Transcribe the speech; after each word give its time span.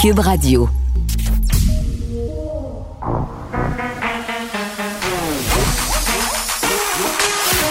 Cube 0.00 0.20
Radio. 0.20 0.66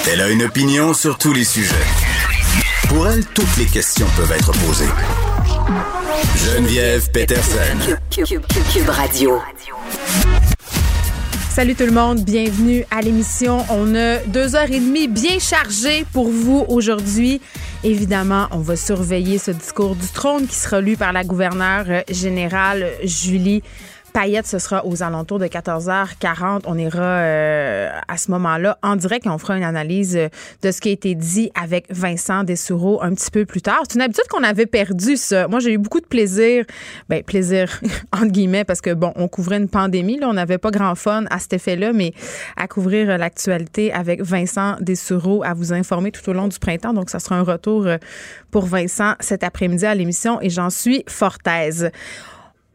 Elle 0.07 0.21
a 0.21 0.29
une 0.29 0.43
opinion 0.43 0.93
sur 0.93 1.17
tous 1.17 1.33
les 1.33 1.43
sujets. 1.43 1.73
Pour 2.87 3.07
elle, 3.07 3.25
toutes 3.25 3.57
les 3.57 3.65
questions 3.65 4.05
peuvent 4.15 4.31
être 4.31 4.51
posées. 4.51 4.85
Geneviève 6.35 7.09
Peterson. 7.11 7.97
Cube, 8.11 8.89
Radio. 8.89 9.39
Salut 11.49 11.73
tout 11.73 11.85
le 11.85 11.91
monde, 11.91 12.19
bienvenue 12.19 12.85
à 12.91 13.01
l'émission. 13.01 13.65
On 13.71 13.95
a 13.95 14.17
deux 14.19 14.55
heures 14.55 14.69
et 14.69 14.79
demie 14.79 15.07
bien 15.07 15.39
chargées 15.39 16.05
pour 16.13 16.29
vous 16.29 16.63
aujourd'hui. 16.67 17.41
Évidemment, 17.85 18.47
on 18.51 18.59
va 18.59 18.75
surveiller 18.75 19.37
ce 19.37 19.51
discours 19.51 19.95
du 19.95 20.07
trône 20.07 20.47
qui 20.47 20.55
sera 20.55 20.81
lu 20.81 20.97
par 20.97 21.13
la 21.13 21.23
gouverneure 21.23 22.03
générale 22.09 22.91
Julie 23.05 23.63
Payette, 24.11 24.47
ce 24.47 24.59
sera 24.59 24.85
aux 24.85 25.03
alentours 25.03 25.39
de 25.39 25.45
14h40. 25.45 26.61
On 26.65 26.77
ira 26.77 27.01
euh, 27.01 27.89
à 28.07 28.17
ce 28.17 28.31
moment-là 28.31 28.77
en 28.83 28.95
direct 28.95 29.25
et 29.25 29.29
on 29.29 29.37
fera 29.37 29.57
une 29.57 29.63
analyse 29.63 30.15
euh, 30.15 30.29
de 30.61 30.71
ce 30.71 30.81
qui 30.81 30.89
a 30.89 30.91
été 30.91 31.15
dit 31.15 31.51
avec 31.59 31.85
Vincent 31.89 32.43
Dessoureau 32.43 33.01
un 33.01 33.13
petit 33.13 33.31
peu 33.31 33.45
plus 33.45 33.61
tard. 33.61 33.81
C'est 33.87 33.95
une 33.95 34.01
habitude 34.01 34.27
qu'on 34.29 34.43
avait 34.43 34.65
perdue, 34.65 35.17
ça. 35.17 35.47
Moi, 35.47 35.59
j'ai 35.59 35.73
eu 35.73 35.77
beaucoup 35.77 35.99
de 35.99 36.05
plaisir. 36.05 36.65
Ben, 37.09 37.23
plaisir, 37.23 37.79
entre 38.11 38.31
guillemets, 38.31 38.63
parce 38.63 38.81
que, 38.81 38.93
bon, 38.93 39.13
on 39.15 39.27
couvrait 39.27 39.57
une 39.57 39.69
pandémie. 39.69 40.19
On 40.23 40.33
n'avait 40.33 40.57
pas 40.57 40.71
grand 40.71 40.95
fun 40.95 41.25
à 41.29 41.39
cet 41.39 41.53
effet-là, 41.53 41.93
mais 41.93 42.13
à 42.57 42.67
couvrir 42.67 43.17
l'actualité 43.17 43.93
avec 43.93 44.21
Vincent 44.21 44.75
Dessoureau, 44.81 45.43
à 45.43 45.53
vous 45.53 45.73
informer 45.73 46.11
tout 46.11 46.27
au 46.29 46.33
long 46.33 46.47
du 46.47 46.59
printemps. 46.59 46.93
Donc, 46.93 47.09
ça 47.09 47.19
sera 47.19 47.35
un 47.35 47.43
retour 47.43 47.87
euh, 47.87 47.97
pour 48.51 48.65
Vincent 48.65 49.13
cet 49.19 49.43
après-midi 49.43 49.85
à 49.85 49.95
l'émission 49.95 50.41
et 50.41 50.49
j'en 50.49 50.69
suis 50.69 51.03
fort 51.07 51.37
aise. 51.45 51.91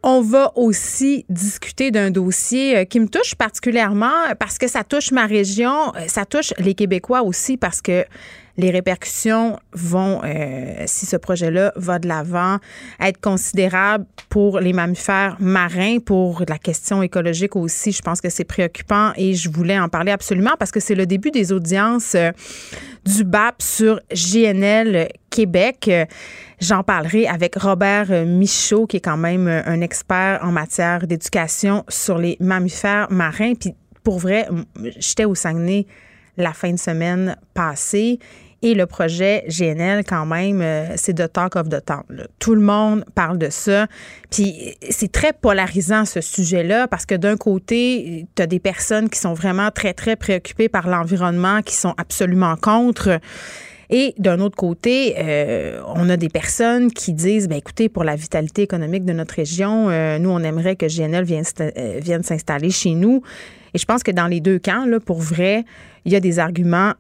On 0.07 0.21
va 0.21 0.53
aussi 0.55 1.25
discuter 1.31 1.91
d'un 1.91 2.11
dossier 2.11 2.77
euh, 2.77 2.85
qui 2.85 3.01
me 3.01 3.09
touche 3.09 3.35
particulièrement 3.37 4.35
parce 4.39 4.59
que 4.59 4.69
ça 4.69 4.85
touche 4.85 5.13
ma 5.13 5.25
région, 5.25 5.95
euh, 5.97 6.01
ça 6.09 6.27
touche 6.27 6.53
les 6.59 6.75
Québécois 6.75 7.23
aussi 7.23 7.57
parce 7.57 7.81
que 7.81 8.05
les 8.57 8.71
répercussions 8.71 9.59
vont, 9.73 10.21
euh, 10.25 10.85
si 10.87 11.07
ce 11.07 11.17
projet-là 11.17 11.73
va 11.77 11.99
de 11.99 12.07
l'avant, 12.07 12.59
être 13.01 13.21
considérables 13.21 14.07
pour 14.29 14.61
les 14.61 14.73
mammifères 14.73 15.37
marins, 15.41 15.99
pour 15.99 16.43
la 16.49 16.59
question 16.59 17.03
écologique 17.03 17.57
aussi. 17.57 17.93
Je 17.93 18.03
pense 18.03 18.21
que 18.21 18.31
c'est 18.31 18.45
préoccupant 18.45 19.13
et 19.17 19.35
je 19.35 19.51
voulais 19.51 19.79
en 19.79 19.89
parler 19.89 20.13
absolument 20.13 20.55
parce 20.59 20.71
que 20.71 20.81
c'est 20.81 20.95
le 20.95 21.07
début 21.07 21.31
des 21.31 21.53
audiences 21.53 22.15
euh, 22.15 22.31
du 23.05 23.25
BAP 23.25 23.61
sur 23.61 24.01
GNL 24.13 25.09
Québec. 25.31 25.91
J'en 26.61 26.83
parlerai 26.83 27.27
avec 27.27 27.57
Robert 27.57 28.25
Michaud, 28.25 28.87
qui 28.87 28.97
est 28.97 29.01
quand 29.01 29.17
même 29.17 29.49
un 29.49 29.81
expert 29.81 30.41
en 30.43 30.53
matière 30.53 31.07
d'éducation 31.07 31.85
sur 31.89 32.17
les 32.19 32.37
mammifères 32.41 33.09
marins. 33.11 33.55
Puis 33.55 33.75
pour 34.05 34.19
vrai, 34.19 34.49
j'étais 34.97 35.25
au 35.25 35.35
Saguenay 35.35 35.87
la 36.37 36.53
fin 36.53 36.73
de 36.73 36.79
semaine 36.79 37.37
passée 37.55 38.19
et 38.65 38.73
le 38.73 38.87
projet 38.87 39.45
GNL, 39.47 40.05
quand 40.05 40.25
même, 40.25 40.63
euh, 40.63 40.95
c'est 40.97 41.13
de 41.13 41.27
talk 41.27 41.55
of 41.55 41.69
the 41.69 41.85
town. 41.85 42.27
Tout 42.39 42.55
le 42.55 42.63
monde 42.63 43.05
parle 43.15 43.37
de 43.37 43.51
ça. 43.51 43.87
Puis 44.31 44.75
c'est 44.89 45.13
très 45.13 45.35
polarisant, 45.35 46.07
ce 46.07 46.23
sujet-là, 46.23 46.89
parce 46.89 47.05
que 47.05 47.15
d'un 47.15 47.37
côté, 47.37 48.27
tu 48.35 48.43
as 48.43 48.47
des 48.47 48.61
personnes 48.61 49.11
qui 49.11 49.19
sont 49.19 49.35
vraiment 49.35 49.71
très, 49.71 49.93
très 49.93 50.17
préoccupées 50.17 50.71
par 50.71 50.89
l'environnement, 50.89 51.61
qui 51.61 51.75
sont 51.75 51.93
absolument 51.99 52.57
contre. 52.57 53.21
Et 53.91 54.15
d'un 54.17 54.41
autre 54.41 54.57
côté, 54.57 55.15
euh, 55.19 55.83
on 55.95 56.09
a 56.09 56.17
des 56.17 56.31
personnes 56.31 56.91
qui 56.91 57.13
disent, 57.13 57.49
ben 57.49 57.59
écoutez, 57.59 57.91
pour 57.91 58.03
la 58.03 58.17
vitalité 58.17 58.63
économique 58.63 59.05
de 59.05 59.13
notre 59.13 59.35
région, 59.35 59.91
euh, 59.91 60.19
nous, 60.19 60.31
on 60.31 60.39
aimerait 60.39 60.77
que 60.77 60.87
GNL 60.87 61.25
vienne, 61.25 61.45
vienne 62.01 62.23
s'installer 62.23 62.71
chez 62.71 62.95
nous. 62.95 63.23
Et 63.75 63.79
je 63.79 63.85
pense 63.85 64.03
que 64.03 64.11
dans 64.11 64.27
les 64.27 64.41
deux 64.41 64.59
camps, 64.59 64.87
là, 64.87 65.01
pour 65.01 65.21
vrai, 65.21 65.67
il 66.07 66.13
y 66.13 66.17
a 66.17 66.21
des 66.21 66.39
arguments 66.39 66.95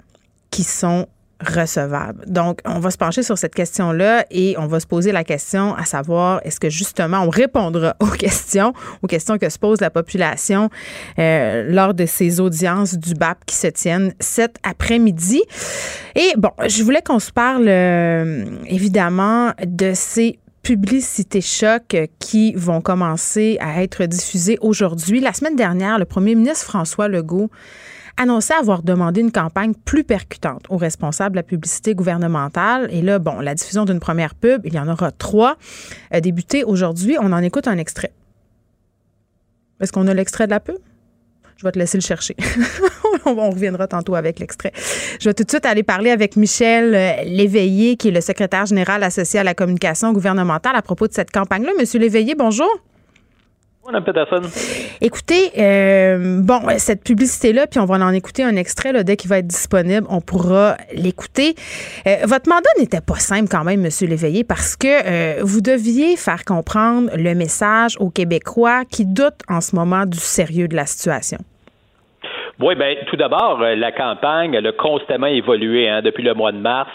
qui 0.50 0.62
sont 0.62 1.06
recevable. 1.46 2.24
Donc, 2.26 2.60
on 2.64 2.80
va 2.80 2.90
se 2.90 2.98
pencher 2.98 3.22
sur 3.22 3.38
cette 3.38 3.54
question-là 3.54 4.26
et 4.30 4.56
on 4.58 4.66
va 4.66 4.80
se 4.80 4.86
poser 4.86 5.12
la 5.12 5.24
question 5.24 5.74
à 5.74 5.84
savoir 5.84 6.40
est-ce 6.44 6.60
que 6.60 6.70
justement 6.70 7.20
on 7.22 7.30
répondra 7.30 7.96
aux 8.00 8.06
questions, 8.06 8.72
aux 9.02 9.06
questions 9.06 9.38
que 9.38 9.48
se 9.48 9.58
pose 9.58 9.80
la 9.80 9.90
population 9.90 10.70
euh, 11.18 11.64
lors 11.68 11.94
de 11.94 12.06
ces 12.06 12.40
audiences 12.40 12.94
du 12.94 13.14
BAP 13.14 13.44
qui 13.46 13.56
se 13.56 13.66
tiennent 13.66 14.12
cet 14.20 14.56
après-midi. 14.62 15.42
Et 16.14 16.32
bon, 16.36 16.50
je 16.66 16.82
voulais 16.82 17.02
qu'on 17.02 17.18
se 17.18 17.32
parle 17.32 17.66
euh, 17.68 18.44
évidemment 18.66 19.52
de 19.64 19.92
ces 19.94 20.38
publicités 20.62 21.42
choc 21.42 21.96
qui 22.18 22.54
vont 22.54 22.80
commencer 22.80 23.58
à 23.60 23.82
être 23.82 24.06
diffusées 24.06 24.58
aujourd'hui. 24.62 25.20
La 25.20 25.34
semaine 25.34 25.56
dernière, 25.56 25.98
le 25.98 26.06
premier 26.06 26.34
ministre 26.34 26.64
François 26.64 27.06
Legault 27.06 27.50
annonçait 28.16 28.54
avoir 28.54 28.82
demandé 28.82 29.20
une 29.20 29.32
campagne 29.32 29.74
plus 29.74 30.04
percutante 30.04 30.64
aux 30.68 30.76
responsables 30.76 31.34
de 31.34 31.38
la 31.38 31.42
publicité 31.42 31.94
gouvernementale. 31.94 32.88
Et 32.92 33.02
là, 33.02 33.18
bon, 33.18 33.40
la 33.40 33.54
diffusion 33.54 33.84
d'une 33.84 34.00
première 34.00 34.34
pub, 34.34 34.62
il 34.64 34.74
y 34.74 34.78
en 34.78 34.88
aura 34.88 35.10
trois, 35.10 35.56
a 36.10 36.20
débuté 36.20 36.64
aujourd'hui. 36.64 37.16
On 37.20 37.32
en 37.32 37.42
écoute 37.42 37.68
un 37.68 37.78
extrait. 37.78 38.12
Est-ce 39.80 39.92
qu'on 39.92 40.06
a 40.06 40.14
l'extrait 40.14 40.46
de 40.46 40.50
la 40.50 40.60
pub? 40.60 40.76
Je 41.56 41.64
vais 41.64 41.72
te 41.72 41.78
laisser 41.78 41.98
le 41.98 42.02
chercher. 42.02 42.36
on 43.26 43.50
reviendra 43.50 43.86
tantôt 43.86 44.14
avec 44.14 44.38
l'extrait. 44.38 44.72
Je 45.20 45.28
vais 45.28 45.34
tout 45.34 45.44
de 45.44 45.50
suite 45.50 45.66
aller 45.66 45.82
parler 45.82 46.10
avec 46.10 46.36
Michel 46.36 46.94
euh, 46.94 47.24
Léveillé, 47.24 47.96
qui 47.96 48.08
est 48.08 48.10
le 48.12 48.20
secrétaire 48.20 48.66
général 48.66 49.02
associé 49.02 49.40
à 49.40 49.44
la 49.44 49.54
communication 49.54 50.12
gouvernementale 50.12 50.76
à 50.76 50.82
propos 50.82 51.06
de 51.06 51.12
cette 51.12 51.30
campagne-là. 51.30 51.72
Monsieur 51.78 52.00
Léveillé, 52.00 52.34
bonjour. 52.34 52.68
Écoutez, 55.00 55.50
euh, 55.58 56.40
bon, 56.42 56.60
cette 56.78 57.04
publicité-là, 57.04 57.66
puis 57.66 57.80
on 57.80 57.84
va 57.84 57.96
en 57.96 58.12
écouter 58.12 58.42
un 58.42 58.56
extrait 58.56 58.92
là, 58.92 59.02
dès 59.02 59.16
qu'il 59.16 59.28
va 59.28 59.38
être 59.38 59.46
disponible, 59.46 60.06
on 60.08 60.20
pourra 60.20 60.76
l'écouter. 60.94 61.54
Euh, 62.06 62.24
votre 62.24 62.48
mandat 62.48 62.70
n'était 62.78 63.00
pas 63.00 63.16
simple 63.16 63.48
quand 63.50 63.64
même, 63.64 63.82
Monsieur 63.82 64.08
Léveillé, 64.08 64.42
parce 64.42 64.76
que 64.76 64.88
euh, 64.88 65.42
vous 65.42 65.60
deviez 65.60 66.16
faire 66.16 66.44
comprendre 66.44 67.10
le 67.14 67.34
message 67.34 67.96
aux 68.00 68.10
Québécois 68.10 68.84
qui 68.90 69.04
doutent 69.04 69.42
en 69.48 69.60
ce 69.60 69.76
moment 69.76 70.06
du 70.06 70.18
sérieux 70.18 70.68
de 70.68 70.76
la 70.76 70.86
situation. 70.86 71.38
Oui, 72.60 72.76
bien, 72.76 72.94
tout 73.10 73.16
d'abord, 73.16 73.58
la 73.58 73.92
campagne 73.92 74.54
elle 74.54 74.66
a 74.66 74.72
constamment 74.72 75.26
évolué 75.26 75.88
hein, 75.88 76.02
depuis 76.02 76.22
le 76.22 76.34
mois 76.34 76.52
de 76.52 76.58
mars. 76.58 76.90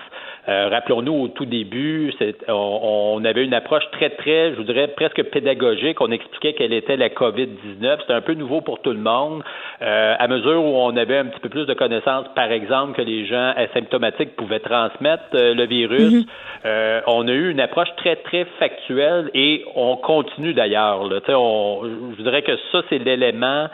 Euh, 0.50 0.68
rappelons-nous, 0.70 1.14
au 1.14 1.28
tout 1.28 1.46
début, 1.46 2.12
on, 2.48 3.24
avait 3.24 3.44
une 3.44 3.54
approche 3.54 3.84
très, 3.92 4.10
très, 4.10 4.52
je 4.52 4.56
vous 4.56 4.64
dirais, 4.64 4.88
presque 4.88 5.22
pédagogique. 5.24 6.02
On 6.02 6.12
expliquait 6.12 6.54
quelle 6.54 6.74
était 6.74 6.98
la 6.98 7.10
COVID-19. 7.10 8.00
C'était 8.02 8.14
un 8.14 8.22
peu 8.22 8.34
nouveau 8.34 8.62
pour 8.62 8.82
tout 8.82 8.92
le 8.92 9.00
monde. 9.00 9.44
Euh, 9.82 10.16
à 10.18 10.28
mesure 10.28 10.64
où 10.64 10.76
on 10.78 10.98
avait 10.98 11.18
un 11.18 11.26
petit 11.26 11.40
peu 11.40 11.50
plus 11.50 11.68
de 11.68 11.74
connaissances, 11.76 12.26
par 12.36 12.52
exemple, 12.52 12.94
que 12.94 13.04
les 13.04 13.28
gens 13.28 13.54
asymptomatiques 13.56 14.36
pouvaient 14.36 14.60
transmettre 14.60 15.24
euh, 15.36 15.54
le 15.54 15.68
virus, 15.68 16.26
mm-hmm. 16.66 17.02
on 17.06 17.28
a 17.28 17.32
eu 17.32 17.52
une 17.52 17.60
approche 17.60 17.90
très, 17.98 18.16
très 18.16 18.46
factuelle 18.58 19.30
et 19.36 19.66
on 19.76 19.98
continue 19.98 20.54
d'ailleurs. 20.54 21.08
Je 21.10 22.24
dirais 22.24 22.42
que 22.42 22.56
ça, 22.72 22.82
c'est 22.90 22.98
l'élément 22.98 23.68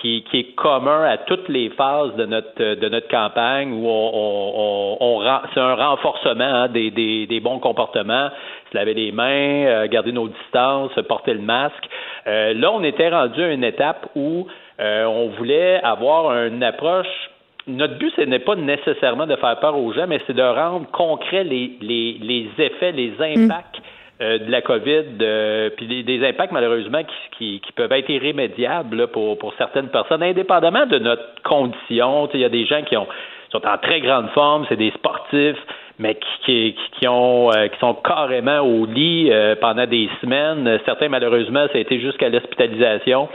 qui, 0.00 0.24
est 0.32 0.54
commun 0.54 1.04
à 1.04 1.18
toutes 1.18 1.48
les 1.48 1.70
phases 1.70 2.14
de 2.16 2.26
notre 2.26 2.74
de 2.74 2.88
notre 2.88 3.08
campagne 3.08 3.72
où 3.72 3.86
on, 3.88 4.96
on, 5.00 5.22
c'est 5.54 5.60
un 5.60 5.74
renforcement 5.74 6.44
hein, 6.44 6.68
des, 6.68 6.90
des, 6.90 7.40
bons 7.40 7.58
comportements, 7.58 8.30
se 8.70 8.76
laver 8.76 8.94
les 8.94 9.12
mains, 9.12 9.66
euh, 9.66 9.88
garder 9.88 10.12
nos 10.12 10.28
distances, 10.28 10.92
porter 11.08 11.34
le 11.34 11.40
masque. 11.40 11.88
Euh, 12.26 12.54
là, 12.54 12.72
on 12.72 12.82
était 12.82 13.08
rendu 13.08 13.42
à 13.42 13.52
une 13.52 13.64
étape 13.64 14.08
où 14.14 14.46
euh, 14.80 15.04
on 15.04 15.28
voulait 15.28 15.80
avoir 15.82 16.46
une 16.46 16.62
approche 16.62 17.30
notre 17.68 17.98
but, 17.98 18.12
ce 18.14 18.20
n'est 18.20 18.38
pas 18.38 18.54
nécessairement 18.54 19.26
de 19.26 19.34
faire 19.34 19.58
peur 19.58 19.76
aux 19.76 19.92
gens, 19.92 20.06
mais 20.06 20.20
c'est 20.26 20.36
de 20.36 20.42
rendre 20.42 20.86
concret 20.92 21.42
les, 21.42 21.76
les, 21.80 22.16
les 22.22 22.48
effets, 22.58 22.92
les 22.92 23.12
impacts 23.20 23.75
euh, 24.22 24.38
de 24.38 24.50
la 24.50 24.62
COVID, 24.62 25.04
euh, 25.20 25.68
puis 25.76 26.02
des, 26.02 26.26
impacts 26.26 26.52
malheureusement 26.52 27.02
qui, 27.36 27.60
qui, 27.60 27.72
peuvent 27.72 27.92
être 27.92 28.08
irrémédiables 28.08 29.08
pour, 29.08 29.36
pour 29.36 29.52
certaines 29.58 29.88
personnes, 29.88 30.22
indépendamment 30.22 30.86
de 30.86 30.98
notre 30.98 31.42
condition. 31.42 32.26
Il 32.32 32.40
y 32.40 32.44
a 32.44 32.48
des 32.48 32.64
gens 32.64 32.82
qui 32.82 32.96
ont, 32.96 33.06
sont 33.50 33.66
en 33.66 33.76
très 33.76 34.00
grande 34.00 34.30
forme, 34.30 34.64
c'est 34.70 34.76
des 34.76 34.90
sportifs, 34.92 35.58
mais 35.98 36.14
qui, 36.14 36.74
qui, 36.74 36.76
qui 36.98 37.08
ont 37.08 37.50
euh, 37.52 37.68
qui 37.68 37.78
sont 37.78 37.92
carrément 37.92 38.60
au 38.60 38.86
lit 38.86 39.30
pendant 39.60 39.86
des 39.86 40.08
semaines. 40.22 40.80
Certains, 40.86 41.10
malheureusement, 41.10 41.66
ça 41.70 41.76
a 41.76 41.80
été 41.80 42.00
jusqu'à 42.00 42.30
l'hospitalisation. 42.30 43.28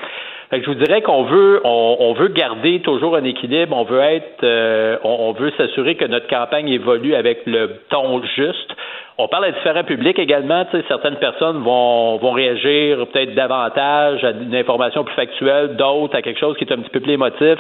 Je 0.60 0.66
vous 0.66 0.76
dirais 0.76 1.02
qu'on 1.02 1.24
veut 1.24 1.62
on, 1.64 1.98
on, 2.00 2.14
veut 2.14 2.28
garder 2.28 2.82
toujours 2.82 3.16
un 3.16 3.24
équilibre, 3.24 3.76
on 3.76 3.84
veut 3.84 4.02
être 4.02 5.00
on, 5.04 5.30
on, 5.30 5.32
veut 5.32 5.52
s'assurer 5.58 5.96
que 5.96 6.06
notre 6.06 6.28
campagne 6.28 6.68
évolue 6.68 7.16
avec 7.16 7.46
le 7.46 7.80
ton 7.90 8.22
juste. 8.36 8.76
On 9.18 9.28
parle 9.28 9.46
à 9.46 9.52
différents 9.52 9.84
publics 9.84 10.20
également. 10.20 10.66
Certaines 10.88 11.18
personnes 11.18 11.62
vont, 11.62 12.18
vont 12.18 12.32
réagir 12.32 13.06
peut-être 13.08 13.36
davantage 13.36 14.24
à 14.24 14.32
une 14.32 14.56
information 14.56 15.04
plus 15.04 15.16
factuelle, 15.16 15.76
d'autres 15.76 16.16
à 16.16 16.22
quelque 16.22 16.40
chose 16.40 16.58
qui 16.58 16.64
est 16.64 16.74
un 16.74 16.80
petit 16.80 16.90
peu 16.90 17.00
plus 17.00 17.14
émotif. 17.14 17.58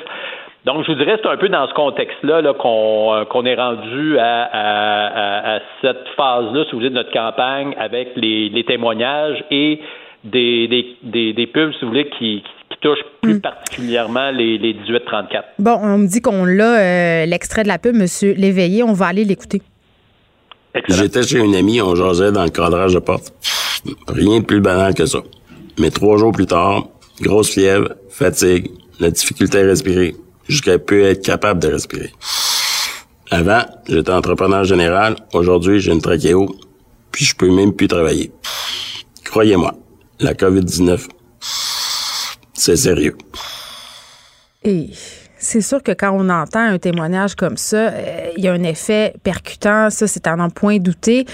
Donc, 0.65 0.83
je 0.83 0.91
vous 0.91 0.97
dirais, 0.97 1.17
c'est 1.21 1.29
un 1.29 1.37
peu 1.37 1.49
dans 1.49 1.67
ce 1.67 1.73
contexte-là 1.73 2.41
-là, 2.41 2.53
qu'on 2.53 3.15
euh, 3.15 3.25
qu'on 3.25 3.45
est 3.45 3.55
rendu 3.55 4.19
à, 4.19 4.43
à, 4.43 5.55
à, 5.55 5.59
cette 5.81 6.07
phase-là, 6.15 6.65
si 6.65 6.71
vous 6.71 6.77
voulez, 6.77 6.89
de 6.89 6.95
notre 6.95 7.11
campagne 7.11 7.73
avec 7.79 8.09
les, 8.15 8.49
les 8.49 8.63
témoignages 8.63 9.43
et 9.49 9.79
des, 10.23 10.67
des, 11.01 11.33
des, 11.33 11.47
pubs, 11.47 11.73
si 11.73 11.81
vous 11.81 11.87
voulez, 11.87 12.09
qui, 12.09 12.43
qui 12.43 12.60
touchent 12.81 13.05
plus 13.21 13.35
hmm. 13.35 13.41
particulièrement 13.41 14.31
les, 14.31 14.57
les 14.57 14.73
18-34. 14.73 15.43
Bon, 15.59 15.77
on 15.81 15.97
me 15.99 16.07
dit 16.07 16.21
qu'on 16.21 16.45
l'a, 16.45 17.25
l'extrait 17.25 17.63
de 17.63 17.67
la 17.67 17.77
pub, 17.77 17.95
Monsieur 17.95 18.33
Léveillé. 18.33 18.83
On 18.83 18.93
va 18.93 19.07
aller 19.07 19.23
l'écouter. 19.23 19.61
J'étais 20.87 21.23
chez 21.23 21.39
une 21.39 21.55
amie, 21.55 21.81
on 21.81 21.95
jasait 21.95 22.31
dans 22.31 22.43
le 22.43 22.49
cadrage 22.49 22.93
de 22.93 22.99
porte. 22.99 23.33
Rien 24.07 24.39
de 24.39 24.45
plus 24.45 24.61
banal 24.61 24.93
que 24.93 25.05
ça. 25.05 25.19
Mais 25.79 25.89
trois 25.89 26.17
jours 26.17 26.31
plus 26.31 26.45
tard, 26.45 26.87
grosse 27.21 27.51
fièvre, 27.51 27.89
fatigue, 28.09 28.71
la 28.99 29.11
difficulté 29.11 29.59
à 29.59 29.63
respirer, 29.63 30.15
jusqu'à 30.47 30.77
peu 30.79 31.03
être 31.03 31.25
capable 31.25 31.61
de 31.61 31.67
respirer. 31.67 32.11
Avant, 33.31 33.63
j'étais 33.87 34.11
entrepreneur 34.11 34.63
général. 34.63 35.15
Aujourd'hui, 35.33 35.79
j'ai 35.79 35.91
une 35.91 36.01
trachéo, 36.01 36.55
puis 37.11 37.25
je 37.25 37.35
peux 37.35 37.49
même 37.49 37.73
plus 37.73 37.87
travailler. 37.87 38.31
Croyez-moi, 39.25 39.73
la 40.19 40.33
COVID-19, 40.33 41.07
c'est 42.61 42.75
sérieux. 42.75 43.15
Et 44.63 44.89
c'est 45.37 45.61
sûr 45.61 45.81
que 45.81 45.91
quand 45.91 46.11
on 46.13 46.29
entend 46.29 46.59
un 46.59 46.77
témoignage 46.77 47.33
comme 47.33 47.57
ça, 47.57 47.89
euh, 47.89 48.29
il 48.37 48.43
y 48.43 48.47
a 48.47 48.53
un 48.53 48.61
effet 48.61 49.13
percutant. 49.23 49.89
Ça, 49.89 50.05
c'est 50.05 50.27
à 50.27 50.35
n'en 50.35 50.49
point 50.49 50.77
douter. 50.77 51.25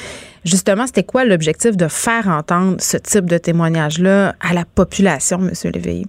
Justement, 0.46 0.88
c'était 0.88 1.04
quoi 1.04 1.26
l'objectif 1.26 1.76
de 1.76 1.88
faire 1.90 2.30
entendre 2.30 2.78
ce 2.80 2.96
type 2.96 3.26
de 3.26 3.38
témoignage-là 3.38 4.36
à 4.40 4.54
la 4.54 4.64
population, 4.64 5.40
M. 5.40 5.72
Léveillé? 5.74 6.06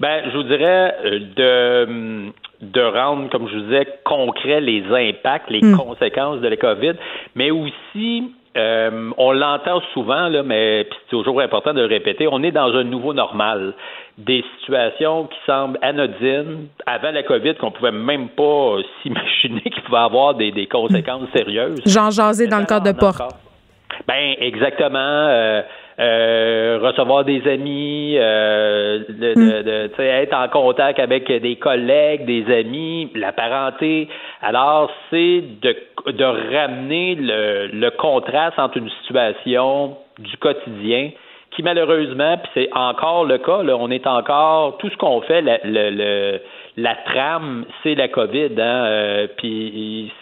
Ben, 0.00 0.22
je 0.32 0.36
vous 0.36 0.44
dirais 0.44 0.94
euh, 1.04 1.20
de 1.36 2.32
de 2.62 2.80
rendre, 2.80 3.28
comme 3.28 3.46
je 3.46 3.56
vous 3.56 3.64
disais, 3.64 3.86
concret 4.04 4.62
les 4.62 4.84
impacts, 4.90 5.50
les 5.50 5.60
hmm. 5.60 5.76
conséquences 5.76 6.40
de 6.40 6.48
la 6.48 6.56
COVID, 6.56 6.94
mais 7.34 7.50
aussi 7.50 8.32
euh, 8.56 9.10
on 9.18 9.32
l'entend 9.32 9.80
souvent, 9.92 10.28
là, 10.28 10.44
mais 10.44 10.86
c'est 10.88 11.16
toujours 11.16 11.40
important 11.40 11.74
de 11.74 11.80
le 11.80 11.86
répéter, 11.86 12.28
on 12.30 12.42
est 12.42 12.52
dans 12.52 12.72
un 12.72 12.84
nouveau 12.84 13.12
normal. 13.12 13.74
Des 14.16 14.44
situations 14.60 15.26
qui 15.26 15.38
semblent 15.44 15.78
anodines 15.82 16.68
avant 16.86 17.10
la 17.10 17.24
COVID, 17.24 17.56
qu'on 17.56 17.72
pouvait 17.72 17.90
même 17.90 18.28
pas 18.28 18.76
s'imaginer 19.02 19.62
qu'il 19.62 19.82
pouvait 19.82 19.98
avoir 19.98 20.34
des, 20.34 20.52
des 20.52 20.66
conséquences 20.66 21.28
sérieuses. 21.34 21.82
Jean 21.86 22.10
Jasé 22.10 22.46
dans 22.46 22.60
le 22.60 22.66
cadre 22.66 22.92
de 22.92 22.96
Port. 22.98 23.28
Ben 24.06 24.34
exactement. 24.38 24.98
Euh, 24.98 25.62
euh, 26.00 26.80
recevoir 26.82 27.24
des 27.24 27.46
amis, 27.46 28.16
euh, 28.18 29.04
de, 29.08 29.34
hmm. 29.36 30.00
être 30.00 30.34
en 30.34 30.48
contact 30.48 30.98
avec 30.98 31.30
des 31.30 31.54
collègues, 31.54 32.24
des 32.24 32.52
amis, 32.52 33.10
la 33.14 33.32
parenté. 33.32 34.08
Alors, 34.42 34.90
c'est 35.10 35.44
de, 35.62 35.76
de 36.10 36.24
ramener 36.24 37.14
le, 37.14 37.68
le 37.68 37.90
contraste 37.90 38.58
entre 38.58 38.78
une 38.78 38.90
situation 39.02 39.96
du 40.18 40.36
quotidien 40.38 41.10
qui 41.54 41.62
malheureusement, 41.62 42.36
puis 42.38 42.50
c'est 42.54 42.68
encore 42.72 43.24
le 43.24 43.38
cas, 43.38 43.62
là, 43.62 43.76
on 43.76 43.90
est 43.90 44.06
encore, 44.06 44.78
tout 44.78 44.90
ce 44.90 44.96
qu'on 44.96 45.20
fait, 45.22 45.40
la, 45.40 45.58
le, 45.64 46.40
la 46.76 46.94
trame, 47.06 47.64
c'est 47.82 47.94
la 47.94 48.08
COVID. 48.08 48.50
Hein, 48.58 48.84
euh, 48.86 49.26
puis 49.36 50.12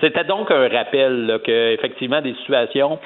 c'était 0.00 0.24
donc 0.24 0.50
un 0.50 0.68
rappel 0.68 1.26
là, 1.26 1.38
que 1.38 1.74
effectivement 1.74 2.20
des 2.20 2.34
situations 2.34 2.98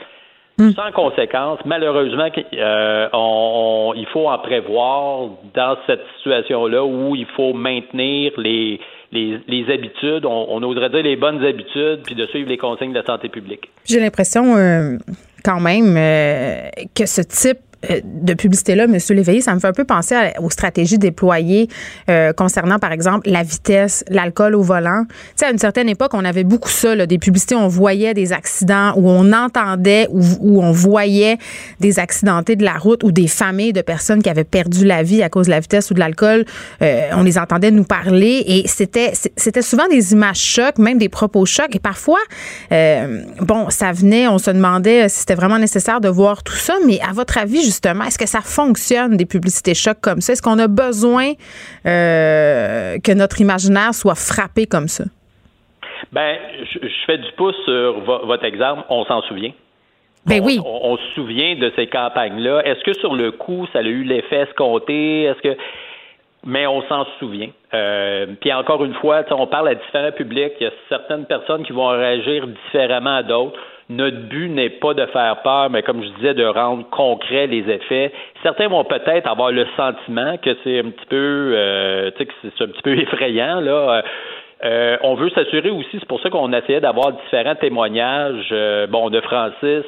Hmm. 0.58 0.70
Sans 0.72 0.92
conséquence, 0.92 1.60
malheureusement, 1.64 2.28
euh, 2.52 3.08
on, 3.14 3.94
il 3.96 4.06
faut 4.06 4.28
en 4.28 4.38
prévoir 4.38 5.30
dans 5.54 5.76
cette 5.86 6.02
situation-là 6.16 6.84
où 6.84 7.16
il 7.16 7.24
faut 7.34 7.54
maintenir 7.54 8.32
les, 8.36 8.78
les, 9.12 9.72
habitudes, 9.72 10.26
on, 10.26 10.62
oserait 10.62 10.90
dire 10.90 11.02
les 11.04 11.16
bonnes 11.16 11.42
habitudes, 11.42 12.00
puis 12.04 12.14
de 12.14 12.26
suivre 12.26 12.50
les 12.50 12.58
consignes 12.58 12.92
de 12.92 12.98
la 12.98 13.04
santé 13.04 13.30
publique. 13.30 13.70
J'ai 13.86 13.98
l'impression 13.98 14.54
euh, 14.56 14.98
quand 15.44 15.60
même 15.60 15.94
euh, 15.96 16.70
que 16.94 17.06
ce 17.06 17.22
type 17.22 17.60
de 18.04 18.34
publicité-là, 18.34 18.84
M. 18.84 18.96
Léveillé, 19.10 19.40
ça 19.40 19.54
me 19.54 19.60
fait 19.60 19.66
un 19.66 19.72
peu 19.72 19.84
penser 19.84 20.14
aux 20.40 20.50
stratégies 20.50 20.98
déployées 20.98 21.68
euh, 22.08 22.32
concernant, 22.32 22.78
par 22.78 22.92
exemple, 22.92 23.28
la 23.28 23.42
vitesse, 23.42 24.04
l'alcool 24.08 24.54
au 24.54 24.62
volant. 24.62 25.04
Tu 25.08 25.16
sais, 25.36 25.46
à 25.46 25.50
une 25.50 25.58
certaine 25.58 25.88
époque, 25.88 26.12
on 26.14 26.24
avait 26.24 26.44
beaucoup 26.44 26.68
ça, 26.68 26.94
là, 26.94 27.06
des 27.06 27.18
publicités, 27.18 27.54
on 27.54 27.68
voyait 27.68 28.14
des 28.14 28.32
accidents, 28.32 28.92
où 28.96 29.08
on 29.08 29.32
entendait, 29.32 30.06
où, 30.10 30.62
on 30.62 30.70
voyait 30.70 31.38
des 31.80 31.98
accidentés 31.98 32.56
de 32.56 32.64
la 32.64 32.74
route 32.74 33.02
ou 33.02 33.10
des 33.10 33.26
familles 33.26 33.72
de 33.72 33.82
personnes 33.82 34.22
qui 34.22 34.30
avaient 34.30 34.44
perdu 34.44 34.84
la 34.84 35.02
vie 35.02 35.22
à 35.22 35.28
cause 35.28 35.46
de 35.46 35.50
la 35.50 35.60
vitesse 35.60 35.90
ou 35.90 35.94
de 35.94 35.98
l'alcool. 35.98 36.44
Euh, 36.82 37.08
on 37.14 37.22
les 37.22 37.38
entendait 37.38 37.70
nous 37.70 37.84
parler 37.84 38.44
et 38.46 38.68
c'était 38.68 39.12
c'était 39.36 39.62
souvent 39.62 39.88
des 39.88 40.12
images 40.12 40.38
chocs, 40.38 40.78
même 40.78 40.98
des 40.98 41.08
propos 41.08 41.44
chocs. 41.46 41.74
Et 41.74 41.80
parfois, 41.80 42.20
bon, 42.70 43.70
ça 43.70 43.92
venait, 43.92 44.28
on 44.28 44.38
se 44.38 44.50
demandait 44.50 45.08
si 45.08 45.20
c'était 45.20 45.34
vraiment 45.34 45.58
nécessaire 45.58 46.00
de 46.00 46.08
voir 46.08 46.42
tout 46.42 46.54
ça, 46.54 46.74
mais 46.86 47.00
à 47.00 47.12
votre 47.12 47.38
avis, 47.38 47.71
justement? 47.72 48.04
Est-ce 48.04 48.18
que 48.18 48.28
ça 48.28 48.40
fonctionne, 48.40 49.16
des 49.16 49.26
publicités 49.26 49.74
chocs 49.74 50.00
comme 50.00 50.20
ça? 50.20 50.32
Est-ce 50.34 50.42
qu'on 50.42 50.58
a 50.58 50.68
besoin 50.68 51.32
euh, 51.86 52.98
que 53.02 53.12
notre 53.12 53.40
imaginaire 53.40 53.94
soit 53.94 54.14
frappé 54.14 54.66
comme 54.66 54.88
ça? 54.88 55.04
Ben, 56.12 56.36
je, 56.64 56.88
fais 57.06 57.18
du 57.18 57.32
pouce 57.36 57.56
sur 57.64 58.00
votre 58.00 58.44
exemple. 58.44 58.82
On 58.88 59.04
s'en 59.04 59.22
souvient. 59.22 59.52
Ben 60.26 60.40
oui. 60.40 60.60
On, 60.64 60.96
se 60.96 61.14
souvient 61.14 61.56
de 61.56 61.72
ces 61.74 61.88
campagnes-là. 61.88 62.62
Est-ce 62.64 62.84
que 62.84 62.92
sur 62.98 63.14
le 63.14 63.32
coup, 63.32 63.66
ça 63.72 63.80
a 63.80 63.82
eu 63.82 64.04
l'effet 64.04 64.42
escompté? 64.42 65.22
Est-ce 65.22 65.40
que 65.40 65.56
mais 66.44 66.66
on 66.66 66.82
s'en 66.88 67.06
souvient. 67.18 67.50
Euh, 67.72 68.26
puis 68.40 68.52
encore 68.52 68.84
une 68.84 68.94
fois, 68.94 69.22
on 69.30 69.46
parle 69.46 69.68
à 69.68 69.74
différents 69.74 70.12
publics. 70.12 70.52
Il 70.60 70.64
y 70.64 70.66
a 70.66 70.72
certaines 70.88 71.24
personnes 71.26 71.64
qui 71.64 71.72
vont 71.72 71.88
réagir 71.88 72.46
différemment 72.46 73.16
à 73.16 73.22
d'autres. 73.22 73.58
Notre 73.92 74.28
but 74.28 74.48
n'est 74.48 74.70
pas 74.70 74.94
de 74.94 75.04
faire 75.06 75.42
peur, 75.42 75.68
mais 75.70 75.82
comme 75.82 76.02
je 76.02 76.08
disais, 76.16 76.34
de 76.34 76.44
rendre 76.44 76.88
concret 76.90 77.46
les 77.46 77.68
effets. 77.70 78.12
Certains 78.42 78.68
vont 78.68 78.84
peut-être 78.84 79.28
avoir 79.28 79.50
le 79.50 79.66
sentiment 79.76 80.36
que 80.38 80.56
c'est 80.64 80.78
un 80.78 80.90
petit 80.90 81.06
peu, 81.08 81.52
euh, 81.54 82.10
tu 82.12 82.18
sais, 82.18 82.26
que 82.26 82.32
c'est 82.42 82.64
un 82.64 82.68
petit 82.68 82.82
peu 82.82 82.98
effrayant 82.98 83.60
là. 83.60 84.02
Euh, 84.64 84.96
on 85.02 85.14
veut 85.14 85.28
s'assurer 85.30 85.70
aussi, 85.70 85.90
c'est 85.98 86.06
pour 86.06 86.20
ça 86.20 86.30
qu'on 86.30 86.52
essayait 86.52 86.80
d'avoir 86.80 87.12
différents 87.12 87.56
témoignages. 87.56 88.48
Euh, 88.52 88.86
bon, 88.86 89.10
de 89.10 89.20
Francis, 89.20 89.84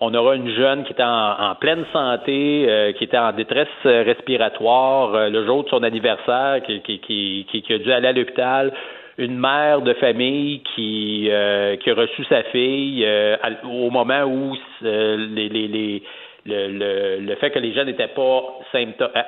on 0.00 0.14
aura 0.14 0.36
une 0.36 0.50
jeune 0.54 0.84
qui 0.84 0.92
était 0.92 1.02
en, 1.02 1.54
pleine 1.60 1.84
santé, 1.92 2.94
qui 2.96 3.04
était 3.04 3.18
en 3.18 3.32
détresse 3.32 3.68
respiratoire 3.84 5.28
le 5.28 5.44
jour 5.44 5.64
de 5.64 5.68
son 5.68 5.82
anniversaire, 5.82 6.62
qui, 6.62 7.64
a 7.70 7.78
dû 7.78 7.92
aller 7.92 8.08
à 8.08 8.12
l'hôpital 8.12 8.72
une 9.18 9.36
mère 9.36 9.82
de 9.82 9.92
famille 9.94 10.62
qui, 10.74 11.28
euh, 11.30 11.76
qui 11.76 11.90
a 11.90 11.94
reçu 11.94 12.24
sa 12.24 12.44
fille 12.44 13.04
euh, 13.04 13.36
au 13.64 13.90
moment 13.90 14.22
où 14.22 14.56
euh, 14.84 15.16
les, 15.16 15.48
les, 15.48 15.66
les 15.66 16.02
le, 16.46 16.68
le, 16.68 17.26
le, 17.26 17.34
fait 17.34 17.50
que 17.50 17.58
les 17.58 17.74
gens 17.74 17.84
n'étaient 17.84 18.08
pas 18.08 18.42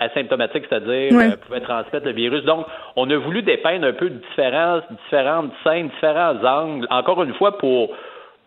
asymptomatiques, 0.00 0.64
c'est-à-dire 0.70 1.36
pouvaient 1.44 1.60
transmettre 1.60 2.06
le 2.06 2.12
virus. 2.12 2.44
Donc, 2.44 2.64
on 2.96 3.10
a 3.10 3.16
voulu 3.16 3.42
dépeindre 3.42 3.88
un 3.88 3.92
peu 3.92 4.08
différents, 4.08 4.80
différentes 5.04 5.52
scènes, 5.62 5.88
différents 5.88 6.42
angles, 6.42 6.86
encore 6.88 7.22
une 7.22 7.34
fois 7.34 7.58
pour 7.58 7.90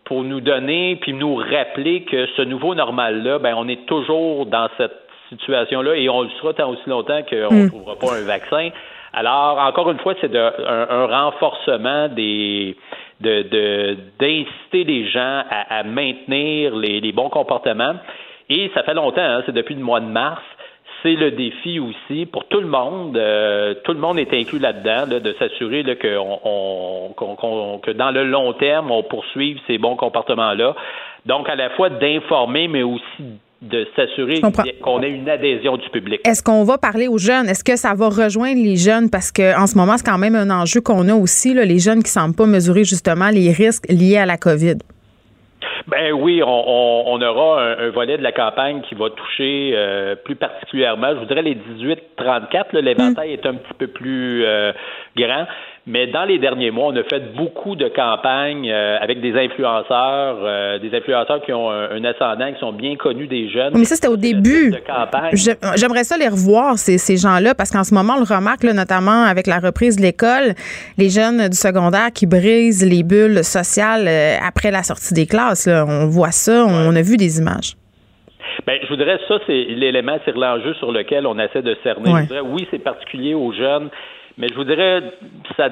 pour 0.04 0.22
nous 0.22 0.40
donner 0.40 0.96
puis 1.00 1.12
nous 1.12 1.36
rappeler 1.36 2.02
que 2.02 2.26
ce 2.36 2.42
nouveau 2.42 2.74
normal-là, 2.74 3.38
ben 3.38 3.54
on 3.56 3.68
est 3.68 3.86
toujours 3.86 4.46
dans 4.46 4.68
cette 4.76 4.92
situation-là 5.30 5.94
et 5.96 6.08
on 6.08 6.22
le 6.22 6.30
sera 6.40 6.52
tant 6.52 6.70
aussi 6.70 6.88
longtemps 6.88 7.22
qu'on 7.22 7.54
ne 7.54 7.64
mm. 7.64 7.68
trouvera 7.68 7.96
pas 7.96 8.14
un 8.14 8.24
vaccin. 8.24 8.70
Alors, 9.16 9.58
encore 9.58 9.90
une 9.90 9.98
fois, 9.98 10.14
c'est 10.20 10.34
un, 10.34 11.06
renforcement 11.06 12.08
des 12.08 12.76
de 13.20 13.96
d'inciter 14.18 14.82
les 14.84 15.08
gens 15.08 15.44
à, 15.48 15.84
maintenir 15.84 16.74
les, 16.74 17.12
bons 17.12 17.30
comportements. 17.30 17.94
Et 18.50 18.70
ça 18.74 18.82
fait 18.82 18.94
longtemps, 18.94 19.22
hein, 19.22 19.42
c'est 19.46 19.54
depuis 19.54 19.76
le 19.76 19.84
mois 19.84 20.00
de 20.00 20.06
mars. 20.06 20.42
C'est 21.02 21.14
le 21.14 21.30
défi 21.30 21.78
aussi 21.78 22.26
pour 22.26 22.46
tout 22.48 22.60
le 22.60 22.66
monde. 22.66 23.16
Euh, 23.16 23.74
tout 23.84 23.92
le 23.92 24.00
monde 24.00 24.18
est 24.18 24.32
inclus 24.34 24.58
là-dedans, 24.58 25.06
de 25.06 25.32
s'assurer 25.38 25.84
que, 25.96 26.16
on, 26.18 27.14
que 27.82 27.90
dans 27.92 28.10
le 28.10 28.24
long 28.24 28.52
terme, 28.54 28.90
on 28.90 29.02
poursuive 29.02 29.60
ces 29.66 29.78
bons 29.78 29.96
comportements-là. 29.96 30.74
Donc, 31.26 31.48
à 31.48 31.54
la 31.54 31.70
fois 31.70 31.88
d'informer, 31.88 32.68
mais 32.68 32.82
aussi 32.82 33.38
de 33.70 33.86
s'assurer 33.96 34.40
qu'on 34.82 35.02
ait 35.02 35.10
une 35.10 35.28
adhésion 35.28 35.76
du 35.76 35.88
public. 35.90 36.20
Est-ce 36.24 36.42
qu'on 36.42 36.64
va 36.64 36.78
parler 36.78 37.08
aux 37.08 37.18
jeunes? 37.18 37.48
Est-ce 37.48 37.64
que 37.64 37.76
ça 37.76 37.94
va 37.94 38.08
rejoindre 38.08 38.62
les 38.62 38.76
jeunes? 38.76 39.10
Parce 39.10 39.32
qu'en 39.32 39.66
ce 39.66 39.76
moment, 39.76 39.96
c'est 39.96 40.06
quand 40.06 40.18
même 40.18 40.34
un 40.34 40.50
enjeu 40.50 40.80
qu'on 40.80 41.08
a 41.08 41.14
aussi, 41.14 41.54
les 41.54 41.78
jeunes 41.78 42.02
qui 42.02 42.10
ne 42.10 42.22
semblent 42.22 42.36
pas 42.36 42.46
mesurer 42.46 42.84
justement 42.84 43.30
les 43.30 43.52
risques 43.52 43.86
liés 43.88 44.18
à 44.18 44.26
la 44.26 44.36
COVID. 44.36 44.76
Ben 45.86 46.12
oui, 46.12 46.42
on, 46.42 47.20
aura 47.20 47.62
un, 47.62 47.90
volet 47.90 48.16
de 48.16 48.22
la 48.22 48.32
campagne 48.32 48.80
qui 48.88 48.94
va 48.94 49.10
toucher 49.10 49.72
euh, 49.74 50.14
plus 50.16 50.34
particulièrement, 50.34 51.10
je 51.10 51.18
voudrais 51.18 51.42
les 51.42 51.56
18-34, 51.56 52.78
l'éventail 52.80 53.32
est 53.32 53.44
un 53.44 53.54
petit 53.54 53.74
peu 53.78 53.86
plus 53.88 54.44
euh, 54.44 54.72
grand. 55.16 55.46
Mais 55.86 56.06
dans 56.06 56.24
les 56.24 56.38
derniers 56.38 56.70
mois, 56.70 56.86
on 56.86 56.96
a 56.96 57.02
fait 57.02 57.34
beaucoup 57.36 57.76
de 57.76 57.88
campagnes 57.88 58.70
euh, 58.70 58.96
avec 59.00 59.20
des 59.20 59.38
influenceurs, 59.38 60.38
euh, 60.42 60.78
des 60.78 60.96
influenceurs 60.96 61.42
qui 61.42 61.52
ont 61.52 61.70
un, 61.70 62.02
ascendant, 62.04 62.50
qui 62.54 62.58
sont 62.58 62.72
bien 62.72 62.96
connus 62.96 63.26
des 63.26 63.50
jeunes. 63.50 63.74
Mais 63.76 63.84
ça, 63.84 63.94
c'était 63.94 64.08
au 64.08 64.16
début. 64.16 64.74
J'aimerais 65.76 66.04
ça 66.04 66.16
les 66.16 66.28
revoir, 66.28 66.78
ces, 66.78 66.96
ces 66.96 67.18
gens-là, 67.18 67.54
parce 67.54 67.70
qu'en 67.70 67.84
ce 67.84 67.92
moment, 67.92 68.14
on 68.16 68.20
le 68.20 68.34
remarque, 68.34 68.62
là, 68.62 68.72
notamment 68.72 69.24
avec 69.24 69.46
la 69.46 69.58
reprise 69.58 69.96
de 69.96 70.02
l'école, 70.02 70.54
les 70.96 71.10
jeunes 71.10 71.48
du 71.48 71.56
secondaire 71.56 72.10
qui 72.14 72.26
brisent 72.26 72.88
les 72.88 73.02
bulles 73.02 73.44
sociales 73.44 74.08
euh, 74.08 74.36
après 74.42 74.70
la 74.70 74.82
sortie 74.82 75.12
des 75.12 75.26
classes. 75.26 75.66
Là. 75.66 75.84
On 75.86 76.06
voit 76.06 76.32
ça, 76.32 76.64
on 76.66 76.96
a 76.96 77.02
vu 77.02 77.18
des 77.18 77.40
images. 77.40 77.74
Ben, 78.66 78.78
je 78.82 78.88
voudrais, 78.88 79.18
ça, 79.28 79.38
c'est 79.46 79.64
l'élément, 79.68 80.18
c'est 80.24 80.34
l'enjeu 80.34 80.72
sur 80.74 80.92
lequel 80.92 81.26
on 81.26 81.38
essaie 81.38 81.62
de 81.62 81.76
cerner. 81.82 82.10
Je 82.10 82.20
voudrais, 82.22 82.40
oui, 82.40 82.66
c'est 82.70 82.78
particulier 82.78 83.34
aux 83.34 83.52
jeunes, 83.52 83.90
mais 84.36 84.48
je 84.48 84.54
vous 84.54 84.64
dirais, 84.64 85.00
ça, 85.56 85.68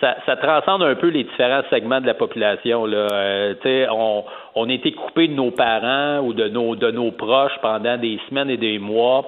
ça, 0.00 0.16
ça, 0.24 0.36
transcende 0.36 0.82
un 0.82 0.94
peu 0.94 1.08
les 1.08 1.24
différents 1.24 1.62
segments 1.68 2.00
de 2.00 2.06
la 2.06 2.14
population. 2.14 2.86
Là. 2.86 3.08
Euh, 3.12 3.86
on, 3.90 4.24
on 4.54 4.68
a 4.70 4.72
été 4.72 4.92
coupé 4.92 5.28
de 5.28 5.34
nos 5.34 5.50
parents 5.50 6.20
ou 6.24 6.32
de 6.32 6.48
nos, 6.48 6.76
de 6.76 6.90
nos 6.90 7.12
proches 7.12 7.58
pendant 7.60 7.98
des 7.98 8.18
semaines 8.28 8.48
et 8.48 8.56
des 8.56 8.78
mois. 8.78 9.26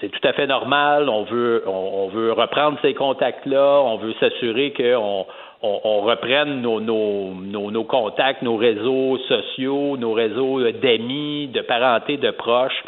C'est 0.00 0.10
tout 0.10 0.28
à 0.28 0.34
fait 0.34 0.46
normal. 0.46 1.08
On 1.08 1.22
veut, 1.22 1.64
on, 1.66 2.08
veut 2.08 2.32
reprendre 2.32 2.78
ces 2.82 2.92
contacts-là. 2.92 3.80
On 3.82 3.96
veut 3.96 4.12
s'assurer 4.20 4.74
qu'on 4.74 5.24
on, 5.62 5.80
on, 5.84 6.00
reprenne 6.02 6.60
nos, 6.60 6.80
nos, 6.80 7.32
nos, 7.32 7.70
nos, 7.70 7.84
contacts, 7.84 8.42
nos 8.42 8.56
réseaux 8.56 9.16
sociaux, 9.28 9.96
nos 9.96 10.12
réseaux 10.12 10.60
d'amis, 10.72 11.48
de 11.48 11.62
parenté, 11.62 12.18
de 12.18 12.30
proches. 12.32 12.84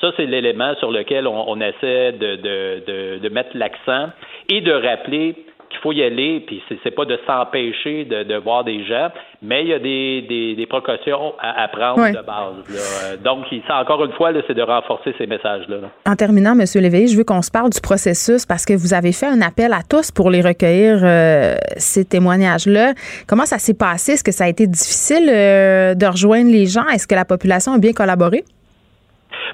Ça, 0.00 0.12
c'est 0.16 0.26
l'élément 0.26 0.74
sur 0.76 0.90
lequel 0.90 1.26
on, 1.26 1.48
on 1.48 1.60
essaie 1.60 2.12
de, 2.12 2.36
de, 2.36 2.82
de, 2.86 3.18
de 3.18 3.28
mettre 3.28 3.50
l'accent 3.54 4.08
et 4.48 4.60
de 4.60 4.72
rappeler 4.72 5.36
qu'il 5.70 5.78
faut 5.82 5.92
y 5.92 6.02
aller, 6.02 6.40
puis 6.40 6.60
c'est 6.82 6.90
pas 6.90 7.04
de 7.04 7.16
s'empêcher 7.26 8.04
de, 8.04 8.24
de, 8.24 8.34
voir 8.36 8.64
des 8.64 8.84
gens, 8.84 9.08
mais 9.40 9.62
il 9.62 9.68
y 9.68 9.72
a 9.72 9.78
des, 9.78 10.22
des, 10.28 10.54
des 10.56 10.66
précautions 10.66 11.34
à, 11.40 11.62
à 11.62 11.68
prendre 11.68 12.08
de 12.08 12.26
base. 12.26 12.56
Là. 12.68 13.16
Donc, 13.22 13.44
ça, 13.68 13.80
encore 13.80 14.04
une 14.04 14.12
fois, 14.12 14.32
c'est 14.48 14.54
de 14.54 14.62
renforcer 14.62 15.14
ces 15.16 15.26
messages-là. 15.26 15.76
En 16.06 16.16
terminant, 16.16 16.58
M. 16.58 16.64
Léveillé, 16.74 17.06
je 17.06 17.16
veux 17.16 17.24
qu'on 17.24 17.42
se 17.42 17.52
parle 17.52 17.70
du 17.70 17.80
processus 17.80 18.46
parce 18.46 18.64
que 18.64 18.72
vous 18.72 18.94
avez 18.94 19.12
fait 19.12 19.26
un 19.28 19.40
appel 19.42 19.72
à 19.72 19.82
tous 19.88 20.10
pour 20.10 20.30
les 20.30 20.40
recueillir, 20.40 21.02
euh, 21.04 21.54
ces 21.76 22.04
témoignages-là. 22.04 22.94
Comment 23.28 23.46
ça 23.46 23.58
s'est 23.58 23.78
passé? 23.78 24.12
Est-ce 24.12 24.24
que 24.24 24.32
ça 24.32 24.44
a 24.44 24.48
été 24.48 24.66
difficile 24.66 25.28
euh, 25.30 25.94
de 25.94 26.06
rejoindre 26.06 26.50
les 26.50 26.66
gens? 26.66 26.86
Est-ce 26.88 27.06
que 27.06 27.14
la 27.14 27.24
population 27.24 27.72
a 27.74 27.78
bien 27.78 27.92
collaboré? 27.92 28.42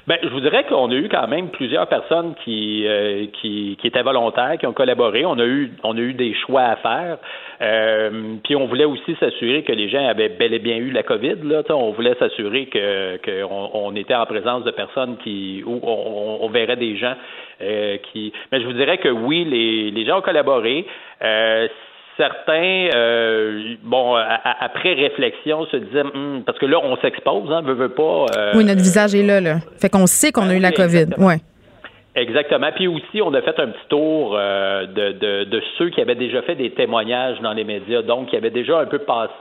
Ben, 0.05 0.17
je 0.21 0.29
vous 0.29 0.39
dirais 0.39 0.65
qu'on 0.65 0.91
a 0.91 0.93
eu 0.93 1.09
quand 1.09 1.27
même 1.27 1.49
plusieurs 1.49 1.87
personnes 1.87 2.35
qui, 2.43 2.85
euh, 2.85 3.25
qui, 3.41 3.77
qui, 3.81 3.87
étaient 3.87 4.03
volontaires, 4.03 4.57
qui 4.59 4.67
ont 4.67 4.73
collaboré. 4.73 5.25
On 5.25 5.39
a 5.39 5.45
eu, 5.45 5.71
on 5.83 5.97
a 5.97 5.99
eu 5.99 6.13
des 6.13 6.33
choix 6.33 6.63
à 6.63 6.75
faire. 6.75 7.17
Euh, 7.61 8.35
puis 8.43 8.55
on 8.55 8.67
voulait 8.67 8.85
aussi 8.85 9.15
s'assurer 9.19 9.63
que 9.63 9.71
les 9.71 9.89
gens 9.89 10.05
avaient 10.07 10.29
bel 10.29 10.53
et 10.53 10.59
bien 10.59 10.77
eu 10.77 10.91
la 10.91 11.03
COVID. 11.03 11.37
Là, 11.43 11.63
on 11.69 11.91
voulait 11.91 12.15
s'assurer 12.15 12.67
que 12.67 13.17
qu'on 13.17 13.69
on 13.73 13.95
était 13.95 14.15
en 14.15 14.25
présence 14.25 14.63
de 14.63 14.71
personnes 14.71 15.17
qui, 15.23 15.63
où 15.65 15.79
on, 15.81 16.39
on 16.41 16.49
verrait 16.49 16.75
des 16.75 16.97
gens 16.97 17.15
euh, 17.61 17.97
qui. 18.11 18.31
Mais 18.51 18.61
je 18.61 18.65
vous 18.65 18.73
dirais 18.73 18.99
que 18.99 19.09
oui, 19.09 19.45
les, 19.45 19.91
les 19.91 20.05
gens 20.05 20.19
ont 20.19 20.21
collaboré. 20.21 20.85
Certains, 22.17 22.89
euh, 22.95 23.75
bon, 23.83 24.15
après 24.15 24.93
réflexion, 24.93 25.67
se 25.67 25.77
disaient, 25.77 26.01
hum, 26.01 26.41
parce 26.45 26.57
que 26.57 26.65
là, 26.65 26.79
on 26.83 26.97
s'expose, 26.97 27.51
hein, 27.51 27.61
veut, 27.61 27.73
veut 27.73 27.89
pas. 27.89 28.25
Euh, 28.35 28.53
oui, 28.55 28.65
notre 28.65 28.81
visage 28.81 29.13
est 29.13 29.23
là, 29.23 29.39
là. 29.39 29.57
Fait 29.79 29.89
qu'on 29.89 30.07
sait 30.07 30.31
qu'on 30.31 30.49
a 30.49 30.55
eu 30.55 30.59
la 30.59 30.71
COVID. 30.71 31.09
Ouais. 31.19 31.37
Exactement. 32.17 32.71
Puis 32.75 32.87
aussi, 32.87 33.21
on 33.21 33.31
a 33.35 33.41
fait 33.43 33.59
un 33.59 33.67
petit 33.67 33.87
tour 33.89 34.35
euh, 34.35 34.87
de, 34.87 35.11
de, 35.11 35.43
de, 35.43 35.61
ceux 35.77 35.91
qui 35.91 36.01
avaient 36.01 36.15
déjà 36.15 36.41
fait 36.41 36.55
des 36.55 36.71
témoignages 36.71 37.39
dans 37.41 37.53
les 37.53 37.63
médias, 37.63 38.01
donc 38.01 38.29
qui 38.29 38.35
avaient 38.35 38.49
déjà 38.49 38.79
un 38.79 38.87
peu 38.87 38.97
passé, 38.97 39.33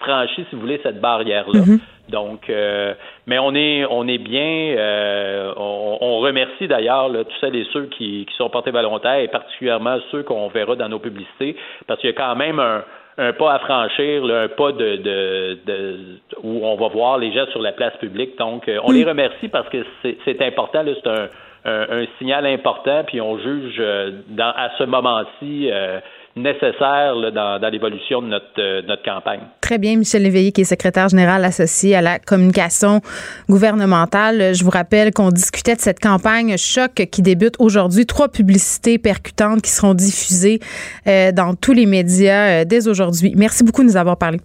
franchi, 0.00 0.44
si 0.48 0.54
vous 0.54 0.60
voulez, 0.60 0.80
cette 0.82 1.00
barrière-là. 1.00 1.60
Mm-hmm. 1.60 1.80
Donc, 2.10 2.50
euh, 2.50 2.94
mais 3.26 3.38
on 3.38 3.54
est, 3.54 3.84
on 3.88 4.06
est 4.06 4.18
bien. 4.18 4.74
Euh, 4.76 5.52
on, 5.56 5.98
on, 6.00 6.18
remercie 6.18 6.68
d'ailleurs 6.68 7.10
tous 7.10 7.36
celles 7.40 7.56
et 7.56 7.66
ceux 7.72 7.86
qui, 7.86 8.26
qui 8.28 8.34
sont 8.36 8.50
portés 8.50 8.70
volontaires 8.70 9.20
et 9.20 9.28
particulièrement 9.28 9.98
ceux 10.10 10.22
qu'on 10.22 10.48
verra 10.48 10.76
dans 10.76 10.88
nos 10.88 10.98
publicités, 10.98 11.56
parce 11.86 12.00
qu'il 12.00 12.10
y 12.10 12.12
a 12.12 12.16
quand 12.16 12.36
même 12.36 12.60
un, 12.60 12.84
un 13.18 13.32
pas 13.32 13.54
à 13.54 13.58
franchir, 13.60 14.24
là, 14.24 14.42
un 14.42 14.48
pas 14.48 14.72
de, 14.72 14.96
de, 14.96 15.58
de, 15.66 15.98
où 16.42 16.66
on 16.66 16.76
va 16.76 16.88
voir 16.88 17.18
les 17.18 17.32
gens 17.32 17.46
sur 17.52 17.62
la 17.62 17.72
place 17.72 17.96
publique. 17.98 18.36
Donc, 18.38 18.68
euh, 18.68 18.78
on 18.84 18.92
les 18.92 19.04
remercie 19.04 19.48
parce 19.48 19.68
que 19.68 19.78
c'est 20.02 20.42
important. 20.42 20.84
C'est 20.84 21.08
un, 21.08 21.28
un, 21.64 22.02
un, 22.02 22.06
signal 22.18 22.46
important, 22.46 23.04
puis 23.06 23.20
on 23.20 23.38
juge 23.38 23.76
euh, 23.78 24.10
dans, 24.28 24.52
à 24.56 24.70
ce 24.78 24.84
moment-ci. 24.84 25.70
Euh, 25.70 26.00
nécessaire 26.36 27.14
dans, 27.32 27.60
dans 27.60 27.68
l'évolution 27.70 28.20
de 28.20 28.26
notre, 28.28 28.46
euh, 28.58 28.82
notre 28.82 29.02
campagne. 29.02 29.40
Très 29.60 29.78
bien, 29.78 29.96
Michel 29.96 30.22
Léveillé, 30.22 30.52
qui 30.52 30.62
est 30.62 30.64
secrétaire 30.64 31.08
général 31.08 31.44
associé 31.44 31.94
à 31.94 32.02
la 32.02 32.18
communication 32.18 33.00
gouvernementale. 33.48 34.54
Je 34.54 34.64
vous 34.64 34.70
rappelle 34.70 35.12
qu'on 35.12 35.28
discutait 35.28 35.76
de 35.76 35.80
cette 35.80 36.00
campagne 36.00 36.56
choc 36.56 36.94
qui 37.10 37.22
débute 37.22 37.54
aujourd'hui. 37.58 38.04
Trois 38.06 38.28
publicités 38.28 38.98
percutantes 38.98 39.62
qui 39.62 39.70
seront 39.70 39.94
diffusées 39.94 40.58
euh, 41.06 41.30
dans 41.30 41.54
tous 41.54 41.72
les 41.72 41.86
médias 41.86 42.62
euh, 42.62 42.64
dès 42.64 42.88
aujourd'hui. 42.88 43.32
Merci 43.36 43.62
beaucoup 43.62 43.82
de 43.82 43.88
nous 43.88 43.96
avoir 43.96 44.16
parlé. 44.16 44.38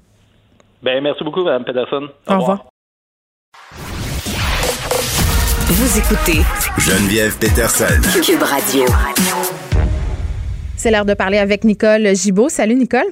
Ben, 0.84 1.02
merci 1.04 1.24
beaucoup, 1.24 1.44
Mme 1.44 1.64
Peterson. 1.66 2.08
Au, 2.28 2.34
Au 2.34 2.40
revoir. 2.40 2.66
Vous 5.72 5.98
écoutez 5.98 6.42
Geneviève 6.78 7.38
Peterson. 7.40 8.02
Cube 8.22 8.44
Radio. 8.44 8.86
C'est 10.80 10.92
l'heure 10.92 11.04
de 11.04 11.14
parler 11.14 11.40
avec 11.40 11.66
Nicole 11.66 12.16
Gibault. 12.16 12.48
Salut 12.48 12.76
Nicole. 12.76 13.04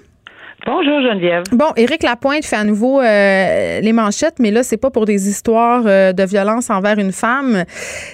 Bonjour 0.65 1.01
Geneviève. 1.01 1.43
Bon, 1.51 1.65
Éric 1.75 2.01
Lapointe 2.01 2.45
fait 2.45 2.55
à 2.55 2.63
nouveau 2.63 3.01
euh, 3.01 3.81
les 3.81 3.91
manchettes, 3.91 4.36
mais 4.39 4.51
là, 4.51 4.63
c'est 4.63 4.77
pas 4.77 4.89
pour 4.89 5.03
des 5.03 5.27
histoires 5.27 5.83
euh, 5.86 6.13
de 6.13 6.24
violence 6.24 6.69
envers 6.69 6.97
une 6.97 7.12
femme. 7.12 7.65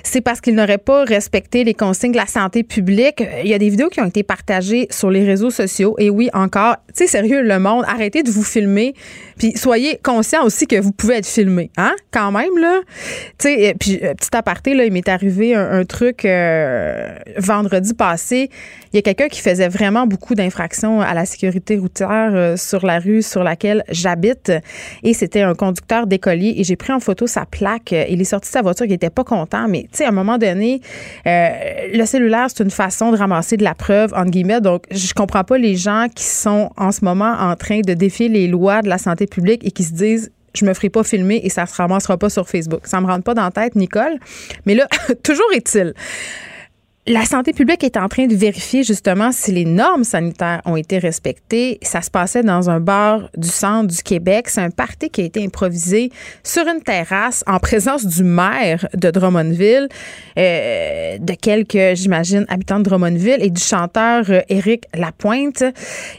C'est 0.03 0.21
parce 0.21 0.41
qu'il 0.41 0.55
n'aurait 0.55 0.79
pas 0.79 1.03
respecté 1.03 1.63
les 1.63 1.75
consignes 1.75 2.13
de 2.13 2.17
la 2.17 2.25
santé 2.25 2.63
publique. 2.63 3.23
Il 3.43 3.47
y 3.47 3.53
a 3.53 3.59
des 3.59 3.69
vidéos 3.69 3.89
qui 3.89 4.01
ont 4.01 4.07
été 4.07 4.23
partagées 4.23 4.87
sur 4.89 5.11
les 5.11 5.23
réseaux 5.23 5.51
sociaux. 5.51 5.95
Et 5.99 6.09
oui, 6.09 6.31
encore, 6.33 6.77
tu 6.87 7.03
sais, 7.03 7.07
sérieux, 7.07 7.43
le 7.43 7.59
monde, 7.59 7.85
arrêtez 7.87 8.23
de 8.23 8.31
vous 8.31 8.43
filmer. 8.43 8.95
Puis 9.37 9.53
soyez 9.55 9.99
conscient 10.03 10.43
aussi 10.43 10.67
que 10.67 10.79
vous 10.79 10.91
pouvez 10.91 11.15
être 11.15 11.27
filmé, 11.27 11.71
hein, 11.77 11.93
quand 12.11 12.31
même, 12.31 12.57
là. 12.59 12.81
Tu 13.37 13.49
sais, 13.49 13.75
puis 13.79 13.99
euh, 14.03 14.13
petit 14.13 14.35
aparté, 14.35 14.73
là, 14.73 14.85
il 14.85 14.93
m'est 14.93 15.07
arrivé 15.09 15.55
un, 15.55 15.83
truc 15.85 16.25
vendredi 17.37 17.93
passé. 17.93 18.49
Il 18.93 18.97
y 18.97 18.99
a 18.99 19.01
quelqu'un 19.01 19.27
qui 19.27 19.41
faisait 19.41 19.67
vraiment 19.67 20.05
beaucoup 20.05 20.35
d'infractions 20.35 21.01
à 21.01 21.13
la 21.13 21.25
sécurité 21.25 21.77
routière 21.77 22.31
euh, 22.33 22.57
sur 22.57 22.85
la 22.85 22.99
rue 22.99 23.21
sur 23.21 23.43
laquelle 23.43 23.83
j'habite. 23.89 24.51
Et 25.01 25.13
c'était 25.13 25.41
un 25.41 25.55
conducteur 25.55 26.05
d'écolier. 26.05 26.53
Et 26.57 26.63
j'ai 26.63 26.75
pris 26.75 26.93
en 26.93 26.99
photo 26.99 27.25
sa 27.25 27.45
plaque. 27.45 27.91
Il 27.91 28.21
est 28.21 28.25
sorti 28.25 28.49
de 28.49 28.53
sa 28.53 28.61
voiture. 28.61 28.85
Il 28.85 28.91
n'était 28.91 29.09
pas 29.09 29.23
content. 29.23 29.67
Mais, 29.67 29.83
tu 29.83 29.97
sais, 29.97 30.05
à 30.05 30.09
un 30.09 30.11
moment 30.11 30.37
donné, 30.37 30.81
euh, 31.25 31.49
le 31.93 32.05
cellulaire, 32.05 32.47
c'est 32.49 32.63
une 32.63 32.69
façon 32.69 33.11
de 33.11 33.17
ramasser 33.17 33.57
de 33.57 33.63
la 33.63 33.73
preuve, 33.73 34.13
entre 34.13 34.29
guillemets. 34.29 34.61
Donc, 34.61 34.83
je 34.91 35.13
comprends 35.13 35.43
pas 35.43 35.57
les 35.57 35.75
gens 35.75 36.07
qui 36.13 36.23
sont 36.23 36.69
en 36.77 36.91
ce 36.91 37.03
moment 37.03 37.33
en 37.39 37.55
train 37.55 37.81
de 37.81 37.93
défier 37.93 38.29
les 38.29 38.47
lois 38.47 38.81
de 38.81 38.89
la 38.89 38.99
santé 38.99 39.22
publique 39.27 39.65
et 39.65 39.71
qui 39.71 39.83
se 39.83 39.93
disent 39.93 40.31
je 40.55 40.65
me 40.65 40.73
ferai 40.73 40.89
pas 40.89 41.03
filmer 41.03 41.41
et 41.43 41.49
ça 41.49 41.65
se 41.65 41.75
ramassera 41.75 42.17
pas 42.17 42.29
sur 42.29 42.47
Facebook. 42.47 42.81
Ça 42.85 43.01
me 43.01 43.07
rentre 43.07 43.23
pas 43.23 43.33
dans 43.33 43.43
la 43.43 43.51
tête, 43.51 43.75
Nicole. 43.75 44.19
Mais 44.65 44.75
là, 44.75 44.87
toujours 45.23 45.51
est-il 45.53 45.93
la 47.05 47.25
santé 47.25 47.51
publique 47.51 47.83
est 47.83 47.97
en 47.97 48.07
train 48.07 48.27
de 48.27 48.35
vérifier 48.35 48.83
justement 48.83 49.33
si 49.33 49.51
les 49.51 49.65
normes 49.65 50.05
sanitaires 50.05 50.61
ont 50.63 50.77
été 50.77 50.99
respectées. 50.99 51.77
Ça 51.81 52.01
se 52.01 52.09
passait 52.09 52.43
dans 52.43 52.69
un 52.69 52.79
bar 52.79 53.29
du 53.35 53.49
centre 53.49 53.93
du 53.93 54.01
Québec. 54.01 54.47
C'est 54.47 54.61
un 54.61 54.69
party 54.69 55.09
qui 55.09 55.19
a 55.19 55.25
été 55.25 55.43
improvisé 55.43 56.11
sur 56.43 56.65
une 56.65 56.81
terrasse 56.81 57.43
en 57.45 57.59
présence 57.59 58.05
du 58.05 58.23
maire 58.23 58.87
de 58.93 59.11
Drummondville, 59.11 59.89
euh, 60.37 61.17
de 61.17 61.33
quelques, 61.33 61.97
j'imagine, 61.97 62.45
habitants 62.47 62.79
de 62.79 62.83
Drummondville 62.83 63.39
et 63.41 63.49
du 63.49 63.61
chanteur 63.61 64.23
euh, 64.29 64.39
Éric 64.47 64.85
Lapointe. 64.93 65.61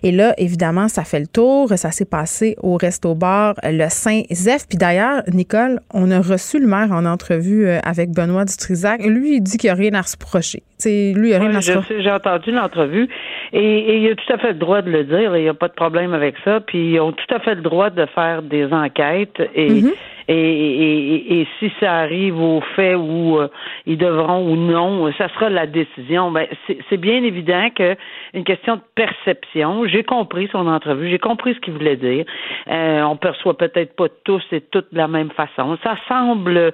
Et 0.03 0.13
là, 0.13 0.35
évidemment, 0.37 0.89
ça 0.89 1.05
fait 1.05 1.21
le 1.21 1.27
tour. 1.27 1.73
Ça 1.77 1.93
s'est 1.93 2.05
passé 2.05 2.57
au 2.63 2.77
resto-bar 2.77 3.55
Le 3.63 3.89
Saint-Zeph. 3.89 4.67
Puis 4.69 4.77
d'ailleurs, 4.77 5.23
Nicole, 5.33 5.81
on 5.95 6.11
a 6.11 6.21
reçu 6.21 6.59
le 6.59 6.67
maire 6.67 6.93
en 6.93 7.07
entrevue 7.07 7.69
euh, 7.69 7.81
avec 7.85 8.11
Benoît 8.11 8.45
Dutrisac. 8.45 9.03
Lui, 9.03 9.37
il 9.37 9.41
dit 9.41 9.57
qu'il 9.57 9.69
n'y 9.69 9.73
a 9.73 9.77
rien 9.77 9.95
à 9.95 10.03
reprocher 10.03 10.63
lui, 10.85 11.31
il 11.31 11.35
a 11.35 11.39
rien 11.39 11.61
J'ai 11.61 12.11
entendu 12.11 12.51
l'entrevue 12.51 13.09
et, 13.53 13.99
il 13.99 14.11
a 14.11 14.15
tout 14.15 14.33
à 14.33 14.39
fait 14.39 14.49
le 14.49 14.59
droit 14.59 14.83
de 14.83 14.91
le 14.91 15.05
dire. 15.05 15.37
Il 15.37 15.43
n'y 15.43 15.49
a 15.49 15.55
pas 15.55 15.69
de 15.69 15.75
problème 15.75 16.15
avec 16.15 16.35
ça. 16.45 16.61
Puis 16.61 16.93
ils 16.93 17.01
ont 17.01 17.13
tout 17.13 17.35
à 17.35 17.39
fait 17.41 17.55
le 17.55 17.63
droit 17.63 17.91
de 17.91 18.07
faire 18.07 18.43
des 18.43 18.73
enquêtes 18.73 19.41
et. 19.55 19.71
Mm-hmm. 19.71 19.93
Et, 20.27 21.41
et, 21.41 21.49
si 21.59 21.71
ça 21.81 21.97
arrive 21.97 22.41
au 22.41 22.63
fait 22.75 22.95
où 22.95 23.39
euh, 23.39 23.49
ils 23.85 23.99
devront 23.99 24.49
ou 24.49 24.57
non, 24.57 25.13
ça 25.19 25.29
sera 25.29 25.51
la 25.51 25.67
décision. 25.67 26.31
Ben, 26.31 26.47
c'est 26.89 26.97
bien 26.97 27.23
évident 27.23 27.69
que 27.75 27.95
une 28.33 28.45
question 28.45 28.77
de 28.77 28.81
perception. 28.95 29.87
J'ai 29.87 30.03
compris 30.03 30.49
son 30.51 30.67
entrevue, 30.67 31.11
j'ai 31.11 31.19
compris 31.19 31.55
ce 31.55 31.61
qu'il 31.61 31.75
voulait 31.75 31.97
dire. 31.97 32.25
Euh, 32.71 33.03
on 33.03 33.17
perçoit 33.17 33.57
peut-être 33.57 33.95
pas 33.97 34.07
tous 34.25 34.43
et 34.53 34.63
toutes 34.63 34.93
de 34.93 34.99
la 34.99 35.09
même 35.09 35.31
façon. 35.31 35.77
Ça 35.83 35.97
semble 36.09 36.73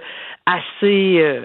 assez 0.50 1.19
euh, 1.21 1.42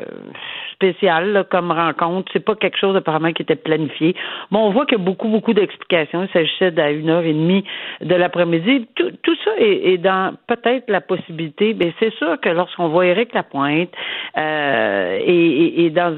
spécial 0.73 1.45
comme 1.49 1.71
rencontre. 1.71 2.31
C'est 2.33 2.43
pas 2.43 2.55
quelque 2.55 2.77
chose 2.77 2.95
apparemment 2.95 3.31
qui 3.33 3.41
était 3.41 3.55
planifié. 3.55 4.15
Bon, 4.51 4.67
on 4.67 4.71
voit 4.71 4.85
qu'il 4.85 4.97
y 4.97 5.01
a 5.01 5.03
beaucoup, 5.03 5.27
beaucoup 5.27 5.53
d'explications. 5.53 6.23
Il 6.23 6.29
s'agissait 6.29 6.71
d'à 6.71 6.91
une 6.91 7.09
heure 7.09 7.23
et 7.23 7.33
demie 7.33 7.63
de 8.01 8.15
l'après-midi. 8.15 8.87
Tout, 8.95 9.11
tout, 9.23 9.35
ça 9.43 9.51
est, 9.57 9.93
est 9.93 9.97
dans 9.97 10.35
peut-être 10.47 10.89
la 10.89 11.01
possibilité. 11.01 11.73
Mais 11.73 11.93
c'est 11.99 12.13
sûr 12.15 12.39
que 12.39 12.49
lorsqu'on 12.49 12.89
voit 12.89 13.05
Éric 13.05 13.33
Lapointe 13.33 13.89
euh, 14.37 15.19
et, 15.21 15.85
et, 15.85 15.89
dans 15.89 16.15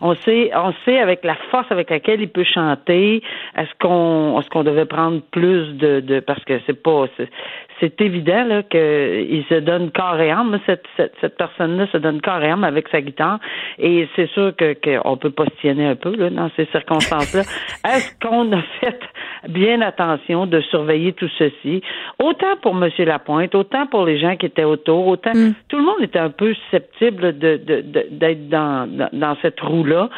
on 0.00 0.14
sait, 0.16 0.50
on 0.54 0.72
sait 0.84 0.98
avec 0.98 1.24
la 1.24 1.36
force 1.50 1.70
avec 1.70 1.90
laquelle 1.90 2.20
il 2.20 2.28
peut 2.28 2.44
chanter. 2.44 3.22
Est-ce 3.56 3.70
qu'on, 3.80 4.38
est-ce 4.40 4.50
qu'on 4.50 4.64
devait 4.64 4.86
prendre 4.86 5.20
plus 5.30 5.74
de, 5.76 6.00
de 6.00 6.20
parce 6.20 6.42
que 6.44 6.60
c'est 6.66 6.80
pas, 6.82 7.06
c'est, 7.16 8.00
évident 8.00 8.44
là 8.44 8.62
qu'il 8.62 9.44
se 9.48 9.58
donne 9.58 9.90
corps 9.90 10.20
et 10.20 10.30
âme 10.30 10.58
cette, 10.66 10.84
cette, 10.96 11.14
cette 11.20 11.36
personne 11.36 11.61
personne-là 11.62 11.86
se 11.92 11.98
donne 11.98 12.20
carrément 12.20 12.66
avec 12.66 12.88
sa 12.88 13.00
guitare. 13.00 13.38
Et 13.78 14.08
c'est 14.16 14.28
sûr 14.30 14.54
que 14.56 14.74
qu'on 14.74 15.16
peut 15.16 15.30
postillonner 15.30 15.86
un 15.86 15.96
peu 15.96 16.14
là, 16.16 16.30
dans 16.30 16.50
ces 16.56 16.66
circonstances-là. 16.66 17.42
Est-ce 17.84 18.18
qu'on 18.20 18.52
a 18.52 18.62
fait 18.80 19.00
bien 19.48 19.80
attention 19.80 20.46
de 20.46 20.60
surveiller 20.62 21.12
tout 21.12 21.28
ceci? 21.38 21.82
Autant 22.18 22.56
pour 22.60 22.72
M. 22.72 22.90
Lapointe, 22.98 23.54
autant 23.54 23.86
pour 23.86 24.04
les 24.04 24.18
gens 24.18 24.36
qui 24.36 24.46
étaient 24.46 24.64
autour, 24.64 25.06
autant 25.06 25.32
mm. 25.34 25.54
tout 25.68 25.76
le 25.76 25.84
monde 25.84 26.02
était 26.02 26.18
un 26.18 26.30
peu 26.30 26.54
susceptible 26.54 27.38
de, 27.38 27.56
d'être 28.10 28.48
dans, 28.48 28.88
dans, 29.12 29.36
cette 29.42 29.60
roue-là, 29.60 30.08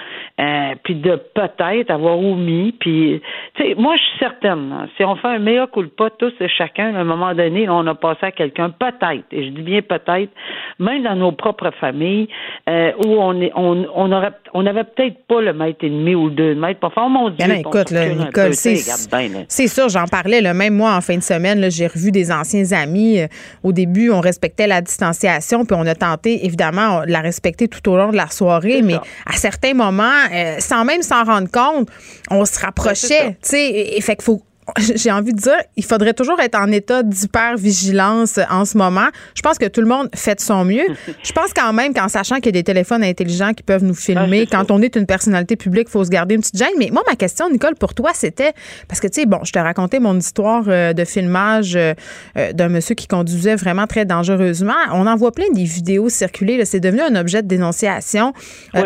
euh, 0.40 0.74
puis 0.82 0.94
de 0.94 1.16
peut-être 1.34 1.90
avoir 1.90 2.18
omis, 2.18 2.74
puis 2.78 3.22
tu 3.54 3.62
sais, 3.62 3.74
moi 3.74 3.94
je 3.96 4.02
suis 4.02 4.18
certaine, 4.18 4.72
hein, 4.72 4.88
si 4.96 5.04
on 5.04 5.16
fait 5.16 5.28
un 5.28 5.38
meilleur 5.38 5.70
coup 5.70 5.84
pas 5.84 6.10
tous 6.10 6.32
et 6.40 6.48
chacun, 6.48 6.94
à 6.94 7.00
un 7.00 7.04
moment 7.04 7.34
donné, 7.34 7.68
on 7.68 7.86
a 7.86 7.94
passé 7.94 8.26
à 8.26 8.32
quelqu'un, 8.32 8.70
peut-être, 8.70 9.24
et 9.32 9.44
je 9.44 9.50
dis 9.50 9.62
bien 9.62 9.82
peut-être, 9.82 10.30
même 10.78 11.02
dans 11.02 11.16
nos 11.16 11.23
propres 11.32 11.70
familles, 11.80 12.28
euh, 12.68 12.92
où 13.04 13.08
on 13.08 13.40
est, 13.40 13.52
on, 13.54 13.86
on 13.94 14.12
aurait, 14.12 14.32
on 14.52 14.62
n'avait 14.62 14.84
peut-être 14.84 15.16
pas 15.26 15.40
le 15.40 15.52
mètre 15.52 15.84
et 15.84 15.90
demi 15.90 16.14
ou 16.14 16.30
deux 16.30 16.54
mètres. 16.54 16.80
Faire 16.94 17.08
mon 17.08 17.30
Dieu, 17.30 17.46
écoute, 17.54 17.90
là, 17.90 18.08
Nicole, 18.08 18.54
c'est 18.54 19.66
sûr, 19.68 19.88
j'en 19.88 20.06
parlais, 20.06 20.40
là, 20.40 20.54
même 20.54 20.74
moi 20.74 20.94
en 20.94 21.00
fin 21.00 21.16
de 21.16 21.22
semaine, 21.22 21.70
j'ai 21.70 21.86
revu 21.86 22.10
des 22.10 22.30
anciens 22.30 22.72
amis. 22.72 23.20
Euh, 23.20 23.26
au 23.62 23.72
début, 23.72 24.10
on 24.10 24.20
respectait 24.20 24.66
la 24.66 24.80
distanciation, 24.80 25.64
puis 25.64 25.76
on 25.78 25.86
a 25.86 25.94
tenté 25.94 26.44
évidemment 26.44 27.02
de 27.02 27.10
la 27.10 27.20
respecter 27.20 27.68
tout 27.68 27.90
au 27.90 27.96
long 27.96 28.10
de 28.10 28.16
la 28.16 28.28
soirée, 28.28 28.82
mais 28.82 28.96
à 29.26 29.32
certains 29.32 29.74
moments, 29.74 30.04
euh, 30.32 30.56
sans 30.58 30.84
même 30.84 31.02
s'en 31.02 31.24
rendre 31.24 31.50
compte, 31.50 31.88
on 32.30 32.44
se 32.44 32.60
rapprochait, 32.60 33.30
tu 33.30 33.36
sais, 33.42 33.70
et, 33.96 34.00
fait 34.00 34.16
qu'il 34.16 34.24
faut 34.24 34.42
j'ai 34.78 35.10
envie 35.10 35.32
de 35.32 35.40
dire, 35.40 35.58
il 35.76 35.84
faudrait 35.84 36.14
toujours 36.14 36.40
être 36.40 36.58
en 36.58 36.70
état 36.72 37.02
d'hyper-vigilance 37.02 38.38
en 38.50 38.64
ce 38.64 38.78
moment. 38.78 39.08
Je 39.34 39.42
pense 39.42 39.58
que 39.58 39.66
tout 39.66 39.80
le 39.80 39.86
monde 39.86 40.08
fait 40.14 40.36
de 40.36 40.40
son 40.40 40.64
mieux. 40.64 40.86
Je 41.22 41.32
pense 41.32 41.52
quand 41.54 41.72
même 41.72 41.92
qu'en 41.92 42.08
sachant 42.08 42.36
qu'il 42.36 42.46
y 42.46 42.48
a 42.50 42.52
des 42.52 42.62
téléphones 42.62 43.02
intelligents 43.02 43.52
qui 43.52 43.62
peuvent 43.62 43.84
nous 43.84 43.94
filmer, 43.94 44.46
quand 44.46 44.70
on 44.70 44.80
est 44.82 44.96
une 44.96 45.06
personnalité 45.06 45.56
publique, 45.56 45.88
il 45.88 45.92
faut 45.92 46.04
se 46.04 46.10
garder 46.10 46.34
une 46.34 46.40
petite 46.40 46.56
gêne. 46.56 46.74
Mais 46.78 46.90
moi, 46.92 47.02
ma 47.06 47.16
question, 47.16 47.50
Nicole, 47.50 47.74
pour 47.74 47.94
toi, 47.94 48.10
c'était, 48.14 48.52
parce 48.88 49.00
que, 49.00 49.08
tu 49.08 49.20
sais, 49.20 49.26
bon, 49.26 49.40
je 49.44 49.52
te 49.52 49.58
racontais 49.58 50.00
mon 50.00 50.16
histoire 50.18 50.64
euh, 50.68 50.92
de 50.92 51.04
filmage 51.04 51.76
euh, 51.76 51.94
euh, 52.36 52.52
d'un 52.52 52.68
monsieur 52.68 52.94
qui 52.94 53.06
conduisait 53.06 53.56
vraiment 53.56 53.86
très 53.86 54.04
dangereusement. 54.04 54.74
On 54.92 55.06
en 55.06 55.16
voit 55.16 55.32
plein 55.32 55.50
des 55.52 55.64
vidéos 55.64 56.08
circuler. 56.08 56.64
C'est 56.64 56.80
devenu 56.80 57.02
un 57.02 57.16
objet 57.16 57.42
de 57.42 57.48
dénonciation, 57.48 58.32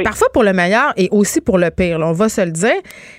parfois 0.05 0.29
pour 0.33 0.43
le 0.43 0.53
meilleur 0.53 0.93
et 0.97 1.09
aussi 1.11 1.41
pour 1.41 1.59
le 1.59 1.71
pire. 1.71 2.01
on 2.01 2.13
va 2.13 2.29
se 2.29 2.41
le 2.41 2.51
dire. 2.51 2.75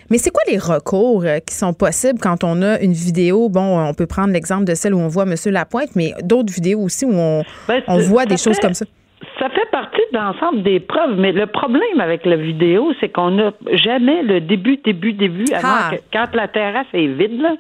Mais 0.10 0.18
c'est 0.18 0.32
quoi 0.32 0.42
les 0.48 0.58
recours 0.58 1.24
qui 1.46 1.54
sont 1.54 1.74
possibles 1.74 2.20
quand 2.20 2.44
on 2.44 2.49
on 2.50 2.62
a 2.62 2.80
une 2.80 2.94
vidéo, 2.94 3.50
bon, 3.50 3.80
on 3.80 3.94
peut 3.94 4.08
prendre 4.08 4.34
l'exemple 4.34 4.66
de 4.66 4.76
celle 4.76 4.94
où 4.94 5.00
on 5.00 5.08
voit 5.08 5.24
M. 5.24 5.36
Lapointe, 5.46 5.96
mais 5.96 6.14
d'autres 6.24 6.54
vidéos 6.54 6.82
aussi 6.82 7.06
où 7.06 7.14
on, 7.14 7.44
ben, 7.68 7.82
on 7.88 8.00
voit 8.00 8.26
des 8.26 8.38
choses 8.38 8.60
comme 8.60 8.74
ça. 8.74 8.86
Ça 9.40 9.48
fait 9.50 9.70
partie 9.72 10.02
de 10.12 10.18
l'ensemble 10.18 10.64
des 10.64 10.82
preuves, 10.82 11.18
mais 11.18 11.32
le 11.32 11.46
problème 11.46 12.02
avec 12.02 12.26
la 12.26 12.36
vidéo, 12.36 12.94
c'est 13.00 13.08
qu'on 13.08 13.32
n'a 13.32 13.52
jamais 13.72 14.22
le 14.22 14.42
début, 14.42 14.78
début, 14.78 15.14
début, 15.14 15.46
avant 15.54 15.68
ah. 15.68 15.96
que, 15.96 16.02
quand 16.12 16.36
la 16.36 16.50
terrasse 16.50 16.88
est 16.94 17.08
vide, 17.08 17.42
là, 17.42 17.56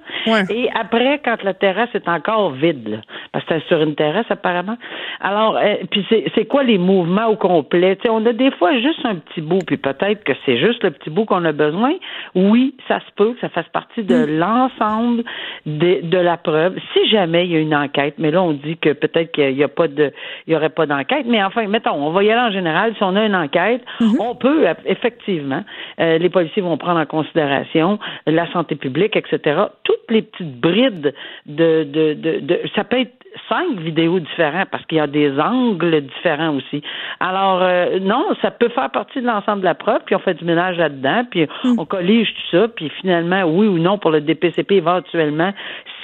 et 0.49 0.69
après 0.75 1.21
quand 1.23 1.41
la 1.43 1.53
terrasse 1.53 1.89
est 1.93 2.09
encore 2.09 2.51
vide, 2.51 2.87
là, 2.89 2.97
parce 3.31 3.45
que 3.45 3.53
c'est 3.55 3.67
sur 3.67 3.81
une 3.81 3.95
terrasse 3.95 4.25
apparemment. 4.29 4.77
Alors, 5.21 5.55
euh, 5.57 5.75
puis 5.89 6.05
c'est 6.35 6.45
quoi 6.45 6.63
les 6.63 6.77
mouvements 6.77 7.27
au 7.27 7.37
complet? 7.37 7.97
On 8.09 8.25
a 8.25 8.33
des 8.33 8.51
fois 8.51 8.77
juste 8.79 9.05
un 9.05 9.15
petit 9.15 9.41
bout, 9.41 9.59
puis 9.65 9.77
peut-être 9.77 10.25
que 10.25 10.33
c'est 10.45 10.57
juste 10.57 10.83
le 10.83 10.91
petit 10.91 11.09
bout 11.09 11.23
qu'on 11.23 11.45
a 11.45 11.53
besoin. 11.53 11.93
Oui, 12.35 12.75
ça 12.89 12.99
se 12.99 13.11
peut 13.15 13.33
que 13.33 13.39
ça 13.39 13.49
fasse 13.49 13.69
partie 13.69 14.03
de 14.03 14.25
mm. 14.25 14.37
l'ensemble 14.37 15.23
de, 15.65 16.01
de 16.03 16.17
la 16.17 16.35
preuve. 16.35 16.77
Si 16.93 17.09
jamais 17.09 17.45
il 17.45 17.51
y 17.51 17.55
a 17.55 17.59
une 17.59 17.75
enquête, 17.75 18.15
mais 18.17 18.31
là 18.31 18.43
on 18.43 18.51
dit 18.51 18.77
que 18.77 18.91
peut-être 18.91 19.31
qu'il 19.31 19.55
n'y 19.55 19.63
a 19.63 19.69
pas 19.69 19.87
de, 19.87 20.11
il 20.45 20.53
y 20.53 20.55
aurait 20.57 20.69
pas 20.69 20.85
d'enquête, 20.85 21.25
mais 21.25 21.41
enfin, 21.41 21.68
mettons, 21.69 21.93
on 21.93 22.11
va 22.11 22.23
y 22.23 22.31
aller 22.31 22.41
en 22.41 22.51
général. 22.51 22.93
Si 22.95 23.03
on 23.03 23.15
a 23.15 23.25
une 23.25 23.35
enquête, 23.35 23.83
mhm. 23.99 24.15
on 24.19 24.35
peut 24.35 24.65
effectivement, 24.85 25.63
euh, 25.99 26.17
les 26.17 26.29
policiers 26.29 26.61
vont 26.61 26.77
prendre 26.77 26.99
en 26.99 27.05
considération 27.05 27.99
la 28.27 28.51
santé 28.51 28.75
publique, 28.75 29.15
etc. 29.15 29.61
Toutes 29.83 30.09
les 30.09 30.23
petites 30.23 30.59
brides 30.59 31.13
de, 31.45 31.83
de, 31.83 32.13
de, 32.13 32.39
de 32.39 32.59
ça 32.75 32.83
peut 32.83 32.99
être 32.99 33.13
cinq 33.47 33.79
vidéos 33.79 34.19
différentes 34.19 34.69
parce 34.69 34.85
qu'il 34.85 34.97
y 34.97 35.01
a 35.01 35.07
des 35.07 35.39
angles 35.39 36.01
différents 36.01 36.55
aussi. 36.55 36.81
Alors 37.19 37.61
euh, 37.61 37.99
non, 37.99 38.25
ça 38.41 38.51
peut 38.51 38.69
faire 38.69 38.89
partie 38.89 39.21
de 39.21 39.27
l'ensemble 39.27 39.61
de 39.61 39.65
la 39.65 39.75
preuve, 39.75 40.01
puis 40.05 40.15
on 40.15 40.19
fait 40.19 40.33
du 40.33 40.45
ménage 40.45 40.77
là-dedans, 40.77 41.25
puis 41.29 41.47
mhm. 41.63 41.79
on 41.79 41.85
collige 41.85 42.33
tout 42.33 42.57
ça, 42.57 42.67
puis 42.67 42.89
finalement, 43.01 43.43
oui 43.43 43.67
ou 43.67 43.77
non 43.77 43.97
pour 43.97 44.11
le 44.11 44.21
DPCP 44.21 44.75
éventuellement, 44.75 45.53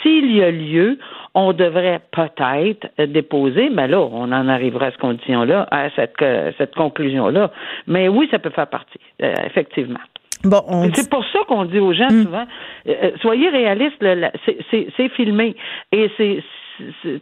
s'il 0.01 0.36
y 0.36 0.43
a 0.43 0.51
lieu, 0.51 0.99
on 1.36 1.52
devrait 1.52 2.00
peut-être 2.12 2.88
déposer, 3.12 3.69
mais 3.69 3.88
là, 3.88 4.00
on 4.00 4.32
en 4.32 4.48
arrivera 4.48 4.88
à 4.88 4.91
cette 4.91 5.02
condition-là, 5.02 5.67
à 5.69 5.89
cette, 5.95 6.21
euh, 6.21 6.52
cette 6.58 6.74
conclusion-là. 6.74 7.52
Mais 7.88 8.08
oui, 8.08 8.28
ça 8.32 8.39
peut 8.39 8.50
faire 8.50 8.67
partie, 8.67 9.00
euh, 9.21 9.34
effectivement. 9.45 10.00
Bon, 10.45 10.62
c'est 10.93 11.10
pour 11.10 11.26
ça 11.26 11.39
qu'on 11.48 11.65
dit 11.65 11.80
aux 11.80 11.93
gens 11.93 12.08
hmm. 12.10 12.24
souvent, 12.24 12.45
euh, 12.88 13.12
soyez 13.21 13.50
réalistes, 13.50 14.04
c'est 14.71 15.10
filmé 15.10 15.56
et 15.91 16.12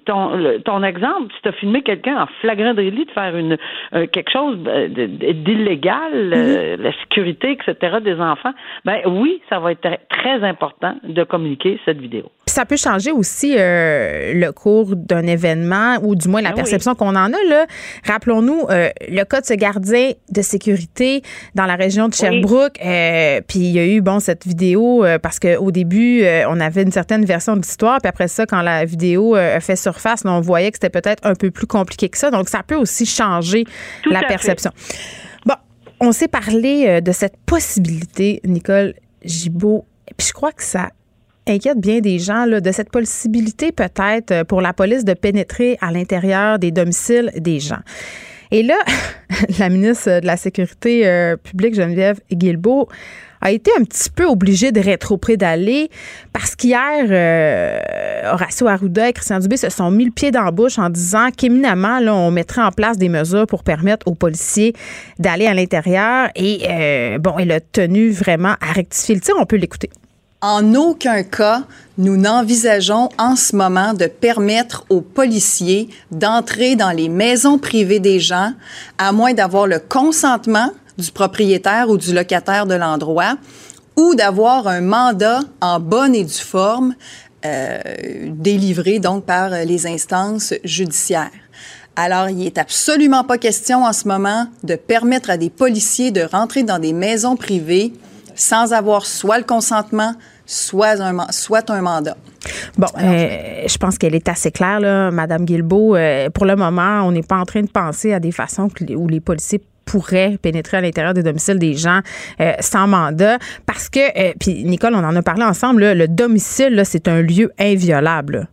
ton, 0.06 0.60
ton 0.64 0.84
exemple, 0.84 1.34
si 1.36 1.42
tu 1.42 1.50
as 1.50 1.52
filmé 1.54 1.82
quelqu'un 1.82 2.24
en 2.24 2.28
flagrant 2.42 2.74
délit 2.74 3.06
de 3.06 3.12
faire 3.12 3.36
une 3.36 3.58
euh, 3.94 4.08
quelque 4.08 4.32
chose 4.32 4.58
d'illégal, 4.58 6.14
euh, 6.14 6.76
mm-hmm. 6.78 6.82
la 6.82 6.92
sécurité, 7.02 7.52
etc. 7.52 7.98
des 8.04 8.16
enfants, 8.16 8.54
ben 8.86 9.00
oui, 9.06 9.42
ça 9.50 9.60
va 9.60 9.72
être 9.72 9.88
très 10.10 10.44
important 10.44 10.96
de 11.04 11.24
communiquer 11.24 11.80
cette 11.86 12.00
vidéo. 12.00 12.32
ça 12.46 12.66
peut 12.66 12.78
changer 12.78 13.12
aussi 13.12 13.56
euh, 13.58 14.34
le 14.34 14.52
cours 14.52 14.96
d'un 14.96 15.26
événement 15.26 15.98
ou 16.04 16.16
du 16.16 16.28
moins 16.28 16.42
la 16.42 16.50
ben 16.50 16.58
perception 16.58 16.96
qu'on 16.96 17.16
en 17.16 17.34
a. 17.34 17.44
Là. 17.50 17.66
Rappelons-nous 18.06 18.68
le 18.70 19.24
cas 19.24 19.42
de 19.42 19.46
ce 19.46 19.54
gardien 19.54 20.12
de 20.30 20.42
sécurité 20.42 21.22
dans 21.56 21.66
la 21.66 21.76
région 21.76 22.08
de 22.08 22.14
Sherbrooke. 22.14 22.80
puis 23.48 23.60
il 23.60 23.72
y 23.72 23.80
a 23.80 23.86
eu 23.86 24.02
bon 24.02 24.20
cette 24.20 24.46
vidéo 24.46 25.04
parce 25.22 25.40
qu'au 25.40 25.72
début 25.72 26.24
on 26.48 26.60
avait 26.60 26.84
une 26.84 26.92
certaine 26.92 27.26
version 27.26 27.56
de 27.56 27.62
l'histoire, 27.62 28.00
puis 28.02 28.10
après 28.10 28.28
ça 28.28 28.46
quand 28.46 28.62
la 28.62 28.86
vidéo 28.86 29.36
euh, 29.44 29.60
fait 29.60 29.76
surface, 29.76 30.24
on 30.26 30.42
voyait 30.42 30.72
que 30.72 30.78
c'était 30.78 30.90
peut-être 30.90 31.26
un 31.26 31.36
peu 31.36 31.52
plus 31.52 31.68
compliqué 31.68 32.10
que 32.10 32.18
ça. 32.18 32.32
Donc, 32.32 32.50
ça 32.50 32.64
peut 32.64 32.76
aussi 32.76 33.06
changer 33.06 33.66
la 34.06 34.22
perception. 34.24 34.72
Bon, 35.46 35.56
on 36.00 36.12
s'est 36.12 36.28
parlé 36.28 36.86
euh, 36.88 37.02
de 37.02 37.12
cette 37.12 37.38
possibilité, 37.46 38.42
Nicole 38.46 38.94
Gibault, 39.24 39.86
puis 40.18 40.28
je 40.28 40.34
crois 40.34 40.52
que 40.52 40.64
ça 40.64 40.90
inquiète 41.48 41.80
bien 41.80 42.00
des 42.00 42.20
gens 42.20 42.48
de 42.48 42.72
cette 42.72 42.90
possibilité 42.90 43.72
peut-être 43.72 44.32
euh, 44.32 44.44
pour 44.44 44.62
la 44.62 44.74
police 44.74 45.04
de 45.04 45.14
pénétrer 45.14 45.78
à 45.82 45.92
l'intérieur 45.92 46.60
des 46.60 46.72
domiciles 46.72 47.32
des 47.36 47.60
gens. 47.60 47.82
Et 48.52 48.64
là, 48.64 48.78
la 49.60 49.70
ministre 49.70 50.20
de 50.20 50.26
la 50.26 50.38
Sécurité 50.38 51.36
publique, 51.44 51.74
Geneviève 51.74 52.20
Guilbeault, 52.32 52.88
a 53.44 53.52
été 53.52 53.72
un 53.78 53.84
petit 53.84 54.10
peu 54.10 54.26
obligé 54.26 54.72
de 54.72 54.80
rétro-pédaler 54.80 55.90
parce 56.32 56.56
qu'hier, 56.56 57.06
euh, 57.10 58.32
Horacio 58.32 58.68
Arruda 58.68 59.10
et 59.10 59.14
Christian 59.14 59.40
Dubé 59.40 59.58
se 59.58 59.70
sont 59.70 59.92
mis 59.92 60.06
le 60.06 60.12
pied 60.12 60.32
dans 60.32 60.44
la 60.44 60.52
bouche 60.52 60.80
en 60.80 60.90
disant 60.90 61.30
qu'éminemment, 61.36 62.00
là, 62.00 62.16
on 62.16 62.32
mettrait 62.32 62.64
en 62.64 62.72
place 62.72 62.98
des 62.98 63.10
mesures 63.10 63.46
pour 63.46 63.64
permettre 63.64 64.08
aux 64.08 64.16
policiers 64.16 64.74
d'aller 65.20 65.46
à 65.46 65.54
l'intérieur. 65.54 66.30
Et 66.36 66.62
euh, 66.70 67.18
bon, 67.18 67.38
il 67.38 67.52
a 67.52 67.60
tenu 67.60 68.12
vraiment 68.12 68.56
à 68.62 68.72
rectifier 68.72 69.16
le 69.16 69.22
tir. 69.22 69.36
On 69.38 69.46
peut 69.46 69.58
l'écouter. 69.58 69.90
En 70.42 70.74
aucun 70.76 71.24
cas, 71.24 71.64
nous 71.98 72.18
n'envisageons 72.18 73.10
en 73.18 73.36
ce 73.36 73.56
moment 73.56 73.94
de 73.94 74.08
permettre 74.08 74.86
aux 74.90 75.00
policiers 75.02 75.90
d'entrer 76.12 76.76
dans 76.76 76.92
les 76.92 77.08
maisons 77.08 77.58
privées 77.58 78.00
des 78.00 78.20
gens, 78.20 78.52
à 78.98 79.14
moins 79.14 79.34
d'avoir 79.34 79.68
le 79.68 79.80
consentement 79.80 80.70
du 80.98 81.12
propriétaire 81.12 81.90
ou 81.90 81.98
du 81.98 82.14
locataire 82.14 82.66
de 82.66 82.76
l'endroit 82.76 83.36
ou 83.96 84.16
d'avoir 84.16 84.68
un 84.68 84.82
mandat 84.82 85.42
en 85.62 85.80
bonne 85.80 86.16
et 86.16 86.24
due 86.24 86.34
forme 86.34 86.96
euh, 87.46 87.80
délivré 88.28 89.00
donc 89.00 89.26
par 89.26 89.50
les 89.50 89.86
instances 89.86 90.54
judiciaires. 90.64 91.30
Alors, 91.96 92.30
il 92.30 92.46
est 92.46 92.58
absolument 92.58 93.24
pas 93.24 93.38
question 93.38 93.84
en 93.84 93.94
ce 93.94 94.08
moment 94.08 94.48
de 94.64 94.76
permettre 94.76 95.30
à 95.30 95.38
des 95.38 95.52
policiers 95.52 96.10
de 96.10 96.22
rentrer 96.22 96.64
dans 96.64 96.80
des 96.80 96.94
maisons 96.94 97.36
privées 97.36 97.94
sans 98.36 98.74
avoir 98.74 99.06
soit 99.06 99.38
le 99.38 99.44
consentement, 99.44 100.16
soit 100.46 101.00
un, 101.02 101.28
soit 101.30 101.70
un 101.70 101.82
mandat. 101.82 102.18
Bon, 102.78 102.88
euh, 103.00 103.68
je 103.68 103.78
pense 103.78 103.98
qu'elle 103.98 104.16
est 104.16 104.28
assez 104.28 104.52
claire, 104.52 104.80
là, 104.80 105.12
Madame 105.12 105.46
Guilbeault. 105.46 105.96
Euh, 105.96 106.30
pour 106.32 106.46
le 106.46 106.56
moment, 106.56 107.04
on 107.04 107.12
n'est 107.12 107.22
pas 107.22 107.38
en 107.38 107.46
train 107.46 107.62
de 107.62 107.70
penser 107.70 108.12
à 108.12 108.20
des 108.20 108.32
façons 108.32 108.70
où 108.96 109.08
les 109.08 109.20
policiers 109.20 109.62
pourrait 109.86 110.38
pénétrer 110.42 110.78
à 110.78 110.82
l'intérieur 110.82 111.14
des 111.14 111.24
domiciles 111.24 111.60
des 111.60 111.74
gens 111.74 112.00
euh, 112.40 112.54
sans 112.60 112.88
mandat 112.88 113.38
parce 113.66 113.90
que 113.90 114.00
euh, 114.00 114.34
puis 114.40 114.64
Nicole 114.64 114.96
on 114.96 115.04
en 115.04 115.16
a 115.16 115.22
parlé 115.22 115.44
ensemble 115.44 115.94
le 115.94 116.08
domicile 116.08 116.82
c'est 116.86 117.08
un 117.08 117.22
lieu 117.22 117.52
inviolable. 117.60 118.48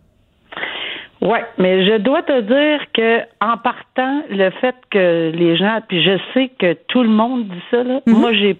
Oui, 1.22 1.38
mais 1.58 1.84
je 1.84 1.98
dois 1.98 2.22
te 2.22 2.40
dire 2.40 2.80
que 2.94 3.20
en 3.42 3.58
partant, 3.58 4.22
le 4.30 4.50
fait 4.62 4.74
que 4.90 5.30
les 5.30 5.56
gens, 5.56 5.80
puis 5.86 6.02
je 6.02 6.18
sais 6.32 6.50
que 6.58 6.72
tout 6.88 7.02
le 7.02 7.10
monde 7.10 7.46
dit 7.46 7.62
ça, 7.70 7.82
là, 7.82 8.00
mm-hmm. 8.06 8.12
moi 8.12 8.32
j'ai 8.32 8.56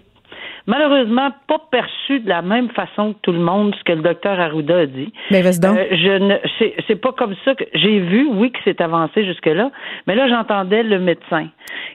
malheureusement 0.70 1.30
pas 1.48 1.58
perçu 1.70 2.20
de 2.20 2.28
la 2.28 2.42
même 2.42 2.70
façon 2.70 3.12
que 3.12 3.18
tout 3.22 3.32
le 3.32 3.40
monde 3.40 3.74
ce 3.76 3.82
que 3.82 3.92
le 3.92 4.02
docteur 4.02 4.38
Arruda 4.38 4.78
a 4.78 4.86
dit. 4.86 5.12
Mais 5.32 5.42
ben, 5.42 5.52
donc. 5.60 5.76
Euh, 5.76 5.86
je 5.90 6.18
ne, 6.18 6.36
c'est, 6.86 7.00
pas 7.00 7.12
comme 7.12 7.34
ça 7.44 7.56
que 7.56 7.64
j'ai 7.74 7.98
vu, 7.98 8.28
oui, 8.30 8.52
que 8.52 8.58
c'est 8.64 8.80
avancé 8.80 9.24
jusque-là, 9.24 9.72
mais 10.06 10.14
là, 10.14 10.28
j'entendais 10.28 10.84
le 10.84 11.00
médecin. 11.00 11.48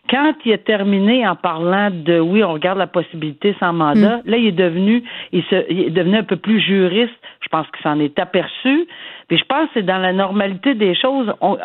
Quand 0.09 0.33
il 0.43 0.51
a 0.51 0.57
terminé 0.57 1.25
en 1.25 1.35
parlant 1.35 1.89
de 1.89 2.19
oui, 2.19 2.43
on 2.43 2.51
regarde 2.51 2.77
la 2.77 2.87
possibilité 2.87 3.55
sans 3.61 3.71
mandat, 3.71 4.17
mm. 4.17 4.21
là, 4.25 4.37
il 4.37 4.47
est 4.47 4.51
devenu, 4.51 5.03
il, 5.31 5.43
se, 5.43 5.71
il 5.71 5.79
est 5.87 5.91
devenu 5.91 6.17
un 6.17 6.23
peu 6.23 6.35
plus 6.35 6.59
juriste. 6.59 7.13
Je 7.41 7.47
pense 7.47 7.67
qu'il 7.67 7.81
s'en 7.81 7.99
est 7.99 8.19
aperçu. 8.19 8.87
Puis 9.27 9.37
je 9.37 9.45
pense 9.45 9.67
que 9.67 9.75
c'est 9.75 9.85
dans 9.85 9.97
la 9.97 10.13
normalité 10.13 10.75
des 10.75 10.95
choses. 10.95 11.33
On, 11.41 11.57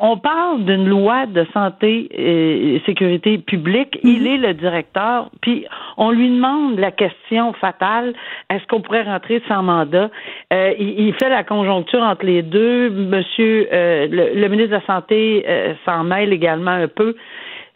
on, 0.00 0.16
parle 0.18 0.64
d'une 0.64 0.88
loi 0.88 1.26
de 1.26 1.46
santé 1.52 2.08
et 2.12 2.82
sécurité 2.86 3.38
publique. 3.38 3.98
Il 4.02 4.22
mm-hmm. 4.22 4.34
est 4.34 4.36
le 4.38 4.54
directeur. 4.54 5.30
Puis 5.40 5.66
on 5.96 6.10
lui 6.10 6.30
demande 6.30 6.78
la 6.78 6.90
question 6.90 7.52
fatale 7.54 8.14
est-ce 8.50 8.66
qu'on 8.66 8.80
pourrait 8.80 9.02
rentrer 9.02 9.42
sans 9.46 9.62
mandat? 9.62 10.10
Euh, 10.52 10.72
il, 10.78 11.12
fait 11.14 11.28
la 11.28 11.44
conjoncture 11.44 12.00
entre 12.00 12.24
les 12.24 12.42
deux. 12.42 12.88
Monsieur 12.90 13.68
euh, 13.72 14.06
le, 14.10 14.48
ministre 14.48 14.70
de 14.70 14.76
la 14.76 14.86
santé 14.86 15.44
euh, 15.46 15.74
s'en 15.84 16.04
mêle 16.04 16.32
également 16.32 16.70
un 16.70 16.88
peu 16.88 17.14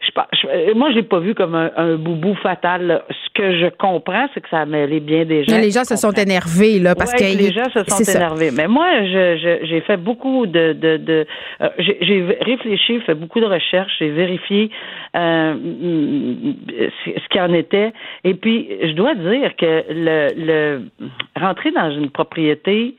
je, 0.05 0.11
je, 0.33 0.73
moi, 0.73 0.91
je 0.91 0.95
l'ai 0.95 1.03
pas 1.03 1.19
vu 1.19 1.33
comme 1.33 1.55
un, 1.55 1.95
boubou 1.95 2.35
fatal. 2.35 3.03
Ce 3.09 3.29
que 3.33 3.57
je 3.57 3.67
comprends, 3.77 4.27
c'est 4.33 4.41
que 4.41 4.49
ça 4.49 4.59
a 4.59 4.65
mêlé 4.65 4.99
bien 4.99 5.25
des 5.25 5.43
gens. 5.43 5.57
les 5.57 5.71
gens 5.71 5.83
se 5.83 5.95
sont 5.95 6.11
énervés, 6.11 6.79
là, 6.79 6.95
parce 6.95 7.13
que. 7.13 7.23
Les 7.23 7.51
gens 7.51 7.69
se 7.73 7.83
sont 7.83 8.11
énervés. 8.15 8.51
Mais 8.55 8.67
moi, 8.67 9.03
j'ai 9.05 9.81
fait 9.81 9.97
beaucoup 9.97 10.45
de. 10.45 10.73
de, 10.73 10.97
de 10.97 11.25
euh, 11.61 11.69
j'ai 11.77 12.37
réfléchi, 12.41 12.99
fait 13.01 13.15
beaucoup 13.15 13.39
de 13.39 13.45
recherches, 13.45 13.93
j'ai 13.99 14.09
vérifié 14.09 14.69
euh, 15.15 15.53
ce 17.05 17.29
qui 17.29 17.39
en 17.39 17.53
était. 17.53 17.93
Et 18.23 18.33
puis, 18.33 18.67
je 18.81 18.93
dois 18.93 19.15
dire 19.15 19.55
que 19.55 19.83
le, 19.89 20.27
le 20.37 20.81
rentrer 21.39 21.71
dans 21.71 21.91
une 21.91 22.09
propriété 22.09 22.95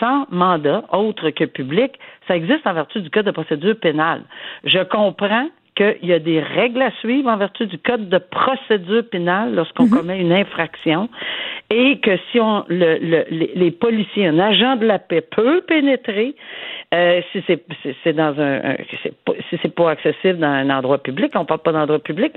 sans 0.00 0.26
mandat 0.30 0.84
autre 0.92 1.30
que 1.30 1.44
public, 1.44 1.98
ça 2.26 2.36
existe 2.36 2.66
en 2.66 2.74
vertu 2.74 3.00
du 3.00 3.10
code 3.10 3.26
de 3.26 3.30
procédure 3.30 3.76
pénale. 3.80 4.22
Je 4.64 4.82
comprends 4.84 5.48
qu'il 5.78 6.08
y 6.08 6.12
a 6.12 6.18
des 6.18 6.40
règles 6.40 6.82
à 6.82 6.90
suivre 7.00 7.30
en 7.30 7.36
vertu 7.36 7.66
du 7.66 7.78
code 7.78 8.08
de 8.08 8.18
procédure 8.18 9.08
pénale 9.08 9.54
lorsqu'on 9.54 9.84
mhm. 9.84 9.90
commet 9.90 10.20
une 10.20 10.32
infraction 10.32 11.08
et 11.70 11.98
que 12.00 12.18
si 12.30 12.40
on 12.40 12.64
le, 12.68 13.24
les, 13.30 13.70
policiers, 13.70 14.26
un 14.26 14.38
agent 14.38 14.76
de 14.76 14.86
la 14.86 14.98
paix 14.98 15.20
peut 15.20 15.60
pénétrer, 15.60 16.34
euh, 16.94 17.20
si 17.30 17.44
c'est 18.02 18.12
dans 18.14 18.34
un, 18.40 18.76
si 19.48 19.58
c'est 19.62 19.74
pas 19.74 19.90
accessible 19.90 20.38
dans 20.38 20.48
un 20.48 20.70
endroit 20.70 20.98
public, 20.98 21.32
on 21.34 21.44
parle 21.44 21.60
pas 21.60 21.72
d'endroit 21.72 21.98
public, 21.98 22.32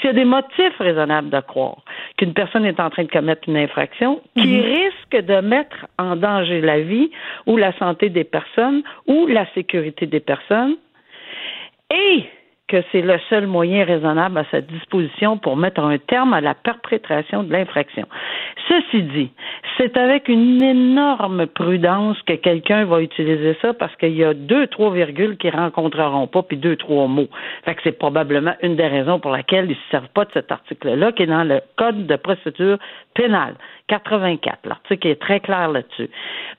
s'il 0.00 0.06
y 0.06 0.08
a 0.08 0.12
des 0.12 0.24
motifs 0.24 0.78
raisonnables 0.78 1.30
de 1.30 1.40
croire 1.40 1.78
qu'une 2.18 2.34
personne 2.34 2.64
est 2.64 2.78
en 2.78 2.90
train 2.90 3.04
de 3.04 3.10
commettre 3.10 3.48
une 3.48 3.56
infraction 3.56 4.20
qui 4.36 4.46
mhm. 4.46 4.60
risque 4.60 5.26
de 5.26 5.40
mettre 5.40 5.86
en 5.98 6.14
danger 6.14 6.60
la 6.60 6.80
vie 6.80 7.10
ou 7.46 7.56
la 7.56 7.72
santé 7.78 8.10
des 8.10 8.24
personnes 8.24 8.82
ou 9.08 9.26
la 9.26 9.46
sécurité 9.54 10.06
des 10.06 10.20
personnes, 10.20 10.76
et 11.90 12.24
que 12.66 12.82
c'est 12.90 13.02
le 13.02 13.18
seul 13.28 13.46
moyen 13.46 13.84
raisonnable 13.84 14.38
à 14.38 14.44
sa 14.50 14.62
disposition 14.62 15.36
pour 15.36 15.56
mettre 15.56 15.80
un 15.80 15.98
terme 15.98 16.32
à 16.32 16.40
la 16.40 16.54
perpétration 16.54 17.42
de 17.42 17.52
l'infraction. 17.52 18.06
Ceci 18.68 19.02
dit, 19.02 19.30
c'est 19.76 19.96
avec 19.98 20.28
une 20.28 20.62
énorme 20.62 21.46
prudence 21.46 22.20
que 22.22 22.32
quelqu'un 22.32 22.86
va 22.86 23.02
utiliser 23.02 23.56
ça 23.60 23.74
parce 23.74 23.94
qu'il 23.96 24.16
y 24.16 24.24
a 24.24 24.32
deux, 24.32 24.66
trois 24.68 24.90
virgules 24.92 25.36
qui 25.36 25.50
rencontreront 25.50 26.26
pas, 26.26 26.42
puis 26.42 26.56
deux, 26.56 26.76
trois 26.76 27.06
mots. 27.06 27.28
Fait 27.66 27.74
que 27.74 27.82
c'est 27.84 27.98
probablement 27.98 28.54
une 28.62 28.76
des 28.76 28.86
raisons 28.86 29.20
pour 29.20 29.32
laquelle 29.32 29.66
ils 29.66 29.70
ne 29.70 29.74
se 29.74 29.90
servent 29.90 30.12
pas 30.14 30.24
de 30.24 30.30
cet 30.32 30.50
article-là, 30.50 31.12
qui 31.12 31.24
est 31.24 31.26
dans 31.26 31.44
le 31.44 31.60
Code 31.76 32.06
de 32.06 32.16
procédure 32.16 32.78
pénale, 33.14 33.56
84. 33.88 34.60
L'article 34.64 35.08
est 35.08 35.20
très 35.20 35.40
clair 35.40 35.68
là-dessus. 35.68 36.08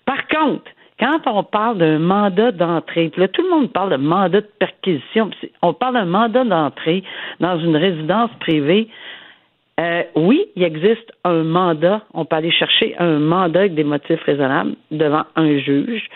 Par 0.06 0.28
contre, 0.28 0.70
quand 1.00 1.20
on 1.26 1.44
parle 1.44 1.78
d'un 1.78 2.00
mandat 2.00 2.52
d'entrée, 2.52 3.12
là, 3.18 3.28
tout 3.28 3.42
le 3.42 3.50
monde 3.50 3.72
parle 3.72 3.92
de 3.92 3.98
mandat 3.98 4.42
de 4.42 4.50
perquisition, 4.60 5.30
on 5.62 5.74
parle 5.74 5.96
d'un 5.96 6.06
mandat 6.06 6.46
d'entrée 6.46 7.04
dans 7.40 7.60
une 7.60 7.76
résidence 7.76 8.32
privée. 8.40 8.88
Euh, 9.78 10.04
oui, 10.16 10.46
il 10.56 10.64
existe 10.64 11.12
un 11.26 11.44
mandat. 11.44 12.02
On 12.14 12.24
peut 12.24 12.38
aller 12.38 12.52
chercher 12.52 12.96
un 12.98 13.20
mandat 13.20 13.62
avec 13.62 13.76
des 13.76 13.84
motifs 13.84 14.24
raisonnables 14.24 14.76
devant 14.92 15.24
un 15.36 15.58
juge. 15.58 16.08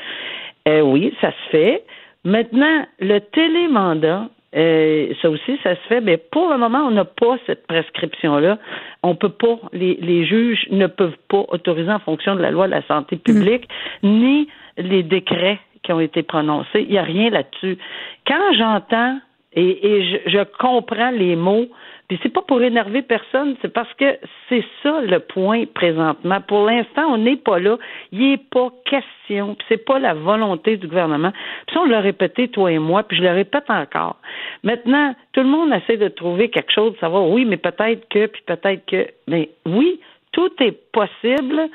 Euh, 0.68 0.80
oui, 0.80 1.14
ça 1.20 1.32
se 1.32 1.50
fait. 1.52 1.84
Maintenant, 2.24 2.86
le 3.00 3.20
télémandat, 3.20 4.30
euh, 4.56 5.14
ça 5.22 5.30
aussi, 5.30 5.60
ça 5.62 5.76
se 5.76 5.82
fait, 5.90 6.02
mais 6.02 6.18
pour 6.18 6.50
le 6.50 6.58
moment, 6.58 6.80
on 6.80 6.92
n'a 6.92 7.06
pas 7.06 7.38
cette 7.46 7.68
prescription-là. 7.68 8.58
On 9.04 9.16
peut 9.16 9.30
pas, 9.30 9.60
les, 9.74 9.96
les, 10.02 10.26
juges 10.26 10.68
ne 10.72 10.88
peuvent 10.88 11.18
pas 11.28 11.46
autoriser 11.50 11.92
en 11.92 12.00
fonction 12.00 12.36
de 12.36 12.42
la 12.42 12.52
loi 12.52 12.68
de 12.68 12.72
la 12.72 12.82
santé 12.84 13.18
publique, 13.18 13.68
ni 14.04 14.48
les 14.80 15.04
décrets 15.04 15.60
qui 15.84 15.94
ont 15.94 16.00
été 16.00 16.24
prononcés. 16.24 16.82
Il 16.82 16.90
n'y 16.90 16.98
a 16.98 17.04
rien 17.04 17.30
là-dessus. 17.30 17.78
Quand 18.26 18.54
j'entends 18.54 19.20
et, 19.54 20.22
je, 20.28 20.44
comprends 20.60 21.10
les 21.10 21.36
mots, 21.36 21.68
puis 22.08 22.20
c'est 22.22 22.30
pas 22.30 22.42
pour 22.42 22.62
énerver 22.62 23.02
personne, 23.02 23.56
c'est 23.62 23.74
parce 23.74 23.92
que 23.96 24.18
c'est 24.48 24.64
ça 24.84 25.02
le 25.02 25.20
point 25.20 25.66
présentement. 25.66 26.40
Pour 26.42 26.66
l'instant, 26.66 27.14
on 27.14 27.18
n'est 27.18 27.36
pas 27.36 27.60
là. 27.60 27.78
Il 28.12 28.20
n'est 28.20 28.38
pas 28.38 28.70
question. 28.86 29.56
Puis 29.56 29.66
c'est 29.70 29.86
pas 29.86 30.00
la 30.00 30.14
volonté 30.14 30.78
du 30.78 30.88
gouvernement. 30.88 31.32
Puis 31.66 31.76
ça, 31.76 31.82
on 31.82 31.86
l'a 31.86 32.00
répété, 32.00 32.48
toi 32.48 32.72
et 32.72 32.80
moi, 32.80 33.04
puis 33.04 33.18
je 33.18 33.24
le 33.24 33.32
répète 33.32 33.70
encore. 33.70 34.18
Maintenant, 34.64 35.16
tout 35.34 35.42
le 35.42 35.50
monde 35.50 35.74
essaie 35.74 35.98
de 35.98 36.08
trouver 36.08 36.50
quelque 36.50 36.72
chose, 36.72 36.94
de 36.94 37.00
savoir 37.00 37.28
oui, 37.28 37.46
mais 37.46 37.58
peut-être 37.58 38.08
que, 38.10 38.28
puis 38.28 38.42
peut-être 38.46 38.86
que. 38.86 39.08
Mais 39.28 39.50
oui, 39.66 40.00
tout 40.32 40.52
est 40.60 40.78
possible 40.92 41.70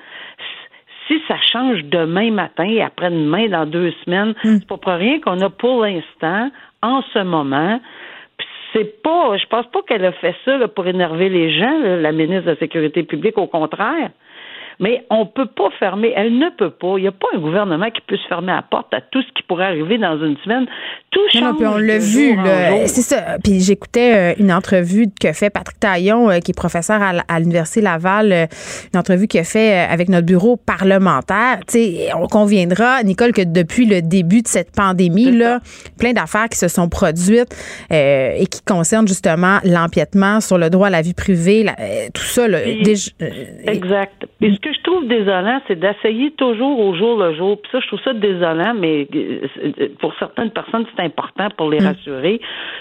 si 1.06 1.20
ça 1.28 1.36
change 1.52 1.84
demain 1.84 2.30
matin 2.30 2.64
et 2.64 2.82
après-demain, 2.82 3.48
dans 3.48 3.66
deux 3.66 3.92
semaines, 4.04 4.34
hmm. 4.44 4.58
c'est 4.58 4.66
pas 4.66 4.76
pour 4.76 4.92
rien 4.92 5.20
qu'on 5.20 5.40
a 5.40 5.50
pour 5.50 5.82
l'instant, 5.84 6.50
en 6.82 7.02
ce 7.12 7.20
moment, 7.20 7.80
c'est 8.72 9.02
pas, 9.02 9.36
je 9.36 9.46
pense 9.46 9.66
pas 9.66 9.82
qu'elle 9.86 10.04
a 10.04 10.12
fait 10.12 10.34
ça 10.44 10.66
pour 10.68 10.86
énerver 10.86 11.28
les 11.28 11.56
gens, 11.56 11.78
la 11.78 12.12
ministre 12.12 12.46
de 12.46 12.50
la 12.50 12.56
Sécurité 12.56 13.04
publique, 13.04 13.38
au 13.38 13.46
contraire. 13.46 14.10
Mais 14.80 15.04
on 15.10 15.20
ne 15.20 15.24
peut 15.24 15.46
pas 15.46 15.70
fermer, 15.78 16.12
elle 16.16 16.38
ne 16.38 16.50
peut 16.50 16.70
pas. 16.70 16.94
Il 16.96 17.02
n'y 17.02 17.08
a 17.08 17.12
pas 17.12 17.26
un 17.34 17.38
gouvernement 17.38 17.90
qui 17.90 18.00
puisse 18.06 18.24
fermer 18.28 18.52
la 18.52 18.62
porte 18.62 18.92
à 18.92 19.00
tout 19.00 19.22
ce 19.22 19.28
qui 19.32 19.42
pourrait 19.44 19.66
arriver 19.66 19.98
dans 19.98 20.18
une 20.18 20.36
semaine. 20.38 20.66
Tout 21.10 21.20
change. 21.32 21.56
on 21.60 21.78
l'a 21.78 21.98
vu, 21.98 22.36
c'est 22.86 23.02
ça. 23.02 23.38
Puis 23.42 23.60
j'écoutais 23.60 24.14
euh, 24.14 24.34
une 24.38 24.52
entrevue 24.52 25.06
que 25.20 25.32
fait 25.32 25.50
Patrick 25.50 25.78
Taillon, 25.78 26.30
euh, 26.30 26.38
qui 26.38 26.50
est 26.50 26.54
professeur 26.54 27.00
à, 27.02 27.38
l'Université 27.38 27.80
Laval, 27.80 28.32
euh, 28.32 28.46
une 28.92 28.98
entrevue 28.98 29.28
qu'il 29.28 29.40
a 29.40 29.44
fait 29.44 29.78
avec 29.78 30.08
notre 30.08 30.26
bureau 30.26 30.56
parlementaire. 30.56 31.58
Tu 31.68 31.78
sais, 31.78 32.08
on 32.14 32.26
conviendra, 32.26 33.02
Nicole, 33.02 33.32
que 33.32 33.42
depuis 33.42 33.86
le 33.86 34.02
début 34.02 34.42
de 34.42 34.48
cette 34.48 34.72
pandémie-là, 34.72 35.60
plein 35.98 36.12
d'affaires 36.12 36.48
qui 36.48 36.58
se 36.58 36.68
sont 36.68 36.88
produites 36.88 37.54
et 37.90 38.46
qui 38.50 38.62
concernent 38.62 39.08
justement 39.08 39.58
l'empiètement 39.64 40.40
sur 40.40 40.58
le 40.58 40.70
droit 40.70 40.88
à 40.88 40.90
la 40.90 41.02
vie 41.02 41.14
privée, 41.14 41.66
tout 42.12 42.22
ça. 42.22 42.48
Là, 42.48 42.58
exact 42.66 44.26
que 44.64 44.72
je 44.72 44.80
trouve 44.80 45.06
désolant, 45.06 45.60
c'est 45.68 45.78
d'essayer 45.78 46.30
toujours 46.32 46.80
au 46.80 46.94
jour 46.94 47.18
le 47.18 47.34
jour. 47.34 47.60
Puis 47.60 47.70
ça, 47.70 47.80
je 47.80 47.86
trouve 47.86 48.00
ça 48.00 48.14
désolant, 48.14 48.74
mais 48.74 49.06
euh, 49.14 49.88
pour 50.00 50.14
certaines 50.18 50.50
personnes, 50.50 50.86
c'est 50.96 51.02
important 51.02 51.48
pour 51.56 51.68
les 51.68 51.80
mm. 51.80 51.86
rassurer 51.86 52.40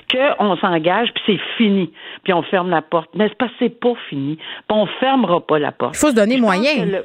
qu'on 0.09 0.55
s'engage, 0.57 1.09
puis 1.13 1.23
c'est 1.25 1.57
fini. 1.57 1.91
Puis 2.23 2.33
on 2.33 2.41
ferme 2.43 2.69
la 2.69 2.81
porte. 2.81 3.09
Mais 3.15 3.27
c'est 3.27 3.37
pas, 3.37 3.49
c'est 3.59 3.79
pas 3.79 3.93
fini. 4.09 4.37
Puis 4.37 4.77
on 4.77 4.85
fermera 4.99 5.41
pas 5.41 5.59
la 5.59 5.71
porte. 5.71 5.95
Il 5.95 5.99
faut 5.99 6.11
se 6.11 6.15
donner 6.15 6.37
moyen. 6.37 7.01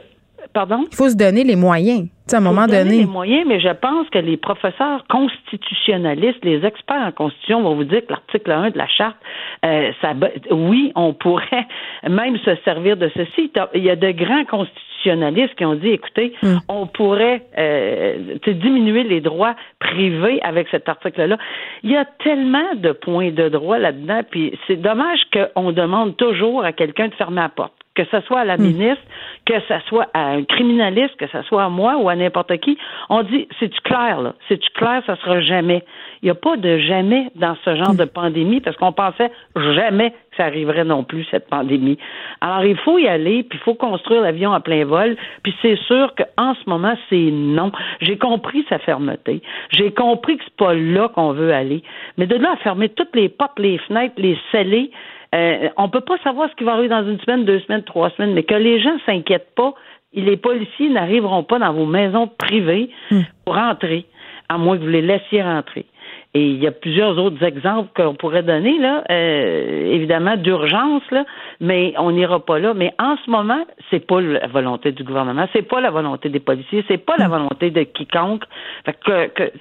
Pardon? 0.53 0.85
Il 0.91 0.97
faut 0.97 1.09
se 1.09 1.17
donner 1.17 1.45
les 1.45 1.57
moyens 1.57 2.09
à 2.35 2.39
un 2.39 2.41
moment 2.41 2.67
donné. 2.67 2.99
les 2.99 3.07
moyens, 3.07 3.45
mais 3.47 3.61
je 3.61 3.73
pense 3.73 4.09
que 4.11 4.19
les 4.19 4.37
professeurs 4.37 5.05
constitutionnalistes, 5.09 6.45
les 6.45 6.65
experts 6.65 7.07
en 7.07 7.13
constitution 7.13 7.63
vont 7.63 7.75
vous 7.75 7.85
dire 7.85 8.05
que 8.07 8.13
l'article 8.13 8.51
1 8.51 8.71
de 8.71 8.79
la 8.79 8.87
charte, 8.87 9.17
euh, 9.65 9.93
ça, 10.01 10.13
oui, 10.51 10.93
on 10.95 11.15
pourrait 11.15 11.67
même 12.09 12.37
se 12.39 12.55
servir 12.65 12.97
de 12.97 13.11
ceci. 13.15 13.51
Il 13.75 13.83
y 13.83 13.91
a 13.91 13.97
de 13.97 14.11
grands 14.11 14.45
constitutionnalistes 14.45 15.55
qui 15.55 15.65
ont 15.65 15.75
dit, 15.75 15.89
écoutez, 15.89 16.35
hmm. 16.43 16.59
on 16.69 16.87
pourrait 16.87 17.47
euh, 17.57 18.37
diminuer 18.47 19.05
les 19.05 19.21
droits 19.21 19.55
privés 19.79 20.41
avec 20.43 20.69
cet 20.71 20.89
article-là. 20.89 21.39
Il 21.83 21.91
y 21.91 21.97
a 21.97 22.05
tellement 22.25 22.75
de 22.77 22.93
points 22.93 23.31
de 23.31 23.49
droit 23.49 23.79
là-dedans, 23.79 24.21
puis 24.29 24.59
c'est 24.67 24.81
dommage 24.81 25.21
qu'on 25.33 25.73
demande 25.73 26.17
toujours 26.17 26.65
à 26.65 26.73
quelqu'un 26.73 27.09
de 27.09 27.15
fermer 27.15 27.43
la 27.43 27.49
porte 27.49 27.73
que 27.99 28.05
ce 28.13 28.21
soit 28.27 28.41
à 28.41 28.45
la 28.45 28.57
hmm. 28.57 28.63
ministre, 28.63 29.03
que 29.45 29.59
ce 29.67 29.75
soit 29.89 30.07
à 30.15 30.29
un 30.29 30.45
criminaliste, 30.45 31.17
que 31.17 31.27
ce 31.27 31.43
soit 31.43 31.65
à 31.65 31.69
moi 31.69 31.97
ou 31.97 32.09
à 32.09 32.15
n'importe 32.15 32.57
qui, 32.59 32.79
on 33.09 33.25
dit, 33.25 33.49
c'est-tu 33.59 33.81
clair, 33.81 34.21
là? 34.21 34.35
C'est-tu 34.47 34.71
clair, 34.71 35.03
ça 35.05 35.17
sera 35.17 35.41
jamais? 35.41 35.83
Il 36.23 36.27
n'y 36.27 36.31
a 36.31 36.37
pas 36.37 36.57
de 36.57 36.79
jamais 36.79 37.27
dans 37.35 37.57
ce 37.65 37.75
genre 37.75 37.95
de 37.95 38.05
pandémie 38.05 38.61
parce 38.61 38.77
qu'on 38.77 38.93
pensait 38.93 39.33
jamais 39.57 40.11
que 40.11 40.37
ça 40.37 40.45
arriverait 40.45 40.85
non 40.85 41.03
plus, 41.03 41.25
cette 41.31 41.49
pandémie. 41.49 41.99
Alors, 42.41 42.65
il 42.65 42.77
faut 42.77 42.99
y 42.99 43.09
aller, 43.09 43.43
puis 43.43 43.59
il 43.61 43.65
faut 43.65 43.75
construire 43.75 44.23
l'avion 44.23 44.53
à 44.53 44.61
plein 44.61 44.85
vol, 44.85 45.17
puis 45.43 45.53
c'est 45.61 45.77
sûr 45.87 46.15
qu'en 46.15 46.55
ce 46.55 46.71
moment, 46.71 46.97
c'est 47.11 47.31
non. 47.33 47.73
J'ai 48.01 48.17
compris 48.17 48.65
sa 48.69 48.79
fermeté. 48.79 49.43
J'ai 49.71 49.91
compris 49.91 50.37
que 50.37 50.45
c'est 50.45 50.57
pas 50.57 50.75
là 50.75 51.09
qu'on 51.09 51.33
veut 51.33 51.53
aller. 51.53 51.83
Mais 52.17 52.27
de 52.27 52.37
là 52.37 52.53
à 52.53 52.57
fermer 52.59 52.91
toutes 52.91 53.17
les 53.17 53.29
portes, 53.29 53.59
les 53.59 53.79
fenêtres, 53.79 54.15
les 54.19 54.39
sceller, 54.53 54.93
Euh, 55.35 55.69
on 55.77 55.89
peut 55.89 56.01
pas 56.01 56.19
savoir 56.19 56.49
ce 56.51 56.55
qui 56.57 56.65
va 56.65 56.73
arriver 56.73 56.89
dans 56.89 57.07
une 57.07 57.21
semaine, 57.21 57.45
deux 57.45 57.61
semaines, 57.61 57.83
trois 57.83 58.11
semaines, 58.11 58.33
mais 58.33 58.45
que 58.45 58.55
les 58.55 58.81
gens 58.81 58.97
s'inquiètent 59.05 59.55
pas. 59.55 59.75
Les 60.15 60.37
policiers 60.37 60.89
n'arriveront 60.89 61.43
pas 61.43 61.59
dans 61.59 61.73
vos 61.73 61.87
maisons 61.87 62.29
privées 62.29 62.91
hmm. 63.11 63.21
pour 63.45 63.59
entrer, 63.59 64.07
à 64.49 64.57
moins 64.57 64.79
que 64.79 64.83
vous 64.83 64.89
les 64.89 65.03
laissiez 65.03 65.43
rentrer. 65.43 65.85
Et 66.33 66.43
il 66.43 66.63
y 66.63 66.67
a 66.67 66.73
plusieurs 66.73 67.19
autres 67.19 67.43
exemples 67.43 67.91
qu'on 67.95 68.15
pourrait 68.15 68.43
donner, 68.43 68.79
là, 68.79 69.05
euh, 69.11 69.93
évidemment, 69.93 70.37
d'urgence, 70.37 71.03
là, 71.11 71.25
mais 71.61 71.93
on 71.99 72.13
n'ira 72.13 72.41
pas 72.41 72.59
là. 72.59 72.73
Mais 72.73 72.95
en 72.99 73.17
ce 73.25 73.31
moment, 73.31 73.67
c'est 73.91 74.07
pas 74.07 74.21
la 74.23 74.47
volonté 74.47 74.93
du 74.93 75.05
gouvernement, 75.05 75.47
c'est 75.53 75.63
pas 75.63 75.81
la 75.81 75.91
volonté 75.91 76.31
des 76.31 76.41
policiers, 76.41 76.85
c'est 76.89 77.05
pas 77.05 77.17
la 77.19 77.29
hmm. 77.29 77.33
volonté 77.33 77.71
de 77.71 77.83
quiconque. 77.83 78.45
Fait 78.87 78.97
que, 79.05 79.27
que 79.29 79.53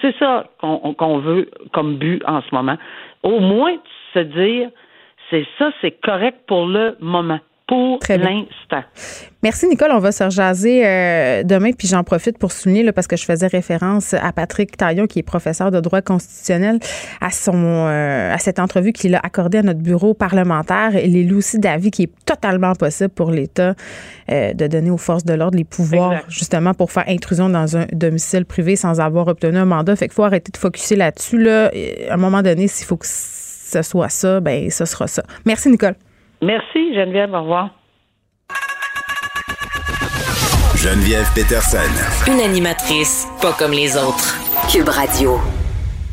c'est 0.00 0.16
ça 0.18 0.46
qu'on 0.60 1.18
veut 1.18 1.50
comme 1.72 1.96
but 1.96 2.22
en 2.26 2.40
ce 2.40 2.54
moment. 2.54 2.76
Au 3.22 3.38
moins 3.40 3.76
se 4.14 4.20
dire, 4.20 4.70
c'est 5.30 5.46
ça, 5.58 5.70
c'est 5.80 6.00
correct 6.02 6.38
pour 6.46 6.66
le 6.66 6.96
moment 7.00 7.40
pour 7.70 8.00
l'instant. 8.08 8.82
Merci, 9.44 9.68
Nicole. 9.68 9.92
On 9.92 10.00
va 10.00 10.10
se 10.10 10.24
rejaser 10.24 10.84
euh, 10.84 11.44
demain. 11.44 11.70
Puis 11.70 11.86
j'en 11.86 12.02
profite 12.02 12.36
pour 12.36 12.50
souligner, 12.50 12.82
là, 12.82 12.92
parce 12.92 13.06
que 13.06 13.16
je 13.16 13.24
faisais 13.24 13.46
référence 13.46 14.12
à 14.12 14.32
Patrick 14.32 14.76
Taillon, 14.76 15.06
qui 15.06 15.20
est 15.20 15.22
professeur 15.22 15.70
de 15.70 15.78
droit 15.78 16.02
constitutionnel, 16.02 16.80
à, 17.20 17.30
son, 17.30 17.54
euh, 17.54 18.34
à 18.34 18.38
cette 18.38 18.58
entrevue 18.58 18.92
qu'il 18.92 19.14
a 19.14 19.20
accordée 19.20 19.58
à 19.58 19.62
notre 19.62 19.78
bureau 19.78 20.14
parlementaire. 20.14 20.96
Il 20.96 21.16
est 21.16 21.32
aussi 21.32 21.60
d'avis 21.60 21.92
qui 21.92 22.02
est 22.02 22.12
totalement 22.26 22.74
possible 22.74 23.10
pour 23.10 23.30
l'État 23.30 23.74
euh, 24.32 24.52
de 24.52 24.66
donner 24.66 24.90
aux 24.90 24.98
forces 24.98 25.24
de 25.24 25.34
l'ordre 25.34 25.56
les 25.56 25.64
pouvoirs, 25.64 26.24
justement, 26.28 26.74
pour 26.74 26.90
faire 26.90 27.04
intrusion 27.06 27.48
dans 27.48 27.76
un 27.76 27.86
domicile 27.92 28.46
privé 28.46 28.74
sans 28.74 29.00
avoir 29.00 29.28
obtenu 29.28 29.58
un 29.58 29.64
mandat. 29.64 29.94
Fait 29.94 30.08
qu'il 30.08 30.14
faut 30.14 30.24
arrêter 30.24 30.50
de 30.50 30.56
focuser 30.56 30.96
là-dessus. 30.96 31.38
Là. 31.38 31.70
À 32.10 32.14
un 32.14 32.16
moment 32.16 32.42
donné, 32.42 32.66
s'il 32.66 32.84
faut 32.84 32.96
que 32.96 33.06
ce 33.70 33.82
soit 33.82 34.08
ça, 34.08 34.40
ben 34.40 34.70
ce 34.70 34.84
sera 34.84 35.06
ça. 35.06 35.22
Merci, 35.44 35.70
Nicole. 35.70 35.94
Merci, 36.42 36.94
Geneviève. 36.94 37.32
Au 37.34 37.42
revoir. 37.42 37.70
Geneviève 40.76 41.26
Peterson. 41.34 41.78
Une 42.26 42.40
animatrice 42.40 43.26
pas 43.42 43.52
comme 43.52 43.72
les 43.72 43.96
autres. 43.96 44.38
Cube 44.72 44.88
Radio. 44.88 45.38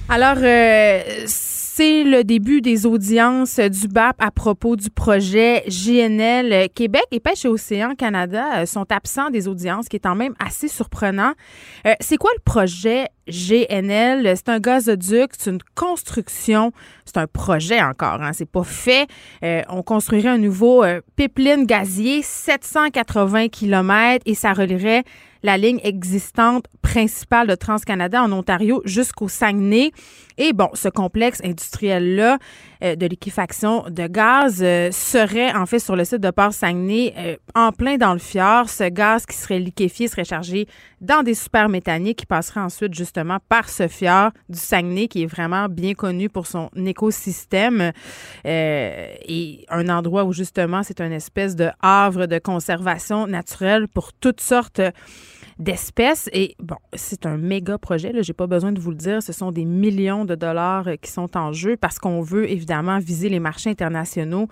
Alors, 0.09 0.37
euh, 0.41 0.99
c'est 1.25 2.03
le 2.03 2.23
début 2.23 2.59
des 2.59 2.85
audiences 2.85 3.59
du 3.59 3.87
BAP 3.87 4.15
à 4.19 4.31
propos 4.31 4.75
du 4.75 4.89
projet 4.89 5.63
GNL. 5.67 6.69
Québec 6.75 7.03
et 7.11 7.19
Pêche 7.19 7.45
et 7.45 7.47
Océan 7.47 7.93
Canada 7.95 8.61
euh, 8.61 8.65
sont 8.65 8.91
absents 8.91 9.29
des 9.29 9.47
audiences, 9.47 9.85
ce 9.85 9.89
qui 9.89 9.97
est 9.97 10.01
quand 10.01 10.15
même 10.15 10.33
assez 10.45 10.67
surprenant. 10.67 11.33
Euh, 11.85 11.93
c'est 11.99 12.17
quoi 12.17 12.31
le 12.35 12.41
projet 12.43 13.05
GNL? 13.27 14.33
C'est 14.35 14.49
un 14.49 14.59
gazoduc, 14.59 15.31
c'est 15.37 15.51
une 15.51 15.59
construction, 15.75 16.71
c'est 17.05 17.17
un 17.17 17.27
projet 17.27 17.81
encore, 17.81 18.21
hein, 18.21 18.31
c'est 18.33 18.49
pas 18.49 18.63
fait. 18.63 19.07
Euh, 19.43 19.61
on 19.69 19.83
construirait 19.83 20.29
un 20.29 20.37
nouveau 20.37 20.83
pipeline 21.15 21.65
gazier, 21.65 22.21
780 22.21 23.49
km, 23.49 24.23
et 24.25 24.35
ça 24.35 24.53
relierait 24.53 25.03
la 25.43 25.57
ligne 25.57 25.79
existante 25.83 26.65
principale 26.81 27.47
de 27.47 27.55
TransCanada 27.55 28.21
en 28.23 28.31
Ontario 28.31 28.81
jusqu'au 28.85 29.27
Saguenay. 29.27 29.91
Et 30.37 30.53
bon, 30.53 30.69
ce 30.73 30.89
complexe 30.89 31.41
industriel-là 31.43 32.33
euh, 32.33 32.76
de 32.81 33.05
liquéfaction 33.05 33.85
de 33.89 34.07
gaz 34.07 34.59
euh, 34.61 34.91
serait 34.91 35.53
en 35.55 35.65
fait 35.65 35.79
sur 35.79 35.95
le 35.95 36.05
site 36.05 36.21
de 36.21 36.29
Port-Saguenay 36.31 37.13
euh, 37.17 37.35
en 37.55 37.71
plein 37.71 37.97
dans 37.97 38.13
le 38.13 38.19
fjord. 38.19 38.69
Ce 38.69 38.89
gaz 38.89 39.25
qui 39.25 39.35
serait 39.35 39.59
liquéfié 39.59 40.07
serait 40.07 40.25
chargé 40.25 40.67
dans 41.01 41.23
des 41.23 41.33
super 41.33 41.69
méthaniques 41.69 42.19
qui 42.19 42.25
passerait 42.25 42.59
ensuite 42.59 42.93
justement 42.93 43.37
par 43.49 43.69
ce 43.69 43.87
fjord 43.87 44.31
du 44.49 44.59
Saguenay 44.59 45.07
qui 45.07 45.23
est 45.23 45.27
vraiment 45.27 45.67
bien 45.69 45.93
connu 45.93 46.29
pour 46.29 46.47
son 46.47 46.69
écosystème 46.75 47.91
et 48.45 49.65
un 49.69 49.89
endroit 49.89 50.23
où 50.23 50.33
justement 50.33 50.83
c'est 50.83 51.01
une 51.01 51.11
espèce 51.11 51.55
de 51.55 51.69
havre 51.81 52.25
de 52.25 52.39
conservation 52.39 53.27
naturelle 53.27 53.87
pour 53.87 54.13
toutes 54.13 54.41
sortes 54.41 54.81
d'espèces. 55.59 56.29
Et 56.33 56.55
bon, 56.59 56.77
c'est 56.93 57.25
un 57.25 57.37
méga 57.37 57.77
projet, 57.77 58.11
là, 58.11 58.21
j'ai 58.21 58.33
pas 58.33 58.47
besoin 58.47 58.71
de 58.71 58.79
vous 58.79 58.91
le 58.91 58.97
dire. 58.97 59.23
Ce 59.23 59.33
sont 59.33 59.51
des 59.51 59.65
millions 59.65 60.25
de 60.25 60.35
dollars 60.35 60.87
euh, 60.87 60.95
qui 60.95 61.11
sont 61.11 61.35
en 61.37 61.51
jeu 61.51 61.77
parce 61.77 61.99
qu'on 61.99 62.21
veut 62.21 62.49
évidemment 62.49 62.99
viser 62.99 63.29
les 63.29 63.39
marchés 63.39 63.69
internationaux 63.69 64.47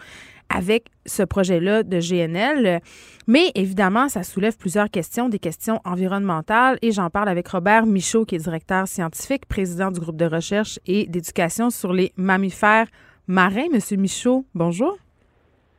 avec 0.49 0.87
ce 1.05 1.23
projet-là 1.23 1.83
de 1.83 1.99
GNL. 1.99 2.81
Mais 3.27 3.51
évidemment, 3.55 4.09
ça 4.09 4.23
soulève 4.23 4.57
plusieurs 4.57 4.89
questions, 4.89 5.29
des 5.29 5.39
questions 5.39 5.81
environnementales. 5.85 6.77
Et 6.81 6.91
j'en 6.91 7.09
parle 7.09 7.29
avec 7.29 7.47
Robert 7.47 7.85
Michaud, 7.85 8.25
qui 8.25 8.35
est 8.35 8.39
directeur 8.39 8.87
scientifique, 8.87 9.47
président 9.47 9.91
du 9.91 9.99
groupe 9.99 10.17
de 10.17 10.25
recherche 10.25 10.79
et 10.85 11.07
d'éducation 11.07 11.69
sur 11.69 11.93
les 11.93 12.13
mammifères 12.15 12.87
marins. 13.27 13.67
Monsieur 13.73 13.97
Michaud, 13.97 14.45
bonjour. 14.53 14.97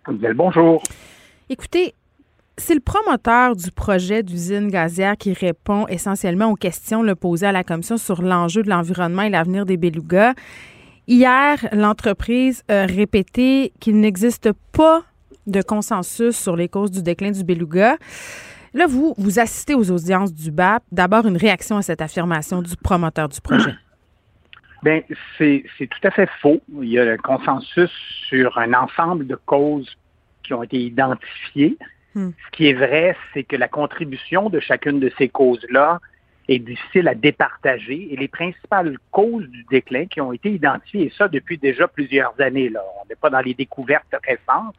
Bonjour. 0.08 0.82
Écoutez, 1.48 1.94
c'est 2.58 2.74
le 2.74 2.80
promoteur 2.80 3.54
du 3.54 3.70
projet 3.70 4.22
d'usine 4.22 4.68
gazière 4.68 5.16
qui 5.16 5.32
répond 5.32 5.86
essentiellement 5.88 6.50
aux 6.50 6.56
questions 6.56 7.02
le 7.02 7.14
posées 7.14 7.46
à 7.46 7.52
la 7.52 7.64
commission 7.64 7.96
sur 7.96 8.22
l'enjeu 8.22 8.62
de 8.62 8.70
l'environnement 8.70 9.22
et 9.22 9.30
l'avenir 9.30 9.66
des 9.66 9.76
belugas. 9.76 10.34
Hier, 11.06 11.58
l'entreprise 11.72 12.64
a 12.68 12.86
répété 12.86 13.72
qu'il 13.78 14.00
n'existe 14.00 14.50
pas 14.72 15.02
de 15.46 15.62
consensus 15.62 16.36
sur 16.36 16.56
les 16.56 16.68
causes 16.68 16.90
du 16.90 17.02
déclin 17.02 17.30
du 17.30 17.44
beluga. 17.44 17.96
Là, 18.74 18.86
vous, 18.86 19.14
vous 19.16 19.38
assistez 19.38 19.74
aux 19.74 19.90
audiences 19.90 20.34
du 20.34 20.50
BAP. 20.50 20.82
D'abord, 20.90 21.26
une 21.26 21.36
réaction 21.36 21.76
à 21.76 21.82
cette 21.82 22.02
affirmation 22.02 22.62
du 22.62 22.76
promoteur 22.76 23.28
du 23.28 23.40
projet. 23.40 23.74
Bien, 24.82 25.00
c'est 25.38 25.64
tout 25.78 26.06
à 26.06 26.10
fait 26.10 26.28
faux. 26.40 26.60
Il 26.80 26.88
y 26.88 26.98
a 26.98 27.04
un 27.10 27.16
consensus 27.16 27.90
sur 28.28 28.56
un 28.58 28.72
ensemble 28.74 29.26
de 29.26 29.36
causes 29.46 29.96
qui 30.42 30.52
ont 30.52 30.62
été 30.62 30.78
identifiées. 30.78 31.76
Hmm. 32.16 32.30
Ce 32.46 32.56
qui 32.56 32.66
est 32.66 32.72
vrai, 32.72 33.14
c'est 33.34 33.42
que 33.42 33.56
la 33.56 33.68
contribution 33.68 34.48
de 34.48 34.58
chacune 34.58 35.00
de 35.00 35.12
ces 35.18 35.28
causes-là 35.28 36.00
est 36.48 36.60
difficile 36.60 37.08
à 37.08 37.14
départager 37.14 38.08
et 38.10 38.16
les 38.16 38.28
principales 38.28 38.96
causes 39.10 39.46
du 39.48 39.64
déclin 39.64 40.06
qui 40.06 40.22
ont 40.22 40.32
été 40.32 40.50
identifiées, 40.50 41.06
et 41.06 41.12
ça 41.16 41.28
depuis 41.28 41.58
déjà 41.58 41.86
plusieurs 41.86 42.32
années, 42.40 42.70
là, 42.70 42.80
on 43.02 43.06
n'est 43.06 43.16
pas 43.16 43.28
dans 43.28 43.40
les 43.40 43.52
découvertes 43.52 44.14
récentes, 44.26 44.74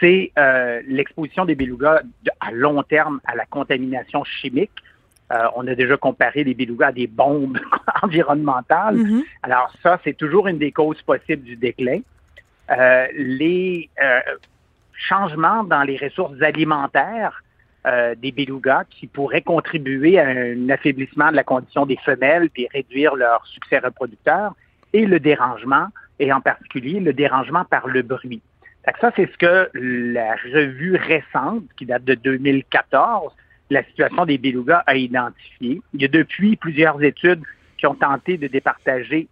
c'est 0.00 0.32
euh, 0.38 0.80
l'exposition 0.86 1.44
des 1.44 1.54
belugas 1.54 2.00
à 2.40 2.50
long 2.52 2.82
terme 2.82 3.20
à 3.26 3.34
la 3.34 3.44
contamination 3.44 4.24
chimique. 4.24 4.70
Euh, 5.32 5.48
on 5.56 5.66
a 5.66 5.74
déjà 5.74 5.98
comparé 5.98 6.42
les 6.42 6.54
belugas 6.54 6.86
à 6.86 6.92
des 6.92 7.06
bombes 7.06 7.58
environnementales. 8.02 8.96
Mm-hmm. 8.96 9.22
Alors 9.42 9.70
ça, 9.82 10.00
c'est 10.04 10.16
toujours 10.16 10.46
une 10.46 10.56
des 10.56 10.72
causes 10.72 11.02
possibles 11.02 11.42
du 11.42 11.56
déclin. 11.56 12.00
Euh, 12.70 13.06
les 13.12 13.90
changement 14.96 15.64
dans 15.64 15.82
les 15.82 15.96
ressources 15.96 16.40
alimentaires 16.42 17.42
euh, 17.86 18.14
des 18.16 18.32
belugas 18.32 18.84
qui 18.90 19.06
pourraient 19.06 19.42
contribuer 19.42 20.18
à 20.18 20.26
un 20.26 20.68
affaiblissement 20.70 21.30
de 21.30 21.36
la 21.36 21.44
condition 21.44 21.86
des 21.86 21.96
femelles 21.98 22.48
et 22.56 22.68
réduire 22.72 23.14
leur 23.14 23.46
succès 23.46 23.78
reproducteur 23.78 24.54
et 24.92 25.06
le 25.06 25.20
dérangement, 25.20 25.88
et 26.18 26.32
en 26.32 26.40
particulier 26.40 27.00
le 27.00 27.12
dérangement 27.12 27.64
par 27.64 27.86
le 27.86 28.02
bruit. 28.02 28.40
Ça, 29.00 29.12
c'est 29.16 29.30
ce 29.30 29.36
que 29.36 29.70
la 29.74 30.34
revue 30.52 30.96
récente, 30.96 31.64
qui 31.76 31.86
date 31.86 32.04
de 32.04 32.14
2014, 32.14 33.32
la 33.70 33.82
situation 33.84 34.24
des 34.24 34.38
belugas 34.38 34.84
a 34.86 34.94
identifié. 34.94 35.82
Il 35.92 36.02
y 36.02 36.04
a 36.04 36.08
depuis 36.08 36.56
plusieurs 36.56 37.02
études 37.02 37.42
qui 37.78 37.86
ont 37.86 37.94
tenté 37.94 38.36
de 38.36 38.46
départager 38.46 39.28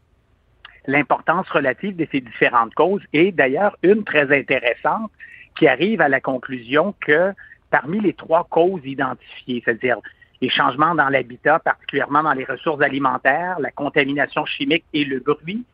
l'importance 0.87 1.48
relative 1.50 1.96
de 1.96 2.07
ces 2.11 2.20
différentes 2.20 2.74
causes 2.74 3.03
et 3.12 3.33
d'ailleurs 3.33 3.77
une 3.83 4.05
très 4.05 4.37
intéressante, 4.37 5.11
qui 5.57 5.69
arrive 5.69 6.01
à 6.01 6.09
la 6.09 6.21
conclusion 6.21 6.95
que 7.01 7.33
parmi 7.71 8.01
les 8.01 8.12
trois 8.12 8.47
causes 8.51 8.85
identifiées, 8.85 9.62
c'est-à-dire 9.64 9.99
les 10.40 10.49
changements 10.49 10.95
dans 10.95 11.09
l'habitat, 11.09 11.59
particulièrement 11.59 12.23
dans 12.23 12.33
les 12.33 12.45
ressources 12.45 12.83
alimentaires, 12.83 13.59
la 13.61 13.71
contamination 13.71 14.45
chimique 14.45 14.85
et 14.93 15.05
le 15.05 15.21
bruit, 15.21 15.64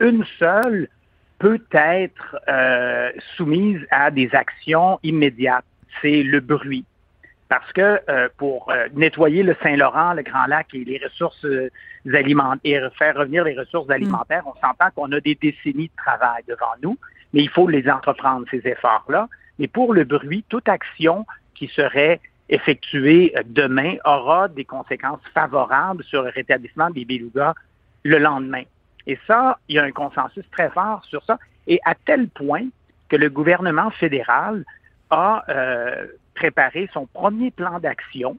une 0.00 0.24
seule 0.38 0.88
peut 1.38 1.62
être 1.72 2.36
euh, 2.48 3.12
soumise 3.36 3.80
à 3.90 4.10
des 4.10 4.34
actions 4.34 4.98
immédiates. 5.02 5.64
C'est 6.00 6.22
le 6.22 6.40
bruit. 6.40 6.84
Parce 7.48 7.72
que 7.72 8.00
euh, 8.08 8.28
pour 8.38 8.70
euh, 8.70 8.88
nettoyer 8.94 9.42
le 9.42 9.54
Saint-Laurent, 9.62 10.14
le 10.14 10.22
Grand 10.22 10.46
Lac 10.46 10.66
et 10.74 10.84
les 10.84 11.00
ressources 11.04 11.46
alimentaires 12.12 12.86
et 12.86 12.98
faire 12.98 13.16
revenir 13.16 13.44
les 13.44 13.56
ressources 13.56 13.90
alimentaires, 13.90 14.42
on 14.46 14.54
s'entend 14.54 14.90
qu'on 14.94 15.12
a 15.12 15.20
des 15.20 15.36
décennies 15.36 15.88
de 15.88 15.96
travail 15.96 16.42
devant 16.48 16.74
nous 16.82 16.98
mais 17.36 17.42
il 17.42 17.50
faut 17.50 17.68
les 17.68 17.86
entreprendre, 17.88 18.46
ces 18.50 18.66
efforts-là. 18.66 19.28
Mais 19.58 19.68
pour 19.68 19.92
le 19.92 20.04
bruit, 20.04 20.42
toute 20.48 20.70
action 20.70 21.26
qui 21.54 21.68
serait 21.68 22.18
effectuée 22.48 23.34
demain 23.44 23.96
aura 24.06 24.48
des 24.48 24.64
conséquences 24.64 25.20
favorables 25.34 26.02
sur 26.04 26.22
le 26.22 26.30
rétablissement 26.30 26.88
des 26.88 27.04
belugas 27.04 27.52
le 28.04 28.18
lendemain. 28.18 28.62
Et 29.06 29.18
ça, 29.26 29.58
il 29.68 29.76
y 29.76 29.78
a 29.78 29.84
un 29.84 29.92
consensus 29.92 30.44
très 30.50 30.70
fort 30.70 31.04
sur 31.04 31.22
ça, 31.24 31.38
et 31.66 31.78
à 31.84 31.94
tel 31.94 32.28
point 32.28 32.68
que 33.10 33.16
le 33.16 33.28
gouvernement 33.28 33.90
fédéral 33.90 34.64
a 35.10 35.44
euh, 35.50 36.06
préparé 36.34 36.88
son 36.94 37.06
premier 37.06 37.50
plan 37.50 37.78
d'action. 37.80 38.38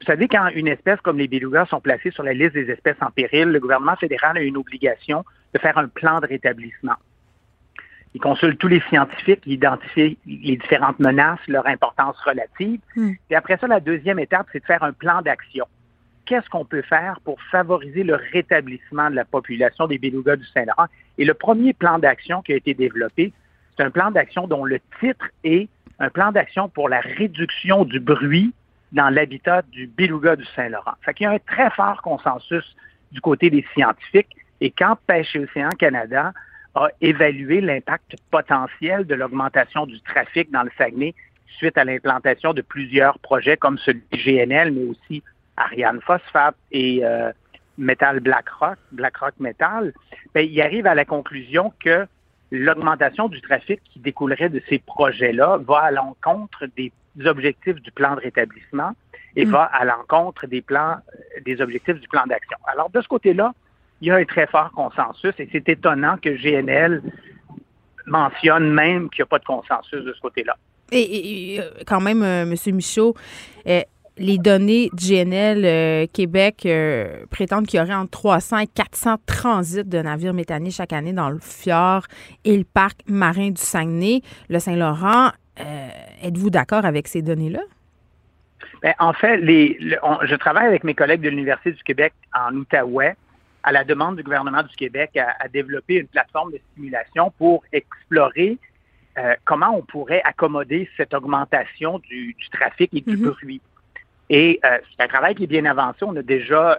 Vous 0.00 0.06
savez, 0.06 0.26
quand 0.26 0.48
une 0.48 0.66
espèce 0.66 1.00
comme 1.00 1.18
les 1.18 1.28
belugas 1.28 1.66
sont 1.66 1.80
placées 1.80 2.10
sur 2.10 2.24
la 2.24 2.32
liste 2.32 2.54
des 2.54 2.70
espèces 2.70 3.00
en 3.00 3.10
péril, 3.12 3.50
le 3.50 3.60
gouvernement 3.60 3.96
fédéral 3.96 4.36
a 4.36 4.40
une 4.40 4.56
obligation 4.56 5.24
de 5.54 5.60
faire 5.60 5.78
un 5.78 5.86
plan 5.86 6.18
de 6.18 6.26
rétablissement. 6.26 6.96
Il 8.14 8.20
consulte 8.20 8.58
tous 8.58 8.68
les 8.68 8.80
scientifiques, 8.88 9.40
il 9.46 9.54
identifie 9.54 10.18
les 10.26 10.56
différentes 10.56 10.98
menaces, 10.98 11.40
leur 11.48 11.66
importance 11.66 12.16
relative. 12.24 12.80
Hmm. 12.94 13.12
Et 13.30 13.36
après 13.36 13.56
ça, 13.56 13.66
la 13.66 13.80
deuxième 13.80 14.18
étape, 14.18 14.46
c'est 14.52 14.60
de 14.60 14.66
faire 14.66 14.82
un 14.82 14.92
plan 14.92 15.22
d'action. 15.22 15.66
Qu'est-ce 16.26 16.48
qu'on 16.50 16.64
peut 16.64 16.82
faire 16.82 17.18
pour 17.24 17.40
favoriser 17.50 18.04
le 18.04 18.14
rétablissement 18.32 19.10
de 19.10 19.16
la 19.16 19.24
population 19.24 19.86
des 19.86 19.98
belugas 19.98 20.36
du 20.36 20.44
Saint-Laurent? 20.44 20.86
Et 21.18 21.24
le 21.24 21.34
premier 21.34 21.72
plan 21.72 21.98
d'action 21.98 22.42
qui 22.42 22.52
a 22.52 22.56
été 22.56 22.74
développé, 22.74 23.32
c'est 23.76 23.82
un 23.82 23.90
plan 23.90 24.10
d'action 24.10 24.46
dont 24.46 24.64
le 24.64 24.78
titre 25.00 25.26
est 25.42 25.68
un 25.98 26.10
plan 26.10 26.32
d'action 26.32 26.68
pour 26.68 26.88
la 26.88 27.00
réduction 27.00 27.84
du 27.84 27.98
bruit 27.98 28.52
dans 28.92 29.08
l'habitat 29.08 29.62
du 29.62 29.86
beluga 29.86 30.36
du 30.36 30.44
Saint-Laurent. 30.54 30.92
Fait 31.02 31.14
qu'il 31.14 31.24
y 31.24 31.26
a 31.26 31.32
un 31.32 31.38
très 31.38 31.70
fort 31.70 32.02
consensus 32.02 32.76
du 33.10 33.20
côté 33.20 33.50
des 33.50 33.64
scientifiques. 33.74 34.36
Et 34.60 34.70
quand 34.70 34.96
Pêche 35.06 35.34
et 35.34 35.40
Océan 35.40 35.70
Canada 35.70 36.32
a 36.74 36.88
évalué 37.00 37.60
l'impact 37.60 38.16
potentiel 38.30 39.06
de 39.06 39.14
l'augmentation 39.14 39.86
du 39.86 40.00
trafic 40.00 40.50
dans 40.50 40.62
le 40.62 40.70
Saguenay 40.78 41.14
suite 41.46 41.76
à 41.76 41.84
l'implantation 41.84 42.54
de 42.54 42.62
plusieurs 42.62 43.18
projets 43.18 43.56
comme 43.56 43.78
celui 43.78 44.02
de 44.10 44.16
GNL, 44.16 44.72
mais 44.72 44.84
aussi 44.84 45.22
Ariane 45.56 46.00
Phosphate 46.00 46.56
et 46.70 47.04
euh, 47.04 47.30
Metal 47.78 48.20
BlackRock, 48.20 48.78
BlackRock 48.92 49.34
Metal, 49.38 49.92
ben, 50.34 50.46
il 50.48 50.60
arrive 50.62 50.86
à 50.86 50.94
la 50.94 51.04
conclusion 51.04 51.72
que 51.80 52.06
l'augmentation 52.50 53.28
du 53.28 53.40
trafic 53.40 53.80
qui 53.84 53.98
découlerait 53.98 54.48
de 54.48 54.62
ces 54.68 54.78
projets-là 54.78 55.58
va 55.58 55.78
à 55.78 55.90
l'encontre 55.90 56.66
des 56.76 56.92
objectifs 57.24 57.80
du 57.80 57.90
plan 57.90 58.14
de 58.14 58.20
rétablissement 58.20 58.92
et 59.36 59.46
mm. 59.46 59.50
va 59.50 59.64
à 59.64 59.84
l'encontre 59.84 60.46
des 60.46 60.62
plans, 60.62 60.96
des 61.44 61.60
objectifs 61.60 62.00
du 62.00 62.08
plan 62.08 62.26
d'action. 62.26 62.58
Alors, 62.66 62.90
de 62.90 63.00
ce 63.00 63.08
côté-là, 63.08 63.52
il 64.02 64.08
y 64.08 64.10
a 64.10 64.16
un 64.16 64.24
très 64.24 64.46
fort 64.46 64.70
consensus 64.72 65.32
et 65.38 65.48
c'est 65.50 65.66
étonnant 65.68 66.16
que 66.20 66.28
GNL 66.28 67.02
mentionne 68.06 68.70
même 68.70 69.08
qu'il 69.08 69.22
n'y 69.22 69.24
a 69.24 69.26
pas 69.26 69.38
de 69.38 69.44
consensus 69.44 70.04
de 70.04 70.12
ce 70.12 70.20
côté-là. 70.20 70.56
Et, 70.90 71.56
euh, 71.58 71.70
quand 71.86 72.02
même, 72.02 72.22
euh, 72.22 72.42
M. 72.42 72.74
Michaud, 72.74 73.14
les 74.18 74.36
données 74.36 74.90
de 74.92 74.96
GNL 74.96 76.08
Québec 76.08 76.68
prétendent 77.30 77.66
qu'il 77.66 77.80
y 77.80 77.82
aurait 77.82 77.94
entre 77.94 78.10
300 78.10 78.58
et 78.58 78.66
400 78.66 79.16
transits 79.24 79.84
de 79.84 79.98
navires 80.02 80.34
méthaniers 80.34 80.70
chaque 80.70 80.92
année 80.92 81.14
dans 81.14 81.30
le 81.30 81.38
fjord 81.38 82.02
et 82.44 82.58
le 82.58 82.64
parc 82.64 82.98
marin 83.06 83.48
du 83.48 83.62
Saguenay. 83.62 84.20
Le 84.50 84.58
Saint-Laurent 84.58 85.30
euh, 85.60 85.88
êtes-vous 86.22 86.50
d'accord 86.50 86.84
avec 86.84 87.08
ces 87.08 87.22
données-là? 87.22 87.60
Ben, 88.82 88.94
en 88.98 89.12
fait, 89.12 89.40
je 89.42 90.34
travaille 90.36 90.66
avec 90.66 90.82
mes 90.84 90.94
collègues 90.94 91.20
de 91.20 91.28
l'Université 91.28 91.72
du 91.72 91.82
Québec 91.82 92.12
en 92.34 92.54
Outaouais 92.54 93.16
à 93.62 93.72
la 93.72 93.84
demande 93.84 94.16
du 94.16 94.22
gouvernement 94.22 94.62
du 94.62 94.74
Québec 94.74 95.16
à, 95.16 95.48
développer 95.48 95.94
une 95.96 96.08
plateforme 96.08 96.52
de 96.52 96.60
simulation 96.74 97.32
pour 97.38 97.64
explorer 97.72 98.58
euh, 99.18 99.34
comment 99.44 99.76
on 99.76 99.82
pourrait 99.82 100.22
accommoder 100.24 100.88
cette 100.96 101.14
augmentation 101.14 101.98
du, 101.98 102.36
trafic 102.50 102.90
et 102.94 103.00
du 103.00 103.16
mm-hmm. 103.16 103.30
bruit. 103.30 103.60
Et 104.30 104.60
euh, 104.64 104.78
c'est 104.90 105.04
un 105.04 105.08
travail 105.08 105.34
qui 105.34 105.44
est 105.44 105.48
bien 105.48 105.64
avancé. 105.64 105.98
On 106.02 106.16
a 106.16 106.22
déjà 106.22 106.78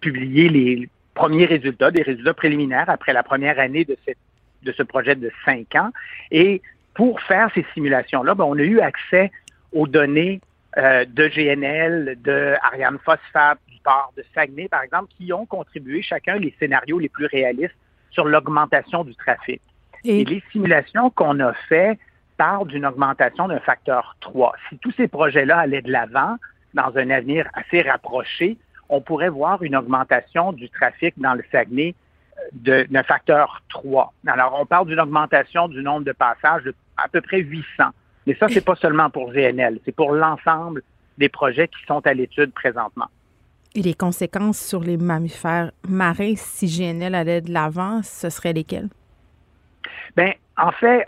publié 0.00 0.48
les 0.48 0.88
premiers 1.14 1.46
résultats, 1.46 1.90
des 1.90 2.02
résultats 2.02 2.34
préliminaires 2.34 2.88
après 2.88 3.12
la 3.12 3.22
première 3.22 3.58
année 3.58 3.84
de, 3.84 3.96
de 4.62 4.72
ce 4.72 4.82
projet 4.82 5.14
de 5.14 5.30
cinq 5.44 5.74
ans. 5.74 5.90
Et 6.30 6.62
pour 6.94 7.20
faire 7.22 7.50
ces 7.54 7.64
simulations-là, 7.74 8.34
ben, 8.34 8.44
on 8.44 8.58
a 8.58 8.62
eu 8.62 8.80
accès 8.80 9.30
aux 9.72 9.86
données 9.86 10.40
euh, 10.76 11.04
de 11.04 11.28
GNL, 11.28 12.16
de 12.22 12.54
Ariane 12.62 12.98
Phosphate, 13.04 13.58
de 14.16 14.24
Saguenay, 14.34 14.68
par 14.68 14.82
exemple, 14.82 15.08
qui 15.16 15.32
ont 15.32 15.46
contribué 15.46 16.02
chacun 16.02 16.36
les 16.36 16.54
scénarios 16.58 16.98
les 16.98 17.08
plus 17.08 17.26
réalistes 17.26 17.76
sur 18.10 18.24
l'augmentation 18.24 19.04
du 19.04 19.14
trafic. 19.14 19.60
Et, 20.04 20.24
les 20.24 20.42
simulations 20.52 21.10
qu'on 21.10 21.40
a 21.40 21.52
fait 21.68 21.98
parlent 22.36 22.68
d'une 22.68 22.86
augmentation 22.86 23.48
d'un 23.48 23.60
facteur 23.60 24.16
3. 24.20 24.54
Si 24.68 24.78
tous 24.78 24.92
ces 24.92 25.08
projets-là 25.08 25.58
allaient 25.58 25.82
de 25.82 25.92
l'avant 25.92 26.36
dans 26.74 26.96
un 26.96 27.10
avenir 27.10 27.46
assez 27.52 27.82
rapproché, 27.82 28.56
on 28.88 29.00
pourrait 29.00 29.28
voir 29.28 29.62
une 29.62 29.76
augmentation 29.76 30.52
du 30.52 30.68
trafic 30.70 31.14
dans 31.18 31.34
le 31.34 31.44
Saguenay 31.52 31.94
d'un 32.52 33.02
facteur 33.02 33.62
3. 33.68 34.12
Alors, 34.26 34.58
on 34.58 34.64
parle 34.64 34.88
d'une 34.88 35.00
augmentation 35.00 35.68
du 35.68 35.82
nombre 35.82 36.04
de 36.04 36.12
passages 36.12 36.64
de 36.64 36.74
à 36.96 37.08
peu 37.08 37.20
près 37.20 37.38
800. 37.38 37.64
Mais 38.26 38.34
ça, 38.34 38.48
c'est 38.48 38.64
pas 38.64 38.74
seulement 38.74 39.10
pour 39.10 39.32
GNL, 39.32 39.78
c'est 39.84 39.94
pour 39.94 40.12
l'ensemble 40.12 40.82
des 41.18 41.28
projets 41.28 41.68
qui 41.68 41.84
sont 41.86 42.04
à 42.06 42.14
l'étude 42.14 42.52
présentement. 42.52 43.06
Et 43.74 43.82
les 43.82 43.94
conséquences 43.94 44.58
sur 44.58 44.80
les 44.80 44.96
mammifères 44.96 45.70
marins, 45.88 46.34
si 46.36 46.66
GNL 46.66 47.14
allait 47.14 47.40
de 47.40 47.52
l'avant, 47.52 48.02
ce 48.02 48.28
seraient 48.28 48.52
lesquelles? 48.52 48.88
Bien, 50.16 50.32
en 50.56 50.72
fait, 50.72 51.06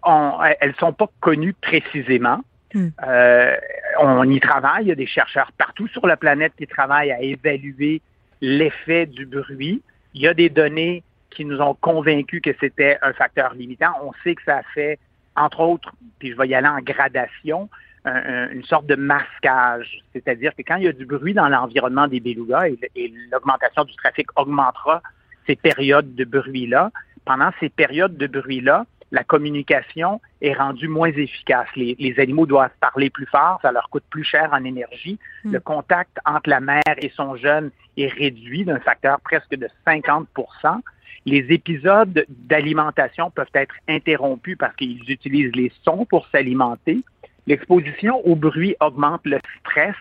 elles 0.61 0.71
ne 0.71 0.75
sont 0.75 0.93
pas 0.93 1.09
connues 1.21 1.55
précisément. 1.55 2.41
Hmm. 2.73 2.89
Euh, 3.05 3.57
on 4.01 4.31
y 4.31 4.41
travaille. 4.41 4.85
Il 4.85 4.89
y 4.89 4.93
a 4.93 4.97
des 4.97 5.07
chercheurs 5.07 5.51
partout 5.59 5.89
sur 5.89 6.07
la 6.07 6.17
planète 6.17 6.53
qui 6.57 6.67
travaillent 6.67 7.13
à 7.13 7.21
évaluer 7.21 8.01
l'effet 8.41 9.07
du 9.07 9.27
bruit. 9.27 9.83
Il 10.15 10.23
y 10.23 10.29
a 10.29 10.35
des 10.35 10.49
données 10.49 11.03
qui 11.31 11.45
nous 11.45 11.61
ont 11.61 11.75
convaincus 11.75 12.43
que 12.43 12.51
c'était 12.61 12.99
un 13.03 13.13
facteur 13.13 13.55
limitant. 13.55 13.93
On 14.03 14.13
sait 14.23 14.35
que 14.35 14.43
ça 14.45 14.59
a 14.59 14.63
fait, 14.75 14.99
entre 15.37 15.61
autres, 15.61 15.93
puis 16.19 16.31
je 16.31 16.37
vais 16.37 16.49
y 16.49 16.55
aller 16.55 16.69
en 16.69 16.81
gradation, 16.81 17.69
une 18.05 18.65
sorte 18.65 18.87
de 18.87 18.97
masquage. 18.97 20.01
C'est-à-dire 20.13 20.55
que 20.57 20.63
quand 20.63 20.77
il 20.77 20.85
y 20.85 20.89
a 20.89 20.93
du 20.93 21.07
bruit 21.07 21.35
dans 21.35 21.49
l'environnement 21.49 22.09
des 22.09 22.21
belugas 22.21 22.67
et, 22.67 23.15
l'augmentation 23.31 23.85
du 23.85 23.95
trafic 23.95 24.27
augmentera 24.37 25.03
ces 25.47 25.57
périodes 25.57 26.15
de 26.15 26.25
bruit-là, 26.25 26.91
pendant 27.25 27.51
ces 27.61 27.69
périodes 27.69 28.17
de 28.17 28.27
bruit-là, 28.27 28.87
la 29.13 29.25
communication 29.25 30.21
est 30.41 30.55
rendue 30.55 30.89
moins 30.89 31.13
efficace. 31.13 31.69
Les, 31.77 31.95
les, 31.99 32.19
animaux 32.19 32.47
doivent 32.47 32.71
parler 32.81 33.11
plus 33.11 33.27
fort, 33.27 33.59
ça 33.61 33.71
leur 33.71 33.89
coûte 33.91 34.05
plus 34.09 34.25
cher 34.25 34.49
en 34.53 34.65
énergie. 34.65 35.19
Hmm. 35.45 35.53
Le 35.53 35.61
contact 35.61 36.19
entre 36.25 36.49
la 36.49 36.61
mère 36.61 36.97
et 36.97 37.13
son 37.15 37.37
jeune 37.37 37.71
est 37.97 38.09
réduit 38.09 38.65
d'un 38.65 38.81
facteur 38.81 39.21
presque 39.21 39.55
de 39.55 39.69
50% 39.87 40.81
les 41.25 41.47
épisodes 41.51 42.25
d'alimentation 42.29 43.31
peuvent 43.31 43.47
être 43.55 43.75
interrompus 43.89 44.57
parce 44.59 44.75
qu'ils 44.77 45.09
utilisent 45.11 45.55
les 45.55 45.73
sons 45.85 46.05
pour 46.05 46.27
s'alimenter. 46.29 47.03
L'exposition 47.47 48.25
au 48.27 48.37
bruit 48.37 48.77
augmente 48.81 49.23
le 49.25 49.39
stress. 49.61 49.97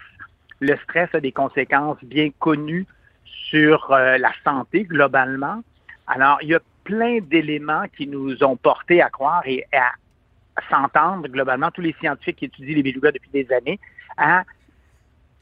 Le 0.60 0.76
stress 0.84 1.10
a 1.14 1.20
des 1.20 1.32
conséquences 1.32 1.98
bien 2.04 2.30
connues 2.40 2.86
sur 3.26 3.92
euh, 3.92 4.18
la 4.18 4.32
santé 4.44 4.84
globalement. 4.84 5.64
Alors, 6.08 6.38
il 6.42 6.50
y 6.50 6.56
a 6.56 6.60
plein 6.84 7.20
d'éléments 7.20 7.86
qui 7.96 8.08
nous 8.08 8.44
ont 8.44 8.58
portés 8.58 9.02
à 9.02 9.10
croire 9.10 9.42
et 9.46 9.66
à, 9.74 9.92
s'entendre 10.70 11.28
globalement, 11.28 11.72
tous 11.72 11.82
les 11.82 11.96
scientifiques 12.00 12.38
qui 12.38 12.46
étudient 12.46 12.76
les 12.76 12.84
belugas 12.84 13.12
depuis 13.12 13.30
des 13.32 13.52
années, 13.54 13.80
à 14.18 14.44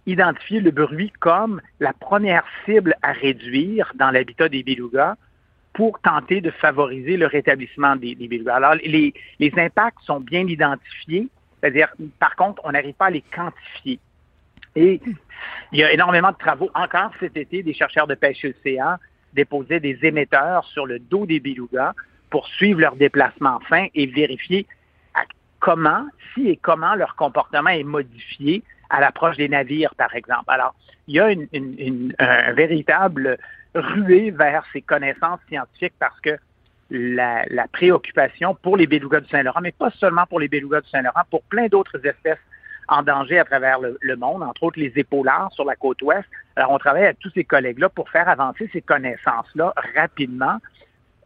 identifier 0.06 0.62
le 0.62 0.72
bruit 0.72 1.12
comme 1.20 1.62
la 1.80 1.94
première 1.94 2.44
cible 2.66 2.96
à 3.02 3.12
réduire 3.12 3.92
dans 3.96 4.12
l'habitat 4.12 4.50
des 4.50 4.64
belugas 4.64 5.16
pour 5.74 6.00
tenter 6.00 6.42
de 6.42 6.52
favoriser 6.52 7.18
le 7.18 7.26
rétablissement 7.26 7.96
des, 7.96 8.16
des 8.16 8.48
Alors, 8.48 8.76
les, 8.76 9.14
les 9.40 9.54
impacts 9.58 10.02
sont 10.04 10.20
bien 10.20 10.48
identifiés, 10.48 11.28
c'est-à-dire, 11.60 11.90
par 12.20 12.36
contre, 12.36 12.62
on 12.66 12.72
n'arrive 12.72 12.96
pas 12.96 13.08
à 13.08 13.10
les 13.10 13.22
quantifier. 13.22 14.00
Et 14.76 15.02
il 15.72 15.80
y 15.80 15.84
a 15.84 15.92
énormément 15.92 16.32
de 16.32 16.38
travaux. 16.38 16.70
Encore 16.74 17.12
cet 17.20 17.36
été, 17.38 17.64
des 17.64 17.74
chercheurs 17.74 18.08
de 18.08 18.16
pêche 18.16 18.46
océan 18.46 18.96
déposaient 19.34 19.80
des 19.80 20.00
émetteurs 20.04 20.66
sur 20.66 20.86
le 20.86 21.00
dos 21.00 21.26
des 21.26 21.40
belugas 21.40 21.94
pour 22.30 22.48
suivre 22.48 22.80
leur 22.80 22.96
déplacement 22.96 23.60
fin 23.62 23.88
et 23.94 24.06
vérifier 24.06 24.68
comment, 25.60 26.06
si 26.34 26.48
et 26.48 26.58
comment 26.58 26.96
leur 26.96 27.16
comportement 27.16 27.70
est 27.70 27.84
modifié 27.84 28.64
à 28.90 29.02
l'approche 29.02 29.38
des 29.38 29.50
navires, 29.50 29.94
par 29.96 30.16
exemple. 30.16 30.46
Alors, 30.48 30.74
il 31.08 31.16
y 31.16 31.20
a 31.20 31.32
une, 31.32 31.48
une, 31.54 32.16
un 32.20 32.54
véritable 32.54 33.38
ruer 33.76 34.32
vers 34.32 34.64
ces 34.74 34.82
connaissances 34.82 35.40
scientifiques 35.48 35.94
parce 36.00 36.20
que 36.22 36.38
la, 36.90 37.68
préoccupation 37.72 38.56
pour 38.56 38.78
les 38.78 38.88
belugas 38.88 39.22
du 39.22 39.30
Saint-Laurent, 39.30 39.62
mais 39.62 39.72
pas 39.72 39.92
seulement 39.92 40.26
pour 40.26 40.40
les 40.40 40.48
belugas 40.48 40.82
du 40.82 40.90
Saint-Laurent, 40.90 41.22
pour 41.30 41.44
plein 41.44 41.68
d'autres 41.68 42.06
espèces 42.06 42.40
en 42.88 43.04
danger 43.04 43.38
à 43.38 43.46
travers 43.46 43.80
le, 43.80 44.16
monde, 44.16 44.42
entre 44.42 44.64
autres 44.64 44.80
les 44.80 44.92
épaulards 44.96 45.52
sur 45.54 45.66
la 45.66 45.76
côte 45.76 46.02
ouest. 46.02 46.28
Alors, 46.56 46.72
on 46.72 46.80
travaille 46.80 47.06
avec 47.06 47.20
tous 47.20 47.30
ces 47.36 47.44
collègues-là 47.44 47.90
pour 47.90 48.10
faire 48.10 48.28
avancer 48.28 48.70
ces 48.74 48.82
connaissances-là 48.82 49.74
rapidement 49.96 50.58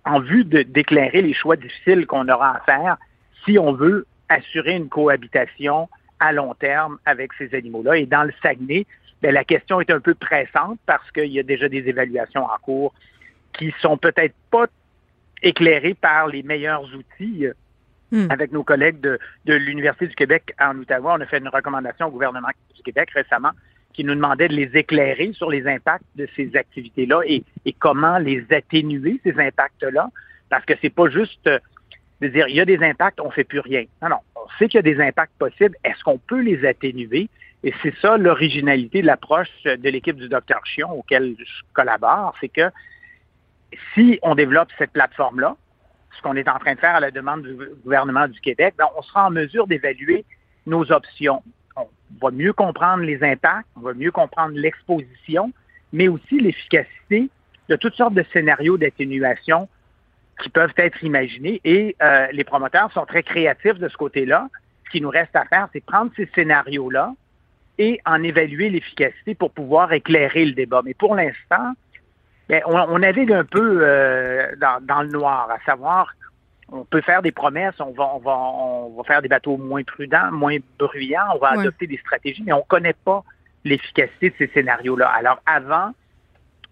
en 0.06 0.20
vue 0.20 0.44
d'éclairer 0.44 1.22
les 1.22 1.34
choix 1.34 1.56
difficiles 1.56 2.06
qu'on 2.06 2.28
aura 2.28 2.58
à 2.58 2.60
faire 2.62 2.98
si 3.46 3.58
on 3.58 3.72
veut 3.72 4.06
assurer 4.28 4.76
une 4.76 4.90
cohabitation 4.90 5.88
à 6.20 6.34
long 6.34 6.54
terme 6.54 6.98
avec 7.06 7.32
ces 7.34 7.56
animaux-là. 7.56 7.98
Et 7.98 8.06
dans 8.06 8.24
le 8.24 8.34
Saguenay, 8.42 8.86
ben, 9.22 9.34
la 9.34 9.46
question 9.46 9.80
est 9.80 9.90
un 9.90 10.02
peu 10.02 10.14
pressante 10.16 10.80
parce 10.86 11.10
qu'il 11.12 11.32
y 11.32 11.40
a 11.40 11.44
déjà 11.44 11.70
des 11.70 11.88
évaluations 11.88 12.44
en 12.44 12.58
cours 12.62 12.94
qui 13.54 13.74
sont 13.80 13.98
peut-être 13.98 14.36
pas 14.52 14.68
éclairées 15.44 15.94
par 15.94 16.28
les 16.28 16.42
meilleurs 16.42 16.84
outils. 16.96 17.48
Hmm. 18.12 18.28
Avec 18.30 18.52
nos 18.52 18.64
collègues 18.64 19.00
de, 19.02 19.20
l'Université 19.46 20.08
du 20.08 20.16
Québec 20.16 20.54
en 20.60 20.78
Ottawa, 20.80 21.16
on 21.18 21.22
a 21.22 21.26
fait 21.26 21.40
une 21.40 21.48
recommandation 21.48 22.08
au 22.08 22.12
gouvernement 22.12 22.50
du 22.76 22.84
Québec 22.84 23.10
récemment 23.12 23.52
qui 23.94 24.04
nous 24.04 24.16
demandait 24.16 24.48
de 24.48 24.56
les 24.56 24.70
éclairer 24.76 25.32
sur 25.34 25.50
les 25.50 25.68
impacts 25.68 26.06
de 26.16 26.28
ces 26.36 26.56
activités-là 26.56 27.22
et, 27.26 27.44
comment 27.80 28.18
les 28.18 28.46
atténuer, 28.52 29.20
ces 29.24 29.40
impacts-là, 29.40 30.10
parce 30.50 30.66
que 30.66 30.74
c'est 30.82 30.90
pas 30.90 31.10
juste 31.10 31.48
de 32.22 32.28
dire 32.28 32.48
il 32.48 32.56
y 32.56 32.60
a 32.60 32.66
des 32.66 32.84
impacts, 32.84 33.20
on 33.20 33.28
ne 33.28 33.32
fait 33.32 33.44
plus 33.44 33.60
rien. 33.60 33.86
Non, 34.02 34.10
non, 34.10 34.18
on 34.36 34.48
sait 34.58 34.68
qu'il 34.68 34.78
y 34.78 34.80
a 34.80 34.82
des 34.82 35.00
impacts 35.02 35.34
possibles. 35.38 35.76
Est-ce 35.84 36.04
qu'on 36.04 36.18
peut 36.18 36.42
les 36.42 36.66
atténuer? 36.66 37.30
Et 37.64 37.74
c'est 37.82 37.96
ça 38.02 38.18
l'originalité 38.18 39.02
de 39.02 39.08
l'approche 39.08 39.50
de 39.64 39.90
l'équipe 39.90 40.18
du 40.18 40.28
Dr 40.28 40.60
Chion 40.66 40.92
auquel 40.92 41.36
je 41.40 41.62
collabore, 41.74 42.36
c'est 42.42 42.50
que 42.50 42.70
si 43.94 44.20
on 44.22 44.36
développe 44.36 44.70
cette 44.78 44.92
plateforme-là, 44.92 45.56
ce 46.16 46.22
qu'on 46.22 46.36
est 46.36 46.48
en 46.48 46.60
train 46.60 46.76
de 46.76 46.80
faire 46.80 46.96
à 46.96 47.00
la 47.00 47.12
demande 47.12 47.44
du 47.44 47.56
gouvernement 47.84 48.28
du 48.28 48.40
Québec, 48.40 48.76
ben, 48.78 48.86
on 48.98 49.02
sera 49.02 49.28
en 49.28 49.32
mesure 49.32 49.68
d'évaluer 49.68 50.26
nos 50.66 50.92
options. 50.92 51.44
On 51.76 51.88
va 52.22 52.32
mieux 52.32 52.54
comprendre 52.54 53.04
les 53.04 53.24
impacts, 53.24 53.68
on 53.76 53.82
va 53.82 53.94
mieux 53.94 54.12
comprendre 54.12 54.54
l'exposition, 54.56 55.52
mais 55.92 56.08
aussi 56.08 56.40
l'efficacité 56.40 57.30
de 57.70 57.76
toutes 57.76 57.96
sortes 57.96 58.14
de 58.14 58.26
scénarios 58.32 58.78
d'atténuation 58.78 59.68
qui 60.42 60.50
peuvent 60.50 60.74
être 60.78 61.04
imaginés. 61.04 61.62
Et 61.64 61.96
euh, 62.02 62.28
les 62.32 62.44
promoteurs 62.44 62.92
sont 62.92 63.06
très 63.06 63.24
créatifs 63.24 63.80
de 63.80 63.88
ce 63.88 63.98
côté-là. 63.98 64.50
Ce 64.86 64.92
qui 64.92 65.02
nous 65.02 65.10
reste 65.10 65.36
à 65.36 65.46
faire, 65.46 65.68
c'est 65.74 65.84
prendre 65.84 66.12
ces 66.16 66.30
scénarios-là 66.36 67.14
et 67.78 68.00
en 68.06 68.22
évaluer 68.22 68.70
l'efficacité 68.70 69.36
pour 69.36 69.52
pouvoir 69.52 69.94
éclairer 69.94 70.46
le 70.46 70.54
débat. 70.54 70.82
Mais 70.84 70.94
pour 70.94 71.16
l'instant, 71.16 71.74
ben, 72.50 72.62
on, 72.66 73.00
navigue 73.00 73.32
un 73.32 73.46
peu 73.46 73.80
euh, 73.82 74.52
dans, 74.58 75.02
le 75.02 75.10
noir, 75.10 75.50
à 75.50 75.64
savoir, 75.66 76.14
on 76.70 76.84
peut 76.84 77.02
faire 77.02 77.22
des 77.22 77.32
promesses, 77.32 77.76
on 77.80 77.92
va, 77.92 78.16
on 78.16 78.20
va, 78.20 78.38
on 78.38 78.98
va 78.98 79.04
faire 79.04 79.22
des 79.22 79.30
bateaux 79.30 79.58
moins 79.58 79.84
prudents, 79.84 80.32
moins 80.32 80.58
bruyants, 80.78 81.26
on 81.36 81.38
va 81.38 81.52
adopter 81.52 81.88
des 81.88 81.98
stratégies, 81.98 82.44
mais 82.44 82.54
on 82.54 82.60
ne 82.60 82.64
connaît 82.64 82.96
pas 83.06 83.24
l'efficacité 83.64 84.32
de 84.32 84.36
ces 84.38 84.48
scénarios-là. 84.48 85.08
Alors, 85.08 85.40
avant 85.46 85.92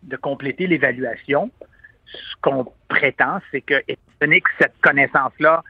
de 0.04 0.16
compléter 0.18 0.68
l'évaluation, 0.68 1.52
ce 2.06 2.36
qu'on 2.42 2.66
prétend, 2.90 3.40
c'est 3.52 3.62
que, 3.62 3.76
étant 3.88 4.02
donné 4.20 4.42
que 4.42 4.50
cette 4.60 4.74
connaissance-là 4.82 5.64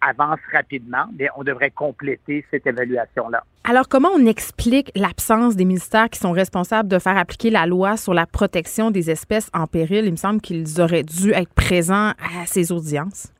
avance 0.00 0.38
rapidement, 0.52 1.06
bien, 1.12 1.28
on 1.36 1.44
devrait 1.44 1.70
compléter 1.70 2.44
cette 2.50 2.66
évaluation-là. 2.66 3.42
Alors, 3.64 3.88
comment 3.88 4.10
on 4.14 4.26
explique 4.26 4.90
l'absence 4.94 5.56
des 5.56 5.64
ministères 5.64 6.08
qui 6.08 6.18
sont 6.18 6.32
responsables 6.32 6.88
de 6.88 6.98
faire 6.98 7.16
appliquer 7.16 7.50
la 7.50 7.66
loi 7.66 7.96
sur 7.96 8.14
la 8.14 8.26
protection 8.26 8.90
des 8.90 9.10
espèces 9.10 9.50
en 9.54 9.66
péril? 9.66 10.04
Il 10.04 10.12
me 10.12 10.16
semble 10.16 10.40
qu'ils 10.40 10.80
auraient 10.80 11.02
dû 11.02 11.32
être 11.32 11.52
présents 11.54 12.10
à 12.10 12.46
ces 12.46 12.72
audiences. 12.72 13.32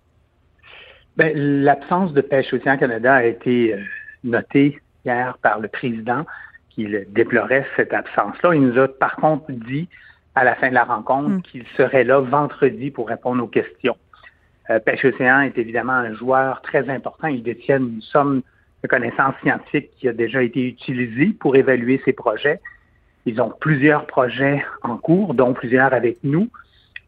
Bien, 1.17 1.31
l'absence 1.35 2.13
de 2.13 2.21
Pêche 2.21 2.53
Océan 2.53 2.77
Canada 2.77 3.15
a 3.15 3.25
été 3.25 3.75
euh, 3.75 3.79
notée 4.25 4.79
hier 5.05 5.39
par 5.41 5.61
le 5.61 5.69
président 5.69 6.27
qui 6.71 6.87
déplorait 7.09 7.67
cette 7.77 7.95
absence-là. 7.95 8.55
Il 8.55 8.63
nous 8.63 8.79
a 8.79 8.87
par 8.87 9.17
contre 9.17 9.51
dit 9.51 9.89
à 10.35 10.45
la 10.45 10.55
fin 10.55 10.69
de 10.69 10.75
la 10.75 10.85
rencontre 10.85 11.31
hmm. 11.31 11.43
qu'il 11.43 11.65
serait 11.77 12.05
là 12.05 12.21
vendredi 12.21 12.91
pour 12.91 13.09
répondre 13.09 13.43
aux 13.43 13.49
questions. 13.49 13.97
Euh, 14.71 14.81
Pêche 14.81 15.05
Océan 15.05 15.41
est 15.41 15.57
évidemment 15.59 15.93
un 15.93 16.13
joueur 16.15 16.61
très 16.63 16.89
important. 16.91 17.29
Ils 17.29 17.43
détiennent 17.43 17.95
une 17.95 18.03
somme 18.03 18.43
de 18.83 18.89
connaissances 18.89 19.35
scientifiques 19.43 19.91
qui 19.99 20.09
a 20.09 20.13
déjà 20.13 20.43
été 20.43 20.67
utilisée 20.67 21.35
pour 21.39 21.57
évaluer 21.57 22.01
ces 22.05 22.13
projets. 22.13 22.61
Ils 23.27 23.41
ont 23.41 23.53
plusieurs 23.61 24.07
projets 24.07 24.65
en 24.83 24.97
cours, 24.97 25.35
dont 25.35 25.53
plusieurs 25.53 25.93
avec 25.93 26.19
nous. 26.23 26.49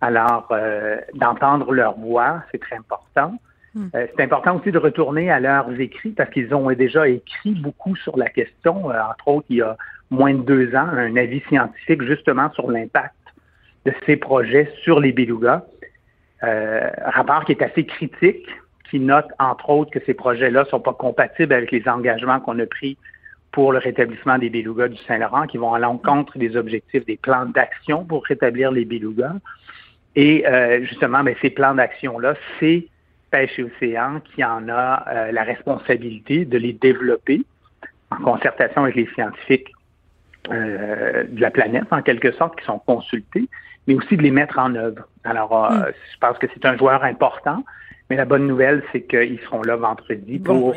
Alors, 0.01 0.49
euh, 0.53 0.99
d'entendre 1.15 1.73
leur 1.73 1.99
voix, 1.99 2.43
c'est 2.51 2.61
très 2.61 2.77
important. 2.77 3.35
Hmm. 3.75 3.89
Euh, 3.95 4.07
c'est 4.17 4.23
important 4.23 4.57
aussi 4.57 4.71
de 4.71 4.79
retourner 4.79 5.31
à 5.31 5.41
leurs 5.41 5.79
écrits 5.81 6.11
parce 6.11 6.31
qu'ils 6.31 6.55
ont 6.55 6.71
déjà 6.73 7.09
écrit 7.09 7.55
beaucoup 7.55 7.97
sur 7.97 8.17
la 8.17 8.29
question. 8.29 8.87
entre 8.87 9.29
autres, 9.29 9.47
il 9.51 9.57
y 9.57 9.63
a 9.63 9.77
moins 10.11 10.35
de 10.35 10.43
deux 10.43 10.75
ans, 10.75 10.89
un 10.89 11.17
avis 11.17 11.41
scientifique 11.49 12.03
justement 12.03 12.51
sur 12.53 12.71
l'impact 12.71 13.15
de 13.85 13.93
ces 14.07 14.17
projets 14.17 14.73
sur 14.83 15.01
les 15.01 15.13
belugas. 15.13 15.65
Euh, 16.45 16.91
rapport 17.05 17.45
qui 17.45 17.53
est 17.53 17.63
assez 17.63 17.85
critique, 17.85 18.47
qui 18.91 19.01
note 19.01 19.27
entre 19.39 19.71
autres 19.71 19.91
que 19.91 19.99
ces 20.07 20.15
projets-là 20.15 20.65
sont 20.67 20.81
pas 20.81 20.93
compatibles 20.93 21.53
avec 21.53 21.73
les 21.73 21.87
engagements 21.89 22.41
qu'on 22.41 22.59
a 22.59 22.67
pris 22.67 22.97
pour 23.51 23.73
le 23.73 23.79
rétablissement 23.79 24.39
des 24.39 24.51
belugas 24.51 24.89
du 24.89 24.99
Saint-Laurent, 24.99 25.47
qui 25.47 25.57
vont 25.57 25.75
à 25.75 25.79
l'encontre 25.79 26.39
des 26.39 26.57
objectifs 26.57 27.05
des 27.07 27.17
plans 27.17 27.47
d'action 27.47 28.05
pour 28.05 28.25
rétablir 28.25 28.71
les 28.71 28.85
belugas. 28.85 29.35
Et 30.15 30.47
euh, 30.47 30.85
justement, 30.85 31.23
ben, 31.23 31.35
ces 31.41 31.51
plans 31.51 31.75
d'action-là, 31.75 32.35
c'est 32.59 32.87
Pêche 33.31 33.59
et 33.59 33.65
Océan 33.65 34.21
qui 34.21 34.45
en 34.45 34.69
a 34.69 35.05
euh, 35.09 35.33
la 35.33 35.43
responsabilité 35.43 36.45
de 36.45 36.59
les 36.59 36.73
développer 36.73 37.43
en 38.11 38.17
concertation 38.17 38.85
avec 38.85 38.97
les 38.97 39.09
scientifiques 39.15 39.73
euh, 40.51 41.25
de 41.29 41.41
la 41.41 41.51
planète, 41.51 41.85
en 41.91 42.03
quelque 42.03 42.33
sorte, 42.33 42.59
qui 42.59 42.65
sont 42.65 42.79
consultés, 42.79 43.49
mais 43.89 43.95
aussi 43.95 44.17
de 44.17 44.23
les 44.23 44.31
mettre 44.31 44.59
en 44.59 44.75
œuvre. 44.77 45.09
Alors, 45.25 45.53
euh, 45.53 45.71
hmm. 45.71 45.85
je 46.13 46.19
pense 46.21 46.39
que 46.39 46.47
c'est 46.55 46.65
un 46.67 46.77
joueur 46.77 47.03
important, 47.03 47.65
mais 48.11 48.17
la 48.17 48.27
bonne 48.27 48.47
nouvelle, 48.47 48.85
c'est 48.93 49.01
qu'ils 49.01 49.41
seront 49.41 49.63
là 49.63 49.77
vendredi 49.77 50.39
pour 50.39 50.75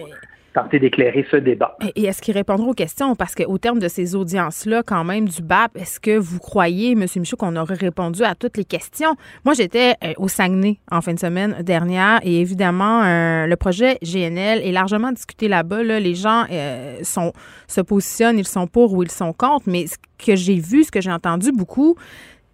tenter 0.53 0.79
d'éclairer 0.79 1.25
ce 1.31 1.37
débat. 1.37 1.77
Et 1.95 2.05
est-ce 2.05 2.21
qu'ils 2.21 2.33
répondront 2.33 2.71
aux 2.71 2.73
questions? 2.73 3.15
Parce 3.15 3.35
qu'au 3.35 3.57
terme 3.57 3.79
de 3.79 3.87
ces 3.87 4.15
audiences-là, 4.15 4.83
quand 4.85 5.03
même, 5.03 5.27
du 5.27 5.41
BAP, 5.41 5.77
est-ce 5.77 5.99
que 5.99 6.17
vous 6.17 6.39
croyez, 6.39 6.91
M. 6.91 7.05
Michaud, 7.15 7.37
qu'on 7.37 7.55
aurait 7.55 7.75
répondu 7.75 8.23
à 8.23 8.35
toutes 8.35 8.57
les 8.57 8.65
questions? 8.65 9.15
Moi, 9.45 9.53
j'étais 9.53 9.95
euh, 10.03 10.13
au 10.17 10.27
Saguenay 10.27 10.79
en 10.91 11.01
fin 11.01 11.13
de 11.13 11.19
semaine 11.19 11.61
dernière 11.61 12.19
et 12.23 12.41
évidemment, 12.41 13.03
euh, 13.03 13.47
le 13.47 13.55
projet 13.55 13.97
GNL 14.01 14.61
est 14.61 14.71
largement 14.71 15.11
discuté 15.11 15.47
là-bas. 15.47 15.83
Les 15.83 16.15
gens 16.15 16.43
euh, 16.51 16.99
sont, 17.03 17.31
se 17.67 17.81
positionnent, 17.81 18.39
ils 18.39 18.47
sont 18.47 18.67
pour 18.67 18.93
ou 18.93 19.03
ils 19.03 19.11
sont 19.11 19.33
contre, 19.33 19.63
mais 19.67 19.87
ce 19.87 19.95
que 20.23 20.35
j'ai 20.35 20.59
vu, 20.59 20.83
ce 20.83 20.91
que 20.91 21.01
j'ai 21.01 21.11
entendu 21.11 21.51
beaucoup, 21.51 21.95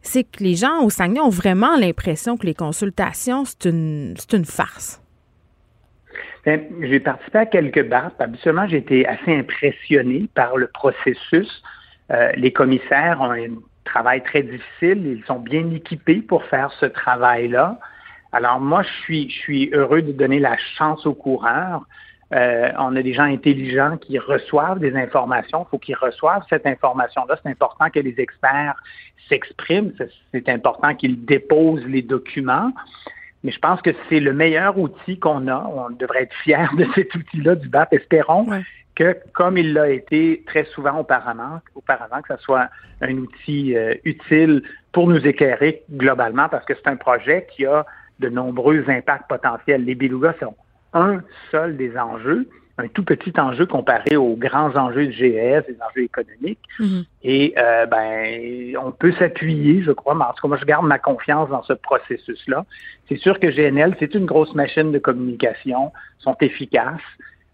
c'est 0.08 0.24
que 0.24 0.44
les 0.44 0.56
gens 0.56 0.84
au 0.84 0.90
Saguenay 0.90 1.20
ont 1.20 1.30
vraiment 1.30 1.76
l'impression 1.78 2.38
que 2.38 2.46
les 2.46 2.54
consultations, 2.54 3.44
c'est 3.46 3.66
une, 3.66 4.16
une 4.34 4.46
farce. 4.46 5.02
Ben, 6.46 6.62
j'ai 6.82 7.02
participé 7.02 7.40
à 7.40 7.46
quelques 7.46 7.88
BAP. 7.88 8.22
Habituellement, 8.22 8.68
j'ai 8.68 8.78
été 8.78 9.06
assez 9.06 9.36
impressionné 9.36 10.30
par 10.34 10.56
le 10.56 10.68
processus. 10.68 11.62
Euh, 12.12 12.32
les 12.38 12.54
commissaires 12.54 13.20
ont 13.20 13.32
un 13.32 13.48
travail 13.84 14.24
très 14.24 14.44
difficile. 14.44 15.06
Ils 15.06 15.24
sont 15.28 15.40
bien 15.40 15.70
équipés 15.72 16.22
pour 16.22 16.46
faire 16.46 16.72
ce 16.80 16.86
travail-là. 16.86 17.78
Alors 18.32 18.62
moi, 18.62 18.84
je 18.84 18.94
suis, 19.04 19.30
je 19.30 19.36
suis 19.36 19.70
heureux 19.74 20.02
de 20.02 20.14
donner 20.14 20.40
la 20.40 20.56
chance 20.78 21.06
aux 21.06 21.14
coureurs. 21.14 21.86
Euh, 22.34 22.72
on 22.78 22.96
a 22.96 23.02
des 23.02 23.14
gens 23.14 23.24
intelligents 23.24 23.98
qui 23.98 24.20
reçoivent 24.20 24.80
des 24.80 24.96
informations. 24.96 25.66
Il 25.66 25.70
faut 25.70 25.80
qu'ils 25.80 25.96
reçoivent 25.96 26.44
cette 26.50 26.66
information-là. 26.66 27.38
C'est 27.42 27.50
important 27.50 27.90
que 27.90 28.00
les 28.00 28.16
experts 28.20 28.76
s'expriment. 29.30 29.94
C'est 30.34 30.50
important 30.50 30.94
qu'ils 30.94 31.24
déposent 31.24 31.86
les 31.86 32.02
documents. 32.02 32.72
Mais 33.44 33.52
je 33.52 33.60
pense 33.60 33.82
que 33.82 33.92
c'est 34.10 34.20
le 34.20 34.34
meilleur 34.34 34.78
outil 34.78 35.20
qu'on 35.20 35.48
a. 35.48 35.72
On 35.74 35.90
devrait 35.92 36.24
être 36.24 36.36
fiers 36.44 36.68
de 36.78 36.86
cet 36.96 37.16
outil-là 37.16 37.56
du 37.56 37.70
BAP. 37.70 37.94
Espérons 37.94 38.48
que, 38.96 39.16
comme 39.34 39.58
il 39.58 39.74
l'a 39.74 39.90
été 39.90 40.44
très 40.48 40.66
souvent 40.66 41.00
auparavant, 41.00 41.62
auparavant 41.76 42.22
que 42.22 42.36
ce 42.36 42.42
soit 42.42 42.68
un 43.02 43.16
outil 43.18 43.78
euh, 43.78 43.94
utile 44.04 44.64
pour 44.92 45.08
nous 45.08 45.26
éclairer 45.26 45.84
globalement, 45.92 46.50
parce 46.50 46.66
que 46.66 46.74
c'est 46.74 46.90
un 46.90 46.96
projet 46.96 47.48
qui 47.56 47.66
a 47.66 47.86
de 48.20 48.30
nombreux 48.30 48.84
impacts 48.90 49.30
potentiels. 49.30 49.86
Les 49.86 49.94
belugas 49.94 50.34
sont 50.40 50.56
un 50.94 51.22
seul 51.52 51.78
des 51.78 51.98
enjeux, 51.98 52.48
un 52.78 52.88
tout 52.88 53.04
petit 53.04 53.34
enjeu 53.40 53.66
comparé 53.66 54.16
aux 54.18 54.36
grands 54.36 54.76
enjeux 54.76 55.08
du 55.08 55.14
GES, 55.14 55.66
des 55.68 55.78
enjeux 55.90 56.04
économiques. 56.04 56.60
Mhm. 56.80 57.06
Et 57.24 57.54
euh, 57.58 57.86
ben, 57.88 58.78
on 58.78 58.92
peut 58.92 59.14
s'appuyer, 59.14 59.82
je 59.82 59.92
crois, 59.92 60.14
mais 60.14 60.26
en 60.26 60.34
tout 60.34 60.44
cas, 60.44 60.48
moi, 60.48 60.58
je 60.58 60.66
garde 60.66 60.86
ma 60.86 61.00
confiance 61.00 61.50
dans 61.50 61.64
ce 61.64 61.74
processus-là. 61.74 62.66
C'est 63.10 63.18
sûr 63.18 63.40
que 63.40 63.48
GNL, 63.48 63.96
c'est 64.00 64.14
une 64.14 64.26
grosse 64.26 64.54
machine 64.54 64.92
de 64.92 65.00
communication, 65.00 65.92
sont 66.20 66.36
efficaces. 66.42 67.02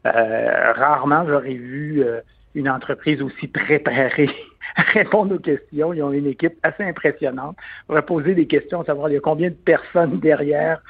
Euh, 0.06 0.74
rarement, 0.74 1.26
j'aurais 1.26 1.54
vu 1.54 2.04
euh, 2.04 2.20
une 2.54 2.70
entreprise 2.70 3.22
aussi 3.22 3.48
préparée 3.48 4.30
répondre 4.94 5.36
aux 5.36 5.40
questions. 5.40 5.94
Ils 5.94 6.02
ont 6.02 6.12
une 6.12 6.28
équipe 6.28 6.56
assez 6.64 6.84
impressionnante. 6.84 7.58
On 7.90 7.94
va 7.94 8.02
poser 8.02 8.34
des 8.34 8.48
questions, 8.48 8.84
savoir 8.84 9.10
il 9.10 9.14
y 9.14 9.18
a 9.18 9.20
combien 9.20 9.50
de 9.50 9.56
personnes 9.56 10.20
derrière 10.20 10.82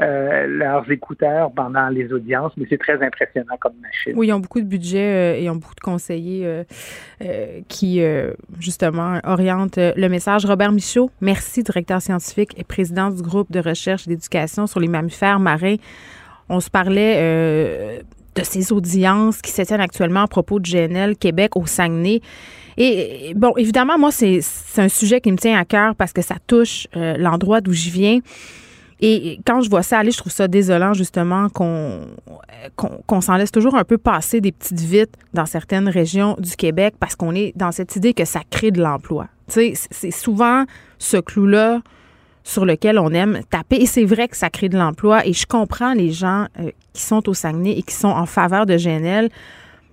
euh, 0.00 0.46
leurs 0.46 0.90
écouteurs 0.90 1.52
pendant 1.52 1.88
les 1.88 2.12
audiences, 2.12 2.52
mais 2.56 2.66
c'est 2.68 2.78
très 2.78 3.02
impressionnant 3.02 3.56
comme 3.60 3.74
machine. 3.82 4.12
Oui, 4.16 4.28
ils 4.28 4.32
ont 4.32 4.40
beaucoup 4.40 4.60
de 4.60 4.66
budget 4.66 4.98
euh, 4.98 5.36
et 5.36 5.44
ils 5.44 5.50
ont 5.50 5.56
beaucoup 5.56 5.74
de 5.74 5.80
conseillers 5.80 6.46
euh, 6.46 7.60
qui, 7.68 8.02
justement, 8.58 9.18
orientent 9.24 9.78
le 9.78 10.08
message. 10.08 10.44
Robert 10.44 10.72
Michaud, 10.72 11.10
merci, 11.20 11.62
directeur 11.62 12.00
scientifique 12.00 12.52
et 12.56 12.64
président 12.64 13.10
du 13.10 13.22
groupe 13.22 13.50
de 13.52 13.60
recherche 13.60 14.06
et 14.06 14.10
d'éducation 14.10 14.66
sur 14.66 14.80
les 14.80 14.88
mammifères 14.88 15.40
marins. 15.40 15.76
On 16.48 16.60
se 16.60 16.70
parlait 16.70 18.02
de 18.34 18.42
ces 18.42 18.72
audiences 18.72 19.42
qui 19.42 19.50
se 19.50 19.62
tiennent 19.62 19.80
actuellement 19.80 20.22
à 20.22 20.28
propos 20.28 20.58
de 20.58 20.68
GNL 20.68 21.16
Québec 21.16 21.56
au 21.56 21.66
Saguenay. 21.66 22.20
Et 22.78 23.34
bon, 23.36 23.54
évidemment, 23.56 23.98
moi, 23.98 24.10
c'est 24.10 24.40
un 24.78 24.88
sujet 24.88 25.20
qui 25.20 25.30
me 25.30 25.36
tient 25.36 25.58
à 25.58 25.64
cœur 25.64 25.94
parce 25.94 26.12
que 26.12 26.22
ça 26.22 26.36
touche 26.46 26.86
euh, 26.96 27.16
l'endroit 27.18 27.60
d'où 27.60 27.72
je 27.72 27.90
viens. 27.90 28.20
Et 29.04 29.40
quand 29.44 29.60
je 29.60 29.68
vois 29.68 29.82
ça 29.82 29.98
aller, 29.98 30.12
je 30.12 30.18
trouve 30.18 30.32
ça 30.32 30.46
désolant, 30.46 30.94
justement, 30.94 31.48
qu'on 31.48 32.06
qu'on 32.76 33.20
s'en 33.20 33.36
laisse 33.36 33.50
toujours 33.50 33.74
un 33.74 33.82
peu 33.82 33.98
passer 33.98 34.40
des 34.40 34.52
petites 34.52 34.78
vites 34.78 35.16
dans 35.34 35.46
certaines 35.46 35.88
régions 35.88 36.36
du 36.38 36.54
Québec 36.54 36.94
parce 37.00 37.16
qu'on 37.16 37.34
est 37.34 37.52
dans 37.56 37.72
cette 37.72 37.96
idée 37.96 38.14
que 38.14 38.24
ça 38.24 38.40
crée 38.48 38.70
de 38.70 38.80
l'emploi. 38.80 39.26
Tu 39.48 39.74
sais, 39.74 39.88
c'est 39.90 40.12
souvent 40.12 40.64
ce 40.98 41.16
clou-là 41.16 41.80
sur 42.44 42.64
lequel 42.64 42.98
on 42.98 43.10
aime 43.10 43.40
taper. 43.50 43.76
Et 43.76 43.86
c'est 43.86 44.04
vrai 44.04 44.28
que 44.28 44.36
ça 44.36 44.50
crée 44.50 44.68
de 44.68 44.78
l'emploi. 44.78 45.26
Et 45.26 45.32
je 45.32 45.46
comprends 45.46 45.94
les 45.94 46.10
gens 46.10 46.46
euh, 46.60 46.70
qui 46.92 47.02
sont 47.02 47.28
au 47.28 47.34
Saguenay 47.34 47.78
et 47.78 47.82
qui 47.82 47.94
sont 47.94 48.08
en 48.08 48.26
faveur 48.26 48.66
de 48.66 48.76
GNL 48.76 49.28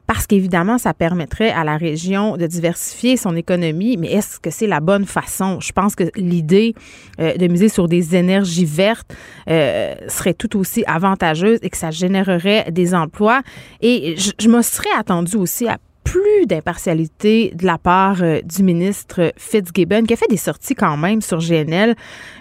parce 0.09 0.25
qu'évidemment, 0.25 0.79
ça 0.79 0.95
permettrait 0.95 1.51
à 1.51 1.63
la 1.63 1.77
région 1.77 2.35
de 2.35 2.47
diversifier 2.47 3.15
son 3.15 3.35
économie. 3.35 3.95
Mais 3.95 4.11
est-ce 4.11 4.39
que 4.39 4.49
c'est 4.49 4.65
la 4.65 4.79
bonne 4.79 5.05
façon? 5.05 5.59
Je 5.59 5.71
pense 5.71 5.93
que 5.93 6.05
l'idée 6.15 6.73
euh, 7.19 7.35
de 7.35 7.45
miser 7.45 7.69
sur 7.69 7.87
des 7.87 8.15
énergies 8.15 8.65
vertes 8.65 9.15
euh, 9.47 9.93
serait 10.07 10.33
tout 10.33 10.57
aussi 10.57 10.83
avantageuse 10.87 11.59
et 11.61 11.69
que 11.69 11.77
ça 11.77 11.91
générerait 11.91 12.71
des 12.71 12.95
emplois. 12.95 13.43
Et 13.81 14.15
je, 14.17 14.31
je 14.39 14.47
me 14.47 14.63
serais 14.63 14.89
attendue 14.97 15.37
aussi 15.37 15.67
à 15.67 15.77
plus 16.09 16.47
d'impartialité 16.47 17.51
de 17.53 17.67
la 17.67 17.77
part 17.77 18.23
euh, 18.23 18.41
du 18.41 18.63
ministre 18.63 19.31
Fitzgibbon, 19.37 20.05
qui 20.05 20.13
a 20.13 20.17
fait 20.17 20.27
des 20.27 20.37
sorties 20.37 20.73
quand 20.73 20.97
même 20.97 21.21
sur 21.21 21.37
GNL. 21.37 21.95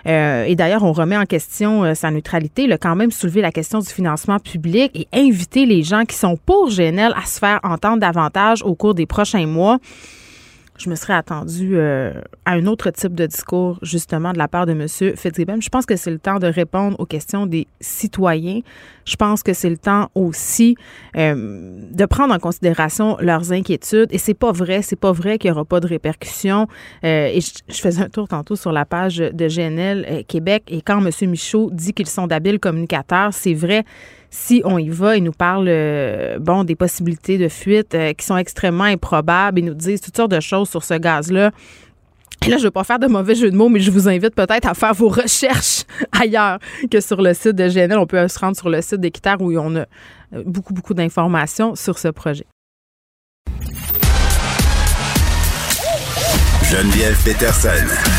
Euh, 0.07 0.45
et 0.45 0.57
d'ailleurs, 0.57 0.85
on 0.85 0.93
remet 0.93 1.19
en 1.19 1.27
question 1.27 1.85
euh, 1.85 1.93
sa 1.93 2.11
neutralité. 2.11 2.63
Il 2.63 2.73
a 2.73 2.79
quand 2.79 2.97
même 2.97 3.11
soulevé 3.11 3.43
la 3.43 3.53
question 3.53 3.81
du 3.81 3.89
financement 3.89 4.39
public 4.39 4.91
et 4.95 5.07
invité 5.13 5.67
les 5.67 5.83
gens 5.83 6.07
qui 6.07 6.17
sont 6.17 6.39
pour 6.39 6.71
GNL 6.71 7.13
à 7.15 7.27
se 7.27 7.39
faire 7.39 7.61
entendre 7.63 7.99
davantage 7.99 8.63
au 8.63 8.75
cours 8.75 8.95
des 8.95 9.05
prochains 9.05 9.47
mois 9.47 9.79
je 10.79 10.89
me 10.89 10.95
serais 10.95 11.15
attendue 11.15 11.77
euh, 11.77 12.13
à 12.45 12.53
un 12.53 12.67
autre 12.67 12.91
type 12.91 13.15
de 13.15 13.27
discours, 13.27 13.79
justement, 13.83 14.33
de 14.33 14.39
la 14.39 14.49
part 14.49 14.65
de 14.65 14.73
M. 14.73 14.87
Fitzgibbon. 14.89 15.61
Je 15.61 15.69
pense 15.69 15.87
que 15.87 15.97
c'est 15.97 16.11
le 16.11 16.19
temps 16.19 16.39
de 16.39 16.47
répondre 16.47 16.99
aux 17.01 17.07
questions 17.07 17.47
des 17.47 17.67
citoyens. 17.81 18.61
Je 19.05 19.17
pense 19.17 19.43
que 19.43 19.53
c'est 19.53 19.71
le 19.71 19.77
temps 19.77 20.11
aussi 20.15 20.77
euh, 21.17 21.81
de 21.91 22.07
prendre 22.07 22.33
en 22.33 22.39
considération 22.39 23.17
leurs 23.21 23.53
inquiétudes. 23.53 24.09
Et 24.13 24.19
c'est 24.19 24.35
pas 24.35 24.53
vrai, 24.53 24.83
c'est 24.83 24.97
pas 24.97 25.13
vrai 25.13 25.39
qu'il 25.39 25.51
n'y 25.51 25.57
aura 25.57 25.65
pas 25.65 25.81
de 25.81 25.87
répercussions. 25.87 26.69
Euh, 27.05 27.27
et 27.27 27.41
je, 27.41 27.51
je, 27.69 27.81
faisais 27.81 28.03
un 28.03 28.09
tour 28.09 28.29
tantôt 28.29 28.55
sur 28.55 28.71
la 28.71 28.85
page 28.85 29.19
de 29.19 29.49
GNL 29.49 30.25
Québec. 30.27 30.65
Et 30.69 30.83
quand 30.83 31.05
M. 31.05 31.11
Michaud 31.29 31.71
dit 31.73 31.93
qu'ils 31.93 32.09
sont 32.09 32.27
d'habiles 32.27 32.61
communicateurs, 32.61 33.33
c'est 33.33 33.55
vrai 33.55 33.85
si 34.31 34.63
on 34.65 34.79
y 34.79 34.89
va, 34.89 35.17
ils 35.17 35.23
nous 35.23 35.33
parlent 35.33 35.69
euh, 35.69 36.39
bon 36.39 36.65
des 36.65 36.77
possibilités 36.77 37.39
de 37.39 37.49
fuite 37.49 37.95
euh, 37.95 38.13
qui 38.13 38.27
sont 38.27 38.37
extrêmement 38.37 38.85
improbables. 38.85 39.59
Ils 39.59 39.65
nous 39.65 39.75
disent 39.75 40.01
toutes 40.01 40.17
sortes 40.17 40.31
de 40.31 40.41
choses 40.41 40.69
sur 40.69 40.85
ce 40.85 40.95
gaz-là. 40.95 41.51
Et 42.47 42.51
là, 42.51 42.57
je 42.57 42.63
ne 42.63 42.67
veux 42.67 42.71
pas 42.71 42.85
faire 42.85 42.99
de 42.99 43.07
mauvais 43.07 43.35
jeu 43.35 43.51
de 43.51 43.57
mots, 43.57 43.69
mais 43.69 43.81
je 43.81 43.91
vous 43.91 44.09
invite 44.09 44.35
peut-être 44.35 44.67
à 44.67 44.75
faire 44.75 44.95
vos 44.95 45.09
recherches 45.09 45.85
ailleurs 46.13 46.59
que 46.91 47.01
sur 47.01 47.21
le 47.21 47.35
site 47.35 47.57
de 47.57 47.69
GNL. 47.69 47.99
On 47.99 48.07
peut 48.07 48.29
se 48.29 48.39
rendre 48.39 48.57
sur 48.57 48.69
le 48.69 48.81
site 48.81 49.01
d'Équiterre 49.01 49.41
où 49.41 49.53
on 49.59 49.77
a 49.77 49.81
euh, 49.81 50.43
beaucoup, 50.45 50.73
beaucoup 50.73 50.95
d'informations 50.95 51.75
sur 51.75 51.99
ce 51.99 52.09
projet. 52.09 52.47
Geneviève 56.71 57.17
Peterson. 57.25 58.18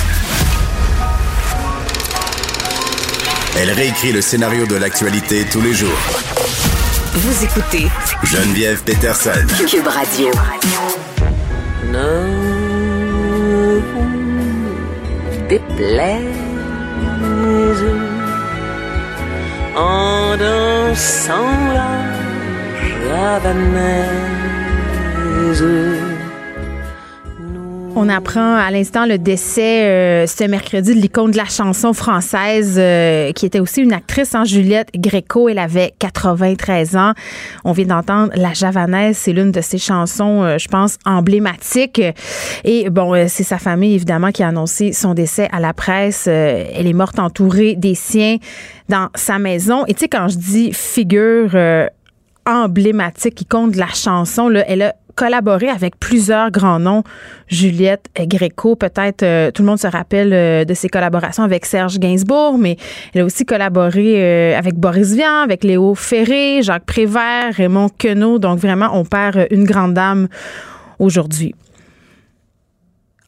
Elle 3.61 3.71
réécrit 3.71 4.13
le 4.13 4.21
scénario 4.21 4.65
de 4.65 4.75
l'actualité 4.75 5.43
tous 5.43 5.59
les 5.59 5.73
jours. 5.73 5.99
Vous 7.13 7.43
écoutez 7.43 7.89
Geneviève 8.23 8.81
Peterson. 8.83 9.33
Cube 9.67 9.85
Radio. 9.85 10.31
Ne 11.91 12.29
vous 15.29 15.47
déplaise 15.49 16.23
en 19.75 20.37
dansant 20.37 21.51
la 21.73 21.91
javanaise. 23.09 24.19
On 27.95 28.07
apprend 28.07 28.55
à 28.55 28.71
l'instant 28.71 29.05
le 29.05 29.17
décès 29.17 29.83
euh, 29.83 30.27
ce 30.27 30.43
mercredi 30.45 30.93
de 30.93 30.99
l'icône 30.99 31.31
de 31.31 31.37
la 31.37 31.45
chanson 31.45 31.93
française 31.93 32.75
euh, 32.77 33.31
qui 33.33 33.45
était 33.45 33.59
aussi 33.59 33.81
une 33.81 33.93
actrice, 33.93 34.35
hein, 34.35 34.45
Juliette 34.45 34.89
Gréco. 34.95 35.49
Elle 35.49 35.59
avait 35.59 35.93
93 35.99 36.95
ans. 36.95 37.13
On 37.65 37.71
vient 37.71 37.87
d'entendre 37.87 38.31
La 38.35 38.53
Javanaise. 38.53 39.17
C'est 39.17 39.33
l'une 39.33 39.51
de 39.51 39.61
ses 39.61 39.79
chansons, 39.79 40.43
euh, 40.43 40.57
je 40.57 40.67
pense, 40.67 40.97
emblématiques. 41.05 42.01
Et 42.63 42.89
bon, 42.89 43.27
c'est 43.27 43.43
sa 43.43 43.57
famille, 43.57 43.95
évidemment, 43.95 44.31
qui 44.31 44.43
a 44.43 44.47
annoncé 44.49 44.93
son 44.93 45.13
décès 45.13 45.49
à 45.51 45.59
la 45.59 45.73
presse. 45.73 46.27
Elle 46.27 46.87
est 46.87 46.93
morte 46.93 47.19
entourée 47.19 47.75
des 47.75 47.95
siens 47.95 48.37
dans 48.87 49.09
sa 49.15 49.39
maison. 49.39 49.85
Et 49.87 49.93
tu 49.93 50.01
sais, 50.01 50.07
quand 50.07 50.27
je 50.27 50.37
dis 50.37 50.73
figure 50.73 51.51
emblématique, 52.49 53.41
icône 53.41 53.71
de 53.71 53.77
la 53.77 53.87
chanson, 53.87 54.49
là, 54.49 54.63
elle 54.67 54.81
a 54.81 54.95
collaboré 55.19 55.67
avec 55.67 55.99
plusieurs 55.99 56.49
grands 56.49 56.79
noms. 56.79 57.03
Juliette 57.47 58.05
Gréco, 58.17 58.77
peut-être 58.77 59.23
euh, 59.23 59.51
tout 59.51 59.63
le 59.63 59.67
monde 59.67 59.77
se 59.77 59.87
rappelle 59.87 60.31
euh, 60.31 60.63
de 60.63 60.73
ses 60.73 60.87
collaborations 60.87 61.43
avec 61.43 61.65
Serge 61.65 61.99
Gainsbourg, 61.99 62.57
mais 62.57 62.77
elle 63.13 63.21
a 63.21 63.25
aussi 63.25 63.45
collaboré 63.45 64.23
euh, 64.23 64.57
avec 64.57 64.75
Boris 64.75 65.11
Vian, 65.11 65.41
avec 65.43 65.65
Léo 65.65 65.93
Ferré, 65.93 66.61
Jacques 66.63 66.85
Prévert, 66.85 67.53
Raymond 67.53 67.89
Queneau. 67.97 68.39
Donc 68.39 68.59
vraiment, 68.59 68.91
on 68.93 69.03
perd 69.03 69.47
une 69.51 69.65
grande 69.65 69.93
dame 69.93 70.29
aujourd'hui. 70.99 71.53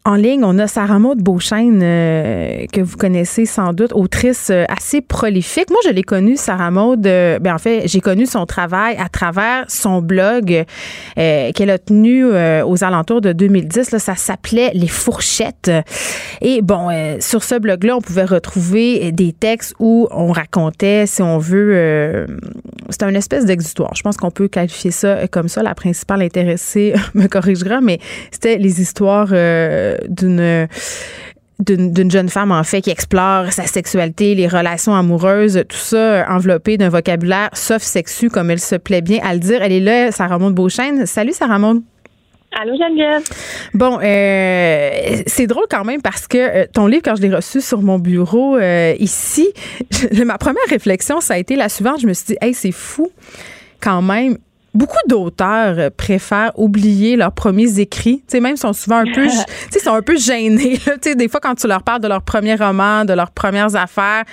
En 0.04 0.16
ligne, 0.16 0.44
on 0.44 0.58
a 0.58 0.66
Sarah 0.66 0.98
Maud 0.98 1.20
Beauchesne, 1.22 1.80
euh, 1.84 2.66
que 2.74 2.82
vous 2.82 2.98
connaissez 2.98 3.46
sans 3.46 3.72
doute, 3.72 3.94
autrice 3.94 4.50
euh, 4.50 4.64
assez 4.68 5.00
prolifique. 5.00 5.70
Moi, 5.70 5.78
je 5.86 5.92
l'ai 5.92 6.02
connue, 6.02 6.38
Sarah 6.38 6.72
Maud. 6.72 7.06
Euh, 7.06 7.38
ben, 7.38 7.54
en 7.54 7.60
fait, 7.60 7.84
j'ai 7.86 8.02
connu 8.02 8.26
son 8.26 8.48
travail 8.48 8.96
à 8.98 9.10
travers 9.10 9.66
son 9.68 10.02
blog 10.02 10.66
qu'elle 11.16 11.70
a 11.70 11.78
tenu 11.78 12.26
aux 12.26 12.84
alentours 12.84 13.22
de 13.22 13.32
2010. 13.32 13.92
Là, 13.92 14.00
ça 14.00 14.16
s'appelait 14.16 14.72
Les 14.74 14.88
Fourchettes. 14.88 15.72
Et 16.42 16.64
bon, 16.64 16.90
sur 17.20 17.44
ce 17.44 17.60
blog-là, 17.60 17.98
on 17.98 18.02
pouvait 18.02 18.26
retrouver 18.26 19.12
des 19.12 19.34
textes 19.34 19.76
où 19.80 20.08
on 20.10 20.32
racontait, 20.32 21.06
si 21.06 21.22
on 21.22 21.38
veut, 21.38 22.26
c'était 22.90 23.10
une 23.10 23.16
espèce 23.16 23.46
d'exutoire. 23.46 23.94
Je 23.96 24.02
pense 24.02 24.18
qu'on 24.18 24.32
peut 24.32 24.48
qualifier 24.48 24.92
ça 24.92 25.28
comme 25.28 25.48
ça. 25.48 25.62
La 25.62 25.76
principale 25.76 26.22
intéressée 26.24 26.94
me 27.14 27.28
corrigera, 27.28 27.82
mais 27.82 28.00
c'était 28.32 28.58
les 28.58 28.82
histoires 28.82 29.32
d'une 30.08 30.68
d'une 31.60 32.10
jeune 32.10 32.30
femme, 32.30 32.52
en 32.52 32.64
fait, 32.64 32.82
qui 32.82 32.90
explore 32.90 33.52
sa 33.52 33.68
sexualité, 33.68 34.34
les 34.36 34.48
relations 34.48 34.96
amoureuses, 34.96 35.64
tout 35.70 35.78
ça 35.78 36.26
enveloppé 36.28 36.78
d'un 36.78 36.90
vocabulaire 36.90 37.50
sauf 37.54 37.82
sexu, 37.82 38.30
comme 38.30 38.50
elle 38.50 38.60
se 38.60 38.76
plaît 38.76 39.02
bien 39.02 39.20
à 39.24 39.34
le 39.34 39.40
dire. 39.40 39.62
Elle 39.62 39.74
est 39.74 39.80
là, 39.80 40.12
Sarah 40.12 40.40
Maud 40.40 40.56
Beauchesne. 40.56 41.06
Salut, 41.06 41.34
Sarah 41.34 41.60
Maud. 41.60 41.84
Allô, 42.54 42.74
Geneviève. 42.76 43.24
Bon, 43.74 44.00
euh, 44.04 45.22
c'est 45.26 45.48
drôle 45.48 45.66
quand 45.70 45.86
même 45.86 46.02
parce 46.02 46.28
que 46.28 46.38
euh, 46.38 46.66
ton 46.72 46.86
livre, 46.86 47.02
quand 47.06 47.16
je 47.16 47.22
l'ai 47.22 47.34
reçu 47.34 47.62
sur 47.62 47.82
mon 47.82 47.98
bureau 47.98 48.58
euh, 48.58 48.94
ici, 49.00 49.48
je, 50.12 50.24
ma 50.26 50.38
première 50.38 50.66
réflexion, 50.70 51.22
ça 51.22 51.36
a 51.36 51.38
été 51.38 51.56
la 51.56 51.70
suivante. 51.70 52.02
Je 52.02 52.08
me 52.08 52.14
suis 52.14 52.26
dit, 52.26 52.38
hey, 52.42 52.54
c'est 52.54 52.74
fou 52.74 53.10
quand 53.80 54.02
même 54.02 54.38
beaucoup 54.74 54.98
d'auteurs 55.08 55.76
euh, 55.78 55.90
préfèrent 55.96 56.52
oublier 56.56 57.16
leurs 57.16 57.34
premiers 57.34 57.80
écrits. 57.80 58.20
Tu 58.20 58.24
sais, 58.28 58.40
même 58.40 58.58
sont 58.58 58.74
souvent 58.74 58.98
un 58.98 59.12
peu, 59.14 59.28
tu 59.28 59.38
sais, 59.72 59.80
sont 59.80 59.94
un 59.94 60.02
peu 60.02 60.18
gênés. 60.18 60.78
Tu 60.78 60.92
sais, 61.02 61.16
des 61.16 61.28
fois 61.28 61.40
quand 61.40 61.56
tu 61.56 61.68
leur 61.68 61.84
parles 61.84 62.02
de 62.02 62.08
leur 62.08 62.22
premier 62.22 62.56
roman, 62.56 63.06
de 63.06 63.14
leurs 63.14 63.32
premières 63.32 63.76
affaires, 63.76 64.24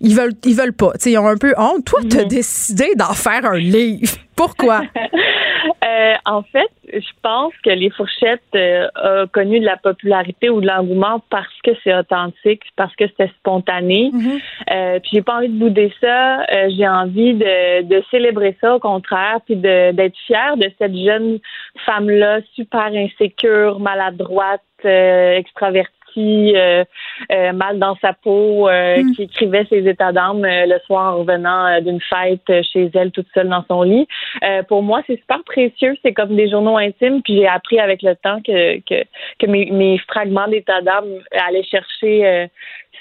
ils 0.00 0.14
veulent, 0.14 0.34
ils 0.44 0.54
veulent 0.54 0.72
pas. 0.72 0.92
Tu 0.92 1.00
sais, 1.00 1.12
ils 1.12 1.18
ont 1.18 1.28
un 1.28 1.36
peu 1.36 1.54
honte. 1.56 1.84
Toi, 1.84 2.00
tu 2.08 2.18
as 2.18 2.24
décidé 2.24 2.92
d'en 2.96 3.12
faire 3.12 3.44
un 3.44 3.58
livre. 3.58 4.14
Pourquoi? 4.36 4.82
euh, 5.84 6.14
en 6.26 6.42
fait, 6.42 6.70
je 6.92 7.10
pense 7.22 7.52
que 7.62 7.70
les 7.70 7.90
fourchettes 7.90 8.42
euh, 8.54 8.88
ont 9.02 9.26
connu 9.28 9.60
de 9.60 9.64
la 9.64 9.76
popularité 9.76 10.48
ou 10.48 10.60
de 10.60 10.66
l'engouement 10.66 11.22
parce 11.30 11.60
que 11.62 11.70
c'est 11.82 11.94
authentique, 11.94 12.62
parce 12.76 12.94
que 12.96 13.06
c'était 13.06 13.30
spontané. 13.38 14.10
Mm-hmm. 14.12 14.40
euh, 14.70 14.98
puis 15.00 15.10
j'ai 15.14 15.22
pas 15.22 15.36
envie 15.36 15.48
de 15.48 15.58
bouder 15.58 15.92
ça. 16.00 16.42
Euh, 16.42 16.70
j'ai 16.76 16.88
envie 16.88 17.34
de, 17.34 17.82
de, 17.82 18.02
célébrer 18.10 18.56
ça 18.60 18.76
au 18.76 18.80
contraire, 18.80 19.38
puis 19.44 19.56
d'être 19.56 20.16
fière 20.26 20.56
de 20.56 20.70
cette 20.78 20.96
jeune 20.96 21.38
femme-là, 21.86 22.40
super 22.54 22.86
insécure, 22.86 23.78
maladroite, 23.80 24.62
euh, 24.84 25.36
extravertie 25.36 25.93
euh, 26.16 26.84
euh, 27.32 27.52
mal 27.52 27.78
dans 27.78 27.96
sa 27.96 28.12
peau, 28.12 28.68
euh, 28.68 29.02
Mm. 29.02 29.14
qui 29.14 29.22
écrivait 29.22 29.66
ses 29.68 29.88
états 29.88 30.12
d'âme 30.12 30.42
le 30.44 30.78
soir 30.86 31.14
en 31.14 31.18
revenant 31.18 31.80
d'une 31.80 32.00
fête 32.00 32.64
chez 32.72 32.90
elle 32.94 33.10
toute 33.10 33.26
seule 33.34 33.48
dans 33.48 33.64
son 33.68 33.82
lit. 33.82 34.06
Pour 34.68 34.82
moi, 34.82 35.02
c'est 35.06 35.16
super 35.16 35.42
précieux. 35.44 35.96
C'est 36.02 36.12
comme 36.12 36.36
des 36.36 36.48
journaux 36.48 36.76
intimes. 36.76 37.22
Puis 37.22 37.36
j'ai 37.36 37.46
appris 37.46 37.78
avec 37.78 38.02
le 38.02 38.14
temps 38.16 38.40
que 38.40 38.78
que, 38.80 39.04
que 39.38 39.46
mes, 39.46 39.70
mes 39.70 39.98
fragments 39.98 40.48
d'état 40.48 40.80
d'âme 40.80 41.08
allaient 41.32 41.64
chercher 41.64 42.48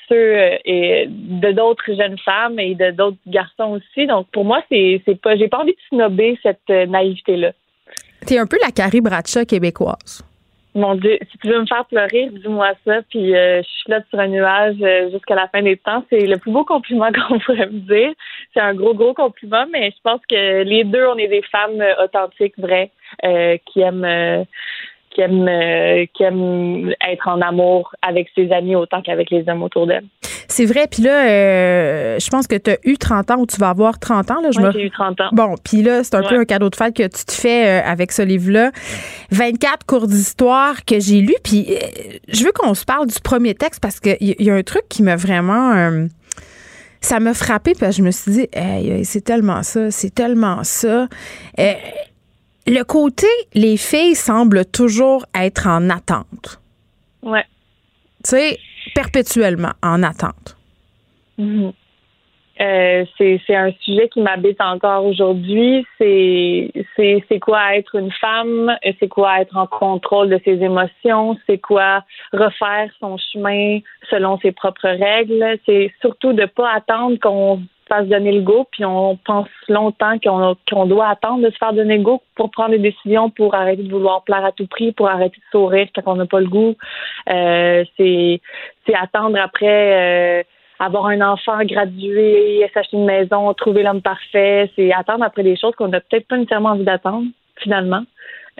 ceux 0.09 0.38
et 0.66 1.05
de 1.07 1.51
d'autres 1.51 1.93
jeunes 1.93 2.18
femmes 2.20 2.59
et 2.59 2.76
de 2.76 2.91
d'autres 2.91 3.18
garçons 3.28 3.80
aussi. 3.80 4.07
Donc 4.07 4.28
pour 4.32 4.45
moi, 4.45 4.64
c'est 4.70 5.01
pas 5.22 5.36
j'ai 5.36 5.47
pas 5.47 5.59
envie 5.59 5.74
de 5.74 5.82
snobber 5.89 6.38
cette 6.43 6.70
naïveté 6.70 7.38
là. 7.38 7.51
T'es 8.26 8.38
un 8.38 8.47
peu 8.47 8.57
la 8.61 8.72
Carrie 8.72 9.01
Bradshaw 9.01 9.45
québécoise. 9.45 10.24
Mon 10.76 10.96
Dieu, 10.96 11.20
si 11.32 11.38
tu 11.38 11.50
veux 11.50 11.60
me 11.60 11.68
faire 11.68 11.86
pleurer, 11.86 12.30
dis-moi 12.32 12.72
ça, 12.86 13.02
puis 13.10 13.36
euh, 13.36 13.62
je 13.62 13.84
flotte 13.86 14.06
sur 14.10 14.20
un 14.20 14.28
nuage 14.28 14.76
euh, 14.82 15.12
jusqu'à 15.12 15.36
la 15.36 15.48
fin 15.48 15.62
des 15.62 15.78
temps. 15.78 16.04
C'est 16.10 16.26
le 16.26 16.38
plus 16.38 16.52
beau 16.52 16.66
compliment 16.66 17.12
qu'on 17.28 17.40
pourrait 17.40 17.68
me 17.68 17.80
dire. 17.80 18.14
C'est 18.54 18.60
un 18.60 18.74
gros, 18.74 18.96
gros 18.96 19.14
compliment, 19.14 19.66
mais 19.72 19.92
je 19.92 20.02
pense 20.04 20.22
que 20.28 20.64
les 20.64 20.84
deux, 20.84 21.06
on 21.06 21.18
est 21.18 21.28
des 21.28 21.44
femmes 21.44 21.80
euh, 21.80 22.04
authentiques, 22.04 22.58
vraies, 22.58 22.92
euh, 23.24 23.58
qui 23.66 23.82
aiment 23.82 24.06
euh, 24.06 24.44
qui 25.14 25.22
aiment, 25.22 25.48
euh, 25.48 26.06
qui 26.14 26.24
aiment 26.24 26.94
être 27.08 27.28
en 27.28 27.42
amour 27.42 27.94
avec 28.02 28.30
ses 28.36 28.52
amis 28.52 28.76
autant 28.76 29.02
qu'avec 29.02 29.30
les 29.30 29.48
hommes 29.48 29.64
autour 29.64 29.88
d'elles. 29.88 30.06
C'est 30.54 30.66
vrai. 30.66 30.88
Puis 30.89 31.04
là, 31.04 31.26
euh, 31.28 32.20
je 32.20 32.30
pense 32.30 32.47
que 32.47 32.56
tu 32.56 32.72
as 32.72 32.78
eu 32.84 32.97
30 32.97 33.32
ans 33.32 33.38
ou 33.39 33.45
tu 33.45 33.58
vas 33.58 33.70
avoir 33.70 33.99
30 33.99 34.32
ans. 34.32 34.41
Là, 34.41 34.49
je 34.51 34.60
j'ai 34.72 34.86
eu 34.86 34.91
30 34.91 35.22
ans. 35.22 35.30
Bon, 35.32 35.56
puis 35.64 35.82
là, 35.82 36.04
c'est 36.04 36.16
un 36.16 36.24
peu 36.24 36.39
un 36.39 36.45
cadeau 36.45 36.70
de 36.70 36.76
fête 36.76 36.95
que 36.95 37.04
tu 37.04 37.26
te 37.26 37.32
fais 37.32 37.82
euh, 37.82 37.86
avec 37.86 38.12
ce 38.12 38.22
livre-là. 38.22 38.72
24 39.32 39.86
cours 39.86 40.08
d'histoire 40.08 40.86
que 40.86 40.99
j'ai 40.99 41.22
lu. 41.22 41.36
Puis 41.43 41.68
euh, 41.70 42.18
je 42.28 42.43
veux 42.43 42.51
qu'on 42.51 42.74
se 42.74 42.86
parle 42.86 43.08
du 43.08 43.20
premier 43.20 43.56
texte 43.56 43.80
parce 43.82 43.99
qu'il 43.99 44.18
y, 44.22 44.43
y, 44.43 44.49
a 44.49 44.54
un 44.54 44.64
truc 44.64 44.84
qui 44.89 45.04
m'a 45.04 45.16
vraiment 45.16 46.08
ça 47.04 47.20
m'a 47.20 47.34
frappé 47.34 47.74
parce 47.78 47.97
que 47.97 47.97
je 47.97 48.04
me 48.04 48.12
suis 48.12 48.32
dit, 48.32 48.47
hey, 48.54 49.04
c'est 49.06 49.22
tellement 49.22 49.62
ça, 49.62 49.91
c'est 49.91 50.10
tellement 50.10 50.64
ça. 50.64 51.08
Euh, 51.60 51.74
le 52.66 52.84
côté, 52.84 53.28
les 53.54 53.76
filles 53.78 54.16
semblent 54.16 54.66
toujours 54.66 55.26
être 55.36 55.68
en 55.68 55.89
attente. 55.89 56.62
Ouais. 57.22 57.43
Tu 58.24 58.32
sais, 58.32 58.60
perpétuellement 58.94 59.74
en 59.82 60.04
attente. 60.04 60.58
Mm-hmm. 61.40 61.74
Euh, 62.62 63.04
c'est 63.18 63.56
un 63.56 63.72
sujet 63.82 64.10
qui 64.10 64.22
m'habite 64.22 64.62
encore 64.62 65.06
aujourd'hui. 65.06 65.86
C'est 65.98 67.40
quoi 67.42 67.76
être 67.76 67.96
une 67.96 68.12
femme, 68.12 68.72
c'est 69.00 69.08
quoi 69.08 69.42
être 69.42 69.58
en 69.58 69.66
contrôle 69.66 70.30
de 70.30 70.40
ses 70.46 70.64
émotions, 70.64 71.38
c'est 71.48 71.58
quoi 71.58 72.04
refaire 72.32 72.92
son 73.00 73.18
chemin 73.18 73.80
selon 74.10 74.38
ses 74.40 74.52
propres 74.52 74.88
règles? 74.88 75.58
C'est 75.66 75.92
surtout 76.00 76.34
de 76.34 76.46
pas 76.46 76.72
attendre 76.74 77.18
qu'on 77.20 77.64
fasse 77.94 78.08
donner 78.08 78.32
le 78.32 78.41
go, 78.41 78.68
puis 78.72 78.86
on 78.86 79.18
pense 79.18 79.48
longtemps 79.68 80.18
qu'on 80.20 80.56
qu'on 80.70 80.86
doit 80.86 81.08
attendre 81.08 81.44
de 81.44 81.52
se 81.52 81.58
faire 81.58 81.74
donner 81.74 81.98
le 81.98 82.04
go 82.04 82.22
pour 82.36 82.50
prendre 82.52 82.72
des 82.72 82.80
décisions, 82.80 83.30
pour 83.30 83.56
arrêter 83.56 83.84
de 83.84 83.91
vouloir 83.91 84.24
plaire 84.24 84.46
à 84.46 84.52
tout 84.52 84.68
prix, 84.68 84.91
pour 84.91 85.08
arrêter 85.08 85.38
de 85.38 85.52
sourire 85.52 85.88
quand 85.96 86.14
on 86.14 86.16
n'a 86.16 86.26
pas 86.26 86.39
le 86.39 86.48
goût. 86.48 86.76
Euh, 87.30 87.84
c'est 87.98 88.41
c'est 88.86 88.96
attendre 88.96 89.38
après. 89.39 90.41
Euh, 90.41 90.44
avoir 90.80 91.06
un 91.06 91.22
enfant, 91.22 91.64
graduer, 91.64 92.70
s'acheter 92.74 92.98
une 92.98 93.06
maison, 93.06 93.54
trouver 93.54 93.84
l'homme 93.84 94.02
parfait, 94.02 94.70
c'est 94.76 94.91
attendre 94.91 95.24
après 95.24 95.44
des 95.44 95.56
choses 95.56 95.74
qu'on 95.76 95.88
n'a 95.88 96.02
peut-être 96.02 96.28
pas 96.28 96.36
nécessairement 96.36 96.70
envie 96.70 96.84
d'attendre, 96.84 97.28
finalement. 97.58 98.04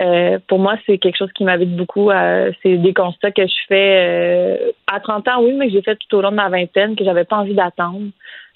Euh, 0.02 0.40
pour 0.48 0.60
moi, 0.60 0.76
c'est 0.86 0.98
quelque 0.98 1.18
chose 1.18 1.32
qui 1.34 1.44
m'habite 1.44 1.76
beaucoup. 1.76 2.10
Euh, 2.10 2.52
c'est 2.64 2.78
des 2.78 2.94
constats 2.94 3.32
que 3.32 3.46
je 3.46 3.54
fais 3.68 4.68
euh, 4.68 4.72
à 4.88 5.00
30 5.00 5.28
ans, 5.28 5.44
oui, 5.44 5.54
mais 5.54 5.68
que 5.68 5.74
j'ai 5.74 5.82
fait 5.82 5.96
tout 5.96 6.18
au 6.18 6.22
long 6.22 6.32
de 6.32 6.36
ma 6.36 6.50
vingtaine, 6.50 6.96
que 6.96 7.04
j'avais 7.04 7.26
pas 7.26 7.38
envie 7.38 7.54
d'attendre. 7.54 8.02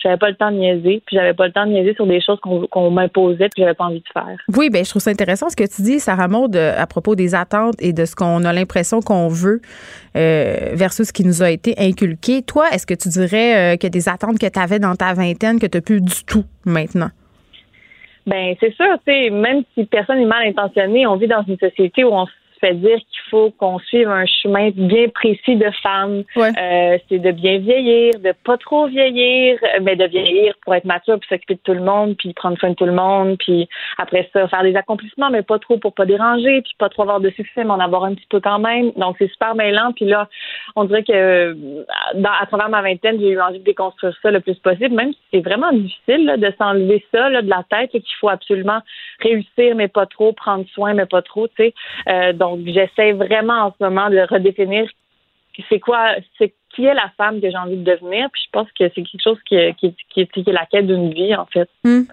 J'avais 0.02 0.18
pas 0.18 0.30
le 0.30 0.36
temps 0.36 0.52
de 0.52 0.58
niaiser, 0.58 1.02
puis 1.06 1.16
j'avais 1.16 1.34
pas 1.34 1.48
le 1.48 1.54
temps 1.54 1.66
de 1.66 1.72
niaiser 1.72 1.94
sur 1.96 2.06
des 2.06 2.22
choses 2.22 2.40
qu'on 2.40 2.92
m'imposait, 2.92 3.50
puis 3.50 3.64
j'avais 3.64 3.74
pas 3.74 3.86
envie 3.86 4.00
de 4.00 4.08
faire. 4.14 4.38
Oui, 4.56 4.70
ben 4.70 4.86
je 4.86 4.90
trouve 4.92 5.02
ça 5.02 5.10
intéressant 5.10 5.50
ce 5.50 5.56
que 5.56 5.64
tu 5.64 5.82
dis, 5.82 6.00
Sarah 6.00 6.28
Maud, 6.28 6.56
à 6.56 6.86
propos 6.86 7.16
des 7.16 7.34
attentes 7.34 7.76
et 7.80 7.94
de 7.94 8.06
ce 8.06 8.16
qu'on 8.16 8.44
a 8.46 8.54
l'impression 8.54 9.02
qu'on 9.02 9.28
veut 9.28 9.60
versus 10.14 11.08
ce 11.08 11.14
qui 11.14 11.26
nous 11.26 11.42
a 11.42 11.50
été 11.50 11.74
inculqué. 11.80 12.44
Toi, 12.44 12.66
est-ce 12.72 12.86
que 12.86 12.94
tu 12.94 13.10
dirais 13.10 13.76
que 13.82 13.88
des 13.88 14.08
attentes 14.08 14.38
que 14.38 14.48
tu 14.48 14.60
avais 14.60 14.78
dans 14.78 14.96
ta 14.96 15.16
vingtaine 15.16 15.60
que 15.60 15.66
tu 15.66 15.78
n'as 15.78 15.82
plus 15.82 16.02
du 16.02 16.24
tout 16.26 16.46
maintenant? 16.64 17.10
Ben 18.28 18.56
c'est 18.60 18.74
sûr, 18.74 18.98
tu 19.06 19.14
sais, 19.14 19.30
même 19.30 19.64
si 19.74 19.86
personne 19.86 20.20
n'est 20.20 20.26
mal 20.26 20.48
intentionné, 20.48 21.08
on 21.08 21.16
vit 21.16 21.28
dans 21.28 21.44
une 21.44 21.58
société 21.58 22.04
où 22.04 22.10
on 22.10 22.28
se 22.60 22.66
fait 22.66 22.74
dire 22.74 22.98
qu'il 22.98 23.30
faut 23.30 23.52
qu'on 23.52 23.80
suive 23.80 24.10
un 24.10 24.26
chemin 24.26 24.70
bien 24.74 25.10
précis 25.10 25.56
de 25.56 25.70
femme. 25.84 26.24
Euh, 26.38 26.98
c'est 27.08 27.20
de 27.20 27.32
bien 27.32 27.60
vieillir, 27.60 28.14
de 28.20 28.34
pas 28.44 28.58
trop 28.58 28.88
vieillir, 28.88 29.60
mais 29.82 29.96
de 29.96 30.06
vieillir 30.06 30.54
pour 30.64 30.76
être 30.76 30.86
mature, 30.86 31.20
puis 31.20 31.28
s'occuper 31.30 31.56
de 31.56 31.60
tout 31.64 31.74
le 31.74 31.84
monde, 31.84 32.16
puis 32.18 32.34
prendre 32.34 32.58
soin 32.58 32.70
de 32.72 32.76
tout 32.76 32.86
le 32.86 32.94
monde, 32.94 33.38
puis 33.40 33.68
après 33.98 34.30
ça, 34.34 34.48
faire 34.48 34.64
des 34.64 34.76
accomplissements, 34.76 35.30
mais 35.30 35.44
pas 35.44 35.60
trop 35.60 35.78
pour 35.78 35.94
pas 35.94 36.06
déranger, 36.06 36.62
puis 36.62 36.74
pas 36.78 36.90
trop 36.90 37.04
avoir 37.04 37.20
de 37.20 37.30
succès, 37.32 37.64
mais 37.64 37.72
en 37.72 37.80
avoir 37.80 38.04
un 38.04 38.14
petit 38.14 38.28
peu 38.30 38.40
quand 38.40 38.60
même. 38.60 38.92
Donc, 38.96 39.16
c'est 39.20 39.30
super 39.30 39.56
mêlant. 39.56 39.92
Puis 39.94 40.06
là, 40.06 40.28
on 40.76 40.86
dirait 40.86 41.04
que 41.04 41.56
dans, 42.16 42.32
à 42.40 42.46
travers 42.46 42.70
ma 42.70 42.82
vingtaine, 42.82 43.20
j'ai 43.20 43.30
eu 43.30 43.42
envie 43.42 43.60
de 43.60 43.64
déconstruire 43.64 44.16
ça 44.22 44.32
le 44.32 44.40
plus 44.40 44.56
possible, 44.56 44.96
même 44.96 45.14
si 45.14 45.20
c'est 45.32 45.42
vraiment 45.42 45.72
difficile 45.72 46.26
là, 46.26 46.38
de 46.38 46.54
s'enlever 46.58 47.06
ça 47.14 47.30
là, 47.30 47.42
de 47.42 47.50
la 47.50 47.64
tête, 47.70 47.92
qu'il 47.92 48.04
faut 48.20 48.30
absolument 48.30 48.80
réussir, 49.20 49.76
mais 49.76 49.88
pas 49.88 50.06
trop, 50.06 50.34
prendre 50.34 50.66
soin, 50.74 50.94
mais 50.94 51.06
pas 51.06 51.22
trop, 51.22 51.48
tu 51.48 51.54
sais. 51.58 51.74
Euh, 52.10 52.34
donc, 52.34 52.47
j'essaie 52.66 53.14
vraiment 53.14 53.68
en 53.68 53.74
ce 53.78 53.84
moment 53.84 54.10
de 54.10 54.20
redéfinir 54.30 54.88
c'est 55.70 55.80
quoi, 55.80 56.16
c'est 56.38 56.54
qui 56.76 56.86
est 56.86 56.94
la 56.94 57.10
femme 57.18 57.42
que 57.42 57.50
j'ai 57.50 57.58
envie 57.58 57.78
de 57.78 57.84
devenir. 57.84 58.30
Puis 58.32 58.44
je 58.46 58.50
pense 58.52 58.68
que 58.78 58.90
c'est 58.94 59.04
quelque 59.04 59.24
chose 59.24 59.38
qui, 59.48 59.56
qui, 59.80 59.96
qui, 60.14 60.22
est 60.22 60.52
la 60.52 60.66
quête 60.66 60.88
d'une 60.88 61.14
vie, 61.14 61.36
en 61.36 61.46
fait. 61.46 61.70
Hmm. 61.84 62.04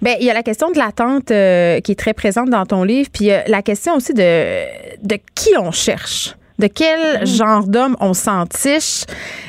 Bien, 0.00 0.14
il 0.20 0.26
y 0.26 0.30
a 0.30 0.34
la 0.34 0.42
question 0.42 0.70
de 0.70 0.78
l'attente 0.78 1.30
euh, 1.30 1.80
qui 1.80 1.92
est 1.92 1.98
très 1.98 2.14
présente 2.14 2.50
dans 2.50 2.66
ton 2.66 2.84
livre, 2.84 3.08
puis 3.12 3.30
euh, 3.30 3.40
la 3.48 3.62
question 3.62 3.94
aussi 3.94 4.14
de, 4.14 5.06
de 5.06 5.18
qui 5.34 5.50
on 5.58 5.70
cherche. 5.70 6.34
De 6.56 6.68
quel 6.68 7.22
hmm. 7.22 7.26
genre 7.26 7.66
d'homme 7.66 7.96
on 7.98 8.14
s'entiche? 8.14 9.04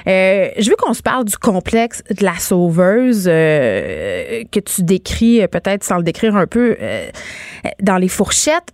Euh, 0.07 0.49
je 0.57 0.67
veux 0.69 0.75
qu'on 0.75 0.95
se 0.95 1.03
parle 1.03 1.25
du 1.25 1.37
complexe 1.37 2.03
de 2.09 2.25
la 2.25 2.33
sauveuse 2.33 3.25
que 3.25 4.59
tu 4.59 4.81
décris, 4.81 5.47
peut-être 5.47 5.83
sans 5.83 5.97
le 5.97 6.03
décrire 6.03 6.35
un 6.35 6.47
peu, 6.47 6.75
dans 7.79 7.97
les 7.97 8.07
fourchettes 8.07 8.73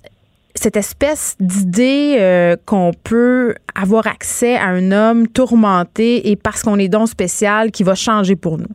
cette 0.56 0.78
espèce 0.78 1.36
d'idée 1.40 2.18
euh, 2.20 2.56
qu'on 2.66 2.92
peut 3.04 3.56
avoir 3.76 4.08
accès 4.08 4.56
à 4.56 4.66
un 4.66 4.92
homme 4.92 5.28
tourmenté 5.28 6.30
et 6.30 6.36
parce 6.36 6.64
qu'on 6.64 6.78
est 6.78 6.90
donc 6.90 7.10
spécial 7.10 7.72
qui 7.72 7.84
va 7.84 7.96
changer 7.96 8.36
pour 8.36 8.58
nous. 8.58 8.68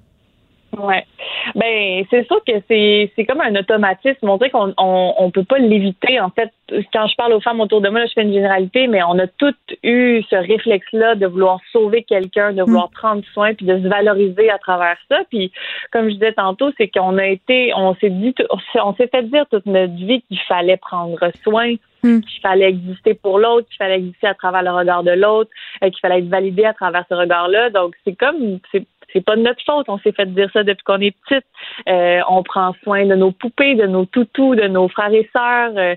Ouais. 0.76 1.06
Ben, 1.54 2.04
c'est 2.10 2.26
sûr 2.26 2.42
que 2.44 2.52
c'est 2.68 3.10
c'est 3.16 3.24
comme 3.24 3.40
un 3.40 3.54
automatisme. 3.56 4.28
On 4.28 4.36
dirait 4.36 4.50
qu'on 4.50 4.74
on, 4.76 5.14
on 5.18 5.30
peut 5.30 5.44
pas 5.44 5.58
l'éviter. 5.58 6.20
En 6.20 6.30
fait, 6.30 6.50
quand 6.92 7.06
je 7.06 7.14
parle 7.16 7.32
aux 7.32 7.40
femmes 7.40 7.60
autour 7.60 7.80
de 7.80 7.88
moi, 7.88 8.00
là, 8.00 8.06
je 8.06 8.12
fais 8.12 8.22
une 8.22 8.32
généralité, 8.32 8.86
mais 8.86 9.02
on 9.02 9.18
a 9.18 9.26
toutes 9.26 9.56
eu 9.82 10.22
ce 10.28 10.36
réflexe-là 10.36 11.14
de 11.14 11.26
vouloir 11.26 11.60
sauver 11.72 12.02
quelqu'un, 12.02 12.52
de 12.52 12.62
vouloir 12.62 12.88
mm. 12.88 12.94
prendre 12.94 13.24
soin, 13.32 13.54
puis 13.54 13.64
de 13.64 13.78
se 13.78 13.88
valoriser 13.88 14.50
à 14.50 14.58
travers 14.58 14.96
ça. 15.08 15.20
Puis, 15.30 15.50
comme 15.92 16.08
je 16.08 16.14
disais 16.14 16.32
tantôt, 16.32 16.70
c'est 16.76 16.88
qu'on 16.88 17.16
a 17.18 17.26
été, 17.26 17.72
on 17.74 17.94
s'est 17.94 18.10
dit, 18.10 18.34
on 18.74 18.94
s'est 18.94 19.08
fait 19.08 19.22
dire 19.22 19.46
toute 19.50 19.66
notre 19.66 19.94
vie 19.94 20.22
qu'il 20.22 20.40
fallait 20.40 20.76
prendre 20.76 21.18
soin 21.42 21.74
mm. 22.02 22.20
qu'il 22.20 22.40
fallait 22.42 22.68
exister 22.68 23.14
pour 23.14 23.38
l'autre, 23.38 23.66
qu'il 23.68 23.78
fallait 23.78 23.98
exister 23.98 24.26
à 24.26 24.34
travers 24.34 24.62
le 24.62 24.72
regard 24.72 25.04
de 25.04 25.12
l'autre, 25.12 25.50
euh, 25.82 25.90
qu'il 25.90 26.00
fallait 26.00 26.18
être 26.18 26.28
validé 26.28 26.64
à 26.64 26.74
travers 26.74 27.04
ce 27.08 27.14
regard-là. 27.14 27.70
Donc, 27.70 27.94
c'est 28.04 28.14
comme, 28.14 28.58
c'est 28.72 28.84
c'est 29.16 29.24
pas 29.24 29.36
de 29.36 29.40
notre 29.40 29.62
faute. 29.64 29.86
On 29.88 29.98
s'est 29.98 30.12
fait 30.12 30.26
dire 30.26 30.50
ça 30.52 30.62
depuis 30.62 30.84
qu'on 30.84 31.00
est 31.00 31.16
petite. 31.22 31.46
Euh, 31.88 32.20
on 32.28 32.42
prend 32.42 32.74
soin 32.82 33.06
de 33.06 33.14
nos 33.14 33.32
poupées, 33.32 33.74
de 33.74 33.86
nos 33.86 34.04
toutous, 34.04 34.54
de 34.54 34.68
nos 34.68 34.88
frères 34.88 35.12
et 35.12 35.28
sœurs. 35.32 35.72
Euh, 35.76 35.94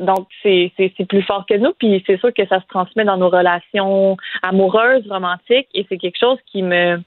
donc, 0.00 0.26
c'est, 0.42 0.72
c'est, 0.76 1.06
plus 1.06 1.22
fort 1.22 1.46
que 1.48 1.54
nous. 1.54 1.72
Puis 1.78 2.02
c'est 2.06 2.18
sûr 2.18 2.34
que 2.34 2.44
ça 2.46 2.60
se 2.60 2.66
transmet 2.66 3.04
dans 3.04 3.16
nos 3.16 3.28
relations 3.28 4.16
amoureuses, 4.42 5.06
romantiques. 5.08 5.68
Et 5.74 5.86
c'est 5.88 5.98
quelque 5.98 6.18
chose 6.18 6.38
qui 6.46 6.62
me... 6.62 6.98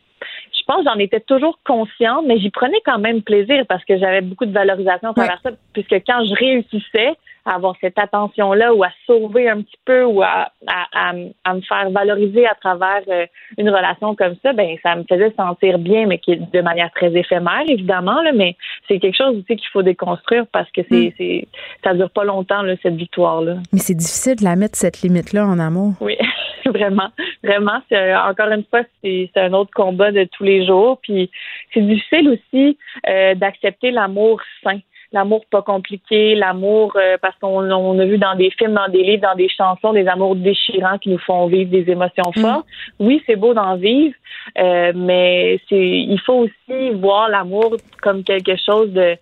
Je 0.54 0.64
pense 0.66 0.86
j'en 0.86 0.98
étais 0.98 1.20
toujours 1.20 1.60
consciente, 1.66 2.24
mais 2.26 2.40
j'y 2.40 2.50
prenais 2.50 2.80
quand 2.86 3.00
même 3.00 3.22
plaisir 3.22 3.66
parce 3.68 3.84
que 3.84 3.98
j'avais 3.98 4.22
beaucoup 4.22 4.46
de 4.46 4.54
valorisation 4.54 5.10
à 5.10 5.14
travers 5.14 5.42
ça. 5.44 5.50
Puisque 5.74 5.96
quand 6.08 6.24
je 6.24 6.34
réussissais, 6.36 7.18
à 7.46 7.56
avoir 7.56 7.76
cette 7.82 7.98
attention-là 7.98 8.74
ou 8.74 8.84
à 8.84 8.90
sauver 9.06 9.50
un 9.50 9.62
petit 9.62 9.78
peu 9.86 10.04
ou 10.04 10.22
à, 10.22 10.52
à, 10.68 11.14
à, 11.44 11.54
me 11.54 11.62
faire 11.62 11.90
valoriser 11.92 12.46
à 12.48 12.56
travers 12.56 13.02
euh, 13.08 13.26
une 13.58 13.70
relation 13.70 14.16
comme 14.16 14.36
ça, 14.42 14.54
ben 14.54 14.76
ça 14.82 14.96
me 14.96 15.04
faisait 15.04 15.34
sentir 15.36 15.78
bien, 15.80 16.06
mais 16.06 16.20
qui 16.20 16.38
de 16.38 16.62
manière 16.62 16.92
très 16.92 17.14
éphémère, 17.16 17.64
évidemment, 17.68 18.22
là, 18.22 18.32
mais 18.34 18.56
c'est 18.88 19.00
quelque 19.00 19.18
chose 19.18 19.38
aussi 19.38 19.58
qu'il 19.58 19.70
faut 19.72 19.84
déconstruire 19.84 20.46
parce 20.52 20.70
que 20.72 20.82
c'est, 20.90 21.08
mm. 21.08 21.12
c'est 21.18 21.48
ça 21.84 21.94
dure 21.94 22.10
pas 22.10 22.24
longtemps, 22.24 22.62
là, 22.62 22.76
cette 22.82 22.96
victoire-là. 22.96 23.58
Mais 23.72 23.80
c'est 23.80 23.96
difficile 23.96 24.36
de 24.38 24.44
la 24.44 24.56
mettre, 24.56 24.78
cette 24.78 25.02
limite-là, 25.02 25.46
en 25.46 25.60
amour. 25.60 25.94
Oui, 26.02 26.18
vraiment. 26.66 27.10
Vraiment. 27.44 27.82
C'est, 27.90 28.16
encore 28.16 28.50
une 28.50 28.64
fois, 28.64 28.82
c'est, 29.04 29.30
c'est 29.34 29.42
un 29.42 29.54
autre 29.54 29.72
combat 29.76 30.12
de 30.12 30.28
tous 30.32 30.44
les 30.44 30.66
jours. 30.66 31.00
Puis 31.02 31.30
c'est 31.74 31.82
difficile 31.82 32.30
aussi 32.30 32.78
euh, 33.08 33.36
d'accepter 33.36 33.92
l'amour 33.92 34.42
sain 34.64 34.80
l'amour 35.14 35.46
pas 35.50 35.62
compliqué, 35.62 36.36
l'amour 36.36 36.94
euh, 36.96 37.18
parce 37.22 37.38
qu'on 37.40 37.72
on 37.72 38.00
a 38.00 38.06
vu 38.06 38.18
dans 38.18 38.36
des 38.36 38.50
films, 38.52 38.74
dans 38.74 38.92
des 38.92 39.04
livres, 39.04 39.22
dans 39.22 39.36
des 39.36 39.48
chansons, 39.48 39.94
des 39.94 40.08
amours 40.08 40.36
déchirants 40.36 40.98
qui 40.98 41.10
nous 41.10 41.20
font 41.20 41.46
vivre 41.48 41.70
des 41.70 41.90
émotions 41.90 42.32
mm. 42.36 42.42
fortes. 42.42 42.66
Oui, 43.00 43.22
c'est 43.26 43.36
beau 43.36 43.54
d'en 43.54 43.76
vivre, 43.76 44.16
euh, 44.58 44.92
mais 44.96 45.60
c'est 45.70 45.76
il 45.78 46.20
faut 46.26 46.48
aussi 46.48 46.90
voir 46.96 47.30
l'amour 47.30 47.78
comme 48.02 48.24
quelque 48.24 48.56
chose 48.58 48.92
de 48.92 49.16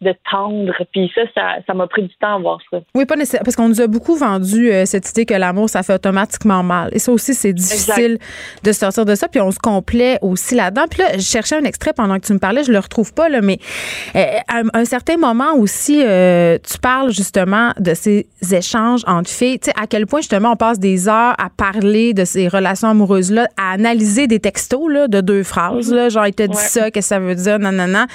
de 0.00 0.14
tendre. 0.30 0.72
Puis 0.92 1.10
ça, 1.14 1.22
ça, 1.66 1.74
m'a 1.74 1.86
pris 1.86 2.02
du 2.02 2.14
temps 2.20 2.36
à 2.36 2.38
voir 2.38 2.58
ça. 2.70 2.78
Oui, 2.94 3.04
pas 3.04 3.16
nécessairement. 3.16 3.44
Parce 3.44 3.56
qu'on 3.56 3.68
nous 3.68 3.80
a 3.80 3.86
beaucoup 3.86 4.16
vendu 4.16 4.70
euh, 4.70 4.84
cette 4.86 5.08
idée 5.10 5.26
que 5.26 5.34
l'amour, 5.34 5.68
ça 5.68 5.82
fait 5.82 5.94
automatiquement 5.94 6.62
mal. 6.62 6.90
Et 6.92 6.98
ça 6.98 7.12
aussi, 7.12 7.34
c'est 7.34 7.52
difficile 7.52 8.18
de 8.62 8.72
sortir 8.72 9.04
de 9.04 9.14
ça. 9.14 9.28
Puis 9.28 9.40
on 9.40 9.50
se 9.50 9.58
complaît 9.58 10.18
aussi 10.22 10.54
là-dedans. 10.54 10.84
Puis 10.90 11.00
là, 11.00 11.16
je 11.16 11.22
cherchais 11.22 11.56
un 11.56 11.64
extrait 11.64 11.92
pendant 11.92 12.18
que 12.18 12.26
tu 12.26 12.32
me 12.32 12.38
parlais. 12.38 12.64
Je 12.64 12.72
le 12.72 12.78
retrouve 12.78 13.12
pas, 13.12 13.28
là, 13.28 13.40
mais 13.40 13.58
euh, 14.16 14.24
à 14.48 14.62
un 14.74 14.84
certain 14.84 15.16
moment 15.16 15.54
aussi, 15.54 16.02
euh, 16.02 16.58
tu 16.66 16.78
parles 16.78 17.10
justement 17.10 17.72
de 17.78 17.94
ces 17.94 18.26
échanges 18.52 19.02
entre 19.06 19.30
filles. 19.30 19.58
Tu 19.58 19.70
sais, 19.70 19.76
à 19.80 19.86
quel 19.86 20.06
point 20.06 20.20
justement 20.20 20.52
on 20.52 20.56
passe 20.56 20.78
des 20.78 21.08
heures 21.08 21.34
à 21.38 21.50
parler 21.54 22.14
de 22.14 22.24
ces 22.24 22.48
relations 22.48 22.88
amoureuses-là, 22.88 23.48
à 23.56 23.72
analyser 23.72 24.26
des 24.26 24.40
textos 24.40 24.90
là, 24.90 25.08
de 25.08 25.20
deux 25.20 25.42
phrases. 25.42 25.92
Là, 25.92 26.08
genre, 26.08 26.26
il 26.26 26.34
te 26.34 26.42
dit 26.42 26.56
ça, 26.56 26.90
qu'est-ce 26.90 27.08
que 27.10 27.14
ça 27.14 27.20
veut 27.20 27.34
dire, 27.34 27.58
nanana. 27.58 28.06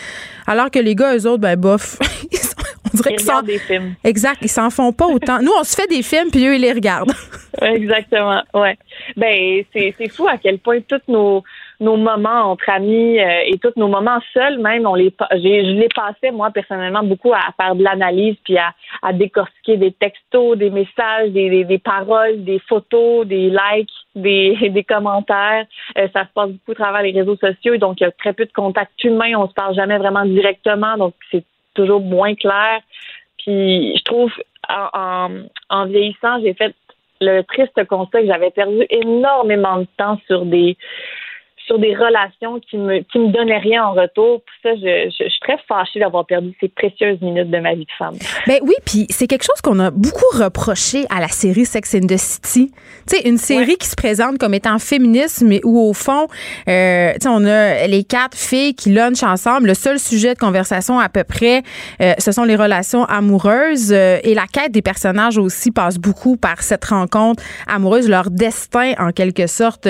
Alors 0.47 0.69
que 0.69 0.79
les 0.79 0.95
gars, 0.95 1.15
eux 1.15 1.27
autres, 1.27 1.41
ben, 1.41 1.55
bah, 1.55 1.77
on 2.93 2.97
dirait 2.97 3.15
qu'ils 3.15 3.25
s'en 3.25 3.41
des 3.41 3.59
films. 3.59 3.95
Exact, 4.03 4.37
ils 4.41 4.49
s'en 4.49 4.69
font 4.69 4.91
pas 4.91 5.07
autant. 5.07 5.41
Nous, 5.41 5.51
on 5.59 5.63
se 5.63 5.75
fait 5.75 5.87
des 5.87 6.03
films 6.03 6.29
puis 6.31 6.45
eux 6.45 6.55
ils 6.55 6.61
les 6.61 6.73
regardent. 6.73 7.13
Exactement, 7.61 8.43
ouais. 8.53 8.77
Ben 9.15 9.63
c'est 9.73 10.09
fou 10.09 10.27
à 10.27 10.37
quel 10.37 10.59
point 10.59 10.79
toutes 10.87 11.07
nos 11.07 11.43
nos 11.79 11.97
moments 11.97 12.51
entre 12.51 12.69
amis 12.69 13.19
euh, 13.19 13.41
et 13.45 13.57
tous 13.57 13.73
nos 13.75 13.87
moments 13.87 14.19
seuls 14.33 14.59
même, 14.59 14.85
on 14.85 14.95
les 14.95 15.13
je 15.31 15.71
les 15.71 15.89
passais 15.89 16.31
moi 16.31 16.51
personnellement 16.51 17.03
beaucoup 17.03 17.33
à, 17.33 17.51
faire 17.59 17.75
de 17.75 17.83
l'analyse 17.83 18.35
puis 18.43 18.57
à, 18.57 18.73
à, 19.01 19.13
décortiquer 19.13 19.77
des 19.77 19.91
textos, 19.91 20.57
des 20.57 20.69
messages, 20.69 21.31
des, 21.31 21.63
des, 21.63 21.79
paroles, 21.79 22.43
des 22.43 22.59
photos, 22.59 23.25
des 23.25 23.49
likes, 23.49 23.91
des, 24.15 24.57
des 24.69 24.83
commentaires. 24.83 25.65
Euh, 25.97 26.07
ça 26.13 26.23
se 26.23 26.33
passe 26.33 26.51
beaucoup 26.51 26.71
à 26.71 26.75
travers 26.75 27.01
les 27.03 27.11
réseaux 27.11 27.37
sociaux, 27.37 27.77
donc 27.77 27.99
il 27.99 28.03
y 28.03 28.07
a 28.07 28.11
très 28.11 28.33
peu 28.33 28.45
de 28.45 28.53
contact 28.53 29.03
humain, 29.03 29.33
on 29.37 29.47
se 29.47 29.53
parle 29.53 29.75
jamais 29.75 29.97
vraiment 29.97 30.25
directement, 30.25 30.97
donc 30.97 31.13
c'est 31.31 31.43
toujours 31.73 32.01
moins 32.01 32.35
clair. 32.35 32.79
Puis 33.37 33.95
je 33.97 34.03
trouve 34.03 34.31
en, 34.69 35.29
en 35.69 35.85
vieillissant, 35.85 36.39
j'ai 36.41 36.53
fait 36.53 36.73
le 37.21 37.41
triste 37.43 37.85
constat 37.85 38.21
que 38.21 38.27
j'avais 38.27 38.51
perdu 38.51 38.85
énormément 38.89 39.77
de 39.77 39.87
temps 39.97 40.19
sur 40.27 40.45
des 40.45 40.77
sur 41.65 41.79
des 41.79 41.95
relations 41.95 42.59
qui 42.59 42.77
me 42.77 42.99
qui 42.99 43.19
me 43.19 43.31
donnaient 43.31 43.57
rien 43.57 43.85
en 43.85 43.93
retour. 43.93 44.41
Puis 44.45 44.55
ça, 44.63 44.75
je, 44.75 45.09
je, 45.09 45.29
suis 45.29 45.39
très 45.41 45.57
fâchée 45.67 45.99
d'avoir 45.99 46.25
perdu 46.25 46.53
ces 46.59 46.67
précieuses 46.69 47.19
minutes 47.21 47.49
de 47.49 47.59
ma 47.59 47.73
vie 47.73 47.85
de 47.85 47.91
femme. 47.97 48.15
Ben 48.47 48.59
oui, 48.61 48.73
puis 48.85 49.07
c'est 49.09 49.27
quelque 49.27 49.43
chose 49.43 49.61
qu'on 49.61 49.79
a 49.79 49.91
beaucoup 49.91 50.37
reproché 50.37 51.05
à 51.09 51.19
la 51.19 51.27
série 51.27 51.65
Sex 51.65 51.95
and 51.95 52.07
the 52.07 52.17
City. 52.17 52.71
Tu 53.07 53.17
sais, 53.17 53.27
une 53.27 53.37
série 53.37 53.77
qui 53.77 53.87
se 53.87 53.95
présente 53.95 54.37
comme 54.37 54.53
étant 54.53 54.79
féministe, 54.79 55.43
mais 55.45 55.61
où 55.63 55.79
au 55.79 55.93
fond, 55.93 56.27
euh, 56.67 57.13
tu 57.13 57.21
sais, 57.21 57.29
on 57.29 57.45
a 57.45 57.87
les 57.87 58.03
quatre 58.03 58.37
filles 58.37 58.75
qui 58.75 58.91
lunchent 58.91 59.23
ensemble. 59.23 59.67
Le 59.67 59.73
seul 59.73 59.99
sujet 59.99 60.33
de 60.33 60.39
conversation 60.39 60.99
à 60.99 61.09
peu 61.09 61.23
près, 61.23 61.63
euh, 62.01 62.13
ce 62.19 62.31
sont 62.31 62.43
les 62.43 62.55
relations 62.55 63.05
amoureuses 63.05 63.91
euh, 63.91 64.19
et 64.23 64.33
la 64.33 64.45
quête 64.47 64.71
des 64.71 64.81
personnages 64.81 65.37
aussi 65.37 65.71
passe 65.71 65.97
beaucoup 65.97 66.37
par 66.37 66.61
cette 66.61 66.85
rencontre 66.85 67.43
amoureuse. 67.67 68.09
Leur 68.09 68.29
destin, 68.29 68.93
en 68.99 69.11
quelque 69.11 69.47
sorte, 69.47 69.87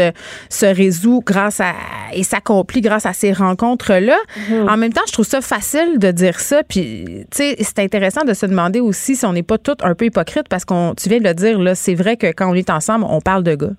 se 0.49 0.65
résout 0.65 1.21
grâce 1.25 1.59
à 1.59 1.64
et 2.13 2.23
s'accomplit 2.23 2.81
grâce 2.81 3.05
à 3.05 3.13
ces 3.13 3.33
rencontres-là. 3.33 4.17
Mhm. 4.49 4.69
En 4.69 4.77
même 4.77 4.93
temps, 4.93 5.01
je 5.07 5.13
trouve 5.13 5.25
ça 5.25 5.41
facile 5.41 5.99
de 5.99 6.11
dire 6.11 6.39
ça. 6.39 6.63
Puis, 6.63 7.05
tu 7.31 7.37
sais, 7.37 7.55
c'est 7.59 7.79
intéressant 7.79 8.23
de 8.23 8.33
se 8.33 8.45
demander 8.45 8.79
aussi 8.79 9.15
si 9.15 9.25
on 9.25 9.33
n'est 9.33 9.43
pas 9.43 9.57
toutes 9.57 9.83
un 9.83 9.95
peu 9.95 10.05
hypocrite 10.05 10.47
parce 10.49 10.65
qu'on, 10.65 10.93
tu 10.95 11.09
viens 11.09 11.19
de 11.19 11.23
le 11.23 11.33
dire, 11.33 11.59
là, 11.59 11.75
c'est 11.75 11.95
vrai 11.95 12.17
que 12.17 12.27
quand 12.27 12.49
on 12.49 12.55
est 12.55 12.69
ensemble, 12.69 13.05
on 13.07 13.21
parle 13.21 13.43
de 13.43 13.55
gars. 13.55 13.71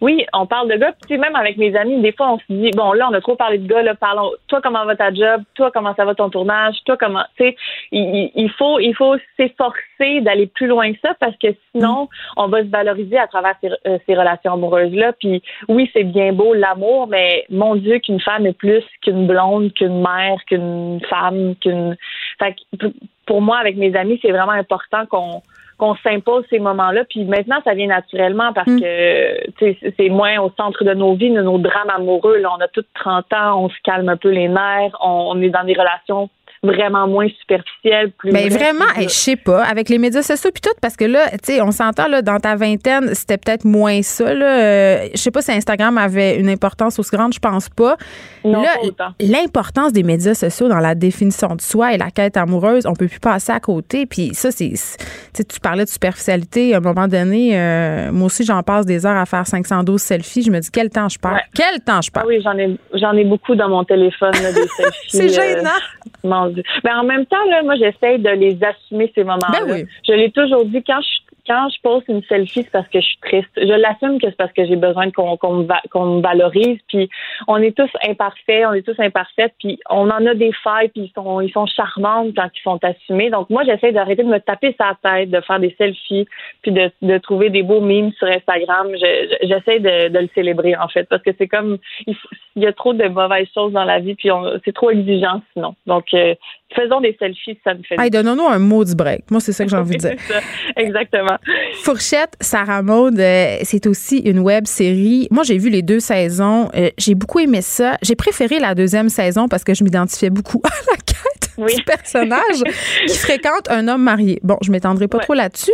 Oui, 0.00 0.24
on 0.32 0.46
parle 0.46 0.70
de 0.70 0.76
gars. 0.76 0.92
Puis 1.06 1.18
même 1.18 1.36
avec 1.36 1.56
mes 1.56 1.74
amis, 1.76 2.00
des 2.00 2.12
fois, 2.12 2.32
on 2.32 2.38
se 2.38 2.44
dit 2.48 2.70
bon, 2.76 2.92
là, 2.92 3.08
on 3.10 3.14
a 3.14 3.20
trop 3.20 3.36
parlé 3.36 3.58
de 3.58 3.66
gars. 3.66 3.82
Là, 3.82 3.94
parlons. 3.94 4.30
Toi, 4.48 4.60
comment 4.62 4.84
va 4.84 4.96
ta 4.96 5.12
job? 5.12 5.42
Toi, 5.54 5.70
comment 5.72 5.94
ça 5.94 6.04
va 6.04 6.14
ton 6.14 6.30
tournage? 6.30 6.76
Toi, 6.84 6.96
comment 6.98 7.24
Tu 7.36 7.44
sais, 7.44 7.56
il, 7.92 8.50
faut, 8.58 8.78
il 8.78 8.94
faut 8.94 9.16
s'efforcer 9.36 10.20
d'aller 10.20 10.46
plus 10.46 10.66
loin 10.66 10.92
que 10.92 10.98
ça 11.00 11.14
parce 11.20 11.36
que 11.36 11.48
sinon, 11.72 12.08
on 12.36 12.48
va 12.48 12.62
se 12.62 12.68
valoriser 12.68 13.18
à 13.18 13.26
travers 13.26 13.54
ces, 13.60 13.70
euh, 13.86 13.98
ces 14.06 14.14
relations 14.14 14.52
amoureuses 14.52 14.94
là. 14.94 15.12
Puis 15.12 15.42
oui, 15.68 15.90
c'est 15.92 16.04
bien 16.04 16.32
beau 16.32 16.54
l'amour, 16.54 17.06
mais 17.08 17.44
mon 17.50 17.76
Dieu, 17.76 17.98
qu'une 17.98 18.20
femme 18.20 18.46
est 18.46 18.56
plus 18.56 18.84
qu'une 19.02 19.26
blonde, 19.26 19.72
qu'une 19.74 20.00
mère, 20.00 20.36
qu'une 20.46 21.00
femme, 21.08 21.54
qu'une. 21.56 21.96
Fait 22.38 22.54
que 22.54 22.86
pour 23.26 23.40
moi, 23.40 23.58
avec 23.58 23.76
mes 23.76 23.94
amis, 23.96 24.18
c'est 24.22 24.30
vraiment 24.30 24.52
important 24.52 25.06
qu'on 25.06 25.42
qu'on 25.78 25.94
s'impose 25.96 26.44
ces 26.50 26.58
moments-là. 26.58 27.04
Puis 27.08 27.24
maintenant, 27.24 27.56
ça 27.64 27.74
vient 27.74 27.88
naturellement 27.88 28.52
parce 28.52 28.68
mm. 28.68 28.80
que 28.80 29.92
c'est 29.96 30.08
moins 30.08 30.40
au 30.40 30.50
centre 30.56 30.84
de 30.84 30.94
nos 30.94 31.14
vies, 31.14 31.30
de 31.30 31.42
nos 31.42 31.58
drames 31.58 31.90
amoureux. 31.94 32.38
Là, 32.38 32.50
on 32.56 32.62
a 32.62 32.68
tous 32.68 32.84
30 32.94 33.24
ans, 33.32 33.64
on 33.64 33.68
se 33.68 33.76
calme 33.84 34.08
un 34.08 34.16
peu 34.16 34.30
les 34.30 34.48
nerfs, 34.48 34.96
on 35.00 35.40
est 35.42 35.50
dans 35.50 35.64
des 35.64 35.74
relations 35.74 36.28
vraiment 36.64 37.06
moins 37.06 37.28
superficielle, 37.40 38.10
plus. 38.12 38.32
Mais 38.32 38.48
vraiment, 38.48 38.86
je 38.98 39.08
sais 39.08 39.36
pas, 39.36 39.62
avec 39.64 39.88
les 39.88 39.98
médias 39.98 40.22
sociaux 40.22 40.50
puis 40.52 40.62
tout, 40.62 40.74
parce 40.80 40.96
que 40.96 41.04
là, 41.04 41.28
tu 41.32 41.38
sais, 41.54 41.62
on 41.62 41.70
s'entend 41.70 42.08
là 42.08 42.22
dans 42.22 42.38
ta 42.38 42.56
vingtaine, 42.56 43.14
c'était 43.14 43.36
peut-être 43.36 43.64
moins 43.64 44.02
ça. 44.02 44.32
Là. 44.34 44.46
Euh, 44.46 45.08
je 45.12 45.18
sais 45.18 45.30
pas 45.30 45.42
si 45.42 45.52
Instagram 45.52 45.98
avait 45.98 46.38
une 46.38 46.48
importance 46.48 46.98
aussi 46.98 47.14
grande, 47.14 47.34
je 47.34 47.38
pense 47.38 47.68
pas. 47.68 47.96
Non, 48.44 48.62
l'importance 49.20 49.92
des 49.92 50.02
médias 50.02 50.34
sociaux 50.34 50.68
dans 50.68 50.78
la 50.78 50.94
définition 50.94 51.56
de 51.56 51.60
soi 51.60 51.94
et 51.94 51.98
la 51.98 52.10
quête 52.10 52.36
amoureuse, 52.36 52.86
on 52.86 52.94
peut 52.94 53.08
plus 53.08 53.20
passer 53.20 53.52
à 53.52 53.60
côté. 53.60 54.04
Puis 54.04 54.34
ça, 54.34 54.50
c'est, 54.50 54.72
tu 55.34 55.60
parlais 55.60 55.84
de 55.84 55.88
superficialité. 55.88 56.74
À 56.74 56.78
un 56.78 56.80
moment 56.80 57.08
donné, 57.08 57.58
euh, 57.58 58.12
moi 58.12 58.26
aussi, 58.26 58.44
j'en 58.44 58.62
passe 58.62 58.84
des 58.84 59.06
heures 59.06 59.16
à 59.16 59.24
faire 59.24 59.46
512 59.46 60.00
selfies. 60.00 60.42
Je 60.42 60.50
me 60.50 60.60
dis 60.60 60.70
quel 60.70 60.90
temps 60.90 61.08
je 61.08 61.18
perds. 61.18 61.40
Quel 61.54 61.80
temps 61.80 62.02
je 62.02 62.10
perds. 62.10 62.24
Ah 62.24 62.28
oui, 62.28 62.40
j'en 62.42 62.56
ai, 62.58 62.76
j'en 62.92 63.12
ai 63.12 63.24
beaucoup 63.24 63.54
dans 63.54 63.68
mon 63.68 63.84
téléphone 63.84 64.32
des 64.32 64.38
selfies. 64.76 65.08
c'est 65.08 65.28
gênant. 65.28 65.70
Euh, 66.24 66.62
mais 66.84 66.92
en 66.92 67.04
même 67.04 67.26
temps, 67.26 67.44
là, 67.48 67.62
moi, 67.62 67.76
j'essaie 67.76 68.18
de 68.18 68.30
les 68.30 68.58
assumer 68.62 69.10
ces 69.14 69.24
moments-là. 69.24 69.64
Ben 69.66 69.86
je 70.06 70.12
l'ai 70.12 70.30
toujours 70.30 70.64
dit 70.66 70.82
quand 70.86 71.00
je 71.00 71.23
quand 71.46 71.68
je 71.68 71.80
pose 71.82 72.02
une 72.08 72.22
selfie, 72.24 72.62
c'est 72.62 72.70
parce 72.70 72.88
que 72.88 73.00
je 73.00 73.06
suis 73.06 73.18
triste. 73.18 73.50
Je 73.56 73.74
l'assume 73.74 74.18
que 74.20 74.28
c'est 74.28 74.36
parce 74.36 74.52
que 74.52 74.64
j'ai 74.64 74.76
besoin 74.76 75.10
qu'on 75.10 75.36
qu'on 75.36 75.64
me, 75.64 76.20
valorise. 76.22 76.78
Puis 76.88 77.08
on 77.46 77.58
est 77.58 77.76
tous 77.76 77.90
imparfaits, 78.08 78.64
on 78.66 78.72
est 78.72 78.82
tous 78.82 78.98
imparfaits. 78.98 79.52
Puis 79.58 79.78
on 79.90 80.08
en 80.10 80.26
a 80.26 80.34
des 80.34 80.52
failles, 80.52 80.88
puis 80.88 81.02
ils 81.02 81.12
sont 81.14 81.40
ils 81.40 81.52
sont 81.52 81.66
charmantes 81.66 82.34
quand 82.34 82.48
ils 82.54 82.62
sont 82.62 82.78
assumés. 82.82 83.30
Donc 83.30 83.50
moi, 83.50 83.62
j'essaie 83.64 83.92
d'arrêter 83.92 84.22
de 84.22 84.28
me 84.28 84.38
taper 84.38 84.74
sa 84.78 84.96
tête, 85.02 85.30
de 85.30 85.40
faire 85.40 85.60
des 85.60 85.74
selfies, 85.76 86.26
puis 86.62 86.72
de, 86.72 87.18
trouver 87.18 87.50
des 87.50 87.62
beaux 87.62 87.80
memes 87.80 88.12
sur 88.12 88.26
Instagram. 88.26 88.88
J'essaie 89.42 89.80
de, 89.80 90.08
de 90.08 90.18
le 90.18 90.28
célébrer 90.34 90.76
en 90.76 90.88
fait, 90.88 91.04
parce 91.08 91.22
que 91.22 91.30
c'est 91.36 91.48
comme 91.48 91.78
il, 92.06 92.16
y 92.56 92.66
a 92.66 92.72
trop 92.72 92.94
de 92.94 93.06
mauvaises 93.08 93.48
choses 93.52 93.72
dans 93.72 93.84
la 93.84 94.00
vie, 94.00 94.14
puis 94.14 94.30
c'est 94.64 94.74
trop 94.74 94.90
exigeant 94.90 95.42
sinon. 95.52 95.74
Donc 95.86 96.06
euh, 96.14 96.34
faisons 96.74 97.00
des 97.00 97.16
selfies, 97.18 97.58
ça 97.64 97.74
me 97.74 97.82
fait. 97.82 97.96
Hey, 97.98 98.10
donnons-nous 98.10 98.46
un 98.46 98.58
mot 98.58 98.84
du 98.84 98.94
break. 98.94 99.30
Moi, 99.30 99.40
c'est 99.40 99.52
ça 99.52 99.64
que 99.64 99.70
j'ai 99.70 99.76
envie 99.76 99.96
de 99.96 100.00
dire. 100.08 100.16
Exactement. 100.76 101.36
Fourchette, 101.82 102.34
Sarah 102.40 102.82
Maud, 102.82 103.18
euh, 103.18 103.58
c'est 103.62 103.86
aussi 103.86 104.18
une 104.18 104.40
web 104.40 104.66
série. 104.66 105.28
Moi, 105.30 105.44
j'ai 105.44 105.58
vu 105.58 105.70
les 105.70 105.82
deux 105.82 106.00
saisons. 106.00 106.68
Euh, 106.74 106.90
j'ai 106.98 107.14
beaucoup 107.14 107.40
aimé 107.40 107.60
ça. 107.62 107.96
J'ai 108.02 108.16
préféré 108.16 108.58
la 108.58 108.74
deuxième 108.74 109.08
saison 109.08 109.48
parce 109.48 109.64
que 109.64 109.74
je 109.74 109.84
m'identifiais 109.84 110.30
beaucoup 110.30 110.60
à 110.64 110.70
la 110.90 110.96
quête 110.96 111.76
du 111.76 111.84
personnage 111.84 112.62
qui 113.06 113.16
fréquente 113.16 113.70
un 113.70 113.86
homme 113.88 114.02
marié. 114.02 114.40
Bon, 114.42 114.56
je 114.62 114.70
m'étendrai 114.70 115.08
pas 115.08 115.18
trop 115.18 115.34
là-dessus. 115.34 115.72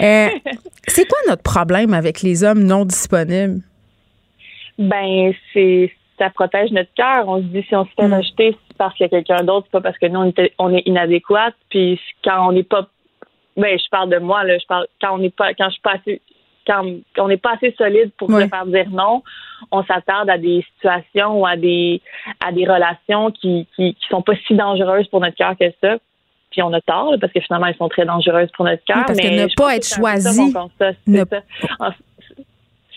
Euh, 0.00 0.28
c'est 0.88 1.06
quoi 1.06 1.18
notre 1.28 1.42
problème 1.42 1.94
avec 1.94 2.22
les 2.22 2.42
hommes 2.42 2.64
non 2.64 2.84
disponibles? 2.84 3.60
Ben, 4.78 5.32
c'est 5.52 5.92
ça 6.18 6.30
protège 6.30 6.70
notre 6.72 6.92
cœur. 6.94 7.28
On 7.28 7.38
se 7.38 7.46
dit 7.46 7.64
si 7.68 7.74
on 7.74 7.84
se 7.84 7.90
fait 7.96 8.08
mm. 8.08 8.14
rejeter, 8.14 8.56
c'est 8.67 8.67
parce 8.78 8.94
qu'il 8.94 9.04
y 9.04 9.06
a 9.06 9.08
quelqu'un 9.10 9.44
d'autre, 9.44 9.68
pas 9.70 9.80
parce 9.80 9.98
que 9.98 10.06
nous 10.06 10.20
on, 10.20 10.32
on 10.58 10.74
est 10.74 10.82
inadéquate. 10.86 11.54
Puis 11.68 12.00
quand 12.24 12.48
on 12.48 12.52
n'est 12.52 12.62
pas 12.62 12.88
ben, 13.56 13.76
je 13.76 13.90
parle 13.90 14.10
de 14.10 14.18
moi, 14.18 14.44
là. 14.44 14.56
Je 14.56 14.66
parle 14.66 14.86
quand 15.00 15.14
on 15.14 15.18
n'est 15.18 15.30
pas 15.30 15.52
quand 15.54 15.66
je 15.66 15.72
suis 15.72 15.82
pas 15.82 15.94
assez 15.94 16.22
quand 16.66 16.84
on 17.18 17.28
n'est 17.28 17.38
pas 17.38 17.54
assez 17.54 17.74
solide 17.78 18.12
pour 18.18 18.30
se 18.30 18.46
faire 18.46 18.66
dire 18.66 18.90
non, 18.90 19.22
on 19.70 19.82
s'attarde 19.84 20.28
à 20.28 20.36
des 20.36 20.64
situations 20.74 21.40
ou 21.40 21.46
à 21.46 21.56
des 21.56 22.00
à 22.44 22.52
des 22.52 22.66
relations 22.66 23.30
qui, 23.30 23.66
qui, 23.74 23.94
qui 23.94 24.08
sont 24.08 24.22
pas 24.22 24.34
si 24.46 24.54
dangereuses 24.54 25.08
pour 25.08 25.20
notre 25.20 25.36
cœur 25.36 25.56
que 25.58 25.64
ça. 25.82 25.96
Puis 26.50 26.62
on 26.62 26.72
a 26.72 26.80
tort 26.80 27.14
parce 27.20 27.32
que 27.32 27.40
finalement 27.40 27.66
elles 27.66 27.76
sont 27.76 27.88
très 27.88 28.04
dangereuses 28.04 28.50
pour 28.54 28.64
notre 28.64 28.84
cœur. 28.84 29.04
parce 29.06 29.18
mais 29.18 29.30
que 29.30 29.42
ne 29.42 29.54
pas 29.56 29.76
être 29.76 29.86
choisi. 29.86 30.54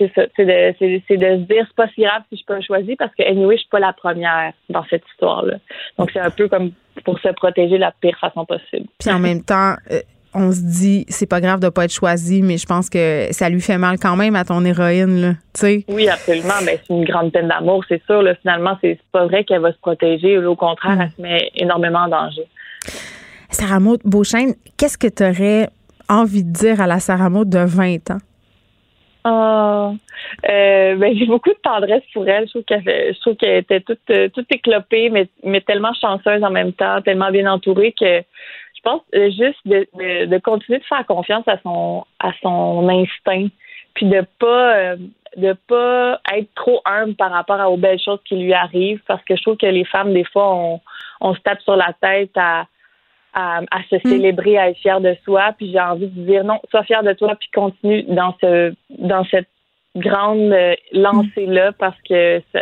C'est 0.02 0.12
ça. 0.16 0.24
C'est 0.36 0.45
de, 0.45 0.76
c'est, 0.80 1.18
de 1.18 1.24
se 1.26 1.45
dire 1.47 1.66
c'est 1.68 1.76
pas 1.76 1.88
si 1.93 2.02
grave 2.02 2.24
si 2.32 2.39
je 2.39 2.45
peux 2.45 2.60
choisir 2.62 2.95
parce 2.97 3.14
que 3.14 3.24
anyway, 3.24 3.56
je 3.56 3.62
suis 3.62 3.70
pas 3.70 3.80
la 3.80 3.93
première 3.93 4.52
dans 4.70 4.84
cette 4.89 5.04
histoire-là. 5.12 5.58
Donc 5.99 6.10
c'est 6.12 6.20
un 6.20 6.32
peu 6.32 6.47
comme 6.47 6.72
pour 7.06 7.20
se 7.20 7.30
protéger 7.30 7.76
de 7.76 7.82
la 7.82 7.93
pire 8.02 8.18
façon 8.20 8.45
possible. 8.45 8.88
Puis 8.99 9.12
en 9.12 9.20
même 9.20 9.43
temps, 9.43 9.76
euh, 9.91 9.99
on 10.34 10.52
se 10.52 10.62
dit 10.62 11.06
c'est 11.08 11.28
pas 11.28 11.39
grave 11.39 11.60
de 11.60 11.70
pas 11.70 11.86
être 11.86 11.93
choisi, 11.93 12.41
mais 12.41 12.58
je 12.58 12.66
pense 12.66 12.89
que 12.89 13.28
ça 13.32 13.47
lui 13.49 13.62
fait 13.62 13.78
mal 13.78 13.99
quand 13.99 14.16
même 14.16 14.36
à 14.36 14.43
ton 14.43 14.66
héroïne, 14.66 15.22
là. 15.22 15.34
sais. 15.54 15.86
Oui, 15.88 16.10
absolument. 16.10 16.62
Mais 16.66 16.80
c'est 16.88 16.93
une 16.93 17.06
grande 17.06 17.32
peine 17.32 17.47
d'amour, 17.47 17.84
c'est 17.88 18.04
sûr. 18.06 18.24
Là, 18.24 18.34
finalement, 18.41 18.78
c'est 18.82 18.99
pas 19.12 19.28
vrai 19.28 19.43
qu'elle 19.43 19.62
va 19.62 19.72
se 19.72 19.80
protéger. 19.80 20.39
Au 20.39 20.56
contraire, 20.56 20.95
mm. 20.95 21.02
elle 21.02 21.12
se 21.12 21.22
met 21.22 21.52
énormément 21.56 21.99
en 21.99 22.08
danger. 22.08 22.47
Sarah 23.52 23.80
Maud 23.80 23.99
Beauchesne, 24.04 24.56
qu'est-ce 24.78 24.97
que 24.97 25.08
tu 25.08 25.24
aurais 25.24 25.70
envie 26.10 26.43
de 26.43 26.52
dire 26.52 26.82
à 26.82 26.88
la 26.88 26.99
Sarah 26.99 27.30
Maud 27.30 27.49
de 27.49 27.60
20 27.60 28.12
ans? 28.12 28.18
Oh, 29.24 29.94
euh, 30.50 30.96
ben, 30.96 31.16
j'ai 31.16 31.26
beaucoup 31.26 31.50
de 31.50 31.60
tendresse 31.62 32.04
pour 32.14 32.28
elle. 32.28 32.48
Je 32.48 32.52
trouve 32.52 32.64
qu'elle, 32.64 32.84
je 32.84 33.20
trouve 33.20 33.36
qu'elle 33.36 33.58
était 33.58 33.82
toute, 33.82 34.00
toute 34.34 34.52
éclopée, 34.52 35.10
mais, 35.10 35.28
mais 35.44 35.62
tellement 35.62 35.94
chanceuse 35.94 36.44
en 36.44 36.50
même 36.50 36.74
temps, 36.74 37.02
tellement 37.02 37.30
bien 37.30 37.52
entourée 37.52 37.94
que 37.94 38.24
je 38.84 38.90
pense 38.90 39.02
euh, 39.14 39.30
juste 39.30 39.60
de, 39.66 40.26
de, 40.26 40.38
continuer 40.40 40.80
de 40.80 40.84
faire 40.86 41.06
confiance 41.06 41.48
à 41.48 41.60
son 41.62 42.04
à 42.20 42.32
son 42.42 42.90
instinct, 42.90 43.48
puis 43.94 44.08
de 44.08 44.26
pas 44.40 44.76
euh, 44.76 44.96
de 45.38 45.54
pas 45.68 46.20
être 46.34 46.50
trop 46.56 46.82
humble 46.86 47.16
par 47.16 47.32
rapport 47.32 47.72
aux 47.72 47.78
belles 47.78 48.02
choses 48.02 48.20
qui 48.26 48.38
lui 48.38 48.54
arrivent, 48.54 49.02
parce 49.08 49.24
que 49.24 49.36
je 49.36 49.42
trouve 49.44 49.58
que 49.58 49.68
les 49.68 49.86
femmes 49.86 50.14
des 50.14 50.24
fois 50.24 50.56
on, 50.56 50.82
on 51.22 51.36
se 51.36 51.40
tape 51.42 51.62
sur 51.62 51.76
la 51.76 51.94
tête 52.02 52.36
à 52.36 52.66
à, 53.34 53.62
se 53.90 53.96
mm. 53.96 54.10
célébrer, 54.10 54.58
à 54.58 54.70
être 54.70 54.78
fière 54.78 55.02
de 55.02 55.16
soi, 55.24 55.54
puis 55.58 55.72
j'ai 55.72 55.80
envie 55.80 56.08
de 56.08 56.22
dire 56.26 56.44
non, 56.44 56.60
sois 56.70 56.84
fière 56.84 57.04
de 57.04 57.14
toi, 57.14 57.36
puis 57.36 57.50
continue 57.54 58.04
dans 58.04 58.36
ce 58.42 58.74
dans 58.90 59.24
cette 59.26 59.48
grande 59.96 60.52
euh, 60.54 60.76
lancée 60.94 61.46
là, 61.46 61.72
parce 61.74 61.98
que 62.08 62.42
ça, 62.54 62.62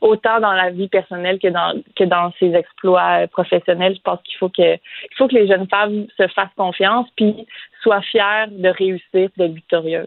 autant 0.00 0.40
dans 0.40 0.52
la 0.52 0.70
vie 0.70 0.88
personnelle 0.88 1.38
que 1.38 1.48
dans 1.48 1.80
que 1.96 2.04
dans 2.04 2.32
ses 2.38 2.54
exploits 2.54 3.26
professionnels. 3.28 3.94
Je 3.96 4.02
pense 4.02 4.20
qu'il 4.22 4.36
faut 4.38 4.48
que 4.48 4.74
il 4.74 5.16
faut 5.16 5.28
que 5.28 5.34
les 5.34 5.46
jeunes 5.46 5.68
femmes 5.68 6.06
se 6.16 6.26
fassent 6.28 6.54
confiance 6.56 7.06
puis 7.16 7.46
soient 7.82 8.02
fières 8.02 8.48
de 8.50 8.68
réussir, 8.68 9.30
d'être 9.36 9.52
victorieuses. 9.52 10.06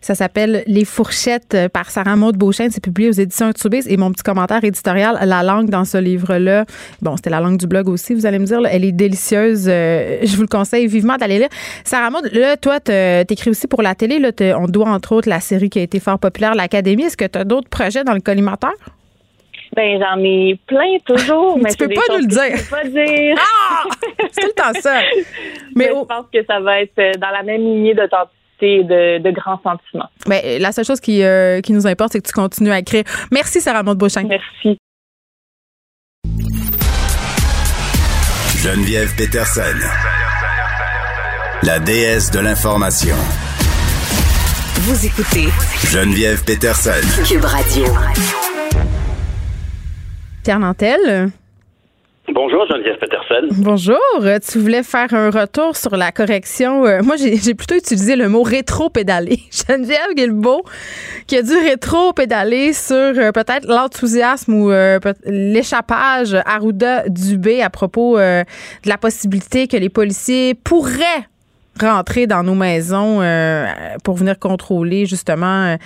Ça 0.00 0.14
s'appelle 0.14 0.62
Les 0.66 0.84
fourchettes 0.84 1.54
euh, 1.54 1.68
par 1.68 1.90
Sarah 1.90 2.16
Maud 2.16 2.36
Beauchesne. 2.36 2.70
C'est 2.70 2.82
publié 2.82 3.08
aux 3.08 3.12
éditions 3.12 3.52
Tubis. 3.52 3.86
Et 3.88 3.96
mon 3.96 4.12
petit 4.12 4.22
commentaire 4.22 4.64
éditorial, 4.64 5.18
la 5.22 5.42
langue 5.42 5.68
dans 5.70 5.84
ce 5.84 5.98
livre-là, 5.98 6.64
bon, 7.02 7.16
c'était 7.16 7.30
la 7.30 7.40
langue 7.40 7.58
du 7.58 7.66
blog 7.66 7.88
aussi, 7.88 8.14
vous 8.14 8.26
allez 8.26 8.38
me 8.38 8.46
dire, 8.46 8.60
elle 8.70 8.84
est 8.84 8.92
délicieuse. 8.92 9.66
Euh, 9.68 10.18
je 10.22 10.36
vous 10.36 10.42
le 10.42 10.48
conseille 10.48 10.86
vivement 10.86 11.16
d'aller 11.16 11.38
lire. 11.38 11.48
Sarah 11.84 12.10
Maud, 12.10 12.28
là, 12.32 12.56
toi, 12.56 12.80
t'écris 12.80 13.50
aussi 13.50 13.66
pour 13.66 13.82
la 13.82 13.94
télé. 13.94 14.18
Là, 14.18 14.30
on 14.58 14.66
doit, 14.66 14.88
entre 14.88 15.12
autres, 15.12 15.28
la 15.28 15.40
série 15.40 15.70
qui 15.70 15.78
a 15.78 15.82
été 15.82 16.00
fort 16.00 16.18
populaire, 16.18 16.54
l'Académie. 16.54 17.04
Est-ce 17.04 17.16
que 17.16 17.26
tu 17.26 17.38
as 17.38 17.44
d'autres 17.44 17.68
projets 17.68 18.04
dans 18.04 18.14
le 18.14 18.20
collimateur? 18.20 18.72
Ben, 19.74 20.00
j'en 20.00 20.22
ai 20.24 20.58
plein 20.66 20.98
toujours, 21.04 21.58
mais 21.62 21.70
tu 21.70 21.76
peux 21.76 21.94
pas 21.94 22.00
nous 22.10 22.22
le 22.22 22.26
dire. 22.26 22.56
peux 22.56 22.76
pas 22.76 22.84
dire. 22.84 23.36
Ah! 23.38 23.84
C'est 24.32 24.40
tout 24.40 24.48
le 24.48 24.52
temps 24.52 24.80
ça. 24.80 25.00
Mais, 25.76 25.86
je 25.86 26.04
pense 26.04 26.26
que 26.32 26.44
ça 26.44 26.60
va 26.60 26.82
être 26.82 27.18
dans 27.18 27.30
la 27.30 27.42
même 27.42 27.62
lignée 27.62 27.94
d'authenticité 27.94 28.39
de, 28.60 29.18
de 29.18 29.30
grands 29.30 29.60
sentiments. 29.62 30.08
Mais 30.26 30.58
la 30.58 30.72
seule 30.72 30.84
chose 30.84 31.00
qui, 31.00 31.22
euh, 31.22 31.60
qui 31.60 31.72
nous 31.72 31.86
importe, 31.86 32.12
c'est 32.12 32.20
que 32.20 32.26
tu 32.26 32.32
continues 32.32 32.70
à 32.72 32.78
écrire. 32.78 33.04
Merci, 33.30 33.60
Sarah 33.60 33.82
Maud 33.82 33.98
Beauchamp. 33.98 34.28
Merci. 34.28 34.78
Geneviève 38.62 39.14
Peterson, 39.16 39.62
la 41.62 41.78
déesse 41.78 42.30
de 42.30 42.40
l'information. 42.40 43.16
Vous 44.82 45.06
écoutez 45.06 45.48
Geneviève 45.90 46.44
Peterson, 46.44 46.90
Cube 47.26 47.44
Radio. 47.44 47.84
Pierre 50.42 50.58
Nantel. 50.58 51.30
Bonjour, 52.32 52.64
Geneviève 52.68 52.98
Peterson. 52.98 53.48
Bonjour. 53.50 53.98
Tu 54.48 54.58
voulais 54.58 54.82
faire 54.82 55.12
un 55.14 55.30
retour 55.30 55.76
sur 55.76 55.96
la 55.96 56.12
correction. 56.12 56.86
Euh, 56.86 57.00
moi, 57.02 57.16
j'ai 57.16 57.54
plutôt 57.54 57.74
utilisé 57.74 58.14
le 58.14 58.28
mot 58.28 58.42
rétro-pédaler. 58.42 59.40
Geneviève 59.68 60.14
Guilbeault, 60.14 60.62
qui 61.26 61.36
a 61.36 61.42
dû 61.42 61.54
rétro-pédaler 61.54 62.72
sur 62.72 62.94
euh, 62.94 63.32
peut-être 63.32 63.66
l'enthousiasme 63.66 64.54
ou 64.54 64.70
euh, 64.70 65.00
l'échappage 65.24 66.36
Arruda 66.46 67.08
Dubé 67.08 67.62
à 67.62 67.70
propos 67.70 68.18
de 68.18 68.44
la 68.86 68.98
possibilité 68.98 69.66
que 69.66 69.76
les 69.76 69.88
policiers 69.88 70.54
pourraient 70.54 71.26
rentrer 71.80 72.26
dans 72.26 72.42
nos 72.42 72.54
maisons 72.54 73.20
pour 74.04 74.16
venir 74.16 74.38
contrôler 74.38 75.06
justement 75.06 75.76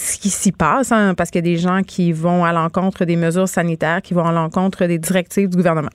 ce 0.00 0.18
qui 0.18 0.28
s'y 0.28 0.52
passe, 0.52 0.92
hein, 0.92 1.14
parce 1.16 1.30
qu'il 1.30 1.44
y 1.44 1.48
a 1.48 1.52
des 1.52 1.60
gens 1.60 1.82
qui 1.82 2.12
vont 2.12 2.44
à 2.44 2.52
l'encontre 2.52 3.04
des 3.04 3.16
mesures 3.16 3.48
sanitaires, 3.48 4.00
qui 4.02 4.14
vont 4.14 4.24
à 4.24 4.32
l'encontre 4.32 4.86
des 4.86 4.98
directives 4.98 5.48
du 5.48 5.56
gouvernement. 5.56 5.90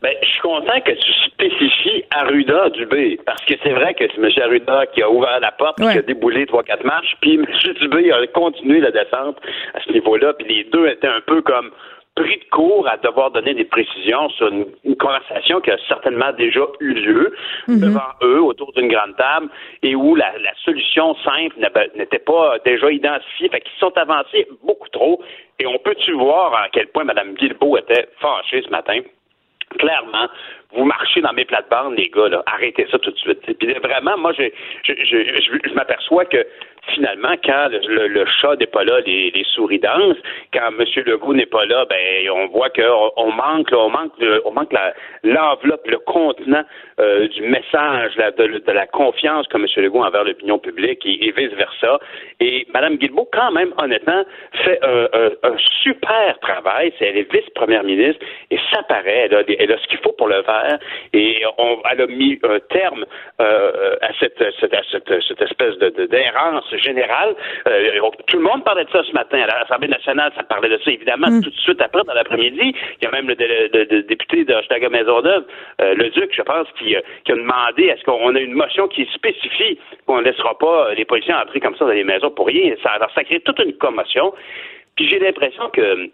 Ben, 0.00 0.12
je 0.22 0.28
suis 0.28 0.40
content 0.40 0.80
que 0.84 0.92
tu 0.92 1.12
spécifies 1.26 2.04
Arruda 2.10 2.70
Dubé, 2.70 3.18
parce 3.26 3.44
que 3.44 3.54
c'est 3.62 3.72
vrai 3.72 3.94
que 3.94 4.04
c'est 4.14 4.20
M. 4.20 4.30
Arruda 4.42 4.86
qui 4.86 5.02
a 5.02 5.10
ouvert 5.10 5.38
la 5.40 5.52
porte, 5.52 5.78
qui 5.78 5.86
a 5.86 6.02
déboulé 6.02 6.46
trois, 6.46 6.62
quatre 6.62 6.84
marches, 6.84 7.16
puis 7.20 7.34
M. 7.34 7.44
Dubé 7.80 8.10
a 8.12 8.26
continué 8.28 8.80
la 8.80 8.90
descente 8.90 9.36
à 9.74 9.80
ce 9.84 9.92
niveau-là, 9.92 10.32
puis 10.34 10.48
les 10.48 10.64
deux 10.72 10.86
étaient 10.86 11.08
un 11.08 11.20
peu 11.26 11.42
comme 11.42 11.70
pris 12.18 12.38
de 12.38 12.50
court 12.50 12.88
à 12.88 12.96
devoir 12.96 13.30
donner 13.30 13.54
des 13.54 13.64
précisions 13.64 14.28
sur 14.30 14.48
une, 14.48 14.66
conversation 14.96 15.60
qui 15.60 15.70
a 15.70 15.78
certainement 15.86 16.32
déjà 16.32 16.66
eu 16.80 16.92
lieu 16.92 17.32
mhm. 17.68 17.80
devant 17.80 18.10
eux 18.22 18.42
autour 18.42 18.72
d'une 18.72 18.88
grande 18.88 19.16
table 19.16 19.48
et 19.82 19.94
où 19.94 20.16
la, 20.16 20.32
solution 20.64 21.14
simple 21.24 21.54
n'était 21.96 22.18
pas 22.18 22.58
déjà 22.64 22.90
identifiée. 22.90 23.48
Fait 23.48 23.60
qu'ils 23.60 23.78
sont 23.78 23.96
avancés 23.96 24.48
beaucoup 24.64 24.88
trop. 24.88 25.22
Et 25.60 25.66
on 25.66 25.78
peut-tu 25.78 26.12
voir 26.12 26.52
à 26.54 26.68
quel 26.72 26.88
point 26.88 27.04
Mme 27.04 27.34
Guilbeault 27.34 27.78
était 27.78 28.08
fâchée 28.20 28.62
ce 28.62 28.70
matin? 28.70 29.00
Clairement, 29.78 30.28
vous 30.72 30.84
marchez 30.84 31.20
dans 31.20 31.32
mes 31.32 31.44
plates-bandes, 31.44 31.94
les 31.96 32.08
gars, 32.08 32.28
là. 32.28 32.42
arrêtez 32.46 32.86
ça 32.90 32.98
tout 32.98 33.10
de 33.10 33.18
suite. 33.18 33.40
Puis 33.58 33.74
vraiment, 33.74 34.16
moi, 34.16 34.32
je, 34.32 34.44
je, 34.82 34.94
je, 34.94 35.68
je 35.68 35.74
m'aperçois 35.74 36.24
que 36.24 36.44
finalement, 36.94 37.34
quand 37.44 37.68
le, 37.70 38.24
chat 38.40 38.56
n'est 38.56 38.66
pas 38.66 38.84
là, 38.84 39.00
les, 39.06 39.44
souris 39.54 39.78
dansent. 39.78 40.16
Quand 40.52 40.68
M. 40.68 40.84
Legault 41.06 41.34
n'est 41.34 41.46
pas 41.46 41.64
là, 41.66 41.84
ben 41.88 42.30
on 42.30 42.48
voit 42.48 42.70
qu'on 42.70 43.10
on 43.16 43.32
manque, 43.32 43.68
on 43.72 43.90
manque, 43.90 44.12
on 44.44 44.52
manque 44.52 44.74
l'enveloppe, 45.22 45.86
le 45.86 45.98
contenant 45.98 46.64
euh, 47.00 47.28
du 47.28 47.42
message, 47.42 48.16
de, 48.16 48.72
la 48.72 48.86
confiance 48.86 49.46
que 49.48 49.56
M. 49.56 49.66
Legault 49.76 50.04
envers 50.04 50.24
l'opinion 50.24 50.58
publique 50.58 51.04
et, 51.04 51.32
vice 51.36 51.52
versa. 51.54 51.98
Et 52.40 52.66
Mme 52.72 52.96
Guilbeault, 52.96 53.28
quand 53.32 53.52
même, 53.52 53.72
honnêtement, 53.80 54.24
fait 54.64 54.80
un, 54.82 55.56
super 55.82 56.38
travail. 56.40 56.92
Elle 57.00 57.18
est 57.18 57.32
vice-première 57.32 57.84
ministre 57.84 58.24
et 58.50 58.58
ça 58.72 58.82
paraît, 58.82 59.28
elle 59.30 59.72
a, 59.72 59.78
ce 59.78 59.86
qu'il 59.88 59.98
faut 59.98 60.12
pour 60.12 60.28
le 60.28 60.42
faire. 60.42 60.78
Et 61.12 61.42
on, 61.58 61.78
elle 61.90 62.02
a 62.02 62.06
mis 62.06 62.38
un 62.42 62.58
terme 62.70 63.04
euh, 63.40 63.96
à 64.02 64.08
cette, 64.18 64.42
cette, 64.60 65.42
espèce 65.42 65.78
de 65.78 65.88
d'errance 66.06 66.64
général. 66.78 67.34
Euh, 67.66 68.00
tout 68.26 68.38
le 68.38 68.42
monde 68.42 68.64
parlait 68.64 68.84
de 68.84 68.90
ça 68.90 69.02
ce 69.02 69.12
matin. 69.12 69.40
À 69.40 69.60
l'Assemblée 69.60 69.88
nationale, 69.88 70.32
ça 70.36 70.42
parlait 70.42 70.68
de 70.68 70.78
ça, 70.78 70.90
évidemment, 70.90 71.28
mm. 71.28 71.42
tout 71.42 71.50
de 71.50 71.56
suite 71.56 71.80
après, 71.80 72.02
dans 72.04 72.14
l'après-midi. 72.14 72.74
Il 73.00 73.04
y 73.04 73.06
a 73.06 73.10
même 73.10 73.28
le, 73.28 74.02
député 74.02 74.44
de 74.44 74.54
Hochelaga 74.54 74.88
Maisonneuve, 74.88 75.44
euh, 75.80 75.94
le 75.94 76.10
Duc, 76.10 76.30
je 76.32 76.42
pense, 76.42 76.66
qui, 76.78 76.96
euh, 76.96 77.00
qui 77.24 77.32
a 77.32 77.36
demandé 77.36 77.84
est-ce 77.84 78.04
qu'on 78.04 78.34
a 78.34 78.40
une 78.40 78.54
motion 78.54 78.88
qui 78.88 79.06
spécifie 79.14 79.78
qu'on 80.06 80.18
ne 80.18 80.24
laissera 80.24 80.56
pas 80.58 80.94
les 80.94 81.04
policiers 81.04 81.34
entrer 81.34 81.60
comme 81.60 81.76
ça 81.76 81.84
dans 81.84 81.92
les 81.92 82.04
maisons 82.04 82.30
pour 82.30 82.46
rien? 82.46 82.74
Ça, 82.82 82.90
alors, 82.90 83.10
ça 83.14 83.24
crée 83.24 83.40
toute 83.40 83.58
une 83.60 83.74
commotion. 83.74 84.32
Puis 84.96 85.08
j'ai 85.08 85.18
l'impression 85.18 85.68
que 85.70 86.10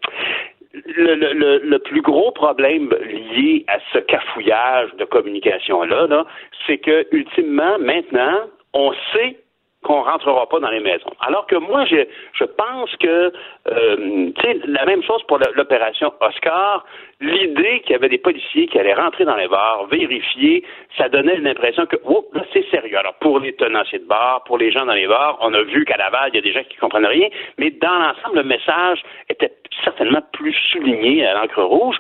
le, 0.87 1.15
le, 1.15 1.59
le, 1.59 1.79
plus 1.79 2.03
gros 2.03 2.33
problème 2.33 2.91
lié 3.35 3.65
à 3.69 3.79
ce 3.93 3.99
cafouillage 3.99 4.95
de 4.97 5.05
communication-là, 5.05 6.07
-là, 6.07 6.25
c'est 6.67 6.79
que, 6.79 7.07
ultimement, 7.13 7.79
maintenant, 7.79 8.51
on 8.73 8.93
sait 9.13 9.37
qu'on 9.85 10.03
rentrera 10.03 10.49
pas 10.49 10.59
dans 10.59 10.71
les 10.71 10.81
maisons. 10.81 11.13
Alors 11.21 11.47
que 11.47 11.57
moi, 11.57 11.85
je, 11.85 12.05
je 12.33 12.45
pense 12.45 12.91
que, 12.97 13.33
euh, 13.69 14.31
tu 14.37 14.43
sais, 14.43 14.59
la 14.67 14.85
même 14.87 15.03
chose 15.03 15.23
pour 15.29 15.39
l'opération 15.55 16.13
Oscar, 16.21 16.85
l'idée 17.21 17.81
qu'il 17.81 17.93
y 17.93 17.95
avait 17.95 18.09
des 18.09 18.19
policiers 18.19 18.67
qui 18.67 18.79
allaient 18.79 18.95
rentrer 18.95 19.25
dans 19.25 19.37
les 19.37 19.49
bars, 19.49 19.87
vérifier, 19.91 20.65
ça 20.97 21.09
donnait 21.09 21.37
l'impression 21.37 21.87
que, 21.87 21.97
oh, 22.05 22.27
là, 22.33 22.43
c'est 22.53 22.69
sérieux. 22.71 22.99
Alors, 22.99 23.15
pour 23.15 23.39
les 23.41 23.53
tenanciers 23.55 23.99
de 23.99 24.07
bars, 24.07 24.43
pour 24.45 24.59
les 24.59 24.73
gens 24.73 24.87
dans 24.87 24.95
les 24.95 25.07
bars, 25.07 25.39
on 25.41 25.53
a 25.55 25.63
vu 25.63 25.85
qu'à 25.85 25.97
Laval, 25.97 26.31
il 26.33 26.37
y 26.37 26.39
a 26.39 26.43
des 26.43 26.53
gens 26.53 26.65
qui 26.69 26.77
comprennent 26.77 27.07
rien, 27.07 27.29
mais 27.59 27.71
dans 27.71 27.99
l'ensemble, 27.99 28.37
le 28.37 28.45
message 28.45 29.03
était 29.29 29.53
certainement 29.85 30.23
plus 30.33 30.55
souligné 30.73 31.27
à 31.27 31.35
l'encre 31.35 31.63
rouge. 31.63 31.97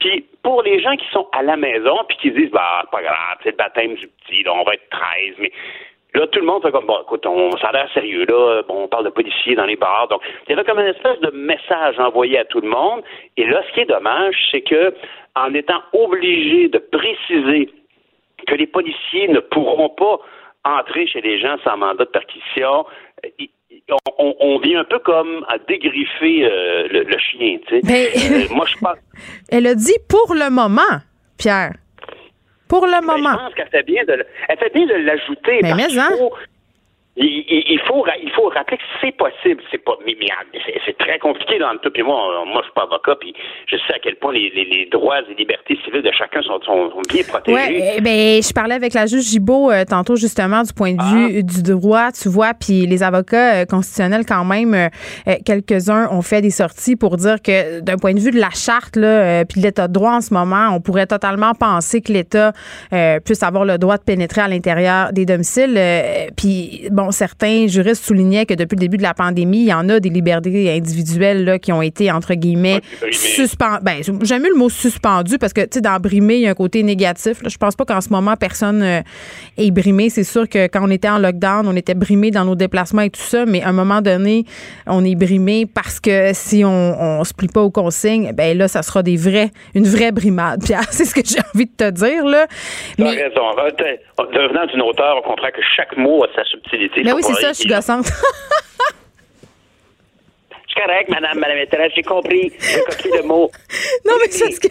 Puis, 0.00 0.26
pour 0.42 0.62
les 0.62 0.80
gens 0.80 0.96
qui 0.96 1.06
sont 1.12 1.28
à 1.32 1.42
la 1.42 1.56
maison, 1.56 1.96
puis 2.08 2.18
qui 2.18 2.30
disent, 2.30 2.50
bah, 2.50 2.84
pas 2.90 3.02
grave, 3.02 3.38
c'est 3.42 3.50
le 3.50 3.56
baptême 3.56 3.94
du 3.94 4.08
petit, 4.08 4.44
on 4.48 4.64
va 4.64 4.74
être 4.74 4.88
13, 4.90 5.34
mais 5.38 5.52
Là, 6.14 6.26
tout 6.28 6.40
le 6.40 6.46
monde 6.46 6.62
fait 6.62 6.72
comme, 6.72 6.86
bon, 6.86 6.98
écoute, 7.02 7.26
on, 7.26 7.50
ça 7.58 7.68
a 7.68 7.72
l'air 7.72 7.88
sérieux, 7.92 8.24
là. 8.28 8.62
Bon, 8.66 8.84
on 8.84 8.88
parle 8.88 9.04
de 9.04 9.10
policiers 9.10 9.54
dans 9.54 9.66
les 9.66 9.76
bars. 9.76 10.08
Donc, 10.08 10.22
il 10.46 10.50
y 10.50 10.52
avait 10.54 10.64
comme 10.64 10.78
une 10.78 10.86
espèce 10.86 11.20
de 11.20 11.30
message 11.30 11.98
envoyé 11.98 12.38
à 12.38 12.44
tout 12.46 12.60
le 12.60 12.68
monde. 12.68 13.02
Et 13.36 13.46
là, 13.46 13.62
ce 13.68 13.74
qui 13.74 13.80
est 13.80 13.86
dommage, 13.86 14.34
c'est 14.50 14.62
que, 14.62 14.94
en 15.36 15.52
étant 15.52 15.82
obligé 15.92 16.68
de 16.68 16.78
préciser 16.78 17.70
que 18.46 18.54
les 18.54 18.66
policiers 18.66 19.28
ne 19.28 19.40
pourront 19.40 19.90
pas 19.90 20.18
entrer 20.64 21.06
chez 21.06 21.20
les 21.20 21.38
gens 21.40 21.56
sans 21.62 21.76
mandat 21.76 22.04
de 22.04 22.10
perquisition, 22.10 22.86
on, 24.18 24.58
vient 24.60 24.80
un 24.80 24.84
peu 24.84 24.98
comme 24.98 25.44
à 25.48 25.58
dégriffer 25.58 26.44
euh, 26.44 26.88
le, 26.90 27.18
chien, 27.18 27.58
tu 27.66 27.80
sais. 27.80 28.46
Euh, 28.50 28.54
moi, 28.54 28.66
je 28.66 28.76
pense. 28.80 28.96
Elle 29.50 29.66
a 29.66 29.74
dit 29.74 29.98
pour 30.08 30.34
le 30.34 30.50
moment, 30.50 31.02
Pierre. 31.38 31.72
Pour 32.68 32.86
le 32.86 32.92
ben, 32.92 33.02
moment. 33.02 33.32
je 33.32 33.38
pense 33.38 33.54
qu'elle 33.54 33.68
fait 33.68 33.82
bien 33.82 34.04
de, 34.04 34.24
elle 34.48 34.58
fait 34.58 34.72
bien 34.74 34.86
de 34.86 34.94
l'ajouter. 34.94 35.60
Mais, 35.62 35.74
mais 35.74 35.98
hein? 35.98 36.10
Il, 37.20 37.80
faut, 37.86 38.04
il 38.22 38.30
faut 38.30 38.48
rappeler 38.48 38.76
que 38.76 38.82
c'est 39.00 39.16
possible. 39.16 39.62
C'est 39.70 39.82
pas, 39.82 39.96
mais, 40.06 40.14
c'est 40.86 40.96
très 40.98 41.18
compliqué 41.18 41.58
dans 41.58 41.72
le 41.72 41.78
tout. 41.78 41.90
Puis 41.90 42.02
moi, 42.02 42.44
moi, 42.46 42.60
je 42.60 42.64
suis 42.64 42.74
pas 42.74 42.82
avocat, 42.82 43.16
puis 43.20 43.34
je 43.66 43.76
sais 43.76 43.94
à 43.94 43.98
quel 44.02 44.16
point 44.16 44.32
les, 44.32 44.88
droits 44.90 45.20
et 45.20 45.34
libertés 45.34 45.78
civiles 45.84 46.02
de 46.02 46.12
chacun 46.12 46.42
sont, 46.42 46.60
bien 47.08 47.22
protégés. 47.24 47.56
Oui, 47.56 47.82
eh 47.96 48.00
ben, 48.00 48.42
je 48.42 48.52
parlais 48.52 48.74
avec 48.74 48.94
la 48.94 49.06
juge 49.06 49.24
Gibault 49.24 49.70
euh, 49.70 49.84
tantôt 49.84 50.16
justement 50.16 50.62
du 50.62 50.72
point 50.72 50.92
de 50.92 51.00
ah. 51.00 51.14
vue 51.14 51.42
du 51.42 51.62
droit, 51.62 52.12
tu 52.12 52.28
vois, 52.28 52.54
puis 52.54 52.86
les 52.86 53.02
avocats 53.02 53.62
euh, 53.62 53.64
constitutionnels 53.64 54.24
quand 54.26 54.44
même, 54.44 54.74
euh, 54.74 55.34
quelques-uns 55.44 56.08
ont 56.10 56.22
fait 56.22 56.40
des 56.40 56.50
sorties 56.50 56.96
pour 56.96 57.16
dire 57.16 57.42
que 57.42 57.80
d'un 57.80 57.96
point 57.96 58.14
de 58.14 58.20
vue 58.20 58.30
de 58.30 58.38
la 58.40 58.50
charte 58.50 58.96
là, 58.96 59.44
puis 59.44 59.60
de 59.60 59.66
l'état 59.66 59.88
de 59.88 59.92
droit 59.92 60.12
en 60.12 60.20
ce 60.20 60.32
moment, 60.32 60.68
on 60.72 60.80
pourrait 60.80 61.06
totalement 61.06 61.52
penser 61.54 62.00
que 62.00 62.12
l'État 62.12 62.52
puisse 63.24 63.42
avoir 63.42 63.64
le 63.64 63.78
droit 63.78 63.96
de 63.96 64.04
pénétrer 64.04 64.42
à 64.42 64.48
l'intérieur 64.48 65.12
des 65.12 65.26
domiciles. 65.26 65.78
puis 66.36 66.88
bon 66.90 67.07
bon, 67.08 67.12
certains 67.12 67.66
juristes 67.66 68.04
soulignaient 68.04 68.46
que 68.46 68.54
depuis 68.54 68.76
le 68.76 68.80
début 68.80 68.96
de 68.96 69.02
la 69.02 69.14
pandémie, 69.14 69.60
il 69.60 69.68
y 69.68 69.72
en 69.72 69.88
a 69.88 70.00
des 70.00 70.08
libertés 70.08 70.70
individuelles 70.70 71.44
là, 71.44 71.58
qui 71.58 71.72
ont 71.72 71.82
été, 71.82 72.10
entre 72.10 72.34
guillemets, 72.34 72.80
suspendues. 73.10 73.80
Ben, 73.82 74.02
j'aime 74.22 74.42
mieux 74.42 74.50
le 74.50 74.58
mot 74.58 74.68
suspendu 74.68 75.38
parce 75.38 75.52
que, 75.52 75.62
tu 75.62 75.68
sais, 75.74 75.80
dans 75.80 75.98
brimé, 75.98 76.36
il 76.36 76.40
y 76.42 76.46
a 76.46 76.50
un 76.50 76.54
côté 76.54 76.82
négatif. 76.82 77.42
Là. 77.42 77.48
Je 77.48 77.56
pense 77.56 77.76
pas 77.76 77.84
qu'en 77.84 78.00
ce 78.00 78.10
moment, 78.10 78.34
personne 78.36 78.82
euh, 78.82 79.00
est 79.56 79.70
brimé. 79.70 80.10
C'est 80.10 80.24
sûr 80.24 80.48
que 80.48 80.66
quand 80.66 80.80
on 80.82 80.90
était 80.90 81.08
en 81.08 81.18
lockdown, 81.18 81.66
on 81.66 81.76
était 81.76 81.94
brimé 81.94 82.30
dans 82.30 82.44
nos 82.44 82.54
déplacements 82.54 83.02
et 83.02 83.10
tout 83.10 83.20
ça, 83.20 83.44
mais 83.46 83.62
à 83.62 83.68
un 83.68 83.72
moment 83.72 84.00
donné, 84.00 84.44
on 84.86 85.04
est 85.04 85.14
brimé 85.14 85.66
parce 85.66 86.00
que 86.00 86.30
si 86.32 86.64
on, 86.64 86.70
on 87.00 87.24
se 87.24 87.34
plie 87.34 87.48
pas 87.48 87.62
aux 87.62 87.70
consignes, 87.70 88.32
ben 88.32 88.56
là, 88.56 88.68
ça 88.68 88.82
sera 88.82 89.02
des 89.02 89.16
vrais, 89.16 89.50
une 89.74 89.84
vraie 89.84 90.12
brimade. 90.12 90.64
Pierre, 90.64 90.84
c'est 90.90 91.04
ce 91.04 91.14
que 91.14 91.22
j'ai 91.24 91.40
envie 91.54 91.66
de 91.66 91.76
te 91.76 91.90
dire, 91.90 92.24
là. 92.24 92.46
Mais... 92.98 93.10
raison. 93.10 93.42
Devenant 94.32 94.66
d'une 94.66 94.82
auteur, 94.82 95.16
on 95.18 95.22
comprend 95.22 95.48
que 95.48 95.62
chaque 95.76 95.96
mot 95.96 96.24
a 96.24 96.28
sa 96.34 96.44
subtilité. 96.44 96.97
Mais 97.04 97.10
ben 97.10 97.16
oui, 97.16 97.22
c'est 97.24 97.40
ça, 97.40 97.52
je 97.52 97.58
suis 97.58 97.68
gossante. 97.68 98.06
C'est 100.68 100.84
correct, 100.84 101.08
madame, 101.08 101.38
madame 101.40 101.56
maîtresse, 101.56 101.92
j'ai 101.96 102.02
compris. 102.02 102.52
J'ai 102.60 102.80
compris 102.84 103.10
le 103.16 103.22
mot. 103.26 103.50
non, 104.06 104.12
mais 104.20 104.30
c'est 104.30 104.50
que... 104.60 104.68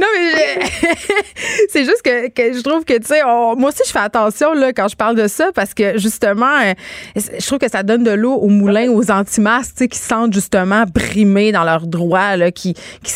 Non, 0.00 0.06
mais 0.14 0.64
c'est 1.68 1.84
juste 1.84 2.00
que, 2.02 2.28
que, 2.28 2.52
je 2.54 2.62
trouve 2.62 2.84
que, 2.84 2.96
tu 2.96 3.06
sais, 3.06 3.22
moi 3.22 3.68
aussi, 3.68 3.82
je 3.84 3.90
fais 3.90 3.98
attention 3.98 4.54
là, 4.54 4.72
quand 4.72 4.88
je 4.88 4.96
parle 4.96 5.16
de 5.16 5.26
ça 5.26 5.50
parce 5.52 5.74
que, 5.74 5.98
justement, 5.98 6.60
euh, 6.62 6.72
je 7.16 7.44
trouve 7.46 7.58
que 7.58 7.68
ça 7.68 7.82
donne 7.82 8.04
de 8.04 8.12
l'eau 8.12 8.34
aux 8.34 8.48
moulins, 8.48 8.88
aux 8.88 9.10
anti-masques, 9.10 9.74
tu 9.76 9.84
sais, 9.84 9.88
qui 9.88 9.98
se 9.98 10.08
sentent, 10.08 10.32
justement, 10.32 10.84
brimés 10.84 11.52
dans 11.52 11.64
leurs 11.64 11.86
droits, 11.86 12.36
là, 12.36 12.50
qui, 12.50 12.72
qui 12.72 13.12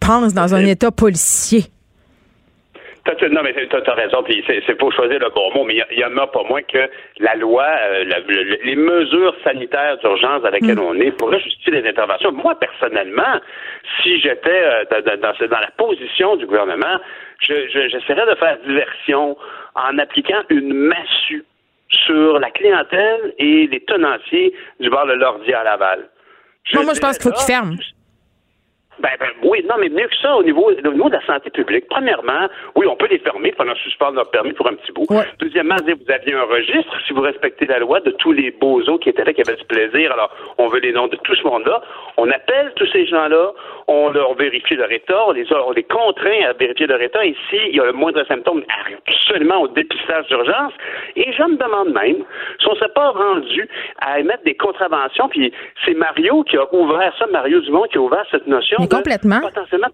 pensent 0.00 0.34
dans 0.34 0.54
un 0.54 0.64
état 0.64 0.90
policier 0.90 1.66
non, 3.30 3.42
mais 3.42 3.54
tu 3.54 3.76
as, 3.76 3.94
raison, 3.94 4.22
puis 4.22 4.44
c'est 4.46 4.74
pour 4.76 4.92
choisir 4.92 5.18
le 5.18 5.30
bon 5.30 5.52
mot, 5.54 5.64
mais 5.64 5.82
il 5.90 5.98
y, 5.98 6.04
en 6.04 6.16
a 6.16 6.26
pas 6.26 6.42
moins 6.44 6.62
que 6.62 6.88
la 7.18 7.34
loi, 7.36 7.66
euh, 7.66 8.04
les 8.64 8.76
mesures 8.76 9.34
sanitaires 9.44 9.96
d'urgence 9.98 10.44
à 10.44 10.50
laquelle 10.50 10.76
mm. 10.76 10.82
on 10.82 10.94
est 10.94 11.10
pourraient 11.12 11.40
justifier 11.40 11.80
des 11.80 11.88
interventions. 11.88 12.32
Moi, 12.32 12.54
personnellement, 12.58 13.40
si 14.02 14.20
j'étais 14.20 14.62
euh, 14.62 14.84
dans, 14.90 15.60
la 15.60 15.70
position 15.76 16.36
du 16.36 16.46
gouvernement, 16.46 16.98
j'essaierais 17.40 18.26
de 18.26 18.34
faire 18.36 18.58
diversion 18.66 19.36
en 19.74 19.98
appliquant 19.98 20.42
une 20.50 20.72
massue 20.74 21.44
sur 21.90 22.38
la 22.38 22.50
clientèle 22.50 23.34
et 23.38 23.66
les 23.66 23.80
tenanciers 23.80 24.52
du 24.80 24.90
bar 24.90 25.06
de 25.06 25.14
l'ordi 25.14 25.52
à 25.54 25.64
Laval. 25.64 26.08
moi, 26.74 26.92
je 26.94 27.00
pense 27.00 27.18
qu'il 27.18 27.30
faut 27.30 27.36
qu'ils 27.36 27.46
ferment. 27.46 27.76
Ben, 29.00 29.10
ben, 29.20 29.28
oui, 29.42 29.64
non, 29.68 29.76
mais 29.78 29.88
mieux 29.88 30.08
que 30.08 30.16
ça, 30.20 30.34
au 30.36 30.42
niveau, 30.42 30.70
au 30.70 30.92
niveau 30.92 31.08
de 31.08 31.14
la 31.14 31.24
santé 31.24 31.50
publique, 31.50 31.86
premièrement, 31.88 32.48
oui, 32.74 32.86
on 32.86 32.96
peut 32.96 33.06
les 33.08 33.18
fermer 33.18 33.52
pendant 33.52 33.74
suspendre 33.76 34.16
leur 34.16 34.30
permis 34.30 34.52
pour 34.52 34.66
un 34.66 34.74
petit 34.74 34.92
bout. 34.92 35.06
Deuxièmement, 35.38 35.76
vous 35.84 36.12
aviez 36.12 36.34
un 36.34 36.44
registre, 36.44 36.94
si 37.06 37.12
vous 37.12 37.20
respectez 37.20 37.66
la 37.66 37.78
loi, 37.78 38.00
de 38.00 38.10
tous 38.12 38.32
les 38.32 38.50
beaux 38.50 38.80
os 38.88 39.00
qui 39.00 39.08
étaient 39.08 39.24
là, 39.24 39.32
qui 39.32 39.42
avaient 39.42 39.56
du 39.56 39.64
plaisir. 39.64 40.12
Alors, 40.12 40.30
on 40.58 40.68
veut 40.68 40.80
les 40.80 40.92
noms 40.92 41.06
de 41.06 41.16
tout 41.16 41.34
ce 41.34 41.44
monde-là. 41.44 41.80
On 42.16 42.28
appelle 42.30 42.72
tous 42.76 42.86
ces 42.92 43.06
gens-là, 43.06 43.52
on 43.88 44.10
leur 44.10 44.34
vérifie 44.34 44.76
leur 44.76 44.92
état, 44.92 45.26
on 45.26 45.32
les, 45.32 45.50
on 45.50 45.72
les 45.72 45.82
contraint 45.82 46.44
à 46.46 46.52
vérifier 46.52 46.86
leur 46.86 47.00
état. 47.00 47.24
Et 47.24 47.34
s'il 47.48 47.74
y 47.74 47.80
a 47.80 47.86
le 47.86 47.92
moindre 47.92 48.22
symptôme, 48.26 48.62
absolument 49.06 49.62
au 49.62 49.68
dépistage 49.68 50.26
d'urgence. 50.28 50.74
Et 51.16 51.32
je 51.32 51.42
me 51.42 51.56
demande 51.56 51.94
même 51.94 52.22
si 52.60 52.68
on 52.68 52.74
ne 52.74 52.78
s'est 52.78 52.92
pas 52.94 53.10
rendu 53.10 53.66
à 54.00 54.20
émettre 54.20 54.44
des 54.44 54.54
contraventions. 54.54 55.28
Puis 55.30 55.52
c'est 55.84 55.94
Mario 55.94 56.42
qui 56.44 56.58
a 56.58 56.72
ouvert 56.74 57.12
ça, 57.18 57.26
Mario 57.32 57.60
Dumont 57.60 57.84
qui 57.90 57.96
a 57.96 58.00
ouvert 58.02 58.26
cette 58.30 58.46
notion 58.46 58.76
complètement. 58.86 59.40
potentiellement 59.40 59.88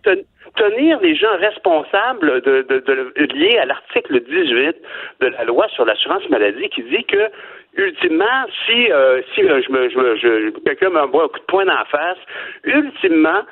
tenir 0.57 1.01
les 1.01 1.15
gens 1.15 1.37
responsables 1.39 2.43
de, 2.43 2.63
de, 2.63 3.35
liés 3.35 3.59
à 3.59 3.67
l'article 3.67 4.21
18 4.21 4.77
de 5.21 5.27
la 5.27 5.45
loi 5.45 5.67
sur 5.75 5.85
l'assurance 5.85 6.29
maladie 6.29 6.69
qui 6.69 6.83
dit 6.83 7.05
que 7.05 7.31
ultimement, 7.77 8.47
si 8.67 8.91
euh, 8.93 9.21
si 9.35 9.43
euh, 9.43 9.61
je 9.67 9.73
me, 9.73 9.89
je, 9.89 10.17
je 10.17 10.51
quelqu'un 10.61 10.91
m'envoie 10.91 11.25
un 11.25 11.29
coup 11.29 11.41
de 11.41 11.45
poing 11.45 11.65
dans 11.65 11.75
la 11.75 11.85
face, 11.87 12.19
ultimement, 12.65 13.43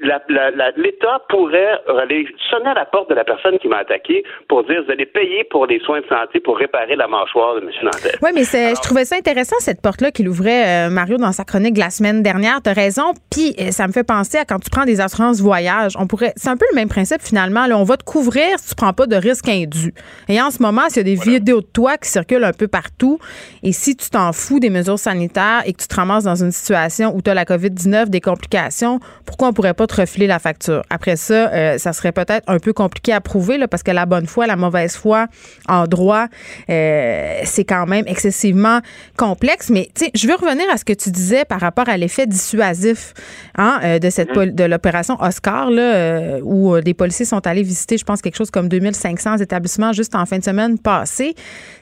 l'État 0.00 1.22
pourrait 1.28 1.78
aller 2.00 2.26
sonner 2.50 2.70
à 2.70 2.74
la 2.74 2.84
porte 2.86 3.10
de 3.10 3.14
la 3.14 3.24
personne 3.24 3.58
qui 3.58 3.68
m'a 3.68 3.78
attaqué 3.78 4.24
pour 4.48 4.64
dire 4.64 4.82
vous 4.84 4.92
allez 4.92 5.06
payer 5.06 5.44
pour 5.50 5.66
les 5.66 5.78
soins 5.80 6.00
de 6.00 6.06
santé 6.06 6.40
pour 6.40 6.56
réparer 6.56 6.96
la 6.96 7.06
mâchoire 7.06 7.56
de 7.56 7.60
M. 7.60 7.70
Nantel. 7.82 8.18
Oui, 8.22 8.30
mais 8.34 8.44
je 8.44 8.80
trouvais 8.80 9.04
ça 9.04 9.16
intéressant, 9.16 9.56
cette 9.60 9.82
porte-là 9.82 10.10
qu'il 10.10 10.28
ouvrait, 10.28 10.86
euh, 10.86 10.90
Mario, 10.90 11.18
dans 11.18 11.32
sa 11.32 11.44
chronique 11.44 11.74
de 11.74 11.80
la 11.80 11.90
semaine 11.90 12.22
dernière. 12.22 12.62
Tu 12.62 12.70
as 12.70 12.72
raison. 12.72 13.12
Puis 13.30 13.54
euh, 13.60 13.70
ça 13.70 13.86
me 13.86 13.92
fait 13.92 14.04
penser 14.04 14.38
à 14.38 14.44
quand 14.44 14.58
tu 14.58 14.70
prends 14.70 14.84
des 14.84 15.00
assurances 15.00 15.40
voyage. 15.40 15.92
On 15.98 16.06
pourrait. 16.06 16.32
C'est 16.36 16.48
un 16.48 16.56
peu 16.56 16.66
le 16.70 16.76
même 16.76 16.88
principe 16.88 17.20
finalement. 17.20 17.66
Là, 17.66 17.76
on 17.76 17.84
va 17.84 17.96
te 17.96 18.04
couvrir 18.04 18.58
si 18.58 18.70
tu 18.70 18.74
prends 18.74 18.92
pas 18.92 19.06
de 19.06 19.16
risque 19.16 19.48
indu. 19.48 19.92
Et 20.28 20.40
en 20.40 20.50
ce 20.50 20.62
moment, 20.62 20.88
s'il 20.88 20.98
y 20.98 21.00
a 21.00 21.14
des 21.16 21.22
vidéos 21.22 21.60
de 21.60 21.66
toi 21.66 21.98
qui 21.98 22.08
circulent 22.08 22.44
un 22.44 22.52
peu 22.52 22.68
partout, 22.68 23.18
et 23.62 23.72
si 23.72 23.96
tu 23.96 24.08
t'en 24.10 24.32
fous 24.32 24.60
des 24.60 24.70
mesures 24.70 24.98
sanitaires 24.98 25.62
et 25.66 25.72
que 25.72 25.82
tu 25.82 25.88
te 25.88 25.94
ramasses 25.94 26.24
dans 26.24 26.42
une 26.42 26.52
situation 26.52 27.14
où 27.14 27.22
tu 27.22 27.30
as 27.30 27.34
la 27.34 27.44
COVID-19, 27.44 28.08
des 28.08 28.20
complications, 28.20 28.98
pourquoi 29.26 29.48
on 29.48 29.52
pourrait 29.52 29.74
pas 29.74 29.86
refiler 29.92 30.26
la 30.26 30.38
facture. 30.38 30.82
Après 30.90 31.16
ça, 31.16 31.50
euh, 31.52 31.78
ça 31.78 31.92
serait 31.92 32.12
peut-être 32.12 32.44
un 32.48 32.58
peu 32.58 32.72
compliqué 32.72 33.12
à 33.12 33.20
prouver 33.20 33.58
là, 33.58 33.68
parce 33.68 33.82
que 33.82 33.90
la 33.90 34.06
bonne 34.06 34.26
foi, 34.26 34.46
la 34.46 34.56
mauvaise 34.56 34.96
foi 34.96 35.26
en 35.68 35.86
droit, 35.86 36.26
euh, 36.68 37.40
c'est 37.44 37.64
quand 37.64 37.86
même 37.86 38.04
excessivement 38.06 38.80
complexe. 39.16 39.70
Mais 39.70 39.90
tu 39.94 40.04
sais, 40.04 40.10
je 40.14 40.26
veux 40.26 40.34
revenir 40.34 40.66
à 40.72 40.76
ce 40.76 40.84
que 40.84 40.92
tu 40.92 41.10
disais 41.10 41.44
par 41.44 41.60
rapport 41.60 41.88
à 41.88 41.96
l'effet 41.96 42.26
dissuasif 42.26 43.14
hein, 43.56 43.80
euh, 43.82 43.98
de 43.98 44.10
cette 44.10 44.30
de 44.30 44.64
l'opération 44.64 45.16
Oscar 45.20 45.70
là, 45.70 46.38
où 46.42 46.76
les 46.76 46.94
policiers 46.94 47.26
sont 47.26 47.46
allés 47.46 47.62
visiter, 47.62 47.98
je 47.98 48.04
pense 48.04 48.22
quelque 48.22 48.36
chose 48.36 48.50
comme 48.50 48.68
2500 48.68 49.38
établissements 49.38 49.92
juste 49.92 50.14
en 50.14 50.24
fin 50.24 50.38
de 50.38 50.44
semaine 50.44 50.78
passée. 50.78 51.34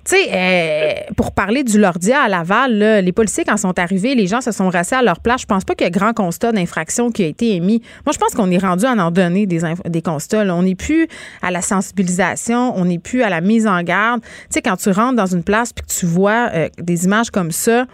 Tu 0.04 0.16
sais, 0.16 1.06
pour 1.16 1.32
parler 1.32 1.62
du 1.62 1.78
Lordia 1.78 2.22
à 2.22 2.28
Laval, 2.28 2.78
les 2.78 3.12
policiers 3.12 3.44
quand 3.44 3.58
sont 3.58 3.78
arrivés, 3.78 4.14
les 4.14 4.26
gens 4.26 4.40
se 4.40 4.52
sont 4.52 4.68
rassés 4.70 4.96
à 4.96 5.02
leur 5.02 5.20
place. 5.20 5.42
Je 5.42 5.46
pense 5.46 5.64
pas 5.64 5.74
qu'il 5.74 5.84
y 5.84 5.88
ait 5.88 5.90
grand 5.90 6.14
constat 6.14 6.52
d'infraction 6.52 7.10
qui 7.10 7.24
a 7.24 7.26
été 7.26 7.54
émis. 7.54 7.82
Moi, 8.06 8.12
je 8.12 8.18
pense 8.18 8.32
qu'on 8.34 8.50
est 8.50 8.58
rendu 8.58 8.84
à 8.84 8.92
en 8.92 9.10
donner 9.10 9.46
des, 9.46 9.60
des 9.86 10.02
constats. 10.02 10.44
On 10.54 10.62
n'est 10.62 10.74
plus 10.74 11.08
à 11.42 11.50
la 11.50 11.62
sensibilisation, 11.62 12.76
on 12.76 12.84
n'est 12.84 12.98
plus 12.98 13.22
à 13.22 13.28
la 13.28 13.40
mise 13.40 13.66
en 13.66 13.82
garde. 13.82 14.20
Tu 14.22 14.28
sais, 14.50 14.62
quand 14.62 14.76
tu 14.76 14.90
rentres 14.90 15.16
dans 15.16 15.26
une 15.26 15.42
place 15.42 15.72
puis 15.72 15.84
que 15.84 15.92
tu 15.92 16.06
vois 16.06 16.50
euh, 16.54 16.68
des 16.78 17.04
images 17.04 17.30
comme 17.30 17.50
ça, 17.50 17.86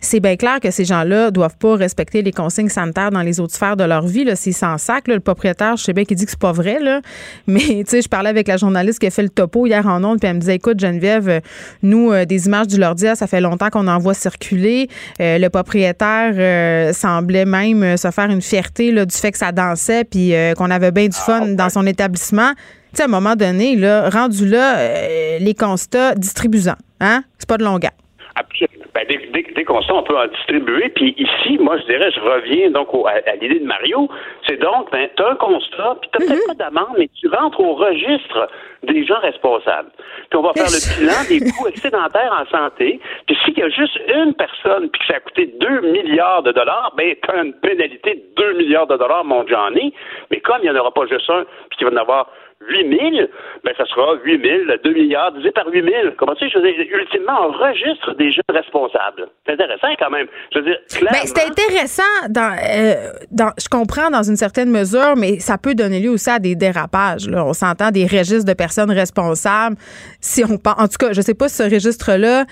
c'est 0.00 0.20
bien 0.20 0.36
clair 0.36 0.60
que 0.60 0.70
ces 0.70 0.84
gens-là 0.84 1.30
doivent 1.30 1.56
pas 1.58 1.76
respecter 1.76 2.22
les 2.22 2.32
consignes 2.32 2.70
sanitaires 2.70 3.10
dans 3.10 3.20
les 3.20 3.38
autres 3.38 3.54
sphères 3.54 3.76
de 3.76 3.84
leur 3.84 4.06
vie. 4.06 4.26
C'est 4.34 4.52
sans 4.52 4.78
sac. 4.78 5.08
Le 5.08 5.20
propriétaire, 5.20 5.76
je 5.76 5.84
sais 5.84 5.92
bien 5.92 6.04
qu'il 6.04 6.16
dit 6.16 6.24
que 6.24 6.30
c'est 6.30 6.40
pas 6.40 6.52
vrai, 6.52 6.78
là. 6.80 7.00
mais 7.46 7.60
tu 7.60 7.84
sais, 7.86 8.02
je 8.02 8.08
parlais 8.08 8.30
avec 8.30 8.48
la 8.48 8.56
journaliste 8.56 8.98
qui 8.98 9.06
a 9.06 9.10
fait 9.10 9.22
le 9.22 9.28
topo 9.28 9.66
hier 9.66 9.86
en 9.86 10.02
ondes, 10.02 10.18
puis 10.18 10.28
elle 10.28 10.36
me 10.36 10.40
disait, 10.40 10.56
écoute, 10.56 10.80
Geneviève, 10.80 11.28
euh, 11.28 11.40
nous, 11.82 12.12
euh, 12.12 12.24
des 12.24 12.46
images 12.46 12.66
du 12.66 12.78
Lordia, 12.78 13.14
ça 13.14 13.26
fait 13.26 13.40
longtemps 13.40 13.68
qu'on 13.68 13.88
en 13.88 13.98
voit 13.98 14.14
circuler. 14.14 14.88
Euh, 15.20 15.38
le 15.38 15.48
propriétaire 15.50 16.94
semblait 16.94 17.44
même 17.44 17.96
se 17.96 18.10
faire 18.10 18.30
une 18.30 18.42
fierté 18.42 18.92
là, 18.92 19.04
du 19.04 19.14
fait 19.14 19.32
que 19.32 19.38
ça 19.38 19.52
dansait, 19.52 20.04
puis 20.04 20.32
qu'on 20.56 20.70
avait 20.70 20.92
bien 20.92 21.08
du 21.08 21.16
ah, 21.20 21.24
fun 21.24 21.46
dans 21.48 21.68
son 21.68 21.86
établissement. 21.86 22.52
Tu 22.54 22.96
sais, 22.96 23.02
à 23.02 23.06
un 23.06 23.08
moment 23.08 23.36
donné, 23.36 23.76
là, 23.76 24.08
rendu 24.08 24.48
là, 24.48 25.38
les 25.38 25.54
constats 25.54 26.14
distribuants, 26.14 26.76
hein? 27.00 27.22
C'est 27.38 27.48
pas 27.48 27.58
de 27.58 27.64
longueur. 27.64 27.92
Absolument. 28.34 28.79
Ben, 28.94 29.04
dès, 29.08 29.18
dès, 29.54 29.64
qu'on 29.64 29.82
sait, 29.82 29.92
on 29.92 30.02
peut 30.02 30.16
en 30.16 30.26
distribuer. 30.26 30.88
Puis 30.90 31.14
ici, 31.16 31.58
moi, 31.58 31.78
je 31.78 31.84
dirais, 31.84 32.10
je 32.10 32.20
reviens 32.20 32.70
donc 32.70 32.88
à, 33.06 33.36
l'idée 33.36 33.60
de 33.60 33.66
Mario. 33.66 34.08
C'est 34.46 34.58
donc, 34.60 34.90
ben, 34.90 35.08
tu 35.16 35.22
as 35.22 35.30
un 35.30 35.34
constat, 35.36 35.96
puis 36.00 36.10
tu 36.12 36.18
n'as 36.18 36.26
peut-être 36.26 36.48
mhm. 36.48 36.56
pas 36.56 36.64
d'amende, 36.64 36.96
mais 36.98 37.08
tu 37.20 37.28
rentres 37.28 37.60
au 37.60 37.74
registre 37.74 38.48
des 38.82 39.04
gens 39.04 39.20
responsables. 39.20 39.90
Puis 40.30 40.38
on 40.38 40.42
va 40.42 40.52
faire 40.54 40.66
le 40.66 40.98
bilan 40.98 41.22
des 41.28 41.40
coûts 41.52 41.68
excédentaires 41.68 42.32
en 42.32 42.46
santé. 42.50 43.00
Puis 43.26 43.36
s'il 43.44 43.58
y 43.58 43.62
a 43.62 43.68
juste 43.68 43.98
une 44.08 44.34
personne, 44.34 44.88
puis 44.90 45.00
que 45.00 45.06
ça 45.06 45.16
a 45.16 45.20
coûté 45.20 45.54
2 45.60 45.80
milliards 45.92 46.42
de 46.42 46.52
dollars, 46.52 46.92
ben, 46.96 47.14
tu 47.22 47.30
as 47.30 47.42
une 47.42 47.52
pénalité 47.54 48.14
de 48.14 48.42
2 48.42 48.52
milliards 48.54 48.86
de 48.86 48.96
dollars, 48.96 49.24
mon 49.24 49.46
Johnny. 49.46 49.92
Mais 50.30 50.40
comme 50.40 50.58
il 50.62 50.70
n'y 50.70 50.76
en 50.76 50.80
aura 50.80 50.92
pas 50.92 51.06
juste 51.06 51.28
un, 51.30 51.44
puis 51.68 51.78
qu'il 51.78 51.86
va 51.86 51.92
y 51.92 51.96
en 51.96 52.00
avoir 52.00 52.28
8 52.70 53.12
000, 53.12 53.26
ben, 53.64 53.74
ça 53.76 53.84
sera 53.86 54.14
8 54.24 54.42
000, 54.42 54.78
2 54.82 54.92
milliards 54.92 55.32
divisé 55.32 55.50
par 55.50 55.66
8 55.68 55.82
000. 55.82 55.94
Comment 56.16 56.34
tu 56.34 56.44
sais, 56.44 56.50
je 56.50 56.58
veux 56.58 56.72
dire, 56.72 56.86
ultimement, 56.92 57.48
on 57.48 57.52
registre 57.52 58.14
des 58.14 58.30
jeunes 58.30 58.42
responsables. 58.48 59.28
C'est 59.46 59.54
intéressant 59.54 59.88
quand 59.98 60.10
même. 60.10 60.26
Je 60.52 60.58
veux 60.58 60.64
dire, 60.64 60.78
clairement. 60.88 61.18
Ben, 61.20 61.26
c'est 61.26 61.44
intéressant 61.44 62.02
dans, 62.28 62.56
euh, 62.56 62.94
dans, 63.30 63.50
je 63.58 63.68
comprends 63.68 64.10
dans 64.10 64.22
une 64.22 64.36
certaine 64.36 64.70
mesure, 64.70 65.14
mais 65.16 65.38
ça 65.40 65.58
peut 65.58 65.74
donner 65.74 66.00
lieu 66.00 66.10
aussi 66.10 66.30
à 66.30 66.38
des 66.38 66.54
dérapages. 66.54 67.28
Là. 67.28 67.44
On 67.44 67.52
s'entend 67.52 67.90
des 67.90 68.04
registres 68.04 68.46
de 68.46 68.54
personnes 68.54 68.90
responsables. 68.90 69.76
Si 70.20 70.44
on 70.44 70.58
en 70.70 70.88
tout 70.88 70.98
cas, 70.98 71.12
je 71.12 71.20
sais 71.20 71.34
pas 71.34 71.48
si 71.48 71.56
ce 71.56 71.62
registre-là, 71.64 72.44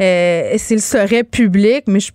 euh, 0.00 0.42
s'il 0.56 0.80
serait 0.80 1.24
public, 1.24 1.84
mais 1.88 2.00
je, 2.00 2.12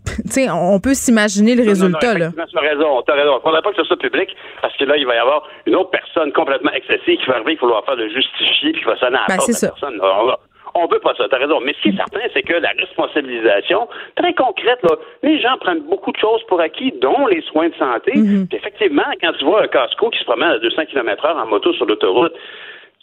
on 0.52 0.80
peut 0.80 0.94
s'imaginer 0.94 1.56
le 1.56 1.64
résultat. 1.64 2.14
Non, 2.14 2.32
non, 2.38 2.46
tu 2.46 2.58
as 2.58 2.62
raison, 2.62 3.02
tu 3.02 3.12
as 3.12 3.16
raison. 3.16 3.40
Il 3.46 3.52
ne 3.52 3.62
pas 3.62 3.72
que 3.72 3.78
ce 3.78 3.84
soit 3.84 3.98
public 3.98 4.30
parce 4.62 4.76
que 4.78 4.86
là, 4.86 4.98
il 4.98 5.06
va 5.06 5.16
y 5.16 5.18
avoir 5.18 5.48
une 5.66 5.76
autre 5.76 5.92
personne 5.92 6.32
complètement 6.34 6.72
excessive 6.72 7.20
qui 7.20 7.26
va 7.28 7.38
il 7.54 7.58
faut 7.58 7.68
leur 7.68 7.86
faire 7.86 7.96
le 7.96 8.10
justifier, 8.10 8.72
puis 8.72 8.82
il 8.82 8.86
va 8.86 8.98
sonner 8.98 9.18
à 9.18 9.26
la 9.28 9.36
ben, 9.38 9.44
personne. 9.46 10.00
On 10.76 10.86
veut 10.88 11.00
pas 11.00 11.14
ça, 11.18 11.26
t'as 11.30 11.38
raison. 11.38 11.60
Mais 11.62 11.74
ce 11.74 11.82
qui 11.82 11.90
est 11.90 11.98
certain, 11.98 12.22
c'est 12.34 12.44
que 12.44 12.54
la 12.54 12.70
responsabilisation, 12.78 13.88
très 14.16 14.34
concrète, 14.34 14.80
là, 14.84 14.96
les 15.24 15.40
gens 15.40 15.58
prennent 15.60 15.82
beaucoup 15.82 16.12
de 16.12 16.18
choses 16.18 16.44
pour 16.48 16.62
acquis, 16.62 16.94
dont 17.02 17.26
les 17.28 17.42
soins 17.42 17.70
de 17.70 17.76
santé. 17.76 18.12
Mhm. 18.16 18.48
effectivement, 18.52 19.06
quand 19.22 19.34
tu 19.34 19.46
vois 19.46 19.64
un 19.64 19.68
casco 19.68 20.10
qui 20.10 20.20
se 20.20 20.26
promène 20.26 20.50
à 20.50 20.60
200 20.60 20.86
km 20.86 21.26
heure 21.26 21.38
en 21.38 21.48
moto 21.48 21.74
sur 21.74 21.86
l'autoroute, 21.86 22.34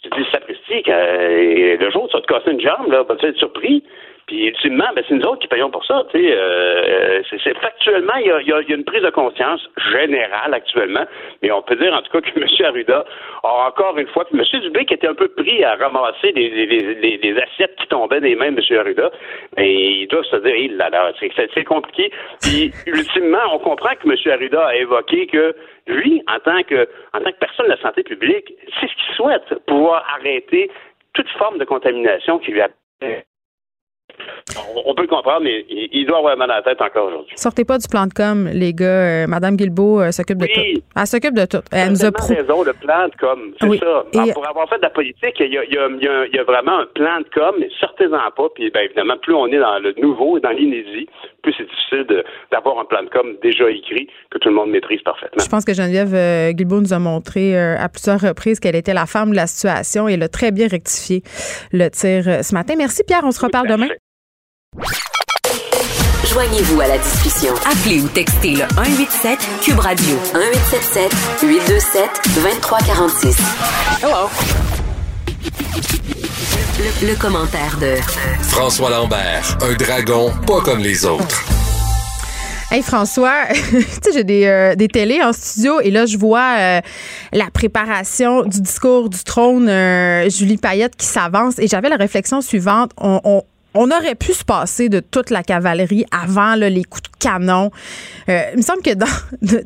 tu 0.01 0.09
te 0.09 0.15
dis, 0.15 0.25
sapristi, 0.31 0.83
euh, 0.87 1.77
le 1.77 1.91
jour 1.91 2.03
où 2.03 2.07
tu 2.07 2.15
vas 2.15 2.21
te 2.21 2.27
casser 2.27 2.51
une 2.51 2.61
jambe, 2.61 2.89
là, 2.89 3.03
vas-tu 3.03 3.25
être 3.25 3.37
surpris? 3.37 3.83
Puis 4.27 4.47
ultimement, 4.47 4.87
ben, 4.93 5.03
c'est 5.07 5.15
nous 5.15 5.25
autres 5.25 5.39
qui 5.39 5.47
payons 5.47 5.71
pour 5.71 5.85
ça. 5.85 6.03
Tu 6.11 6.19
sais, 6.19 6.33
euh, 6.35 7.21
c'est, 7.29 7.57
factuellement, 7.59 8.15
il 8.19 8.27
y, 8.27 8.31
a, 8.31 8.41
y, 8.41 8.51
a, 8.51 8.75
une 8.75 8.83
prise 8.83 9.01
de 9.01 9.09
conscience 9.09 9.61
générale 9.89 10.53
actuellement, 10.53 11.05
mais 11.41 11.49
on 11.51 11.61
peut 11.61 11.77
dire 11.77 11.93
en 11.93 12.01
tout 12.01 12.11
cas 12.11 12.19
que 12.29 12.37
M. 12.37 12.45
Arruda 12.65 13.05
a 13.43 13.67
encore 13.69 13.97
une 13.97 14.07
fois, 14.07 14.25
M. 14.33 14.43
Dubé 14.61 14.83
qui 14.85 14.95
était 14.95 15.07
un 15.07 15.13
peu 15.13 15.29
pris 15.29 15.63
à 15.63 15.75
ramasser 15.75 16.33
des, 16.33 16.49
des, 16.49 17.17
des, 17.17 17.39
assiettes 17.39 17.77
qui 17.77 17.87
tombaient 17.87 18.19
des 18.19 18.35
mains 18.35 18.51
de 18.51 18.59
M. 18.59 18.79
Arruda, 18.79 19.11
mais 19.55 19.73
il 19.73 20.07
doit 20.07 20.25
se 20.25 20.35
dire, 20.35 20.55
il 20.55 20.75
là, 20.75 20.89
là, 20.89 21.13
c'est, 21.21 21.31
c'est 21.53 21.63
compliqué. 21.63 22.11
Puis 22.41 22.73
ultimement, 22.85 23.53
on 23.53 23.59
comprend 23.59 23.95
que 23.95 24.09
M. 24.09 24.33
Arruda 24.33 24.67
a 24.67 24.75
évoqué 24.75 25.27
que 25.27 25.55
lui, 25.87 26.21
en 26.27 26.39
tant 26.39 26.63
que 26.63 26.89
en 27.13 27.21
tant 27.21 27.31
que 27.31 27.39
personne 27.39 27.67
de 27.67 27.71
la 27.71 27.81
santé 27.81 28.03
publique, 28.03 28.53
c'est 28.77 28.87
ce 28.87 28.93
qu'il 28.93 29.15
souhaite, 29.15 29.65
pouvoir 29.67 30.05
arrêter 30.19 30.69
toute 31.13 31.29
forme 31.37 31.59
de 31.59 31.65
contamination 31.65 32.39
qui 32.39 32.51
lui 32.51 32.61
a 32.61 32.67
on, 34.85 34.95
peut 34.95 35.03
le 35.03 35.07
comprendre, 35.07 35.41
mais 35.43 35.65
il, 35.69 36.05
doit 36.05 36.19
avoir 36.19 36.37
mal 36.37 36.49
à 36.51 36.57
la 36.57 36.61
tête 36.61 36.81
encore 36.81 37.07
aujourd'hui. 37.07 37.33
Sortez 37.35 37.65
pas 37.65 37.77
du 37.77 37.87
plan 37.87 38.07
de 38.07 38.13
com, 38.13 38.49
les 38.51 38.73
gars. 38.73 38.85
Euh, 38.85 39.27
Madame 39.27 39.55
Guilbeault 39.55 40.01
euh, 40.01 40.11
s'occupe 40.11 40.37
de 40.37 40.45
tout. 40.45 40.81
Elle 40.95 41.07
s'occupe 41.07 41.33
de 41.33 41.45
tout. 41.45 41.61
Elle 41.71 41.89
nous 41.89 42.05
a 42.05 42.09
raison, 42.09 42.63
le 42.63 42.73
plan 42.73 43.07
de 43.07 43.15
com, 43.19 43.53
c'est 43.59 43.77
ça. 43.77 44.33
Pour 44.33 44.47
avoir 44.47 44.69
fait 44.69 44.77
de 44.77 44.83
la 44.83 44.89
politique, 44.89 45.35
il 45.39 45.53
y, 45.53 46.37
a, 46.37 46.43
vraiment 46.43 46.79
un 46.79 46.85
plan 46.93 47.19
de 47.19 47.27
com, 47.33 47.55
mais 47.59 47.69
sortez-en 47.79 48.31
pas. 48.35 48.47
Puis, 48.55 48.71
bien 48.71 48.83
évidemment, 48.83 49.17
plus 49.21 49.33
on 49.33 49.47
est 49.47 49.59
dans 49.59 49.79
le 49.79 49.93
nouveau 50.01 50.37
et 50.37 50.41
dans 50.41 50.51
l'inédit, 50.51 51.07
plus 51.43 51.53
c'est 51.57 51.67
difficile 51.67 52.23
d'avoir 52.51 52.79
un 52.79 52.85
plan 52.85 53.03
de 53.03 53.09
com 53.09 53.35
déjà 53.43 53.69
écrit 53.69 54.07
que 54.31 54.37
tout 54.37 54.49
le 54.49 54.55
monde 54.55 54.71
maîtrise 54.71 55.01
parfaitement. 55.01 55.43
Je 55.43 55.49
pense 55.49 55.65
que 55.65 55.73
Geneviève 55.73 56.13
euh, 56.13 56.51
Guilbeault 56.51 56.81
nous 56.81 56.93
a 56.93 56.99
montré 56.99 57.57
à 57.57 57.89
plusieurs 57.89 58.19
reprises 58.21 58.59
qu'elle 58.59 58.75
était 58.75 58.93
la 58.93 59.05
femme 59.05 59.31
de 59.31 59.35
la 59.35 59.47
situation 59.47 60.07
et 60.07 60.13
elle 60.13 60.23
a 60.23 60.29
très 60.29 60.51
bien 60.51 60.67
rectifié 60.67 61.21
le 61.71 61.89
tir 61.89 62.43
ce 62.43 62.53
matin. 62.53 62.75
Merci, 62.77 63.03
Pierre. 63.05 63.21
On 63.23 63.31
se 63.31 63.43
reparle 63.43 63.67
demain. 63.67 63.87
Joignez-vous 66.31 66.81
à 66.81 66.87
la 66.87 66.97
discussion. 66.97 67.53
Appelez 67.65 68.01
ou 68.01 68.07
textez 68.09 68.51
le 68.51 68.65
187 68.75 69.39
Cube 69.61 69.79
Radio 69.79 70.15
1877 70.33 71.11
827 71.41 72.09
2346. 72.35 73.37
Hello. 74.03 74.29
Le, 76.77 77.07
le, 77.07 77.15
commentaire 77.15 77.77
de 77.79 77.95
François 78.43 78.91
Lambert, 78.91 79.57
un 79.61 79.73
dragon 79.73 80.31
pas 80.45 80.61
comme 80.61 80.79
les 80.79 81.05
autres. 81.05 81.43
Hey 82.69 82.83
François, 82.83 83.45
tu 83.53 83.81
sais, 83.81 84.11
j'ai 84.13 84.23
des, 84.23 84.45
euh, 84.45 84.75
des 84.75 84.89
télés 84.89 85.23
en 85.23 85.33
studio 85.33 85.79
et 85.79 85.89
là, 85.89 86.05
je 86.05 86.17
vois 86.17 86.55
euh, 86.57 86.81
la 87.31 87.49
préparation 87.51 88.43
du 88.43 88.61
discours 88.61 89.09
du 89.09 89.23
trône, 89.23 89.69
euh, 89.69 90.29
Julie 90.29 90.57
Payette 90.57 90.97
qui 90.97 91.05
s'avance 91.05 91.57
et 91.57 91.67
j'avais 91.67 91.89
la 91.89 91.95
réflexion 91.95 92.41
suivante. 92.41 92.91
on, 92.97 93.21
on 93.23 93.43
on 93.77 93.91
aurait 93.91 94.15
pu 94.15 94.33
se 94.33 94.43
passer 94.43 94.89
de 94.89 94.99
toute 94.99 95.29
la 95.29 95.43
cavalerie 95.43 96.05
avant 96.11 96.55
les 96.55 96.83
coups 96.83 97.03
de 97.03 97.17
canon. 97.19 97.71
Euh, 98.29 98.41
il 98.53 98.57
me 98.57 98.61
semble 98.61 98.81
que 98.81 98.93
dans, 98.93 99.05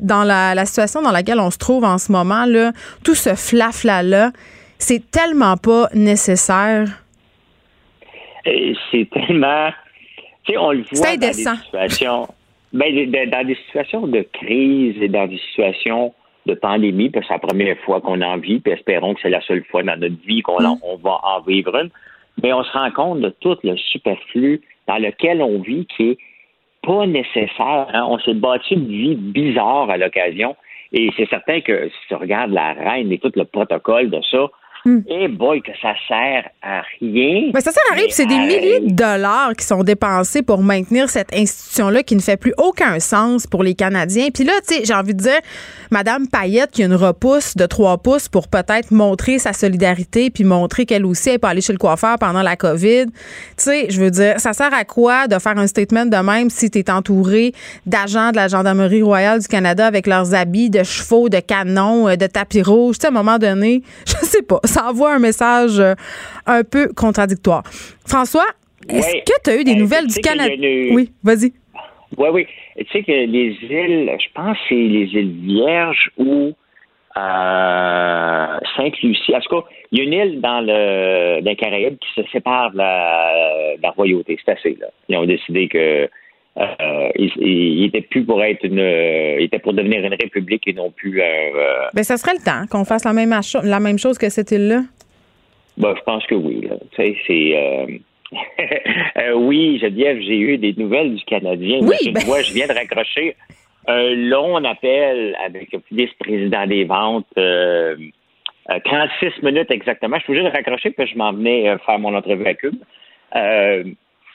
dans 0.00 0.24
la, 0.24 0.64
situation 0.66 1.02
dans 1.02 1.12
laquelle 1.12 1.40
on 1.40 1.50
se 1.50 1.58
trouve 1.58 1.84
en 1.84 1.98
ce 1.98 2.12
moment, 2.12 2.44
là, 2.46 2.72
tout 3.04 3.14
ce 3.14 3.34
flafla-là, 3.34 4.30
c'est 4.78 5.10
tellement 5.10 5.56
pas 5.56 5.88
nécessaire. 5.94 6.88
C'est 8.44 9.08
tellement. 9.10 9.70
Tu 10.44 10.52
sais, 10.52 10.58
on 10.58 10.72
le 10.72 10.84
voit 10.92 11.16
dans 11.16 11.26
des 11.28 11.32
situations. 11.32 12.28
Ben, 12.72 13.10
dans 13.30 13.46
des 13.46 13.56
situations 13.66 14.06
de 14.06 14.26
crise 14.32 14.96
et 15.00 15.08
dans 15.08 15.26
des 15.26 15.38
situations 15.50 16.14
de 16.46 16.54
pandémie, 16.54 17.10
parce 17.10 17.26
que 17.26 17.28
c'est 17.28 17.40
la 17.40 17.46
première 17.46 17.78
fois 17.84 18.00
qu'on 18.00 18.20
en 18.22 18.38
vit, 18.38 18.58
puis 18.58 18.72
espérons 18.72 19.14
que 19.14 19.20
c'est 19.22 19.30
la 19.30 19.42
seule 19.42 19.62
fois 19.70 19.82
dans 19.82 19.98
notre 20.00 20.20
vie 20.26 20.42
qu'on 20.42 20.60
mm. 20.60 20.78
va 21.02 21.20
en 21.22 21.40
vivre 21.42 21.76
une 21.76 21.90
mais 22.42 22.52
on 22.52 22.62
se 22.62 22.72
rend 22.72 22.90
compte 22.90 23.20
de 23.20 23.30
tout 23.40 23.56
le 23.62 23.76
superflu 23.76 24.60
dans 24.86 24.98
lequel 24.98 25.42
on 25.42 25.60
vit 25.60 25.86
qui 25.86 26.10
est 26.10 26.18
pas 26.82 27.06
nécessaire. 27.06 27.86
Hein. 27.92 28.06
On 28.08 28.18
s'est 28.18 28.34
bâti 28.34 28.74
une 28.74 28.88
vie 28.88 29.14
bizarre 29.14 29.90
à 29.90 29.96
l'occasion. 29.96 30.56
Et 30.92 31.10
c'est 31.16 31.28
certain 31.28 31.60
que 31.60 31.88
si 31.88 32.08
tu 32.08 32.14
regardes 32.14 32.52
la 32.52 32.72
reine 32.74 33.10
et 33.12 33.18
tout 33.18 33.32
le 33.34 33.44
protocole 33.44 34.10
de 34.10 34.20
ça, 34.30 34.48
Hmm. 34.84 35.00
Et 35.06 35.28
boy, 35.28 35.62
que 35.62 35.70
ça 35.80 35.94
sert 36.08 36.50
à 36.60 36.82
rien. 37.00 37.50
Mais 37.54 37.60
ça 37.60 37.70
sert 37.70 37.82
à 37.92 37.94
rien, 37.94 38.06
c'est 38.08 38.26
des 38.26 38.36
milliers 38.36 38.80
de 38.80 38.92
dollars 38.92 39.52
qui 39.56 39.64
sont 39.64 39.84
dépensés 39.84 40.42
pour 40.42 40.60
maintenir 40.60 41.08
cette 41.08 41.32
institution-là 41.32 42.02
qui 42.02 42.16
ne 42.16 42.20
fait 42.20 42.36
plus 42.36 42.52
aucun 42.58 42.98
sens 42.98 43.46
pour 43.46 43.62
les 43.62 43.74
Canadiens. 43.74 44.28
Puis 44.34 44.42
là, 44.42 44.54
tu 44.66 44.74
sais, 44.74 44.84
j'ai 44.84 44.94
envie 44.94 45.14
de 45.14 45.22
dire, 45.22 45.38
Madame 45.92 46.26
Payette 46.26 46.72
qui 46.72 46.82
a 46.82 46.86
une 46.86 46.96
repousse 46.96 47.56
de 47.56 47.64
trois 47.66 47.98
pouces 47.98 48.28
pour 48.28 48.48
peut-être 48.48 48.90
montrer 48.90 49.38
sa 49.38 49.52
solidarité 49.52 50.30
puis 50.30 50.42
montrer 50.42 50.84
qu'elle 50.84 51.06
aussi, 51.06 51.30
elle 51.30 51.38
peut 51.38 51.46
aller 51.46 51.60
chez 51.60 51.72
le 51.72 51.78
coiffeur 51.78 52.18
pendant 52.18 52.42
la 52.42 52.56
COVID. 52.56 53.06
Tu 53.06 53.12
sais, 53.58 53.86
je 53.88 54.00
veux 54.00 54.10
dire, 54.10 54.40
ça 54.40 54.52
sert 54.52 54.74
à 54.74 54.84
quoi 54.84 55.28
de 55.28 55.38
faire 55.38 55.58
un 55.58 55.68
statement 55.68 56.06
de 56.06 56.16
même 56.16 56.50
si 56.50 56.70
tu 56.70 56.80
es 56.80 56.90
entouré 56.90 57.52
d'agents 57.86 58.30
de 58.30 58.36
la 58.36 58.48
Gendarmerie 58.48 59.02
royale 59.02 59.40
du 59.40 59.46
Canada 59.46 59.86
avec 59.86 60.08
leurs 60.08 60.34
habits 60.34 60.70
de 60.70 60.82
chevaux, 60.82 61.28
de 61.28 61.38
canons, 61.38 62.08
euh, 62.08 62.16
de 62.16 62.26
tapis 62.26 62.62
rouges? 62.62 62.98
Tu 62.98 63.02
sais, 63.02 63.06
à 63.06 63.10
un 63.10 63.12
moment 63.12 63.38
donné, 63.38 63.82
je 64.06 64.26
sais 64.26 64.42
pas 64.42 64.60
ça 64.72 64.88
envoie 64.88 65.12
un 65.14 65.18
message 65.18 65.78
euh, 65.78 65.94
un 66.46 66.64
peu 66.64 66.88
contradictoire. 66.94 67.62
François, 68.06 68.46
est-ce 68.88 69.16
que 69.18 69.42
tu 69.44 69.50
as 69.50 69.60
eu 69.60 69.64
des 69.64 69.74
ben, 69.74 69.80
nouvelles 69.80 70.06
du 70.06 70.20
Canada? 70.20 70.54
Oui, 70.58 71.12
vas-y. 71.22 71.52
Oui, 72.16 72.28
oui. 72.32 72.46
Tu 72.76 72.86
sais 72.92 73.02
que 73.02 73.12
les 73.12 73.56
îles, 73.62 74.10
je 74.18 74.26
pense 74.34 74.56
que 74.56 74.64
c'est 74.68 74.74
les 74.74 75.06
îles 75.14 75.32
Vierges 75.42 76.10
ou 76.18 76.52
euh, 77.16 78.58
Sainte-Lucie. 78.76 79.34
En 79.34 79.40
tout 79.40 79.60
cas, 79.60 79.68
il 79.90 79.98
y 79.98 80.00
a 80.00 80.04
une 80.04 80.12
île 80.12 80.40
dans 80.40 80.60
le 80.60 81.40
dans 81.42 81.50
les 81.50 81.56
Caraïbes 81.56 81.98
qui 81.98 82.22
se 82.22 82.26
sépare 82.30 82.72
de 82.72 82.78
la, 82.78 83.90
royauté. 83.90 84.38
C'est 84.44 84.52
assez, 84.52 84.76
là. 84.80 84.88
Ils 85.08 85.16
ont 85.16 85.26
décidé 85.26 85.68
que 85.68 86.08
euh, 86.58 87.08
il, 87.16 87.84
était 87.84 88.02
plus 88.02 88.24
pour 88.24 88.42
être 88.44 88.64
une, 88.64 88.78
il 88.78 89.44
était 89.44 89.58
pour 89.58 89.72
devenir 89.72 90.04
une 90.04 90.14
république 90.14 90.68
et 90.68 90.74
non 90.74 90.90
plus 90.90 91.22
un. 91.22 91.24
Euh, 91.24 91.88
ben, 91.94 92.04
ça 92.04 92.18
serait 92.18 92.34
le 92.34 92.44
temps 92.44 92.66
qu'on 92.70 92.84
fasse 92.84 93.04
la 93.04 93.14
même, 93.14 93.34
la 93.62 93.80
même 93.80 93.98
chose 93.98 94.18
que 94.18 94.28
cette 94.28 94.50
île-là. 94.50 94.82
Ben, 95.78 95.94
je 95.96 96.02
pense 96.02 96.26
que 96.26 96.34
oui. 96.34 96.68
Tu 96.90 96.96
sais, 96.96 97.16
c'est. 97.26 97.56
Euh, 97.56 97.86
euh, 99.18 99.32
oui, 99.34 99.78
Geneviève, 99.78 100.20
j'ai 100.20 100.38
eu 100.38 100.58
des 100.58 100.74
nouvelles 100.76 101.14
du 101.14 101.24
Canadien. 101.24 101.80
Oui, 101.82 102.12
ben... 102.12 102.20
je 102.20 102.52
viens 102.52 102.66
de 102.66 102.74
raccrocher 102.74 103.34
un 103.88 104.14
long 104.14 104.56
appel 104.64 105.36
avec 105.44 105.72
le 105.72 105.80
vice-président 105.90 106.66
des 106.66 106.84
ventes. 106.84 107.26
36 108.84 109.42
minutes 109.42 109.70
exactement. 109.70 110.18
Je 110.18 110.22
suis 110.22 110.32
obligé 110.32 110.48
de 110.48 110.52
raccrocher 110.52 110.90
parce 110.90 111.08
que 111.08 111.14
je 111.14 111.18
m'en 111.18 111.32
venais 111.32 111.76
faire 111.84 111.98
mon 111.98 112.14
entrevue 112.14 112.46
à 112.46 112.54
Cube. 112.54 112.76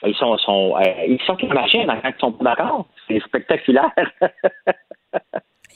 Ils 0.06 0.14
sont, 0.14 0.36
sont 0.38 0.74
euh, 0.76 0.82
ils 1.08 1.20
sortent 1.26 1.42
la 1.42 1.54
machine 1.54 1.86
quand 1.86 2.08
ils 2.08 2.20
sont 2.20 2.32
pas 2.32 2.44
d'accord. 2.44 2.86
C'est 3.08 3.20
spectaculaire. 3.20 3.90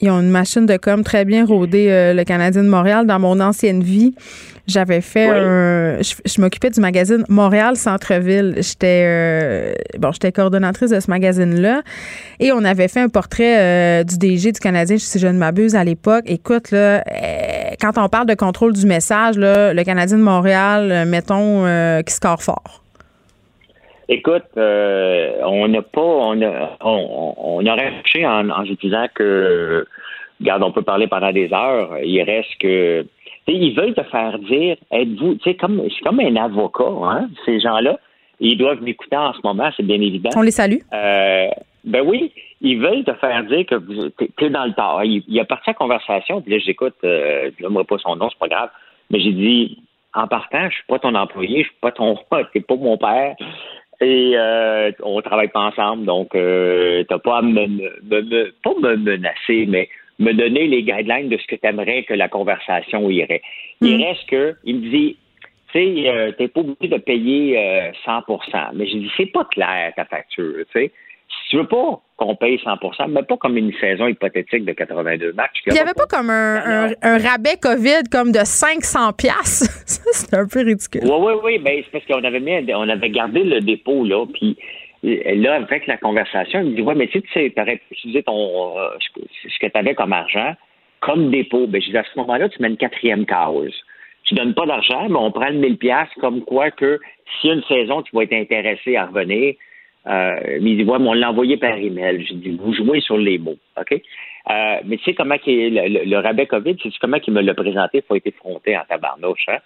Ils 0.01 0.09
ont 0.09 0.19
une 0.19 0.31
machine 0.31 0.65
de 0.65 0.75
com 0.75 1.03
très 1.03 1.23
bien 1.23 1.45
rodée, 1.45 1.89
euh, 1.89 2.13
le 2.13 2.23
Canadien 2.23 2.63
de 2.63 2.67
Montréal. 2.67 3.05
Dans 3.05 3.19
mon 3.19 3.39
ancienne 3.39 3.83
vie, 3.83 4.15
j'avais 4.67 5.01
fait 5.01 5.29
un. 5.29 6.01
Je, 6.01 6.41
m'occupais 6.41 6.71
du 6.71 6.81
magazine 6.81 7.23
Montréal 7.29 7.77
Centre-Ville. 7.77 8.55
J'étais 8.57 9.03
euh, 9.05 9.73
bon, 9.99 10.11
j'étais 10.11 10.31
coordonnatrice 10.31 10.89
de 10.89 10.99
ce 10.99 11.09
magazine-là. 11.09 11.83
Et 12.39 12.51
on 12.51 12.65
avait 12.65 12.87
fait 12.87 13.01
un 13.01 13.07
portrait 13.07 14.03
du 14.03 14.17
DG 14.17 14.51
du 14.51 14.59
Canadien, 14.59 14.97
si 14.97 15.19
je 15.19 15.27
ne 15.27 15.37
m'abuse, 15.37 15.75
à 15.75 15.83
l'époque. 15.83 16.23
Écoute, 16.25 16.71
là, 16.71 17.03
quand 17.79 17.97
on 17.97 18.09
parle 18.09 18.25
de 18.25 18.35
contrôle 18.35 18.73
du 18.73 18.87
message, 18.87 19.37
là, 19.37 19.73
le 19.73 19.83
Canadien 19.83 20.17
de 20.17 20.23
Montréal, 20.23 21.05
mettons, 21.07 21.65
qui 22.03 22.13
score 22.13 22.41
fort. 22.41 22.82
Écoute, 24.09 24.43
euh, 24.57 25.31
on 25.43 25.67
n'a 25.67 25.81
pas, 25.81 26.01
on 26.01 26.41
a, 26.41 26.77
on, 26.81 27.33
on 27.37 27.65
a 27.65 27.73
réfléchi 27.73 28.25
en, 28.25 28.49
en 28.49 28.63
utilisant 28.65 29.05
que, 29.13 29.85
regarde, 30.39 30.63
on 30.63 30.71
peut 30.71 30.81
parler 30.81 31.07
pendant 31.07 31.31
des 31.31 31.51
heures. 31.53 31.97
Il 32.03 32.21
reste 32.23 32.55
que, 32.59 33.05
ils 33.47 33.75
veulent 33.75 33.93
te 33.93 34.03
faire 34.03 34.39
dire, 34.39 34.75
êtes-vous, 34.91 35.35
tu 35.35 35.43
sais, 35.43 35.55
comme, 35.55 35.83
c'est 35.89 36.03
comme 36.03 36.19
un 36.19 36.35
avocat, 36.35 36.83
hein, 37.03 37.29
ces 37.45 37.59
gens-là. 37.59 37.97
Ils 38.39 38.57
doivent 38.57 38.81
m'écouter 38.81 39.15
en 39.15 39.33
ce 39.33 39.39
moment, 39.43 39.69
c'est 39.77 39.85
bien 39.85 40.01
évident. 40.01 40.31
On 40.35 40.41
les 40.41 40.51
salue. 40.51 40.79
Euh, 40.93 41.47
ben 41.85 42.01
oui, 42.05 42.31
ils 42.61 42.79
veulent 42.79 43.03
te 43.03 43.13
faire 43.13 43.43
dire 43.43 43.65
que 43.65 43.75
tu 44.17 44.45
es 44.45 44.49
dans 44.49 44.65
le 44.65 44.73
tort. 44.73 45.01
Il, 45.03 45.23
il 45.27 45.39
a 45.39 45.45
parti 45.45 45.69
à 45.69 45.73
conversation, 45.73 46.41
puis 46.41 46.53
là, 46.53 46.59
j'écoute, 46.59 46.95
euh, 47.03 47.51
je 47.57 47.63
n'aimerais 47.63 47.83
pas 47.85 47.97
son 47.99 48.15
nom, 48.15 48.29
c'est 48.29 48.39
pas 48.39 48.47
grave, 48.47 48.69
mais 49.11 49.19
j'ai 49.19 49.31
dit, 49.31 49.77
en 50.13 50.27
partant, 50.27 50.69
je 50.69 50.75
suis 50.75 50.85
pas 50.87 50.99
ton 50.99 51.15
employé, 51.15 51.63
je 51.63 51.67
suis 51.67 51.77
pas 51.81 51.91
ton, 51.91 52.17
t'es 52.53 52.61
pas 52.61 52.75
mon 52.75 52.97
père, 52.97 53.35
et 54.03 54.33
euh, 54.35 54.91
on 55.01 55.21
travaille 55.21 55.49
pas 55.49 55.61
ensemble, 55.61 56.05
donc 56.05 56.35
euh, 56.35 57.03
t'as 57.07 57.19
pas 57.19 57.37
à 57.37 57.41
me, 57.41 57.67
me, 57.67 58.51
pas 58.63 58.73
me 58.79 58.95
menacer, 58.95 59.65
mais 59.67 59.89
me 60.19 60.33
donner 60.33 60.67
les 60.67 60.83
guidelines 60.83 61.29
de 61.29 61.37
ce 61.37 61.47
que 61.47 61.55
tu 61.55 61.67
aimerais 61.67 62.03
que 62.03 62.13
la 62.13 62.27
conversation 62.27 63.09
irait. 63.09 63.41
Il 63.81 63.97
mm. 63.97 64.03
reste 64.03 64.29
que, 64.29 64.55
il 64.63 64.75
me 64.77 64.89
dit, 64.89 65.17
tu 65.71 65.79
sais, 65.79 66.09
euh, 66.09 66.31
t'es 66.37 66.47
pas 66.47 66.61
obligé 66.61 66.87
de 66.87 66.97
payer 66.97 67.91
100% 68.05 68.15
euh, 68.15 68.59
Mais 68.73 68.87
je 68.87 68.97
dis, 68.97 69.11
c'est 69.17 69.31
pas 69.31 69.45
clair 69.45 69.93
ta 69.95 70.05
facture, 70.05 70.65
tu 70.71 70.79
sais. 70.79 70.91
Tu 71.53 71.59
veux 71.59 71.67
pas 71.67 72.01
qu'on 72.17 72.35
paye 72.35 72.55
100% 72.65 73.11
mais 73.11 73.21
pas 73.21 73.37
comme 73.37 73.57
une 73.57 73.71
saison 73.73 74.07
hypothétique 74.07 74.65
de 74.65 74.71
82 74.71 75.33
matchs. 75.33 75.61
Il 75.67 75.73
n'y 75.73 75.79
avait 75.79 75.93
pas 75.93 76.07
comme 76.07 76.31
un, 76.31 76.87
rabais 77.03 77.57
COVID 77.61 78.09
comme 78.11 78.31
de 78.31 78.39
500 78.43 79.13
pièces. 79.13 79.69
c'est 80.13 80.35
un 80.35 80.47
peu 80.47 80.61
ridicule. 80.61 81.01
Oui, 81.03 81.11
oui, 81.11 81.33
oui. 81.43 81.57
Ben, 81.59 81.83
c'est 81.83 81.91
parce 81.91 82.05
qu'on 82.05 82.27
avait 82.27 82.39
mis, 82.39 82.73
on 82.73 82.89
avait 82.89 83.11
gardé 83.11 83.43
le 83.43 83.61
dépôt, 83.61 84.03
là, 84.03 84.25
puis 84.33 84.57
là, 85.03 85.53
avec 85.53 85.85
la 85.85 85.97
conversation, 85.97 86.61
il 86.61 86.71
me 86.71 86.75
dit, 86.75 86.81
ouais, 86.81 86.95
mais 86.95 87.05
tu 87.05 87.21
sais, 87.31 87.53
tu 87.55 87.61
aurais 87.61 87.79
utilisé 87.91 88.23
ton, 88.23 88.79
euh, 88.79 88.87
ce 88.99 89.59
que 89.59 89.67
tu 89.67 89.77
avais 89.77 89.93
comme 89.93 90.13
argent 90.13 90.55
comme 91.01 91.29
dépôt. 91.29 91.67
Ben, 91.67 91.79
je 91.79 91.91
dis, 91.91 91.97
à 91.97 92.03
ce 92.03 92.17
moment-là, 92.17 92.49
tu 92.49 92.59
mets 92.63 92.69
une 92.69 92.77
quatrième 92.77 93.27
cause. 93.27 93.75
Tu 94.23 94.33
donnes 94.33 94.55
pas 94.55 94.65
d'argent, 94.65 95.07
mais 95.07 95.19
on 95.19 95.29
prend 95.29 95.49
le 95.49 95.59
1000 95.59 95.77
pièces 95.77 96.09
comme 96.19 96.41
quoi 96.41 96.71
que 96.71 96.99
si 97.39 97.49
une 97.49 97.61
saison, 97.65 98.01
tu 98.01 98.15
vas 98.15 98.23
être 98.23 98.33
intéressé 98.33 98.95
à 98.95 99.05
revenir, 99.05 99.53
euh, 100.05 100.59
mais 100.61 100.71
il 100.71 100.77
dit, 100.77 100.83
ouais, 100.83 100.99
mais 100.99 101.09
on 101.09 101.13
l'a 101.13 101.29
envoyé 101.29 101.57
par 101.57 101.75
email. 101.75 102.25
J'ai 102.27 102.35
dit, 102.35 102.57
vous 102.61 102.73
jouez 102.73 102.99
sur 103.01 103.17
les 103.17 103.37
mots, 103.37 103.57
OK? 103.79 103.93
Euh, 103.93 104.77
mais 104.85 104.97
tu 104.97 105.03
sais 105.05 105.13
comment 105.13 105.35
le, 105.45 106.05
le, 106.05 106.17
rabais 106.17 106.45
COVID, 106.45 106.75
c'est 106.83 106.91
comment 106.99 107.19
qu'il 107.19 107.33
me 107.33 107.41
l'a 107.41 107.53
présenté, 107.53 107.99
il 107.99 108.03
faut 108.03 108.15
être 108.15 108.27
effronté 108.27 108.77
en 108.77 108.83
tabarnouche, 108.87 109.47
hein? 109.47 109.59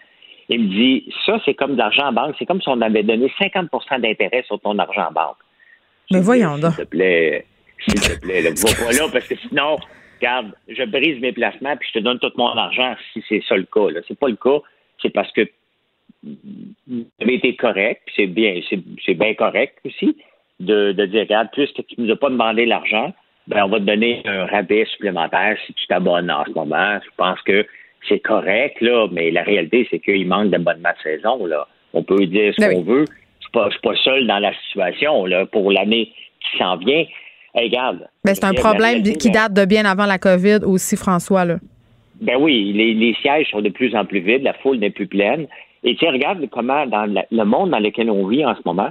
Il 0.49 0.61
me 0.61 0.67
dit, 0.67 1.11
ça, 1.25 1.39
c'est 1.43 1.55
comme 1.55 1.73
de 1.73 1.77
l'argent 1.77 2.07
en 2.07 2.13
banque, 2.13 2.35
c'est 2.37 2.45
comme 2.45 2.61
si 2.61 2.69
on 2.69 2.79
avait 2.81 3.03
donné 3.03 3.31
50% 3.39 3.99
d'intérêt 3.99 4.43
sur 4.43 4.59
ton 4.59 4.77
argent 4.77 5.07
en 5.09 5.11
banque. 5.11 5.37
Mais 6.11 6.21
voyons 6.21 6.57
donc. 6.57 6.73
S'il 6.73 6.85
te 6.85 6.89
plaît, 6.89 7.45
s'il 7.79 7.99
te 7.99 8.19
plaît, 8.19 8.43
ne 8.43 8.49
va 8.49 8.85
pas 8.85 8.91
là, 8.93 9.09
parce 9.11 9.27
que 9.27 9.35
sinon, 9.35 9.77
regarde, 10.19 10.53
je 10.69 10.83
brise 10.83 11.19
mes 11.19 11.33
placements, 11.33 11.75
puis 11.75 11.89
je 11.91 11.99
te 11.99 12.03
donne 12.03 12.19
tout 12.19 12.31
mon 12.37 12.47
argent 12.55 12.95
si 13.11 13.23
c'est 13.27 13.43
ça 13.49 13.57
le 13.57 13.65
cas. 13.65 13.89
Là. 13.89 14.01
C'est 14.07 14.17
pas 14.17 14.29
le 14.29 14.35
cas, 14.35 14.59
c'est 15.01 15.09
parce 15.09 15.31
que 15.33 15.41
avez 17.21 17.33
été 17.33 17.55
correct, 17.55 18.01
puis 18.05 18.15
c'est 18.17 18.27
bien, 18.27 18.59
c'est, 18.69 19.13
bien 19.13 19.33
correct 19.33 19.77
aussi, 19.85 20.15
de, 20.59 20.91
de 20.91 21.05
dire, 21.05 21.21
regarde, 21.21 21.49
puisque 21.51 21.85
tu 21.87 21.95
ne 21.99 22.05
nous 22.05 22.13
as 22.13 22.15
pas 22.15 22.29
demandé 22.29 22.65
l'argent, 22.65 23.13
ben 23.47 23.63
on 23.63 23.69
va 23.69 23.79
te 23.79 23.85
donner 23.85 24.21
un 24.25 24.45
rabais 24.45 24.85
supplémentaire 24.91 25.57
si 25.65 25.73
tu 25.73 25.87
t'abonnes 25.87 26.29
en 26.29 26.43
ce 26.45 26.51
moment. 26.51 26.99
Je 27.03 27.09
pense 27.15 27.41
que 27.41 27.65
c'est 28.07 28.19
correct, 28.19 28.79
là, 28.81 29.07
mais 29.11 29.31
la 29.31 29.43
réalité, 29.43 29.87
c'est 29.89 29.99
qu'il 29.99 30.27
manque 30.27 30.49
d'abonnement 30.49 30.89
de 30.97 31.01
saison. 31.03 31.45
Là. 31.45 31.67
On 31.93 32.03
peut 32.03 32.25
dire 32.25 32.53
ce 32.57 32.65
ben 32.65 32.73
qu'on 32.73 32.83
veut. 32.83 33.05
Je 33.53 33.59
ne 33.59 33.69
suis 33.71 33.79
pas 33.79 33.95
seul 33.95 34.27
dans 34.27 34.39
la 34.39 34.53
situation 34.67 35.25
là, 35.25 35.45
pour 35.45 35.71
l'année 35.71 36.11
qui 36.41 36.57
s'en 36.57 36.77
vient. 36.77 37.05
regarde. 37.55 38.07
Ben, 38.23 38.35
c'est 38.35 38.45
un 38.45 38.53
problème 38.53 39.01
qui 39.01 39.31
date 39.31 39.53
de 39.53 39.65
bien 39.65 39.85
avant 39.85 40.05
la 40.05 40.17
COVID 40.17 40.59
aussi, 40.65 40.97
François. 40.97 41.45
Là. 41.45 41.57
Ben 42.21 42.35
oui, 42.39 42.73
les, 42.73 43.13
sièges 43.21 43.49
sont 43.51 43.61
de 43.61 43.69
plus 43.69 43.95
en 43.95 44.05
plus 44.05 44.19
vides, 44.19 44.43
la 44.43 44.53
foule 44.53 44.77
n'est 44.77 44.89
plus 44.89 45.07
pleine. 45.07 45.47
Et 45.87 45.95
tu 45.95 46.05
regarde 46.05 46.45
comment 46.49 46.85
dans 46.85 47.05
le 47.05 47.43
monde 47.45 47.69
dans 47.69 47.79
lequel 47.79 48.11
on 48.11 48.27
vit 48.27 48.45
en 48.45 48.53
ce 48.55 48.61
moment, 48.65 48.89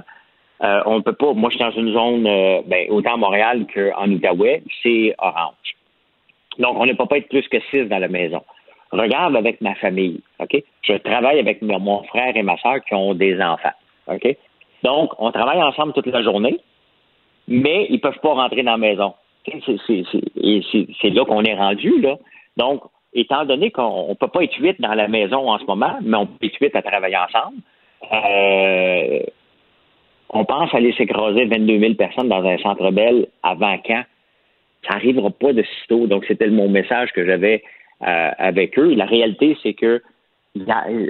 euh, 0.63 0.81
on 0.87 1.03
peut 1.03 1.13
pas. 1.13 1.31
Moi, 1.33 1.51
je 1.51 1.57
suis 1.57 1.63
dans 1.63 1.71
une 1.71 1.93
zone, 1.93 2.25
euh, 2.25 2.61
ben, 2.65 2.89
autant 2.89 3.13
à 3.13 3.17
Montréal 3.17 3.67
qu'en 3.71 4.09
Outaouais, 4.09 4.63
c'est 4.81 5.13
orange. 5.19 5.75
Donc, 6.57 6.75
on 6.79 6.87
ne 6.87 6.93
peut 6.93 7.05
pas 7.05 7.19
être 7.19 7.29
plus 7.29 7.47
que 7.49 7.59
six 7.69 7.83
dans 7.83 7.99
la 7.99 8.07
maison. 8.07 8.41
Regarde 8.89 9.35
avec 9.35 9.61
ma 9.61 9.75
famille, 9.75 10.21
OK? 10.39 10.63
Je 10.81 10.93
travaille 10.93 11.37
avec 11.37 11.61
mon 11.61 12.01
frère 12.05 12.35
et 12.35 12.41
ma 12.41 12.57
soeur 12.57 12.83
qui 12.83 12.95
ont 12.95 13.13
des 13.13 13.39
enfants, 13.39 13.77
OK? 14.07 14.35
Donc, 14.81 15.11
on 15.19 15.31
travaille 15.31 15.61
ensemble 15.61 15.93
toute 15.93 16.07
la 16.07 16.23
journée, 16.23 16.59
mais 17.47 17.85
ils 17.89 17.97
ne 17.97 17.99
peuvent 17.99 18.19
pas 18.23 18.33
rentrer 18.33 18.63
dans 18.63 18.71
la 18.71 18.77
maison. 18.77 19.13
C'est 19.45 21.09
là 21.11 21.25
qu'on 21.25 21.43
est 21.43 21.55
rendu, 21.55 22.01
là. 22.01 22.17
Donc, 22.55 22.81
étant 23.13 23.45
donné 23.45 23.71
qu'on 23.71 24.09
ne 24.09 24.13
peut 24.13 24.27
pas 24.27 24.43
être 24.43 24.57
huit 24.59 24.79
dans 24.79 24.93
la 24.93 25.07
maison 25.07 25.49
en 25.49 25.57
ce 25.59 25.65
moment, 25.65 25.97
mais 26.01 26.17
on 26.17 26.25
peut 26.25 26.45
être 26.45 26.57
huit 26.59 26.75
à 26.75 26.81
travailler 26.81 27.17
ensemble, 27.17 27.57
euh, 28.11 29.19
on 30.29 30.45
pense 30.45 30.73
aller 30.73 30.93
s'écraser 30.93 31.45
22 31.45 31.79
000 31.79 31.93
personnes 31.93 32.29
dans 32.29 32.45
un 32.45 32.57
centre 32.57 32.91
belle 32.91 33.27
avant 33.43 33.77
quand? 33.85 34.03
Ça 34.87 34.93
n'arrivera 34.93 35.29
pas 35.31 35.53
de 35.53 35.63
sitôt. 35.81 36.07
Donc, 36.07 36.25
c'était 36.27 36.47
mon 36.49 36.69
message 36.69 37.11
que 37.13 37.25
j'avais 37.25 37.63
euh, 38.03 38.31
avec 38.37 38.77
eux. 38.77 38.93
La 38.93 39.05
réalité, 39.05 39.57
c'est 39.63 39.73
que 39.73 40.01
euh, 40.55 41.09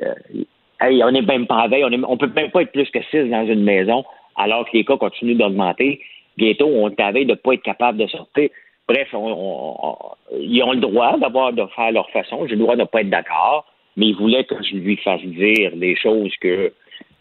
on 0.81 1.11
n'est 1.11 1.21
même 1.21 1.47
pas 1.47 1.67
veille, 1.67 1.83
on 1.83 1.89
ne 1.89 2.15
peut 2.15 2.31
même 2.33 2.51
pas 2.51 2.61
être 2.61 2.71
plus 2.71 2.89
que 2.89 3.01
six 3.11 3.29
dans 3.29 3.45
une 3.45 3.63
maison, 3.63 4.05
alors 4.35 4.65
que 4.65 4.77
les 4.77 4.85
cas 4.85 4.97
continuent 4.97 5.37
d'augmenter. 5.37 5.99
Bientôt, 6.37 6.67
on 6.67 6.89
est 6.89 6.95
de 6.95 7.31
ne 7.31 7.35
pas 7.35 7.53
être 7.53 7.63
capable 7.63 7.97
de 7.97 8.07
sortir. 8.07 8.49
Bref, 8.87 9.07
ils 9.11 10.63
ont 10.63 10.71
le 10.71 10.79
droit 10.79 11.17
d'avoir 11.17 11.53
de 11.53 11.63
faire 11.75 11.91
leur 11.91 12.09
façon. 12.11 12.47
J'ai 12.47 12.55
le 12.55 12.61
droit 12.61 12.75
de 12.75 12.81
ne 12.81 12.85
pas 12.85 13.01
être 13.01 13.09
d'accord, 13.09 13.65
mais 13.97 14.07
ils 14.07 14.15
voulaient 14.15 14.45
que 14.45 14.55
je 14.63 14.77
lui 14.77 14.97
fasse 14.97 15.21
dire 15.21 15.75
des 15.75 15.95
choses 15.95 16.31
que 16.41 16.71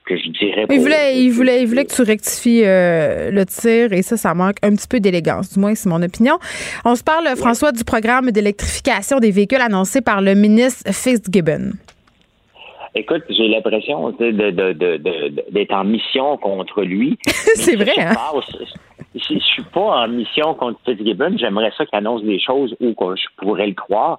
que 0.07 0.17
je 0.17 0.29
dirais. 0.31 0.67
Il 0.71 0.81
voulait, 0.81 1.21
il 1.21 1.31
voulait, 1.31 1.63
il 1.63 1.67
voulait 1.67 1.85
que 1.85 1.93
tu 1.93 2.03
rectifies 2.03 2.63
euh, 2.65 3.31
le 3.31 3.45
tir 3.45 3.93
et 3.93 4.03
ça, 4.03 4.17
ça 4.17 4.35
manque 4.35 4.57
un 4.63 4.75
petit 4.75 4.87
peu 4.89 5.01
d'élégance. 5.01 5.53
Du 5.53 5.59
moins, 5.59 5.75
c'est 5.75 5.89
mon 5.89 6.01
opinion. 6.01 6.39
On 6.85 6.95
se 6.95 7.03
parle, 7.03 7.27
François, 7.37 7.73
du 7.73 7.85
programme 7.85 8.31
d'électrification 8.31 9.19
des 9.19 9.33
véhicules 9.33 9.61
annoncé 9.61 10.01
par 10.01 10.23
le 10.23 10.35
ministre 10.35 10.93
Fitzgibbon. 10.93 11.73
Écoute, 12.97 13.25
j'ai 13.29 13.49
l'impression 13.49 14.11
d'être 14.11 15.73
en 15.73 15.85
mission 15.85 16.37
contre 16.39 16.83
lui. 16.83 17.19
c'est 17.27 17.77
vrai, 17.77 17.93
hein? 17.99 18.15
je 19.15 19.35
ne 19.35 19.41
suis 19.41 19.63
pas 19.65 20.05
en 20.05 20.09
mission 20.09 20.55
contre 20.55 20.81
Fitzgibbon. 20.85 21.37
J'aimerais 21.37 21.73
ça 21.77 21.85
qu'il 21.85 21.99
annonce 21.99 22.23
des 22.23 22.41
choses 22.41 22.75
où 22.81 22.95
je 22.99 23.27
pourrais 23.37 23.67
le 23.67 23.75
croire. 23.75 24.19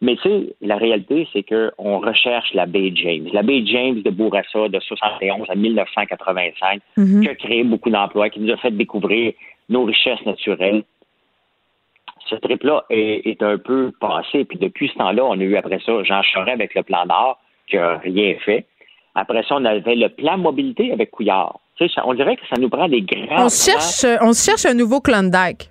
Mais 0.00 0.16
tu 0.16 0.22
sais, 0.22 0.54
la 0.60 0.76
réalité, 0.76 1.28
c'est 1.32 1.42
qu'on 1.42 1.98
recherche 1.98 2.52
la 2.52 2.66
baie 2.66 2.92
James. 2.94 3.28
La 3.32 3.42
baie 3.42 3.64
James 3.64 4.02
de 4.02 4.10
Bourassa 4.10 4.68
de 4.68 4.80
71 4.80 5.46
à 5.48 5.54
1985, 5.54 6.82
mhm. 6.96 7.22
qui 7.22 7.28
a 7.28 7.34
créé 7.34 7.64
beaucoup 7.64 7.90
d'emplois, 7.90 8.28
qui 8.28 8.40
nous 8.40 8.52
a 8.52 8.56
fait 8.56 8.70
découvrir 8.70 9.32
nos 9.68 9.84
richesses 9.84 10.24
naturelles. 10.26 10.82
Ce 12.28 12.34
trip-là 12.36 12.84
est, 12.90 13.42
un 13.42 13.58
peu 13.58 13.92
passé. 14.00 14.44
Puis 14.44 14.58
depuis 14.58 14.88
ce 14.88 14.94
temps-là, 14.94 15.24
on 15.24 15.40
a 15.40 15.42
eu 15.42 15.56
après 15.56 15.78
ça 15.84 16.02
Jean 16.02 16.22
Charest 16.22 16.54
avec 16.54 16.74
le 16.74 16.82
plan 16.82 17.06
d'or, 17.06 17.38
qui 17.68 17.76
n'a 17.76 17.98
rien 17.98 18.34
fait. 18.44 18.66
Après 19.14 19.42
ça, 19.48 19.56
on 19.56 19.64
avait 19.64 19.94
le 19.94 20.08
plan 20.08 20.38
mobilité 20.38 20.92
avec 20.92 21.10
Couillard. 21.10 21.60
Tu 21.76 21.88
sais, 21.88 22.00
on 22.04 22.14
dirait 22.14 22.36
que 22.36 22.46
ça 22.48 22.60
nous 22.60 22.68
prend 22.68 22.88
des 22.88 23.02
grands. 23.02 23.46
On 23.46 23.48
cherche, 23.48 24.04
on 24.20 24.32
cherche 24.32 24.66
un 24.66 24.74
nouveau 24.74 25.00
Klondike. 25.00 25.70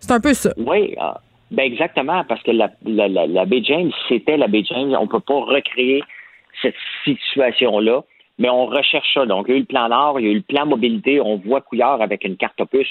C'est 0.00 0.12
un 0.12 0.20
peu 0.20 0.34
ça. 0.34 0.50
Oui, 0.56 0.94
ah, 0.98 1.20
ben 1.50 1.64
exactement, 1.64 2.24
parce 2.24 2.42
que 2.42 2.50
la, 2.50 2.70
la, 2.84 3.08
la, 3.08 3.44
baie 3.44 3.62
James, 3.64 3.90
c'était 4.08 4.36
la 4.36 4.48
baie 4.48 4.64
James. 4.64 4.94
On 4.98 5.04
ne 5.04 5.08
peut 5.08 5.20
pas 5.20 5.40
recréer 5.40 6.02
cette 6.62 6.74
situation-là, 7.04 8.02
mais 8.38 8.48
on 8.48 8.66
recherche 8.66 9.12
ça. 9.14 9.26
Donc, 9.26 9.46
il 9.48 9.50
y 9.52 9.54
a 9.54 9.56
eu 9.56 9.60
le 9.60 9.66
plan 9.66 9.88
Nord, 9.88 10.20
il 10.20 10.26
y 10.26 10.28
a 10.28 10.32
eu 10.32 10.36
le 10.36 10.42
plan 10.42 10.66
mobilité. 10.66 11.20
On 11.20 11.36
voit 11.36 11.60
Couillard 11.60 12.02
avec 12.02 12.24
une 12.24 12.36
carte 12.36 12.60
opus. 12.60 12.88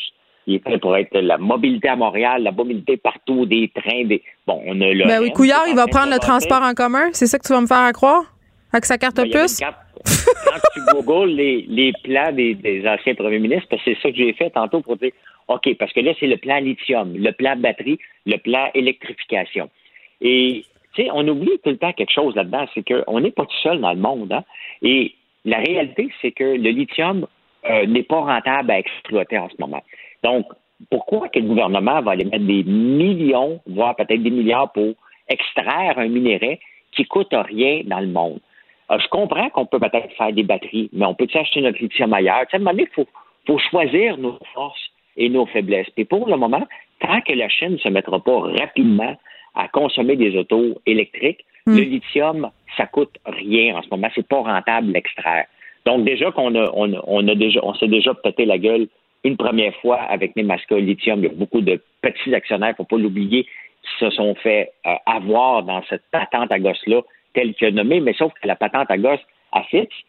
Il 0.47 0.55
est 0.55 0.67
fait 0.67 0.77
pour 0.77 0.95
être 0.95 1.17
la 1.19 1.37
mobilité 1.37 1.89
à 1.89 1.95
Montréal, 1.95 2.41
la 2.41 2.51
mobilité 2.51 2.97
partout, 2.97 3.45
des 3.45 3.69
trains, 3.75 4.05
des. 4.05 4.23
Bon, 4.47 4.61
on 4.65 4.79
a 4.81 4.93
le. 4.93 5.05
Ben 5.05 5.21
oui, 5.21 5.31
Couillard, 5.31 5.67
il 5.67 5.75
va 5.75 5.87
prendre 5.87 6.11
le 6.11 6.19
transport 6.19 6.63
en 6.63 6.73
commun. 6.73 7.09
C'est 7.11 7.27
ça 7.27 7.37
que 7.37 7.45
tu 7.45 7.53
vas 7.53 7.61
me 7.61 7.67
faire 7.67 7.91
croire? 7.91 8.23
Avec 8.71 8.85
sa 8.85 8.97
carte 8.97 9.17
ben, 9.17 9.27
opus? 9.27 9.59
Quand 9.59 10.59
tu 10.73 10.79
googles 10.93 11.31
les, 11.31 11.65
les 11.67 11.91
plans 12.03 12.31
des, 12.31 12.55
des 12.55 12.87
anciens 12.87 13.15
premiers 13.15 13.39
ministres, 13.39 13.75
c'est 13.83 13.97
ça 14.01 14.09
que 14.09 14.15
j'ai 14.15 14.33
fait 14.33 14.49
tantôt 14.49 14.81
pour 14.81 14.95
dire 14.97 15.11
OK, 15.47 15.75
parce 15.77 15.93
que 15.93 15.99
là, 16.01 16.13
c'est 16.19 16.27
le 16.27 16.37
plan 16.37 16.59
lithium, 16.59 17.13
le 17.15 17.31
plan 17.31 17.55
batterie, 17.55 17.99
le 18.25 18.37
plan 18.37 18.69
électrification. 18.73 19.69
Et, 20.21 20.65
tu 20.93 21.03
sais, 21.03 21.09
on 21.13 21.27
oublie 21.27 21.59
tout 21.63 21.69
le 21.69 21.77
temps 21.77 21.93
quelque 21.93 22.13
chose 22.13 22.35
là-dedans, 22.35 22.65
c'est 22.73 22.83
qu'on 22.83 23.19
n'est 23.19 23.31
pas 23.31 23.45
tout 23.45 23.57
seul 23.63 23.79
dans 23.79 23.93
le 23.93 23.99
monde. 23.99 24.31
Hein? 24.31 24.43
Et 24.81 25.13
la 25.45 25.59
réalité, 25.59 26.09
c'est 26.21 26.31
que 26.31 26.43
le 26.43 26.69
lithium 26.69 27.27
euh, 27.69 27.85
n'est 27.85 28.03
pas 28.03 28.19
rentable 28.19 28.71
à 28.71 28.79
exploiter 28.79 29.37
en 29.37 29.49
ce 29.49 29.55
moment. 29.59 29.83
Donc, 30.23 30.45
pourquoi 30.89 31.29
que 31.29 31.39
le 31.39 31.47
gouvernement 31.47 32.01
va 32.01 32.11
aller 32.11 32.25
mettre 32.25 32.45
des 32.45 32.63
millions, 32.63 33.59
voire 33.65 33.95
peut-être 33.95 34.21
des 34.21 34.29
milliards 34.29 34.71
pour 34.71 34.93
extraire 35.27 35.97
un 35.97 36.07
minerai 36.07 36.59
qui 36.91 37.05
coûte 37.05 37.33
rien 37.33 37.81
dans 37.85 37.99
le 37.99 38.07
monde? 38.07 38.39
Euh, 38.91 38.97
je 38.99 39.07
comprends 39.09 39.49
qu'on 39.49 39.65
peut 39.65 39.79
peut-être 39.79 40.11
faire 40.17 40.31
des 40.31 40.43
batteries, 40.43 40.89
mais 40.93 41.05
on 41.05 41.13
peut 41.13 41.27
acheter 41.33 41.61
notre 41.61 41.79
lithium 41.79 42.13
ailleurs? 42.13 42.41
Tu 42.41 42.51
sais, 42.51 42.57
à 42.57 42.59
un 42.59 42.59
moment 42.59 42.71
donné, 42.71 42.87
il 42.89 42.93
faut, 42.93 43.07
faut 43.45 43.57
choisir 43.57 44.17
nos 44.17 44.37
forces 44.53 44.91
et 45.17 45.29
nos 45.29 45.45
faiblesses. 45.47 45.87
Et 45.97 46.05
pour 46.05 46.27
le 46.27 46.37
moment, 46.37 46.65
tant 46.99 47.21
que 47.21 47.33
la 47.33 47.49
Chine 47.49 47.73
ne 47.73 47.77
se 47.77 47.89
mettra 47.89 48.19
pas 48.19 48.39
rapidement 48.39 49.17
à 49.55 49.67
consommer 49.67 50.15
des 50.15 50.37
autos 50.37 50.79
électriques, 50.85 51.43
hmm. 51.65 51.75
le 51.75 51.81
lithium, 51.81 52.51
ça 52.77 52.85
coûte 52.85 53.17
rien 53.25 53.75
en 53.75 53.81
ce 53.81 53.89
moment. 53.89 54.07
C'est 54.15 54.27
pas 54.27 54.41
rentable 54.41 54.91
l'extraire. 54.91 55.45
Donc 55.85 56.05
déjà 56.05 56.31
qu'on 56.31 56.53
a, 56.55 56.69
on, 56.73 57.27
a 57.27 57.35
déjà, 57.35 57.59
on 57.63 57.73
s'est 57.73 57.87
déjà 57.87 58.13
pété 58.13 58.45
la 58.45 58.57
gueule 58.57 58.87
une 59.23 59.37
première 59.37 59.75
fois 59.81 59.99
avec 60.01 60.35
Nemaska 60.35 60.77
Lithium. 60.77 61.19
Il 61.19 61.25
y 61.25 61.29
a 61.29 61.35
beaucoup 61.35 61.61
de 61.61 61.81
petits 62.01 62.33
actionnaires, 62.33 62.75
faut 62.77 62.83
pas 62.83 62.97
l'oublier, 62.97 63.43
qui 63.43 64.05
se 64.05 64.09
sont 64.11 64.35
fait 64.35 64.71
euh, 64.85 64.91
avoir 65.05 65.63
dans 65.63 65.83
cette 65.89 66.03
patente 66.11 66.51
à 66.51 66.59
gosse-là, 66.59 67.01
telle 67.33 67.53
que 67.55 67.69
nommée, 67.69 67.99
mais 67.99 68.13
sauf 68.13 68.33
que 68.41 68.47
la 68.47 68.55
patente 68.55 68.89
à 68.89 68.97
gosse 68.97 69.19
à 69.51 69.63
Fitch, 69.63 70.05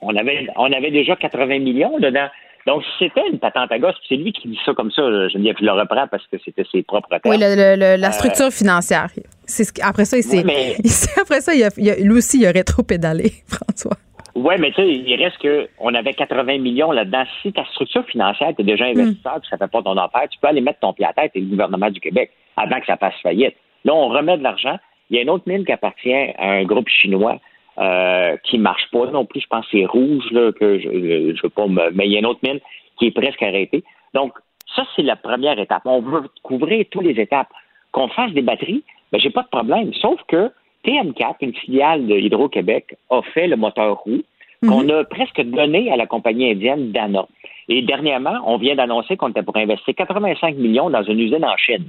on 0.00 0.14
avait, 0.16 0.46
on 0.56 0.72
avait 0.72 0.90
déjà 0.90 1.16
80 1.16 1.58
millions 1.60 1.98
dedans. 1.98 2.28
Donc, 2.66 2.82
c'était 2.98 3.26
une 3.30 3.38
patente 3.38 3.70
à 3.70 3.78
gosse, 3.78 3.94
c'est 4.08 4.16
lui 4.16 4.32
qui 4.32 4.48
dit 4.48 4.58
ça 4.66 4.74
comme 4.74 4.90
ça, 4.90 5.02
je 5.02 5.28
je 5.38 5.64
le 5.64 5.70
reprends 5.70 6.08
parce 6.08 6.26
que 6.26 6.36
c'était 6.44 6.64
ses 6.70 6.82
propres 6.82 7.16
termes. 7.18 7.36
Oui, 7.36 7.38
la 7.38 8.12
structure 8.12 8.46
euh, 8.46 8.50
financière. 8.50 9.06
C'est 9.46 9.64
ce, 9.64 9.72
après 9.82 10.04
ça, 10.04 10.18
il 10.18 10.24
après 11.20 11.40
ça, 11.40 11.54
il 11.54 11.62
a, 11.62 11.96
lui 12.00 12.16
aussi, 12.16 12.40
il 12.40 12.48
aurait 12.48 12.64
trop 12.64 12.82
pédalé, 12.82 13.30
François. 13.46 13.96
Oui, 14.36 14.54
mais 14.58 14.70
tu 14.70 14.82
sais, 14.82 14.86
il 14.86 15.16
reste 15.16 15.38
que 15.38 15.66
on 15.78 15.94
avait 15.94 16.12
80 16.12 16.58
millions 16.58 16.92
là-dedans. 16.92 17.24
Si 17.40 17.54
ta 17.54 17.64
structure 17.64 18.04
financière, 18.04 18.52
tu 18.54 18.60
es 18.60 18.64
déjà 18.64 18.84
hmm. 18.84 18.98
investisseur, 18.98 19.40
puis 19.40 19.48
ça 19.48 19.56
fait 19.56 19.70
pas 19.70 19.82
ton 19.82 19.96
affaire, 19.96 20.28
tu 20.28 20.38
peux 20.38 20.48
aller 20.48 20.60
mettre 20.60 20.80
ton 20.80 20.92
pied 20.92 21.06
à 21.06 21.14
tête 21.14 21.32
et 21.34 21.40
le 21.40 21.46
gouvernement 21.46 21.90
du 21.90 22.00
Québec 22.00 22.30
avant 22.54 22.78
que 22.78 22.84
ça 22.84 22.98
fasse 22.98 23.14
faillite. 23.22 23.54
Là, 23.86 23.94
on 23.94 24.08
remet 24.08 24.36
de 24.36 24.42
l'argent. 24.42 24.76
Il 25.08 25.16
y 25.16 25.18
a 25.18 25.22
une 25.22 25.30
autre 25.30 25.44
mine 25.46 25.64
qui 25.64 25.72
appartient 25.72 26.12
à 26.12 26.50
un 26.50 26.64
groupe 26.64 26.88
chinois 26.88 27.38
euh, 27.78 28.36
qui 28.44 28.58
marche 28.58 28.90
pas 28.92 29.06
non 29.06 29.24
plus. 29.24 29.40
Je 29.40 29.46
pense 29.46 29.64
que 29.68 29.78
c'est 29.78 29.86
rouge, 29.86 30.24
là, 30.32 30.52
que 30.52 30.80
je 30.80 30.88
ne 30.88 31.42
veux 31.42 31.48
pas 31.48 31.66
me... 31.66 31.90
Mais 31.92 32.06
il 32.06 32.12
y 32.12 32.16
a 32.16 32.18
une 32.18 32.26
autre 32.26 32.40
mine 32.42 32.60
qui 32.98 33.06
est 33.06 33.12
presque 33.12 33.42
arrêtée. 33.42 33.84
Donc, 34.12 34.34
ça, 34.74 34.84
c'est 34.96 35.02
la 35.02 35.16
première 35.16 35.58
étape. 35.58 35.82
On 35.86 36.00
veut 36.00 36.24
couvrir 36.42 36.84
toutes 36.90 37.04
les 37.04 37.18
étapes. 37.18 37.48
Qu'on 37.92 38.08
fasse 38.08 38.32
des 38.32 38.42
batteries, 38.42 38.82
ben, 39.12 39.18
j'ai 39.18 39.30
pas 39.30 39.42
de 39.42 39.48
problème. 39.48 39.94
Sauf 39.94 40.20
que 40.28 40.50
TM4, 40.86 41.34
une 41.40 41.54
filiale 41.54 42.06
de 42.06 42.16
Hydro-Québec, 42.16 42.96
a 43.10 43.22
fait 43.22 43.46
le 43.46 43.56
moteur 43.56 43.98
roue 43.98 44.22
mhm. 44.62 44.70
qu'on 44.70 44.88
a 44.88 45.04
presque 45.04 45.40
donné 45.42 45.90
à 45.90 45.96
la 45.96 46.06
compagnie 46.06 46.50
indienne 46.50 46.92
Dana. 46.92 47.26
Et 47.68 47.82
dernièrement, 47.82 48.38
on 48.46 48.58
vient 48.58 48.76
d'annoncer 48.76 49.16
qu'on 49.16 49.28
était 49.28 49.42
pour 49.42 49.56
investir 49.56 49.94
85 49.94 50.56
millions 50.56 50.88
dans 50.88 51.02
une 51.02 51.18
usine 51.18 51.44
en 51.44 51.56
Chine 51.56 51.86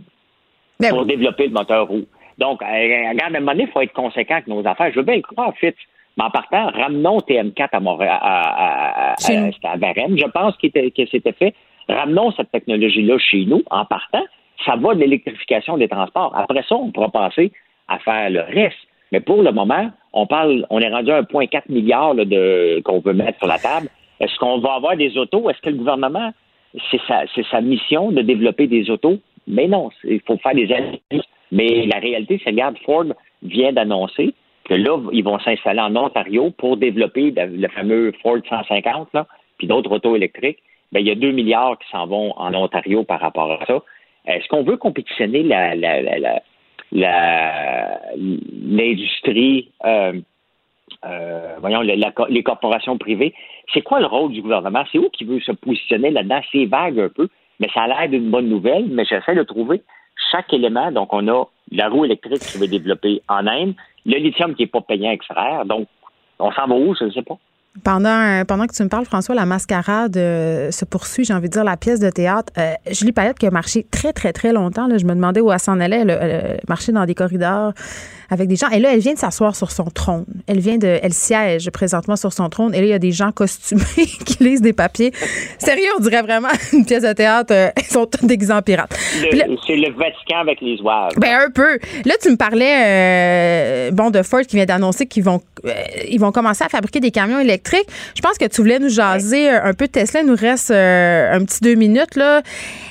ben 0.80 0.90
pour 0.90 1.06
développer 1.06 1.48
le 1.48 1.54
moteur 1.54 1.88
roue. 1.88 2.06
Donc, 2.38 2.62
euh, 2.62 2.66
regarde, 2.66 3.34
à 3.36 3.38
un 3.38 3.40
moment 3.40 3.52
donné, 3.54 3.64
il 3.64 3.72
faut 3.72 3.82
être 3.82 3.94
conséquent 3.94 4.36
avec 4.36 4.48
nos 4.48 4.66
affaires. 4.66 4.92
Je 4.92 4.98
veux 4.98 5.06
bien 5.06 5.16
le 5.16 5.22
croire, 5.22 5.54
Fitz. 5.60 5.76
Mais 6.18 6.24
en 6.24 6.30
partant, 6.32 6.68
ramenons 6.72 7.20
TM4 7.20 7.70
à 7.72 7.80
Montréal, 7.80 8.18
à, 8.22 9.12
à, 9.12 9.16
Je 9.20 10.28
pense 10.32 10.58
que 10.58 10.68
c'était 11.12 11.32
fait. 11.34 11.54
Ramenons 11.88 12.32
cette 12.32 12.52
technologie-là 12.52 13.18
chez 13.20 13.46
nous. 13.46 13.64
En 13.70 13.86
partant, 13.86 14.24
ça 14.66 14.76
va 14.76 14.96
de 14.96 15.00
l'électrification 15.00 15.78
des 15.78 15.88
transports. 15.88 16.36
Après 16.36 16.64
ça, 16.68 16.76
on 16.76 16.92
pourra 16.92 17.10
passer 17.10 17.52
à 17.88 18.00
faire 18.00 18.30
le 18.30 18.42
reste. 18.42 18.78
Mais 19.12 19.20
pour 19.20 19.42
le 19.42 19.52
moment, 19.52 19.90
on 20.14 20.26
parle, 20.26 20.66
on 20.70 20.80
est 20.80 20.90
rendu 20.90 21.12
à 21.12 21.22
1,4 21.22 21.64
milliard 21.70 22.16
de, 22.16 22.82
qu'on 22.82 23.00
veut 23.00 23.14
mettre 23.14 23.38
sur 23.38 23.48
la 23.48 23.58
table. 23.60 23.88
Est-ce 24.20 24.38
qu'on 24.38 24.60
va 24.60 24.74
avoir 24.74 24.98
des 24.98 25.18
autos? 25.18 25.50
Est-ce 25.50 25.62
que 25.62 25.70
le 25.70 25.78
gouvernement, 25.78 26.34
c'est 26.92 27.00
sa, 27.50 27.62
mission 27.62 28.12
de 28.12 28.22
développer 28.22 28.68
des 28.68 28.90
autos? 28.90 29.18
Mais 29.48 29.68
non, 29.68 29.90
il 30.04 30.20
faut 30.22 30.38
faire 30.38 30.56
des 30.56 30.72
analyses. 30.72 31.28
Mais 31.52 31.86
la 31.86 32.00
réalité, 32.00 32.42
c'est 32.44 32.50
regarde, 32.50 32.78
Ford 32.86 33.06
vient 33.44 33.72
d'annoncer 33.72 34.34
que 34.66 34.74
là, 34.74 35.00
ils 35.14 35.24
vont 35.24 35.40
s'installer 35.40 35.80
en 35.80 35.96
Ontario 35.96 36.52
pour 36.58 36.76
développer 36.76 37.34
le 37.36 37.68
fameux 37.70 38.12
Ford 38.22 38.40
150, 38.50 39.10
là, 39.14 39.26
puis 39.58 39.68
d'autres 39.68 39.92
autos 39.92 40.16
électriques. 40.16 40.60
Bien, 40.92 41.02
il 41.02 41.08
y 41.08 41.12
a 41.12 41.16
2 41.16 41.32
milliards 41.32 41.78
qui 41.80 41.90
s'en 41.90 42.08
vont 42.08 42.34
en 42.38 42.54
Ontario 42.54 43.04
par 43.04 43.22
rapport 43.22 43.52
à 43.52 43.66
ça. 43.66 43.82
Est-ce 44.26 44.48
qu'on 44.50 44.64
veut 44.64 44.78
compétitionner 44.78 45.44
la, 45.44 45.74
l'industrie, 48.68 49.72
euh, 49.86 50.14
euh, 51.06 51.56
voyons, 51.60 51.82
les 51.82 52.44
corporations 52.44 52.98
privées. 52.98 53.34
C'est 53.74 53.82
quoi 53.82 54.00
le 54.00 54.06
rôle 54.06 54.32
du 54.32 54.42
gouvernement? 54.42 54.84
C'est 54.92 54.98
où 54.98 55.10
qui 55.10 55.26
veut 55.26 55.40
se 55.42 55.52
positionner 55.52 56.10
là-dedans? 56.12 56.42
C'est 56.52 56.66
vague 56.66 57.00
un 57.00 57.10
peu, 57.10 57.28
mais 57.60 57.68
ça 57.74 57.82
a 57.82 57.88
l'air 57.88 58.08
d'une 58.10 58.32
bonne 58.32 58.48
nouvelle, 58.48 58.88
mais 58.90 59.06
j'essaie 59.06 59.36
de 59.36 59.44
trouver 59.44 59.82
chaque 60.32 60.54
élément. 60.54 60.92
Donc, 60.92 61.14
on 61.14 61.28
a 61.28 61.48
la 61.72 61.90
roue 61.90 62.06
électrique 62.06 62.40
qui 62.40 62.58
va 62.58 62.68
développer 62.68 63.22
en 63.28 63.46
Inde, 63.46 63.76
le 64.06 64.18
lithium 64.18 64.56
qui 64.56 64.64
n'est 64.64 64.68
pas 64.68 64.82
payant 64.82 65.12
extraire. 65.12 65.66
Donc, 65.66 65.88
on 66.40 66.52
s'en 66.52 66.68
va 66.68 66.76
où? 66.76 66.96
Je 66.96 67.06
ne 67.06 67.12
sais 67.12 67.22
pas. 67.22 67.38
Pendant, 67.84 68.44
pendant 68.46 68.66
que 68.68 68.74
tu 68.74 68.84
me 68.84 68.90
parles, 68.90 69.06
François, 69.06 69.36
la 69.36 69.46
mascarade 69.46 70.18
euh, 70.18 70.72
se 70.72 70.86
poursuit, 70.86 71.26
j'ai 71.26 71.34
envie 71.34 71.48
de 71.48 71.54
dire, 71.54 71.64
la 71.64 71.78
pièce 71.78 72.00
de 72.00 72.10
théâtre. 72.10 72.52
Euh, 72.58 72.74
Julie 72.92 73.12
Payette 73.12 73.38
qui 73.38 73.46
a 73.46 73.52
marché 73.52 73.86
très, 73.90 74.14
très, 74.14 74.34
très 74.34 74.54
longtemps. 74.54 74.88
Là, 74.88 74.98
je 74.98 75.06
me 75.06 75.14
demandais 75.14 75.42
où 75.42 75.52
elle 75.52 75.60
s'en 75.60 75.80
allait. 75.80 76.02
Elle, 76.02 76.10
elle, 76.10 76.94
dans 76.94 77.06
des 77.06 77.16
corridors 77.16 77.74
avec 78.30 78.48
des 78.48 78.56
gens. 78.56 78.70
Et 78.70 78.80
là, 78.80 78.94
elle 78.94 79.00
vient 79.00 79.14
de 79.14 79.20
s'asseoir 79.20 79.56
sur 79.56 79.72
son 79.72 79.86
trône. 79.86 80.26
Elle 80.48 80.60
vient 80.60 80.78
de, 80.78 81.00
elle 81.02 81.14
siège 81.14 81.70
présentement 81.72 82.16
sur 82.16 82.34
son 82.34 82.50
trône. 82.50 82.74
Et 82.74 82.80
là, 82.80 82.86
il 82.86 82.90
y 82.90 82.94
a 82.94 83.00
des 83.00 83.12
gens 83.12 83.32
costumés 83.32 83.84
qui 84.26 84.44
lisent 84.44 84.62
des 84.62 84.74
papiers. 84.74 85.12
Sérieux, 85.58 85.90
on 85.98 86.02
dirait 86.02 86.22
vraiment 86.22 86.50
une 86.74 86.86
pièce 86.86 87.04
de 87.04 87.14
théâtre. 87.14 87.54
Euh, 87.54 87.70
ils 87.78 87.86
sont 87.86 88.06
tous 88.06 88.26
des 88.26 88.38
pirates. 88.38 88.94
C'est 89.66 89.76
le 89.76 89.92
Vatican 89.94 90.40
avec 90.42 90.62
les 90.62 90.80
oies. 90.82 91.10
Ben, 91.18 91.42
un 91.48 91.52
peu. 91.52 91.80
Là, 92.06 92.16
tu 92.22 92.30
me 92.30 92.36
parlais, 92.36 92.76
euh, 92.86 93.92
bon, 93.92 94.10
de 94.10 94.22
Ford 94.24 94.42
qui 94.42 94.56
vient 94.58 94.66
d'annoncer 94.66 95.06
qu'ils 95.06 95.24
vont, 95.24 95.42
euh, 95.66 95.72
ils 96.10 96.20
vont 96.20 96.32
commencer 96.32 96.64
à 96.64 96.70
fabriquer 96.70 97.00
des 97.00 97.12
camions 97.12 97.40
électriques. 97.40 97.88
Je 98.16 98.22
pense 98.22 98.38
que 98.38 98.46
tu 98.46 98.62
voulais 98.62 98.80
nous 98.80 98.90
jaser 98.90 99.50
un 99.50 99.74
peu 99.74 99.88
de 99.88 99.92
Tesla. 99.92 100.22
Il 100.22 100.28
nous 100.28 100.36
reste 100.36 100.72
un 100.72 101.44
petit 101.46 101.62
deux 101.62 101.76
minutes, 101.76 102.16
là. 102.16 102.42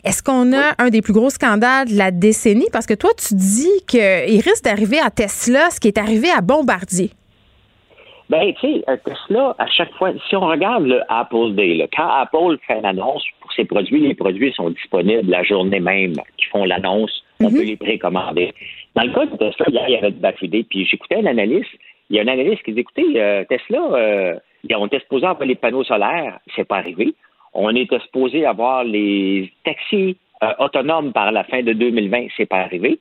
Est-ce 0.05 0.23
qu'on 0.23 0.53
a 0.53 0.75
un 0.79 0.89
des 0.89 1.03
plus 1.03 1.13
gros 1.13 1.31
scandales 1.31 1.89
de 1.89 1.97
la 1.97 2.11
décennie? 2.11 2.69
Parce 2.73 2.87
que 2.87 2.95
toi, 2.95 3.11
tu 3.17 3.35
dis 3.35 3.69
qu'il 3.87 4.41
risque 4.41 4.65
d'arriver 4.65 4.99
à 4.99 5.11
Tesla 5.11 5.26
Tesla, 5.27 5.71
ce 5.71 5.81
qui 5.81 5.89
est 5.89 5.99
arrivé 5.99 6.29
à 6.31 6.41
Bombardier? 6.41 7.11
Ben, 8.31 8.55
tu 8.61 8.61
sais, 8.61 8.85
euh, 8.89 8.97
Tesla, 9.05 9.57
à 9.59 9.67
chaque 9.67 9.93
fois, 9.95 10.13
si 10.29 10.37
on 10.37 10.47
regarde 10.47 10.85
le 10.87 11.01
Apple 11.09 11.57
Day, 11.57 11.89
quand 11.97 12.09
Apple 12.09 12.59
fait 12.65 12.81
l'annonce 12.81 13.25
pour 13.41 13.53
ses 13.53 13.65
produits, 13.65 14.01
les 14.01 14.15
produits 14.15 14.53
sont 14.53 14.71
disponibles 14.71 15.29
la 15.29 15.43
journée 15.43 15.81
même 15.81 16.13
qu'ils 16.37 16.49
font 16.53 16.65
l'annonce, 16.65 17.25
on 17.41 17.51
mhm. 17.51 17.57
peut 17.57 17.65
les 17.65 17.77
précommander. 17.77 18.55
Dans 18.95 19.03
le 19.03 19.13
cas 19.13 19.27
de 19.27 19.37
Tesla, 19.37 19.67
hier, 19.69 19.85
il 19.89 19.93
y 19.95 19.97
avait 19.97 20.13
de 20.13 20.21
Bafidé, 20.21 20.63
puis 20.63 20.87
j'écoutais 20.87 21.17
un 21.17 21.27
analyste, 21.27 21.75
il 22.09 22.17
y 22.17 22.21
a 22.21 22.23
un 22.23 22.29
analyste 22.29 22.63
qui 22.63 22.73
dit, 22.73 22.81
écoutez, 22.81 23.21
euh, 23.21 23.43
Tesla, 23.49 23.81
euh, 23.81 24.39
on 24.77 24.87
était 24.87 25.01
supposé 25.01 25.27
avoir 25.27 25.45
les 25.45 25.57
panneaux 25.57 25.83
solaires, 25.83 26.39
c'est 26.55 26.69
pas 26.69 26.77
arrivé. 26.77 27.15
On 27.53 27.75
était 27.75 27.99
supposé 27.99 28.47
avoir 28.47 28.85
les 28.85 29.53
taxis 29.65 30.17
autonomes 30.59 31.13
par 31.13 31.33
la 31.33 31.43
fin 31.45 31.63
de 31.63 31.73
2020, 31.73 32.27
c'est 32.37 32.47
pas 32.47 32.59
arrivé. 32.59 33.01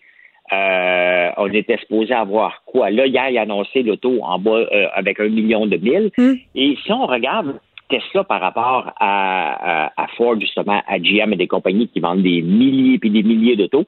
Euh, 0.53 1.31
on 1.37 1.51
était 1.51 1.77
supposé 1.77 2.13
avoir 2.13 2.63
quoi? 2.65 2.91
Là, 2.91 3.07
hier, 3.07 3.29
il 3.29 3.37
a 3.37 3.41
annoncé 3.41 3.81
l'auto 3.81 4.19
en 4.21 4.37
bas 4.37 4.51
euh, 4.51 4.87
avec 4.93 5.19
un 5.19 5.29
million 5.29 5.65
de 5.65 5.77
mille. 5.77 6.11
Hmm. 6.17 6.35
Et 6.53 6.77
si 6.85 6.91
on 6.91 7.05
regarde 7.05 7.59
Tesla 7.89 8.23
par 8.23 8.41
rapport 8.41 8.93
à, 8.99 10.07
Ford, 10.17 10.39
justement, 10.39 10.81
à 10.87 10.99
GM 10.99 11.33
et 11.33 11.35
des 11.35 11.47
compagnies 11.47 11.87
qui 11.87 11.99
vendent 11.99 12.23
des 12.23 12.41
milliers 12.41 12.99
et 13.01 13.09
des 13.09 13.23
milliers 13.23 13.55
d'autos, 13.55 13.85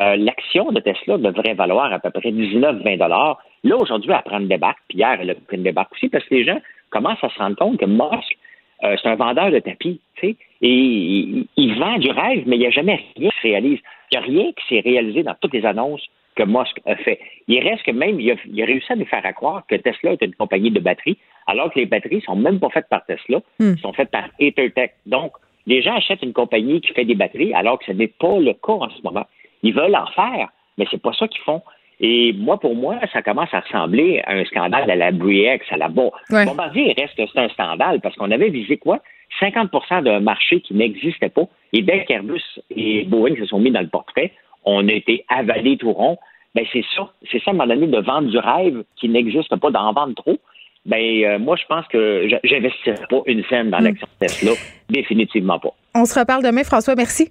euh, 0.00 0.16
l'action 0.16 0.70
de 0.72 0.80
Tesla 0.80 1.18
devrait 1.18 1.54
valoir 1.54 1.92
à 1.92 1.98
peu 1.98 2.10
près 2.10 2.30
19-20 2.30 2.98
dollars. 2.98 3.38
Là, 3.64 3.76
aujourd'hui, 3.76 4.12
elle 4.12 4.22
prend 4.22 4.38
une 4.38 4.48
débarque, 4.48 4.78
puis 4.88 4.98
hier, 4.98 5.18
elle 5.20 5.30
a 5.30 5.34
pris 5.34 5.56
une 5.56 5.64
débarque 5.64 5.92
aussi, 5.92 6.08
parce 6.08 6.24
que 6.24 6.34
les 6.34 6.44
gens 6.44 6.60
commencent 6.90 7.22
à 7.22 7.28
se 7.28 7.38
rendre 7.38 7.56
compte 7.56 7.78
que 7.78 7.86
Musk, 7.86 8.38
c'est 8.80 9.08
un 9.08 9.16
vendeur 9.16 9.50
de 9.50 9.58
tapis, 9.58 10.00
tu 10.14 10.28
sais, 10.28 10.36
et 10.60 11.46
il, 11.56 11.78
vend 11.78 11.98
du 11.98 12.10
rêve, 12.10 12.42
mais 12.46 12.56
il 12.56 12.60
n'y 12.60 12.66
a 12.66 12.70
jamais 12.70 12.94
rien 13.16 13.30
qui 13.30 13.36
se 13.36 13.42
réalise. 13.42 13.78
Il 14.10 14.18
n'y 14.18 14.24
a 14.24 14.26
rien 14.26 14.52
qui 14.52 14.66
s'est 14.68 14.80
réalisé 14.80 15.22
dans 15.22 15.34
toutes 15.40 15.54
les 15.54 15.64
annonces 15.64 16.04
que 16.34 16.42
Musk 16.44 16.80
a 16.86 16.96
fait. 16.96 17.20
Il 17.46 17.60
reste 17.60 17.82
que 17.84 17.90
même, 17.90 18.20
il 18.20 18.30
a, 18.32 18.64
réussi 18.64 18.92
à 18.92 18.96
nous 18.96 19.06
faire 19.06 19.22
croire 19.34 19.64
que 19.68 19.76
Tesla 19.76 20.12
est 20.12 20.22
une 20.22 20.34
compagnie 20.34 20.70
de 20.70 20.80
batteries, 20.80 21.18
alors 21.46 21.72
que 21.72 21.78
les 21.78 21.86
batteries 21.86 22.22
sont 22.22 22.36
même 22.36 22.60
pas 22.60 22.70
faites 22.70 22.88
par 22.88 23.04
Tesla, 23.06 23.40
hmm. 23.58 23.76
sont 23.76 23.92
faites 23.92 24.10
par 24.10 24.28
EtherTech. 24.38 24.94
Donc, 25.06 25.32
les 25.66 25.82
gens 25.82 25.96
achètent 25.96 26.22
une 26.22 26.32
compagnie 26.32 26.80
qui 26.80 26.92
fait 26.92 27.04
des 27.04 27.14
batteries, 27.14 27.54
alors 27.54 27.78
que 27.78 27.84
ce 27.86 27.92
n'est 27.92 28.08
pas 28.08 28.38
le 28.38 28.52
cas 28.52 28.72
en 28.72 28.90
ce 28.90 29.02
moment. 29.02 29.26
Ils 29.62 29.74
veulent 29.74 29.96
en 29.96 30.06
faire, 30.06 30.48
mais 30.76 30.86
c'est 30.90 31.02
pas 31.02 31.12
ça 31.12 31.28
qu'ils 31.28 31.42
font. 31.42 31.62
Et 32.00 32.32
moi, 32.32 32.60
pour 32.60 32.76
moi, 32.76 32.98
ça 33.12 33.22
commence 33.22 33.52
à 33.52 33.60
ressembler 33.60 34.22
à 34.24 34.34
un 34.34 34.44
scandale 34.44 34.90
à 34.90 34.96
la 34.96 35.10
Briex, 35.10 35.66
à 35.70 35.76
la 35.76 35.88
Bon. 35.88 36.12
Bombardier 36.30 36.94
reste 36.96 37.16
que 37.16 37.22
c'est 37.32 37.40
un 37.40 37.48
scandale 37.48 38.00
parce 38.00 38.14
qu'on 38.16 38.30
avait 38.30 38.50
visé 38.50 38.76
quoi? 38.76 39.00
50% 39.40 40.04
d'un 40.04 40.20
marché 40.20 40.60
qui 40.60 40.74
n'existait 40.74 41.28
pas. 41.28 41.48
Et 41.72 41.82
dès 41.82 42.04
qu'Airbus 42.04 42.42
et 42.74 43.04
Boeing 43.04 43.36
se 43.36 43.46
sont 43.46 43.58
mis 43.58 43.70
dans 43.70 43.80
le 43.80 43.88
portrait, 43.88 44.32
on 44.64 44.88
a 44.88 44.92
été 44.92 45.24
avalé 45.28 45.76
tout 45.76 45.92
rond. 45.92 46.16
Ben, 46.54 46.64
c'est 46.72 46.84
ça. 46.96 47.12
C'est 47.30 47.42
ça, 47.42 47.50
à 47.50 47.54
un 47.54 47.56
moment 47.56 47.74
donné, 47.74 47.86
de 47.88 48.00
vendre 48.00 48.30
du 48.30 48.38
rêve 48.38 48.84
qui 48.96 49.08
n'existe 49.08 49.54
pas, 49.56 49.70
d'en 49.70 49.92
vendre 49.92 50.14
trop. 50.14 50.38
Ben, 50.86 51.24
euh, 51.24 51.38
moi, 51.38 51.56
je 51.56 51.66
pense 51.66 51.86
que 51.88 52.28
j'investirais 52.44 53.06
pas 53.10 53.20
une 53.26 53.44
scène 53.44 53.70
dans 53.70 53.80
hmm. 53.80 53.84
l'action 53.84 54.08
Tesla. 54.20 54.52
Définitivement 54.88 55.58
pas. 55.58 55.70
On 55.94 56.04
se 56.04 56.18
reparle 56.18 56.42
demain, 56.42 56.64
François. 56.64 56.94
Merci. 56.94 57.30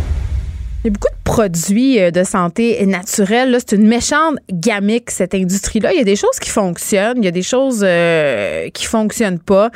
Il 0.83 0.87
y 0.87 0.89
a 0.89 0.93
beaucoup 0.93 1.13
de 1.13 1.23
produits 1.23 1.99
euh, 1.99 2.09
de 2.09 2.23
santé 2.23 2.83
naturelle. 2.87 3.55
C'est 3.59 3.75
une 3.75 3.87
méchante 3.87 4.37
gamique, 4.51 5.11
cette 5.11 5.35
industrie-là. 5.35 5.93
Il 5.93 5.99
y 5.99 6.01
a 6.01 6.03
des 6.03 6.15
choses 6.15 6.39
qui 6.41 6.49
fonctionnent, 6.49 7.17
il 7.17 7.25
y 7.25 7.27
a 7.27 7.31
des 7.31 7.43
choses 7.43 7.83
euh, 7.83 8.67
qui 8.69 8.85
fonctionnent 8.85 9.37
pas. 9.37 9.69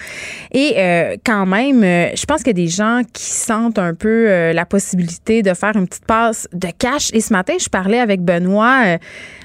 Et 0.52 0.74
euh, 0.78 1.16
quand 1.24 1.46
même, 1.46 1.84
je 1.84 2.26
pense 2.26 2.40
qu'il 2.40 2.58
y 2.58 2.62
a 2.62 2.66
des 2.66 2.70
gens 2.70 3.02
qui 3.14 3.24
sentent 3.24 3.78
un 3.78 3.94
peu 3.94 4.52
la 4.52 4.66
possibilité 4.66 5.44
de 5.44 5.54
faire 5.54 5.76
une 5.76 5.88
petite 5.88 6.06
passe 6.06 6.48
de 6.54 6.70
cash. 6.76 7.12
Et 7.14 7.22
ce 7.22 7.32
matin, 7.32 7.54
je 7.60 7.70
parlais 7.70 8.00
avec 8.00 8.22
Benoît 8.22 8.98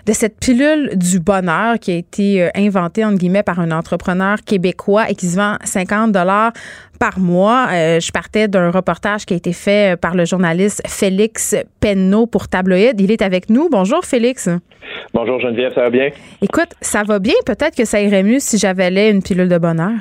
de 0.06 0.12
cette 0.12 0.38
pilule 0.38 0.92
du 0.96 1.20
bonheur 1.20 1.78
qui 1.78 1.92
a 1.92 1.96
été 1.96 2.50
inventée, 2.54 3.04
entre 3.04 3.18
guillemets, 3.18 3.42
par 3.42 3.60
un 3.60 3.70
entrepreneur 3.70 4.38
québécois 4.44 5.10
et 5.10 5.14
qui 5.14 5.26
se 5.26 5.36
vend 5.36 5.56
50 5.64 6.12
dollars 6.12 6.52
par 7.00 7.18
mois. 7.18 7.66
je 7.70 8.12
partais 8.12 8.46
d'un 8.46 8.70
reportage 8.70 9.24
qui 9.26 9.34
a 9.34 9.36
été 9.36 9.52
fait 9.52 10.00
par 10.00 10.14
le 10.14 10.24
journaliste 10.24 10.82
Félix 10.86 11.56
Penneau 11.80 12.26
pour 12.26 12.46
Tabloïd. 12.46 13.00
Il 13.00 13.10
est 13.10 13.22
avec 13.22 13.50
nous. 13.50 13.68
Bonjour, 13.70 14.04
Félix. 14.04 14.48
Bonjour, 15.12 15.40
Geneviève. 15.40 15.72
Ça 15.74 15.82
va 15.82 15.90
bien? 15.90 16.10
Écoute, 16.42 16.74
ça 16.80 17.02
va 17.02 17.18
bien. 17.18 17.34
Peut-être 17.46 17.76
que 17.76 17.84
ça 17.84 18.00
irait 18.00 18.22
mieux 18.22 18.38
si 18.38 18.58
j'avalais 18.58 19.10
une 19.10 19.22
pilule 19.22 19.48
de 19.48 19.58
bonheur. 19.58 19.98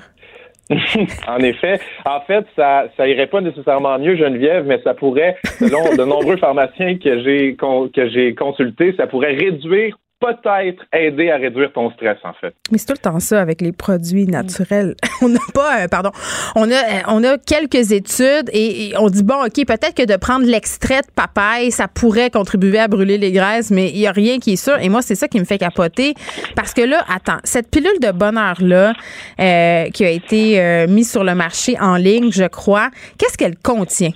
en 1.27 1.37
effet. 1.39 1.79
En 2.05 2.21
fait, 2.21 2.45
ça, 2.55 2.85
ça 2.95 3.07
irait 3.07 3.27
pas 3.27 3.41
nécessairement 3.41 3.97
mieux, 3.97 4.15
Geneviève, 4.15 4.65
mais 4.67 4.79
ça 4.83 4.93
pourrait, 4.93 5.37
selon 5.57 5.95
de 5.95 6.03
nombreux 6.03 6.37
pharmaciens 6.37 6.97
que 6.97 7.23
j'ai, 7.23 7.55
que 7.55 8.09
j'ai 8.09 8.35
consultés, 8.35 8.93
ça 8.97 9.07
pourrait 9.07 9.33
réduire 9.33 9.97
peut-être 10.19 10.83
aider 10.93 11.31
à 11.31 11.37
réduire 11.37 11.71
ton 11.71 11.91
stress, 11.91 12.17
en 12.23 12.33
fait. 12.33 12.53
Mais 12.71 12.77
c'est 12.77 12.87
tout 12.87 12.93
le 12.93 12.97
temps 12.97 13.19
ça 13.19 13.41
avec 13.41 13.61
les 13.61 13.71
produits 13.71 14.27
naturels. 14.27 14.95
on 15.21 15.29
n'a 15.29 15.39
pas, 15.53 15.83
euh, 15.83 15.87
pardon, 15.87 16.11
on 16.55 16.69
a, 16.69 16.75
euh, 16.75 17.01
on 17.07 17.23
a 17.23 17.37
quelques 17.37 17.91
études 17.91 18.49
et, 18.53 18.91
on 18.97 19.07
dit, 19.07 19.23
bon, 19.23 19.45
OK, 19.45 19.65
peut-être 19.65 19.95
que 19.95 20.05
de 20.05 20.17
prendre 20.17 20.45
l'extrait 20.45 21.01
de 21.01 21.11
papaye, 21.15 21.71
ça 21.71 21.87
pourrait 21.87 22.29
contribuer 22.29 22.79
à 22.79 22.87
brûler 22.87 23.17
les 23.17 23.31
graisses, 23.31 23.71
mais 23.71 23.89
il 23.89 23.99
n'y 23.99 24.07
a 24.07 24.11
rien 24.11 24.39
qui 24.39 24.53
est 24.53 24.63
sûr. 24.63 24.77
Et 24.79 24.89
moi, 24.89 25.01
c'est 25.01 25.15
ça 25.15 25.27
qui 25.27 25.39
me 25.39 25.45
fait 25.45 25.57
capoter. 25.57 26.13
Parce 26.55 26.73
que 26.73 26.81
là, 26.81 27.03
attends, 27.07 27.39
cette 27.43 27.71
pilule 27.71 27.99
de 28.01 28.11
bonheur-là, 28.11 28.93
euh, 29.39 29.89
qui 29.91 30.03
a 30.05 30.09
été 30.09 30.85
mise 30.87 31.11
sur 31.11 31.23
le 31.23 31.35
marché 31.35 31.75
en 31.79 31.95
ligne, 31.95 32.31
je 32.31 32.45
crois, 32.45 32.89
qu'est-ce 33.17 33.37
qu'elle 33.37 33.57
contient? 33.57 34.11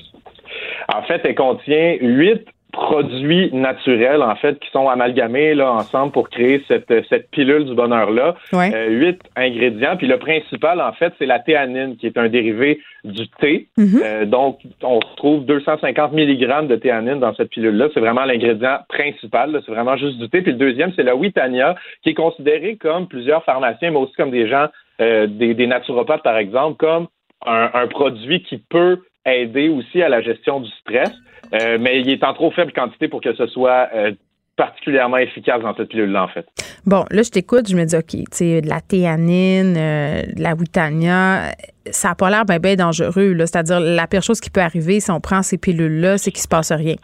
En 0.94 1.04
fait, 1.04 1.22
elle 1.24 1.36
contient 1.36 1.98
huit 2.02 2.46
produits 2.74 3.52
naturels, 3.54 4.24
en 4.24 4.36
fait, 4.36 4.60
qui 4.60 4.70
sont 4.72 4.90
amalgamés 4.90 5.54
là, 5.54 5.72
ensemble 5.72 6.12
pour 6.12 6.30
créer 6.30 6.64
cette, 6.68 6.91
cette 7.08 7.30
pilule 7.30 7.66
du 7.66 7.76
bonheur-là. 7.76 8.36
Euh, 8.54 8.90
huit 8.90 9.22
ingrédients. 9.36 9.95
Puis 9.95 10.08
le 10.08 10.18
principal, 10.18 10.82
en 10.82 10.91
fait, 10.91 11.14
c'est 11.20 11.28
la 11.28 11.40
théanine, 11.40 11.95
qui 11.98 12.08
est 12.08 12.18
un 12.18 12.30
dérivé 12.30 12.80
du 13.04 13.28
thé. 13.40 13.68
Mhm. 13.78 14.02
Euh, 14.04 14.26
donc, 14.26 14.60
on 14.82 15.00
trouve 15.18 15.45
250 15.45 16.14
mg 16.14 16.68
de 16.68 16.76
théanine 16.76 17.20
dans 17.20 17.36
cette 17.36 17.50
pilule-là. 17.50 17.90
C'est 17.94 18.00
vraiment 18.00 18.26
l'ingrédient 18.26 18.80
principal. 18.90 19.62
C'est 19.64 19.72
vraiment 19.72 19.95
juste 19.95 20.18
du 20.18 20.28
thé. 20.30 20.41
Puis 20.41 20.54
le 20.54 20.58
deuxième, 20.58 20.91
c'est 20.95 21.04
la 21.04 21.16
Witania, 21.16 21.76
qui 22.02 22.10
est 22.10 22.16
considéré 22.16 22.76
comme 22.78 23.08
plusieurs 23.08 23.44
pharmaciens, 23.44 23.91
mais 23.91 24.00
aussi 24.00 24.14
comme 24.14 24.32
des 24.32 24.48
gens, 24.48 24.66
euh, 25.00 25.28
des, 25.28 25.54
des 25.54 25.68
naturopathes, 25.68 26.24
par 26.24 26.38
exemple, 26.38 26.78
comme 26.78 27.08
un, 27.45 27.70
un 27.76 27.86
produit 27.86 28.41
qui 28.41 28.58
peut 28.58 28.98
aider 29.28 29.70
aussi 29.70 30.02
à 30.02 30.10
la 30.10 30.22
gestion 30.22 30.60
du 30.60 30.70
stress. 30.82 31.14
Euh, 31.54 31.78
mais 31.80 32.02
il 32.02 32.10
est 32.10 32.24
en 32.24 32.34
trop 32.34 32.52
faible 32.52 32.74
quantité 32.74 33.08
pour 33.08 33.22
que 33.22 33.34
ce 33.36 33.48
soit 33.48 33.90
euh, 33.94 34.12
particulièrement 34.56 35.18
efficace 35.18 35.62
dans 35.62 35.76
cette 35.76 35.90
pilule-là, 35.90 36.24
en 36.24 36.28
fait. 36.28 36.46
Bon, 36.86 37.06
là, 37.12 37.22
je 37.24 37.30
t'écoute, 37.30 37.70
je 37.70 37.76
me 37.76 37.86
dis, 37.86 37.96
OK, 37.96 38.10
tu 38.10 38.24
sais, 38.32 38.62
de 38.62 38.70
la 38.70 38.82
théanine, 38.82 39.76
euh, 39.78 40.22
de 40.36 40.42
la 40.42 40.56
witania, 40.56 41.52
ça 41.92 42.10
n'a 42.10 42.16
pas 42.16 42.30
l'air 42.30 42.46
bien, 42.46 42.76
dangereux. 42.76 43.36
C'est-à-dire, 43.40 43.80
la 43.80 44.08
pire 44.08 44.24
chose 44.24 44.40
qui 44.40 44.50
peut 44.50 44.62
arriver 44.62 45.00
si 45.00 45.12
on 45.12 45.20
prend 45.20 45.42
ces 45.44 45.58
pilules-là, 45.58 46.18
c'est 46.18 46.32
qu'il 46.32 46.40
ne 46.40 46.44
se 46.44 46.48
passe 46.48 46.72
rien. 46.72 46.96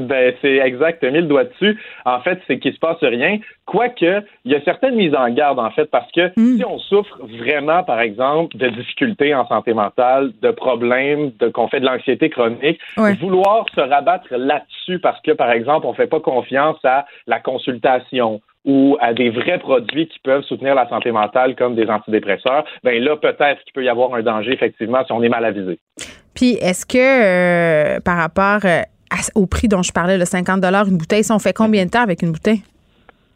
Ben, 0.00 0.34
c'est 0.40 0.56
exact. 0.56 1.02
Mis 1.02 1.20
le 1.20 1.22
doigt 1.22 1.44
dessus. 1.44 1.78
En 2.04 2.20
fait, 2.20 2.40
c'est 2.46 2.58
qu'il 2.58 2.72
se 2.72 2.78
passe 2.78 2.98
rien. 3.02 3.38
Quoique, 3.66 4.22
il 4.44 4.52
y 4.52 4.54
a 4.54 4.60
certaines 4.62 4.94
mises 4.94 5.14
en 5.14 5.28
garde, 5.30 5.58
en 5.58 5.70
fait, 5.70 5.86
parce 5.86 6.10
que 6.12 6.28
hmm. 6.36 6.56
si 6.56 6.64
on 6.64 6.78
souffre 6.78 7.18
vraiment, 7.38 7.82
par 7.82 8.00
exemple, 8.00 8.56
de 8.56 8.68
difficultés 8.68 9.34
en 9.34 9.46
santé 9.46 9.74
mentale, 9.74 10.32
de 10.40 10.50
problèmes, 10.50 11.32
de 11.38 11.48
qu'on 11.48 11.68
fait 11.68 11.80
de 11.80 11.86
l'anxiété 11.86 12.30
chronique, 12.30 12.80
vouloir 13.20 13.66
se 13.74 13.80
rabattre 13.80 14.28
là-dessus 14.30 14.98
parce 14.98 15.20
que, 15.22 15.32
par 15.32 15.50
exemple, 15.50 15.86
on 15.86 15.94
fait 15.94 16.06
pas 16.06 16.20
confiance 16.20 16.78
à 16.84 17.06
la 17.26 17.40
consultation 17.40 18.40
ou 18.64 18.96
à 19.00 19.14
des 19.14 19.30
vrais 19.30 19.58
produits 19.58 20.08
qui 20.08 20.18
peuvent 20.18 20.44
soutenir 20.44 20.74
la 20.74 20.88
santé 20.88 21.10
mentale 21.10 21.56
comme 21.56 21.74
des 21.74 21.88
antidépresseurs, 21.88 22.64
ben 22.84 23.02
là, 23.02 23.16
peut-être 23.16 23.62
qu'il 23.64 23.72
peut 23.72 23.84
y 23.84 23.88
avoir 23.88 24.14
un 24.14 24.22
danger, 24.22 24.52
effectivement, 24.52 25.04
si 25.06 25.12
on 25.12 25.22
est 25.22 25.28
mal 25.28 25.44
avisé. 25.44 25.78
Puis, 26.34 26.52
est-ce 26.60 26.84
que, 26.86 26.98
euh, 27.96 28.00
par 28.00 28.18
rapport 28.18 28.60
euh, 28.64 28.82
au 29.34 29.46
prix 29.46 29.68
dont 29.68 29.82
je 29.82 29.92
parlais, 29.92 30.18
le 30.18 30.24
50 30.24 30.64
une 30.64 30.98
bouteille. 30.98 31.24
Ça, 31.24 31.34
on 31.34 31.38
fait 31.38 31.52
combien 31.52 31.84
de 31.84 31.90
temps 31.90 32.02
avec 32.02 32.22
une 32.22 32.32
bouteille? 32.32 32.62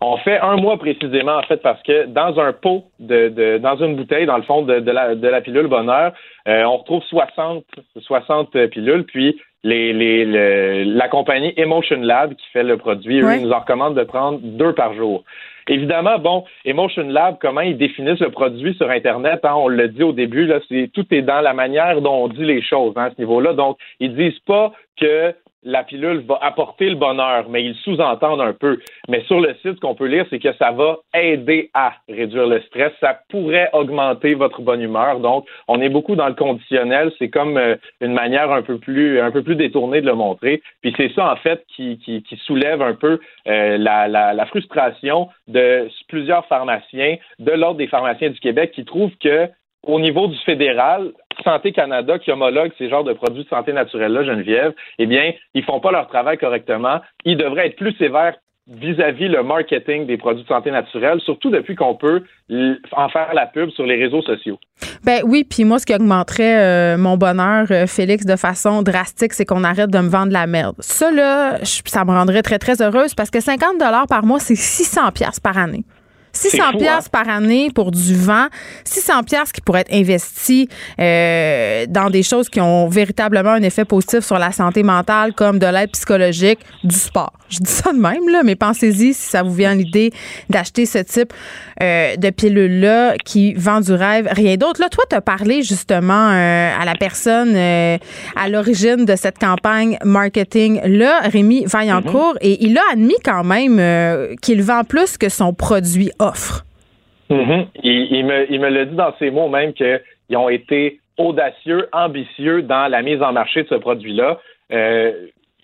On 0.04 0.16
fait 0.16 0.38
un 0.40 0.56
mois 0.56 0.78
précisément, 0.78 1.36
en 1.36 1.42
fait, 1.42 1.58
parce 1.58 1.80
que 1.82 2.06
dans 2.06 2.38
un 2.40 2.52
pot, 2.52 2.84
de, 2.98 3.58
dans 3.58 3.76
une 3.76 3.94
bouteille, 3.94 4.26
dans 4.26 4.36
le 4.36 4.42
fond 4.42 4.62
de, 4.62 4.72
la, 4.72 5.14
de 5.14 5.28
la 5.28 5.40
pilule 5.40 5.68
Bonheur, 5.68 6.12
euh, 6.48 6.64
on 6.64 6.78
retrouve 6.78 7.02
60, 7.04 7.64
60 8.00 8.66
pilules, 8.66 9.04
puis 9.04 9.40
les, 9.62 9.92
les, 9.92 10.84
la 10.84 11.08
compagnie 11.08 11.52
Emotion 11.56 12.00
Lab 12.00 12.34
qui 12.34 12.46
fait 12.52 12.64
le 12.64 12.78
produit, 12.78 13.20
eux, 13.20 13.36
ils 13.36 13.42
nous 13.42 13.52
en 13.52 13.60
recommandent 13.60 13.96
de 13.96 14.02
prendre 14.02 14.40
deux 14.42 14.72
par 14.72 14.94
jour. 14.94 15.22
Évidemment, 15.68 16.18
bon, 16.18 16.44
Emotion 16.64 17.04
Lab, 17.08 17.36
comment 17.40 17.60
ils 17.60 17.78
définissent 17.78 18.18
le 18.18 18.30
produit 18.30 18.74
sur 18.74 18.90
Internet, 18.90 19.40
hein, 19.44 19.54
on 19.54 19.68
le 19.68 19.86
dit 19.86 20.02
au 20.02 20.12
début, 20.12 20.46
là, 20.46 20.58
c'est 20.68 20.90
tout 20.92 21.06
est 21.12 21.22
dans 21.22 21.40
la 21.40 21.52
manière 21.52 22.00
dont 22.00 22.24
on 22.24 22.28
dit 22.28 22.44
les 22.44 22.60
choses 22.60 22.94
hein, 22.96 23.04
à 23.04 23.10
ce 23.10 23.20
niveau-là. 23.20 23.52
Donc, 23.52 23.78
ils 24.00 24.16
disent 24.16 24.40
pas 24.40 24.72
que 25.00 25.32
la 25.64 25.84
pilule 25.84 26.24
va 26.26 26.38
apporter 26.42 26.88
le 26.88 26.96
bonheur, 26.96 27.48
mais 27.48 27.64
ils 27.64 27.74
sous-entendent 27.76 28.40
un 28.40 28.52
peu. 28.52 28.78
Mais 29.08 29.22
sur 29.24 29.40
le 29.40 29.54
site, 29.62 29.76
ce 29.76 29.80
qu'on 29.80 29.94
peut 29.94 30.06
lire, 30.06 30.26
c'est 30.30 30.38
que 30.38 30.52
ça 30.54 30.72
va 30.72 30.98
aider 31.14 31.70
à 31.74 31.94
réduire 32.08 32.46
le 32.46 32.60
stress. 32.62 32.92
Ça 33.00 33.20
pourrait 33.28 33.70
augmenter 33.72 34.34
votre 34.34 34.60
bonne 34.60 34.80
humeur. 34.80 35.20
Donc, 35.20 35.46
on 35.68 35.80
est 35.80 35.88
beaucoup 35.88 36.16
dans 36.16 36.28
le 36.28 36.34
conditionnel. 36.34 37.12
C'est 37.18 37.30
comme 37.30 37.56
euh, 37.56 37.76
une 38.00 38.12
manière 38.12 38.50
un 38.50 38.62
peu 38.62 38.78
plus, 38.78 39.20
un 39.20 39.30
peu 39.30 39.42
plus 39.42 39.56
détournée 39.56 40.00
de 40.00 40.06
le 40.06 40.14
montrer. 40.14 40.62
Puis 40.80 40.92
c'est 40.96 41.12
ça, 41.14 41.32
en 41.32 41.36
fait, 41.36 41.64
qui, 41.76 41.98
soulève 42.44 42.82
un 42.82 42.94
peu 42.94 43.20
euh, 43.46 43.78
la, 43.78 44.08
la, 44.08 44.32
la 44.32 44.46
frustration 44.46 45.28
de 45.46 45.88
plusieurs 46.08 46.46
pharmaciens, 46.46 47.16
de 47.38 47.52
l'ordre 47.52 47.78
des 47.78 47.86
pharmaciens 47.86 48.30
du 48.30 48.40
Québec, 48.40 48.72
qui 48.72 48.84
trouvent 48.84 49.16
que 49.22 49.48
au 49.84 49.98
niveau 49.98 50.28
du 50.28 50.36
fédéral, 50.38 51.12
Santé 51.42 51.72
Canada 51.72 52.18
qui 52.18 52.30
homologue 52.30 52.72
ces 52.78 52.88
genres 52.88 53.04
de 53.04 53.12
produits 53.12 53.44
de 53.44 53.48
santé 53.48 53.72
naturelle-là, 53.72 54.24
Geneviève, 54.24 54.72
eh 54.98 55.06
bien, 55.06 55.32
ils 55.54 55.64
font 55.64 55.80
pas 55.80 55.92
leur 55.92 56.08
travail 56.08 56.38
correctement. 56.38 57.00
Ils 57.24 57.36
devraient 57.36 57.68
être 57.68 57.76
plus 57.76 57.92
sévères 57.96 58.34
vis-à-vis 58.68 59.28
le 59.28 59.42
marketing 59.42 60.06
des 60.06 60.16
produits 60.16 60.44
de 60.44 60.48
santé 60.48 60.70
naturelle, 60.70 61.20
surtout 61.20 61.50
depuis 61.50 61.74
qu'on 61.74 61.96
peut 61.96 62.22
en 62.92 63.08
faire 63.08 63.34
la 63.34 63.46
pub 63.46 63.70
sur 63.70 63.84
les 63.84 63.96
réseaux 63.96 64.22
sociaux. 64.22 64.58
Ben 65.04 65.20
oui, 65.24 65.44
puis 65.44 65.64
moi, 65.64 65.80
ce 65.80 65.86
qui 65.86 65.94
augmenterait 65.94 66.94
euh, 66.94 66.96
mon 66.96 67.16
bonheur, 67.16 67.66
euh, 67.72 67.86
Félix, 67.86 68.24
de 68.24 68.36
façon 68.36 68.82
drastique, 68.82 69.32
c'est 69.32 69.44
qu'on 69.44 69.64
arrête 69.64 69.90
de 69.90 69.98
me 69.98 70.08
vendre 70.08 70.32
la 70.32 70.46
merde. 70.46 70.76
Ça, 70.78 71.10
là, 71.10 71.58
ça 71.64 72.04
me 72.04 72.12
rendrait 72.12 72.42
très, 72.42 72.58
très 72.58 72.80
heureuse 72.80 73.14
parce 73.14 73.30
que 73.30 73.40
50 73.40 73.78
par 74.08 74.24
mois, 74.24 74.38
c'est 74.38 74.54
600 74.54 75.00
par 75.42 75.58
année. 75.58 75.84
600 76.32 76.72
pièces 76.78 76.90
hein? 76.90 77.08
par 77.10 77.28
année 77.28 77.70
pour 77.74 77.90
du 77.90 78.14
vent, 78.16 78.46
600 78.84 79.22
pièces 79.24 79.52
qui 79.52 79.60
pourraient 79.60 79.82
être 79.82 79.94
investis 79.94 80.66
euh, 80.98 81.86
dans 81.88 82.10
des 82.10 82.22
choses 82.22 82.48
qui 82.48 82.60
ont 82.60 82.88
véritablement 82.88 83.50
un 83.50 83.62
effet 83.62 83.84
positif 83.84 84.20
sur 84.20 84.38
la 84.38 84.52
santé 84.52 84.82
mentale, 84.82 85.34
comme 85.34 85.58
de 85.58 85.66
l'aide 85.66 85.90
psychologique, 85.90 86.60
du 86.84 86.96
sport. 86.96 87.32
Je 87.48 87.58
dis 87.58 87.70
ça 87.70 87.92
de 87.92 87.98
même, 87.98 88.28
là, 88.30 88.42
mais 88.42 88.56
pensez-y 88.56 89.12
si 89.12 89.30
ça 89.30 89.42
vous 89.42 89.52
vient 89.52 89.74
l'idée 89.74 90.10
d'acheter 90.48 90.86
ce 90.86 90.98
type 90.98 91.34
euh, 91.82 92.16
de 92.16 92.30
pilule-là 92.30 93.16
qui 93.22 93.52
vend 93.54 93.80
du 93.80 93.92
rêve, 93.92 94.26
rien 94.30 94.56
d'autre. 94.56 94.80
Là, 94.80 94.88
toi, 94.88 95.04
tu 95.08 95.14
as 95.14 95.20
parlé 95.20 95.62
justement 95.62 96.30
euh, 96.30 96.70
à 96.80 96.84
la 96.86 96.94
personne 96.94 97.54
à 97.54 98.48
l'origine 98.48 99.04
de 99.04 99.16
cette 99.16 99.38
campagne 99.38 99.98
marketing-là, 100.02 101.20
Rémi 101.24 101.66
Vaillancourt, 101.66 102.36
mm-hmm. 102.36 102.46
et 102.46 102.64
il 102.64 102.78
a 102.78 102.82
admis 102.92 103.16
quand 103.22 103.44
même 103.44 104.36
qu'il 104.40 104.62
vend 104.62 104.84
plus 104.84 105.18
que 105.18 105.28
son 105.28 105.52
produit 105.52 106.10
offre. 106.22 106.64
Mm-hmm. 107.30 107.66
il, 107.82 108.26
me, 108.26 108.52
il 108.52 108.60
me 108.60 108.68
l'a 108.68 108.84
dit 108.84 108.94
dans 108.94 109.14
ses 109.18 109.30
mots 109.30 109.48
même 109.48 109.72
qu'ils 109.72 110.36
ont 110.36 110.48
été 110.48 111.00
audacieux, 111.16 111.88
ambitieux 111.92 112.62
dans 112.62 112.90
la 112.90 113.02
mise 113.02 113.22
en 113.22 113.32
marché 113.32 113.62
de 113.62 113.68
ce 113.68 113.74
produit-là. 113.76 114.40
Euh, 114.72 115.12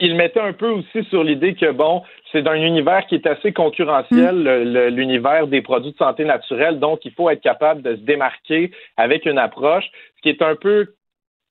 il 0.00 0.14
mettait 0.14 0.40
un 0.40 0.52
peu 0.52 0.68
aussi 0.68 1.04
sur 1.10 1.24
l'idée 1.24 1.54
que, 1.54 1.72
bon, 1.72 2.02
c'est 2.30 2.46
un 2.46 2.54
univers 2.54 3.06
qui 3.06 3.16
est 3.16 3.26
assez 3.26 3.52
concurrentiel, 3.52 4.36
mm. 4.36 4.94
l'univers 4.94 5.48
des 5.48 5.60
produits 5.60 5.92
de 5.92 5.96
santé 5.96 6.24
naturelle, 6.24 6.78
donc 6.78 7.04
il 7.04 7.12
faut 7.12 7.28
être 7.30 7.40
capable 7.40 7.82
de 7.82 7.96
se 7.96 8.00
démarquer 8.00 8.70
avec 8.96 9.26
une 9.26 9.38
approche, 9.38 9.86
ce 10.16 10.22
qui 10.22 10.28
est 10.28 10.42
un 10.42 10.54
peu 10.54 10.94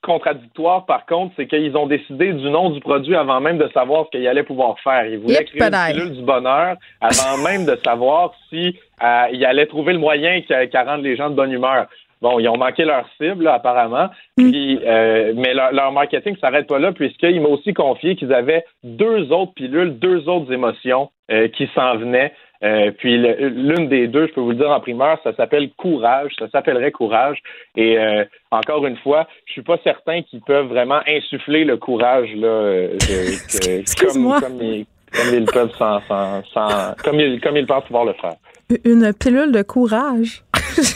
contradictoire, 0.02 0.86
par 0.86 1.06
contre, 1.06 1.34
c'est 1.36 1.48
qu'ils 1.48 1.76
ont 1.76 1.88
décidé 1.88 2.32
du 2.34 2.50
nom 2.50 2.70
du 2.70 2.80
produit 2.80 3.16
avant 3.16 3.42
même 3.42 3.58
de 3.58 3.68
savoir 3.74 4.06
ce 4.06 4.18
qu'ils 4.18 4.28
allaient 4.28 4.44
pouvoir 4.44 4.80
faire. 4.80 5.06
Ils 5.06 5.20
voulaient 5.20 5.44
créer 5.46 5.62
une 5.62 5.94
pilule 5.94 6.16
du 6.16 6.22
bonheur 6.22 6.78
avant 7.02 7.38
même 7.44 7.66
de 7.66 7.78
savoir 7.84 8.34
si 8.50 8.78
euh, 9.04 9.24
ils 9.32 9.44
allaient 9.46 9.66
trouver 9.66 9.94
le 9.94 10.00
moyen 10.00 10.42
qu'à 10.42 10.84
rendre 10.84 11.04
les 11.04 11.16
gens 11.16 11.30
de 11.30 11.36
bonne 11.36 11.52
humeur. 11.52 11.88
Bon, 12.22 12.40
ils 12.40 12.48
ont 12.48 12.58
manqué 12.58 12.84
leur 12.84 13.06
cible, 13.18 13.48
apparemment. 13.48 14.10
Mm. 14.38 14.50
Puis, 14.50 14.80
euh, 14.86 15.34
mais 15.36 15.54
leur, 15.54 15.72
leur 15.72 15.92
marketing 15.92 16.34
ne 16.34 16.40
s'arrête 16.40 16.68
pas 16.68 16.80
là, 16.80 16.92
puisqu'ils 16.92 17.40
m'ont 17.42 17.54
aussi 17.54 17.74
confié 17.74 18.16
qu'ils 18.16 18.34
avaient 18.34 18.66
deux 18.84 19.32
autres 19.32 19.54
pilules, 19.54 20.00
deux 20.00 20.28
autres 20.28 20.52
émotions 20.52 21.12
euh, 21.32 21.48
qui 21.50 21.70
s'en 21.76 21.98
venaient 21.98 22.34
euh, 22.64 22.92
puis 22.98 23.18
l'une 23.18 23.88
des 23.88 24.08
deux, 24.08 24.28
je 24.28 24.34
peux 24.34 24.42
vous 24.42 24.52
le 24.52 24.56
dire 24.56 24.72
en 24.72 24.80
primeur, 24.80 25.20
ça 25.24 25.34
s'appelle 25.36 25.70
Courage, 25.78 26.34
ça 26.40 26.50
s'appellerait 26.50 26.92
Courage. 26.92 27.40
Et 27.76 27.98
euh, 27.98 28.26
encore 28.52 28.86
une 28.86 28.98
fois, 28.98 29.28
je 29.46 29.54
suis 29.54 29.62
pas 29.62 29.78
certain 29.84 30.24
qu'ils 30.24 30.42
peuvent 30.42 30.68
vraiment 30.68 31.00
insuffler 31.08 31.66
le 31.66 31.78
courage 31.78 32.30
là, 32.36 32.48
euh, 32.48 32.98
comme, 34.00 34.40
comme, 34.40 34.62
ils, 34.62 34.86
comme, 35.12 35.34
ils, 35.36 35.46
peuvent 35.46 35.76
sans, 35.78 36.02
sans, 36.08 36.44
sans 36.46 36.96
comme, 37.04 37.20
ils, 37.20 37.40
comme 37.40 37.58
ils 37.58 37.68
pensent 37.68 37.86
pouvoir 37.86 38.06
le 38.06 38.14
faire. 38.14 38.36
Une 38.84 39.14
pilule 39.14 39.52
de 39.52 39.62
courage. 39.62 40.44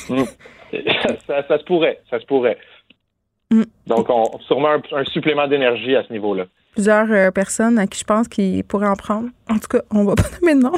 Mm. 0.09 0.23
ça, 1.27 1.43
ça, 1.47 1.57
se 1.59 1.63
pourrait, 1.63 1.99
ça 2.09 2.19
se 2.19 2.25
pourrait. 2.25 2.57
Mm. 3.51 3.63
Donc, 3.85 4.09
on, 4.09 4.39
sûrement 4.47 4.69
un, 4.69 4.81
un 4.93 5.05
supplément 5.05 5.47
d'énergie 5.47 5.95
à 5.95 6.03
ce 6.03 6.11
niveau-là 6.11 6.45
plusieurs 6.73 7.31
personnes 7.33 7.77
à 7.77 7.87
qui 7.87 7.99
je 7.99 8.03
pense 8.05 8.27
qu'ils 8.27 8.63
pourraient 8.63 8.87
en 8.87 8.95
prendre. 8.95 9.29
En 9.49 9.59
tout 9.59 9.67
cas, 9.69 9.81
on 9.91 10.03
va 10.03 10.15
pas 10.15 10.29
nommer 10.41 10.55
de 10.55 10.61
nom. 10.61 10.73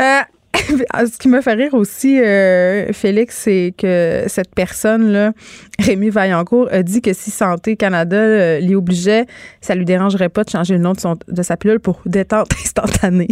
Euh, 0.00 0.20
ce 1.06 1.18
qui 1.18 1.28
me 1.28 1.40
fait 1.40 1.54
rire 1.54 1.74
aussi, 1.74 2.20
euh, 2.20 2.92
Félix, 2.92 3.36
c'est 3.36 3.74
que 3.76 4.24
cette 4.26 4.54
personne-là, 4.54 5.32
Rémi 5.78 6.10
Vaillancourt, 6.10 6.68
a 6.70 6.82
dit 6.82 7.02
que 7.02 7.12
si 7.12 7.30
Santé 7.30 7.76
Canada 7.76 8.16
euh, 8.16 8.58
l'y 8.60 8.74
obligeait, 8.74 9.26
ça 9.60 9.74
lui 9.74 9.84
dérangerait 9.84 10.28
pas 10.28 10.44
de 10.44 10.50
changer 10.50 10.74
le 10.74 10.80
nom 10.80 10.92
de, 10.92 11.00
son, 11.00 11.16
de 11.28 11.42
sa 11.42 11.56
pilule 11.56 11.80
pour 11.80 12.00
détente 12.06 12.48
instantanée 12.64 13.28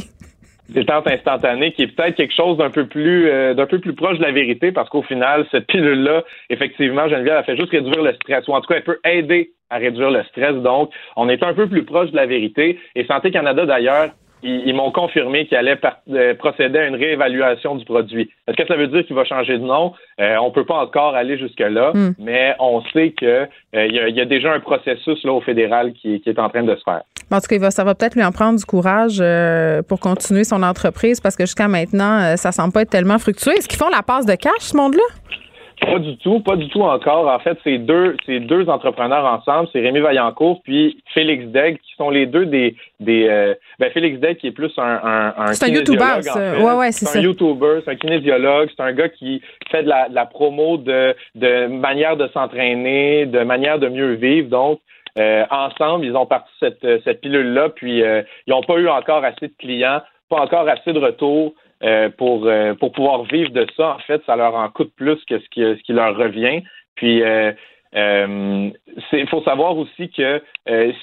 détente 0.69 1.07
instantanée 1.07 1.73
qui 1.73 1.83
est 1.83 1.87
peut-être 1.89 2.17
quelque 2.17 2.35
chose 2.35 2.59
d'un 2.59 2.71
peu 2.71 2.87
plus 2.87 3.29
euh, 3.29 3.55
d'un 3.55 3.67
peu 3.67 3.79
plus 3.79 3.95
proche 3.95 4.19
de 4.19 4.23
la 4.23 4.33
vérité 4.33 4.73
parce 4.73 4.89
qu'au 4.89 5.03
final 5.03 5.47
cette 5.51 5.67
pilule 5.67 6.03
là 6.03 6.25
effectivement 6.51 7.09
Geneviève 7.09 7.37
a 7.37 7.43
fait 7.43 7.57
juste 7.57 7.71
réduire 7.71 8.03
le 8.03 8.13
stress 8.15 8.47
ou 8.49 8.53
en 8.53 8.61
tout 8.61 8.69
cas 8.69 8.77
elle 8.77 8.85
peut 8.85 9.01
aider 9.05 9.53
à 9.71 9.77
réduire 9.77 10.11
le 10.11 10.23
stress. 10.25 10.55
Donc 10.57 10.91
on 11.17 11.29
est 11.29 11.43
un 11.43 11.55
peu 11.55 11.69
plus 11.69 11.85
proche 11.85 12.11
de 12.11 12.17
la 12.17 12.27
vérité. 12.27 12.79
Et 12.95 13.05
Santé 13.05 13.31
Canada 13.31 13.67
d'ailleurs 13.67 14.11
ils, 14.43 14.75
m'ont 14.75 14.93
confirmé 14.93 15.47
qu'ils 15.47 15.57
allaient 15.57 15.79
euh, 16.11 16.35
procéder 16.35 16.79
à 16.79 16.87
une 16.87 16.95
réévaluation 16.95 17.75
du 17.75 17.85
produit. 17.85 18.31
Est-ce 18.47 18.57
que 18.57 18.67
ça 18.67 18.77
veut 18.77 18.87
dire 18.87 19.05
qu'il 19.05 19.17
va 19.17 19.25
changer 19.25 19.59
de 19.59 19.65
nom? 19.65 19.93
Euh, 20.21 20.37
on 20.41 20.51
peut 20.51 20.65
pas 20.65 20.77
encore 20.77 21.15
aller 21.15 21.39
jusque-là, 21.39 21.93
hmm. 21.95 22.15
mais 22.19 22.55
on 22.61 22.83
sait 22.93 23.13
qu'il 23.13 23.29
euh, 23.29 23.49
y, 23.75 24.21
a 24.21 24.25
déjà 24.25 24.53
un 24.53 24.61
processus 24.61 25.23
là, 25.25 25.33
au 25.33 25.41
fédéral 25.41 25.93
qui, 25.93 26.23
est 26.25 26.39
en 26.39 26.49
train 26.49 26.63
de 26.63 26.75
se 26.77 26.83
faire. 26.83 27.03
En 27.31 27.41
tout 27.41 27.47
cas, 27.49 27.71
ça 27.71 27.85
va 27.85 27.95
peut-être 27.95 28.15
lui 28.15 28.25
en 28.25 28.33
prendre 28.33 28.59
du 28.59 28.65
courage 28.65 29.23
pour 29.89 30.01
continuer 30.01 30.45
son 30.45 30.63
entreprise 30.63 31.21
parce 31.21 31.37
que 31.37 31.45
jusqu'à 31.45 31.69
maintenant, 31.69 32.37
ça 32.37 32.53
semble 32.53 32.73
pas 32.73 32.83
être 32.83 32.91
tellement 32.91 33.19
fructueux. 33.19 33.53
Est-ce 33.53 33.69
qu'ils 33.69 33.79
font 33.79 33.91
la 33.91 34.03
passe 34.03 34.25
de 34.25 34.35
cash, 34.35 34.61
ce 34.61 34.77
monde-là? 34.77 35.03
Pas 35.81 35.99
du 35.99 36.17
tout, 36.19 36.41
pas 36.41 36.57
du 36.57 36.69
tout 36.69 36.83
encore. 36.83 37.29
En 37.29 37.39
fait, 37.39 37.57
c'est 37.65 37.79
deux, 37.79 38.17
c'est 38.27 38.41
deux 38.41 38.69
entrepreneurs 38.69 39.25
ensemble, 39.25 39.69
c'est 39.73 39.81
Rémi 39.81 40.01
Vaillancourt 40.01 40.61
puis 40.63 41.03
Félix 41.15 41.45
Degg, 41.47 41.79
qui 41.79 41.95
sont 41.97 42.11
les 42.11 42.27
deux 42.27 42.47
des, 42.47 42.75
des 43.01 43.29
euh, 43.29 43.55
ben 43.79 43.91
Félix 43.93 44.19
Degg 44.19 44.37
qui 44.39 44.49
est 44.49 44.53
plus 44.53 44.73
un, 44.77 44.83
un, 44.83 45.35
un 45.37 45.53
c'est 45.53 45.67
un 45.71 45.75
YouTuber, 45.75 46.21
ouais 46.37 46.75
ouais, 46.75 46.93
c'est 46.93 47.07
ça. 47.07 47.19
un 47.19 47.23
YouTuber, 47.23 47.81
c'est 47.85 47.93
un 47.93 47.97
kinésiologue, 47.97 48.69
c'est 48.77 48.83
un 48.83 48.93
gars 48.93 49.09
qui 49.09 49.41
fait 49.71 49.83
de 49.83 49.89
la, 49.89 50.09
de 50.09 50.15
la 50.15 50.27
promo 50.27 50.77
de, 50.79 51.15
de 51.35 51.67
manière 51.67 52.17
de 52.17 52.29
s'entraîner, 52.29 53.27
de 53.27 53.41
manière 53.41 53.79
de 53.79 53.89
mieux 53.89 54.15
vivre. 54.15 54.49
Donc, 54.49 54.81
euh, 55.19 55.45
ensemble, 55.51 56.05
ils 56.05 56.17
ont 56.17 56.27
parti 56.27 56.51
cette, 56.61 56.85
cette 57.05 57.21
pilule-là, 57.21 57.71
puis 57.71 58.03
euh, 58.03 58.23
ils 58.47 58.51
n'ont 58.51 58.63
pas 58.63 58.77
eu 58.79 58.89
encore 58.89 59.25
assez 59.25 59.49
de 59.49 59.55
clients, 59.59 60.01
pas 60.29 60.41
encore 60.41 60.69
assez 60.69 60.93
de 60.93 60.99
retours. 60.99 61.55
Euh, 61.85 62.09
pour, 62.11 62.47
euh, 62.47 62.75
pour 62.75 62.91
pouvoir 62.91 63.23
vivre 63.23 63.51
de 63.51 63.65
ça, 63.77 63.95
en 63.95 63.99
fait, 64.01 64.21
ça 64.27 64.35
leur 64.35 64.57
en 64.57 64.69
coûte 64.69 64.93
plus 64.97 65.25
que 65.27 65.39
ce 65.39 65.49
qui, 65.51 65.61
ce 65.61 65.81
qui 65.85 65.93
leur 65.93 66.17
revient. 66.17 66.63
Puis, 66.97 67.23
euh, 67.23 67.53
il 67.95 69.29
faut 69.31 69.43
savoir 69.43 69.79
aussi 69.79 70.11
que 70.11 70.43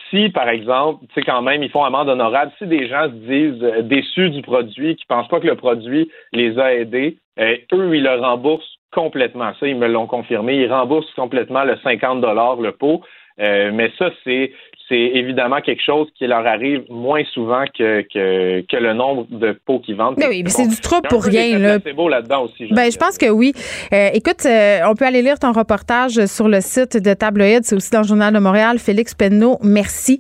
si, 0.10 0.30
par 0.30 0.50
exemple, 0.50 1.06
tu 1.08 1.14
sais, 1.16 1.22
quand 1.22 1.42
même, 1.42 1.64
ils 1.64 1.72
font 1.72 1.86
amende 1.86 2.10
honorable, 2.10 2.52
si 2.58 2.68
des 2.68 2.90
gens 2.90 3.06
se 3.06 3.14
disent 3.14 3.86
déçus 3.86 4.30
du 4.32 4.42
produit, 4.42 4.98
qui 4.98 5.06
pensent 5.06 5.30
pas 5.30 5.40
que 5.40 5.48
le 5.48 5.56
produit 5.56 6.12
les 6.34 6.60
a 6.60 6.74
aidés, 6.74 7.18
eux, 7.40 7.96
ils 7.96 8.04
le 8.04 8.20
remboursent 8.20 8.76
complètement. 8.92 9.54
Ça, 9.60 9.68
ils 9.68 9.78
me 9.78 9.88
l'ont 9.88 10.08
confirmé. 10.08 10.58
Ils 10.58 10.72
remboursent 10.72 11.12
complètement 11.16 11.64
le 11.64 11.78
50 11.78 12.22
le 12.62 12.72
pot. 12.72 13.02
mais 13.38 13.92
ça, 13.98 14.12
c'est 14.26 14.52
c'est 14.88 14.96
évidemment 14.96 15.62
quelque 15.62 15.82
chose 15.84 16.08
qui 16.18 16.28
leur 16.28 16.46
arrive 16.46 16.84
moins 16.90 17.24
souvent 17.34 17.64
que, 17.78 18.02
que, 18.02 18.78
le 18.78 18.94
nombre 18.94 19.26
de 19.32 19.58
pots 19.66 19.80
qu'ils 19.80 19.96
vendent. 19.96 20.16
Mais 20.18 20.28
oui, 20.28 20.44
mais 20.44 20.50
c'est 20.50 20.68
du 20.68 20.80
trouble 20.80 21.08
pour 21.08 21.24
rien. 21.24 21.58
Là. 21.58 21.78
C'est 21.84 21.94
beau 21.94 22.08
là-dedans 22.08 22.44
aussi. 22.44 22.68
Ben, 22.72 22.92
je 22.92 22.98
pense 22.98 23.18
que 23.18 23.30
oui. 23.30 23.54
Euh, 23.94 24.10
écoute, 24.14 24.46
euh, 24.46 24.82
on 24.88 24.96
peut 24.96 25.06
aller 25.06 25.22
lire 25.22 25.40
ton 25.40 25.54
reportage 25.54 26.26
sur 26.28 26.48
le 26.48 26.62
site 26.62 26.98
de 26.98 27.14
Tabloïd. 27.14 27.64
C'est 27.64 27.76
aussi 27.76 27.90
dans 27.90 28.02
le 28.02 28.08
Journal 28.08 28.34
de 28.34 28.40
Montréal. 28.40 28.78
Félix 28.78 29.16
Penneau, 29.16 29.58
merci. 29.64 30.20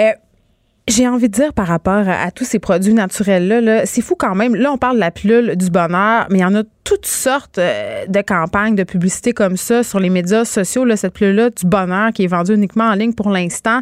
Euh, 0.00 0.10
j'ai 0.86 1.08
envie 1.08 1.28
de 1.28 1.34
dire 1.34 1.54
par 1.54 1.66
rapport 1.66 2.08
à, 2.08 2.30
tous 2.30 2.44
ces 2.44 2.58
produits 2.58 2.92
naturels-là, 2.92 3.60
-là, 3.60 3.82
c'est 3.86 4.02
fou 4.02 4.16
quand 4.16 4.34
même. 4.34 4.54
Là, 4.54 4.70
on 4.70 4.76
parle 4.76 4.96
de 4.96 5.00
la 5.00 5.10
pilule 5.10 5.56
du 5.56 5.70
bonheur, 5.70 6.26
mais 6.30 6.38
il 6.38 6.42
y 6.42 6.44
en 6.44 6.54
a 6.54 6.62
toutes 6.84 7.06
sortes 7.06 7.56
euh, 7.56 8.04
de 8.06 8.20
campagnes 8.20 8.74
de 8.74 8.84
publicité 8.84 9.32
comme 9.32 9.56
ça 9.56 9.82
sur 9.82 9.98
les 9.98 10.10
médias 10.10 10.44
sociaux. 10.44 10.84
Là, 10.84 10.98
cette 10.98 11.14
pilule-là 11.14 11.48
du 11.48 11.66
bonheur 11.66 12.12
qui 12.12 12.24
est 12.24 12.26
vendue 12.26 12.52
uniquement 12.52 12.84
en 12.84 12.94
ligne 12.94 13.14
pour 13.14 13.30
l'instant. 13.30 13.80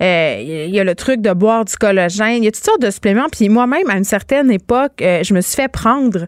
Euh, 0.00 0.36
il 0.40 0.72
y 0.72 0.78
a 0.78 0.84
le 0.84 0.94
truc 0.94 1.20
de 1.20 1.32
boire 1.32 1.64
du 1.64 1.74
collagène. 1.74 2.36
Il 2.38 2.44
y 2.44 2.48
a 2.48 2.52
toutes 2.52 2.64
sortes 2.64 2.82
de 2.82 2.90
suppléments. 2.90 3.26
Puis 3.32 3.48
moi-même, 3.48 3.90
à 3.90 3.96
une 3.96 4.04
certaine 4.04 4.52
époque, 4.52 5.02
euh, 5.02 5.24
je 5.24 5.34
me 5.34 5.40
suis 5.40 5.56
fait 5.56 5.68
prendre. 5.68 6.26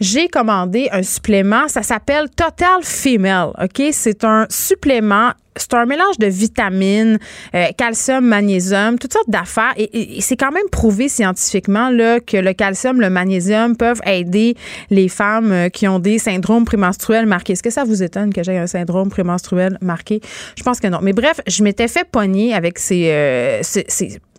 J'ai 0.00 0.28
commandé 0.28 0.88
un 0.92 1.02
supplément. 1.02 1.68
Ça 1.68 1.82
s'appelle 1.82 2.30
Total 2.30 2.82
Female. 2.82 3.50
OK? 3.62 3.82
C'est 3.92 4.24
un 4.24 4.46
supplément 4.48 5.32
c'est 5.56 5.74
un 5.74 5.86
mélange 5.86 6.18
de 6.18 6.26
vitamines, 6.26 7.18
euh, 7.54 7.66
calcium, 7.76 8.24
magnésium, 8.24 8.98
toutes 8.98 9.12
sortes 9.12 9.30
d'affaires. 9.30 9.74
Et, 9.76 10.20
c'est 10.20 10.36
quand 10.36 10.52
même 10.52 10.68
prouvé 10.70 11.08
scientifiquement 11.08 11.90
là, 11.90 12.20
que 12.20 12.36
le 12.36 12.52
calcium, 12.52 13.00
le 13.00 13.10
magnésium 13.10 13.76
peuvent 13.76 14.00
aider 14.04 14.56
les 14.90 15.08
femmes 15.08 15.52
euh, 15.52 15.68
qui 15.68 15.88
ont 15.88 15.98
des 15.98 16.18
syndromes 16.18 16.64
prémenstruels 16.64 17.26
marqués. 17.26 17.54
Est-ce 17.54 17.62
que 17.62 17.70
ça 17.70 17.84
vous 17.84 18.02
étonne 18.02 18.32
que 18.32 18.42
j'ai 18.42 18.58
un 18.58 18.66
syndrome 18.66 19.08
prémenstruel 19.08 19.78
marqué? 19.80 20.20
Je 20.56 20.62
pense 20.62 20.80
que 20.80 20.86
non. 20.88 20.98
Mais 21.02 21.12
bref, 21.12 21.40
je 21.46 21.62
m'étais 21.62 21.88
fait 21.88 22.06
pogner 22.10 22.54
avec 22.54 22.78
ces, 22.78 23.10
euh, 23.10 23.62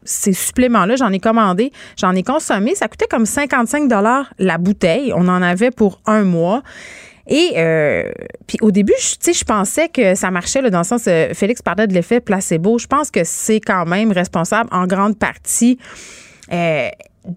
ces 0.08 0.34
suppléments-là, 0.34 0.96
j'en 0.96 1.12
ai 1.12 1.20
commandé, 1.20 1.72
j'en 1.98 2.14
ai 2.16 2.24
consommé. 2.24 2.76
Ça 2.76 2.88
coûtait 2.88 3.08
comme 3.08 3.26
55 3.26 3.92
la 4.40 4.58
bouteille. 4.58 5.14
On 5.14 5.28
en 5.28 5.42
avait 5.42 5.72
pour 5.72 6.00
un 6.06 6.24
mois. 6.24 6.64
Et 7.28 7.54
euh, 7.58 8.10
puis 8.48 8.58
au 8.62 8.72
début, 8.72 8.94
je, 9.00 9.32
je 9.32 9.44
pensais 9.44 9.90
que 9.90 10.16
ça 10.16 10.32
marchait 10.32 10.62
là, 10.62 10.70
dans 10.70 10.80
le 10.80 10.84
sens, 10.86 11.06
euh, 11.08 11.34
Félix 11.34 11.62
parlait 11.62 11.88
de 11.88 11.94
l'effet 11.94 12.20
placebo. 12.20 12.78
Je 12.78 12.88
pense 12.88 13.12
que 13.12 13.24
c'est 13.24 13.60
quand 13.60 13.86
même 13.86 14.12
responsable 14.12 14.70
en 14.72 14.88
grande 14.88 15.18
partie 15.18 15.78
euh, 16.52 16.90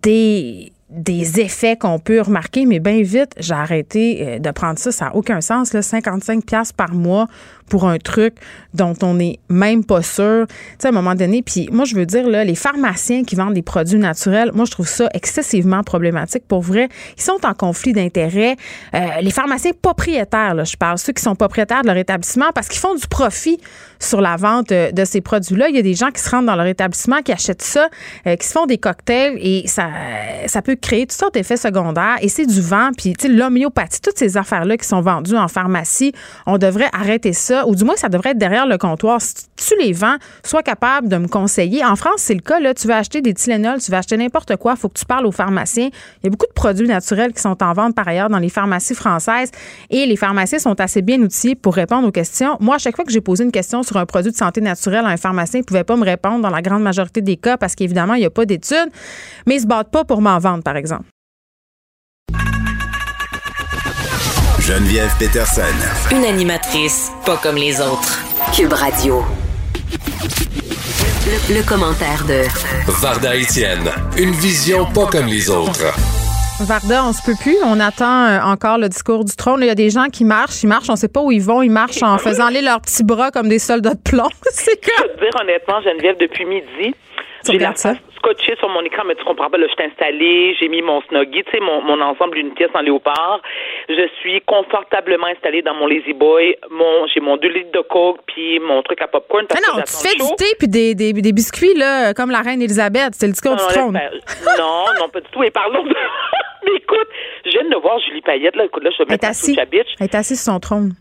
des 0.03 0.73
des 0.89 1.39
effets 1.39 1.77
qu'on 1.77 2.01
peut 2.01 2.21
remarquer, 2.21 2.67
mais 2.67 2.81
bien 2.81 3.01
vite, 3.03 3.31
j'ai 3.39 3.55
arrêté 3.55 4.41
de 4.41 4.51
prendre 4.51 4.77
ça. 4.77 4.91
Ça 4.91 5.05
n'a 5.05 5.15
aucun 5.15 5.41
sens. 5.41 5.73
Là, 5.73 5.83
55 5.83 6.45
pièces 6.45 6.73
par 6.73 6.95
mois 6.95 7.29
pour 7.71 7.89
un 7.89 7.97
truc 7.97 8.35
dont 8.75 8.95
on 9.03 9.15
n'est 9.15 9.39
même 9.49 9.85
pas 9.85 10.03
sûr. 10.03 10.47
Tu 10.49 10.55
sais, 10.81 10.89
à 10.89 10.91
un 10.91 10.93
moment 10.93 11.15
donné, 11.15 11.43
puis 11.43 11.69
moi, 11.73 11.87
je 11.87 11.95
veux 11.95 12.05
dire, 12.05 12.29
là, 12.29 12.45
les 12.45 12.55
pharmaciens 12.55 13.25
qui 13.25 13.37
vendent 13.37 13.55
des 13.55 13.63
produits 13.63 13.99
naturels, 13.99 14.51
moi, 14.53 14.67
je 14.67 14.73
trouve 14.73 14.89
ça 14.89 15.09
excessivement 15.15 15.83
problématique. 15.83 16.45
Pour 16.47 16.61
vrai, 16.61 16.89
ils 17.17 17.23
sont 17.23 17.39
en 17.45 17.55
conflit 17.55 17.93
d'intérêts. 17.93 18.57
Euh, 18.95 18.99
les 19.23 19.31
pharmaciens 19.31 19.73
propriétaires, 19.81 20.63
je 20.65 20.77
parle, 20.77 20.99
ceux 20.99 21.13
qui 21.13 21.23
sont 21.23 21.35
propriétaires 21.35 21.83
de 21.83 21.87
leur 21.87 21.97
établissement 21.97 22.51
parce 22.55 22.69
qu'ils 22.69 22.81
font 22.81 22.95
du 22.95 23.07
profit 23.07 23.59
sur 23.99 24.21
la 24.21 24.37
vente 24.37 24.71
de 24.71 25.05
ces 25.05 25.21
produits-là. 25.21 25.69
Il 25.69 25.77
y 25.77 25.79
a 25.79 25.83
des 25.83 25.95
gens 25.95 26.11
qui 26.11 26.21
se 26.21 26.31
rendent 26.31 26.47
dans 26.47 26.57
leur 26.57 26.67
établissement, 26.67 27.23
qui 27.23 27.33
achètent 27.33 27.63
ça, 27.63 27.89
euh, 28.27 28.37
qui 28.37 28.47
se 28.47 28.53
font 28.53 28.67
des 28.67 28.79
cocktails 28.79 29.39
et 29.41 29.67
ça, 29.67 29.89
ça 30.47 30.63
peut 30.63 30.77
créer 30.77 31.07
toutes 31.07 31.19
sortes 31.19 31.35
d'effets 31.35 31.57
secondaires 31.57 32.17
et 32.21 32.29
c'est 32.29 32.47
du 32.47 32.61
vent. 32.61 32.91
Puis, 32.97 33.13
tu 33.13 33.27
sais, 33.27 33.33
l'homéopathie, 33.33 34.01
toutes 34.01 34.19
ces 34.19 34.37
affaires-là 34.37 34.77
qui 34.77 34.89
sont 34.89 35.01
vendues 35.01 35.37
en 35.37 35.49
pharmacie, 35.49 36.13
on 36.47 36.59
devrait 36.59 36.89
arrêter 36.93 37.33
ça 37.33 37.60
ou 37.66 37.74
du 37.74 37.85
moins, 37.85 37.97
ça 37.97 38.09
devrait 38.09 38.31
être 38.31 38.39
derrière 38.39 38.66
le 38.66 38.78
comptoir. 38.78 39.20
Si 39.20 39.47
tu 39.57 39.74
les 39.78 39.93
vends, 39.93 40.16
sois 40.45 40.62
capable 40.62 41.09
de 41.09 41.16
me 41.16 41.28
conseiller. 41.28 41.85
En 41.85 41.97
France, 41.97 42.16
c'est 42.19 42.35
le 42.35 42.41
cas. 42.41 42.61
Là, 42.61 42.74
tu 42.74 42.87
vas 42.87 42.99
acheter 42.99 43.20
des 43.20 43.35
Tylenol, 43.35 43.81
tu 43.81 43.91
vas 43.91 43.99
acheter 43.99 44.16
n'importe 44.16 44.57
quoi, 44.57 44.74
il 44.77 44.81
faut 44.81 44.89
que 44.89 44.99
tu 44.99 45.05
parles 45.05 45.27
aux 45.27 45.32
pharmaciens. 45.32 45.91
Il 46.23 46.24
y 46.24 46.27
a 46.27 46.31
beaucoup 46.31 46.47
de 46.47 46.53
produits 46.53 46.87
naturels 46.87 47.32
qui 47.32 47.41
sont 47.41 47.62
en 47.62 47.73
vente 47.73 47.95
par 47.95 48.07
ailleurs 48.09 48.28
dans 48.28 48.39
les 48.39 48.49
pharmacies 48.49 48.95
françaises 48.95 49.51
et 49.91 50.07
les 50.07 50.16
pharmaciens 50.16 50.59
sont 50.59 50.78
assez 50.81 51.03
bien 51.03 51.20
outillés 51.20 51.55
pour 51.55 51.74
répondre 51.74 52.07
aux 52.07 52.12
questions. 52.12 52.57
Moi, 52.61 52.77
à 52.77 52.78
chaque 52.78 52.97
fois 52.97 53.05
que 53.05 53.12
j'ai 53.12 53.20
posé 53.20 53.45
une 53.45 53.53
question 53.53 53.82
sur 53.82 53.97
un 53.97 54.07
produit 54.07 54.32
de 54.32 54.37
santé 54.37 54.61
naturelle 54.61 55.05
un 55.05 55.16
pharmacien 55.16 55.61
ne 55.61 55.65
pouvait 55.65 55.85
pas 55.85 55.97
me 55.97 56.05
répondre 56.05 56.41
dans 56.41 56.51
la 56.51 56.62
grande 56.62 56.82
majorité 56.82 57.20
des 57.20 57.37
cas 57.37 57.57
parce 57.57 57.74
qu'évidemment, 57.74 58.15
il 58.15 58.20
n'y 58.20 58.27
a 58.27 58.31
pas 58.31 58.47
d'études, 58.47 58.91
mais 59.47 59.57
ils 59.57 59.61
se 59.62 59.66
battent 59.66 59.91
pas 59.91 60.05
pour 60.05 60.20
m'en 60.20 60.39
vendre, 60.39 60.62
par 60.62 60.77
exemple. 60.77 61.05
Geneviève 64.71 65.11
Peterson. 65.19 65.63
Une 66.13 66.25
animatrice 66.25 67.11
pas 67.27 67.37
comme 67.39 67.57
les 67.57 67.81
autres. 67.81 68.21
Cube 68.55 68.73
Radio. 68.73 69.25
Le, 71.27 71.69
commentaire 71.69 72.25
de 72.25 72.45
Varda 73.03 73.35
Etienne. 73.35 73.91
Une 74.17 74.31
vision 74.31 74.87
pas 74.87 75.07
comme 75.07 75.27
les 75.27 75.51
autres. 75.51 75.93
Varda, 76.61 77.05
on 77.05 77.13
se 77.13 77.21
peut 77.27 77.35
plus. 77.43 77.57
On 77.65 77.81
attend 77.81 78.27
euh, 78.27 78.41
encore 78.43 78.79
le 78.79 78.89
discours 78.89 79.25
du 79.25 79.35
trône. 79.35 79.61
Il 79.63 79.67
y 79.67 79.71
a 79.71 79.75
des 79.75 79.91
gens 79.91 80.07
qui 80.07 80.25
marchent, 80.25 80.63
ils 80.63 80.69
marchent, 80.69 80.89
on 80.89 80.95
sait 80.95 81.09
pas 81.09 81.21
où 81.21 81.33
ils 81.33 81.43
vont, 81.43 81.63
ils 81.63 81.69
marchent 81.69 82.05
en 82.05 82.17
faisant 82.19 82.47
aller 82.47 82.63
leurs 82.63 82.81
petits 82.81 83.03
bras 83.03 83.33
comme 83.33 83.49
des 83.49 83.59
soldats 83.59 83.95
de 83.95 84.01
plomb. 84.01 84.29
C'est 84.53 84.81
quoi? 84.85 85.05
Je 85.05 85.15
veux 85.15 85.31
dire 85.31 85.41
honnêtement, 85.43 85.83
Geneviève, 85.83 86.17
depuis 86.21 86.45
midi, 86.45 86.95
tu 87.45 87.51
regardes 87.51 87.77
ça? 87.77 87.95
Scotché 88.21 88.55
sur 88.57 88.69
mon 88.69 88.83
écran, 88.83 89.03
mais 89.07 89.15
tu 89.15 89.25
comprends 89.25 89.51
pas, 89.51 89.59
là, 89.59 89.67
je 89.67 89.73
suis 89.73 89.91
installée, 89.91 90.55
j'ai 90.61 90.69
mis 90.69 90.83
mon 90.83 91.01
snuggie, 91.03 91.43
tu 91.45 91.51
sais, 91.51 91.61
mon, 91.61 91.83
mon 91.83 92.01
ensemble 92.01 92.39
une 92.39 92.53
pièce 92.55 92.71
en 92.75 92.81
léopard. 92.81 93.41
Je 93.89 94.09
suis 94.21 94.41
confortablement 94.43 95.27
installée 95.27 95.63
dans 95.63 95.75
mon 95.75 95.87
Lazy 95.87 96.13
Boy. 96.13 96.57
Mon, 96.71 97.07
j'ai 97.13 97.21
mon 97.21 97.37
2 97.37 97.49
litres 97.49 97.73
de 97.73 97.81
coke, 97.81 98.21
puis 98.27 98.61
mon 98.61 98.83
truc 98.83 99.01
à 99.03 99.09
popcorn. 99.09 99.47
Parce 99.47 99.61
non, 99.61 99.83
tu 99.83 100.09
fais 100.09 100.17
du 100.17 100.37
thé 100.37 100.55
puis 100.59 100.69
des, 100.69 100.95
des, 100.95 101.13
des, 101.13 101.33
biscuits, 101.33 101.75
là, 101.75 102.15
comme 102.15 102.31
la 102.31 102.41
reine 102.41 102.63
Elisabeth. 102.63 103.15
C'est 103.15 103.27
le 103.27 103.33
discours 103.33 103.57
du 103.57 103.65
trône. 103.65 103.99
non, 104.59 104.85
non, 104.99 105.09
pas 105.09 105.21
du 105.21 105.29
tout. 105.33 105.43
Et 105.43 105.51
parlons 105.51 105.83
de... 105.83 105.89
mais 106.65 106.77
écoute, 106.77 107.09
je 107.45 107.51
viens 107.51 107.69
de 107.69 107.77
voir 107.77 107.99
Julie 108.01 108.23
Payette, 108.23 108.57
là. 108.57 108.65
Écoute, 108.65 108.85
là, 108.85 108.91
je 108.97 109.03
vais 109.03 109.11
mettre 109.11 109.27
assise. 109.27 109.59
Elle 109.59 110.05
est 110.05 110.15
assise 110.15 110.43
sur 110.43 110.53
son 110.53 110.61
trône. 110.61 110.93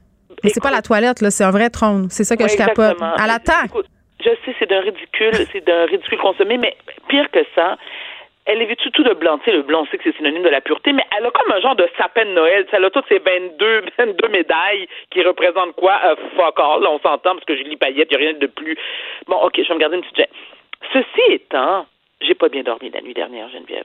Mais 0.44 0.50
c'est 0.52 0.64
pas 0.64 0.72
la 0.72 0.82
toilette, 0.82 1.22
là, 1.22 1.32
c'est 1.32 1.44
un 1.44 1.52
vrai 1.52 1.70
trône. 1.70 2.08
C'est 2.10 2.24
ça 2.24 2.38
que 2.38 2.48
je 2.48 2.56
capote. 2.56 2.98
Elle 3.24 3.30
attend. 3.30 3.68
Je 4.30 4.36
sais, 4.46 4.56
c'est 4.60 4.70
d'un 4.70 4.82
ridicule, 4.82 5.34
c'est 5.52 5.66
d'un 5.66 5.86
ridicule 5.86 6.18
consommé, 6.20 6.58
mais 6.58 6.76
pire 7.08 7.30
que 7.32 7.40
ça, 7.56 7.78
elle 8.46 8.62
est 8.62 8.66
vêtue 8.66 8.92
tout 8.92 9.04
de 9.04 9.14
blanc. 9.14 9.40
Tu 9.40 9.46
sais, 9.46 9.56
le 9.56 9.64
blanc, 9.64 9.82
on 9.82 9.86
sait 9.88 9.98
que 9.98 10.04
c'est 10.04 10.16
synonyme 10.18 10.44
de 10.44 10.50
la 10.50 10.62
pureté, 10.62 10.94
mais 10.94 11.04
elle 11.18 11.26
a 11.26 11.32
comme 11.32 11.52
un 11.52 11.60
genre 11.62 11.76
de 11.76 11.90
sapin 11.98 12.26
de 12.26 12.32
Noël. 12.32 12.66
elle 12.72 12.86
a 12.86 12.90
toutes 12.90 13.08
ces 13.10 13.20
22, 13.20 13.86
22 13.98 14.28
médailles 14.28 14.88
qui 15.10 15.24
représentent 15.24 15.76
quoi? 15.76 16.00
Euh, 16.06 16.16
fuck 16.36 16.60
all, 16.60 16.86
on 16.86 17.00
s'entend, 17.00 17.34
parce 17.34 17.46
que 17.46 17.56
Julie 17.56 17.78
Payette, 17.78 18.10
il 18.12 18.18
n'y 18.18 18.24
a 18.24 18.30
rien 18.30 18.40
de 18.40 18.48
plus. 18.48 18.78
Bon, 19.28 19.38
OK, 19.38 19.54
je 19.58 19.68
vais 19.68 19.74
me 19.74 19.80
garder 19.80 19.98
une 19.98 20.04
petite... 20.04 20.30
Ceci 20.94 21.34
étant, 21.34 21.86
j'ai 22.22 22.36
pas 22.36 22.50
bien 22.50 22.64
dormi 22.64 22.92
la 22.92 23.02
nuit 23.02 23.14
dernière, 23.14 23.50
Geneviève. 23.50 23.84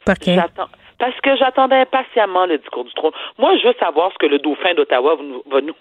Parce 0.99 1.21
que 1.21 1.37
j'attendais 1.37 1.77
impatiemment 1.77 2.47
le 2.47 2.59
discours 2.59 2.85
du 2.85 2.93
trône. 2.93 3.13
Moi, 3.39 3.57
je 3.57 3.67
veux 3.67 3.75
savoir 3.81 4.13
ce 4.13 4.19
que 4.19 4.27
le 4.27 4.39
dauphin 4.39 4.75
d'Ottawa 4.75 5.17
va 5.47 5.61
nous 5.61 5.75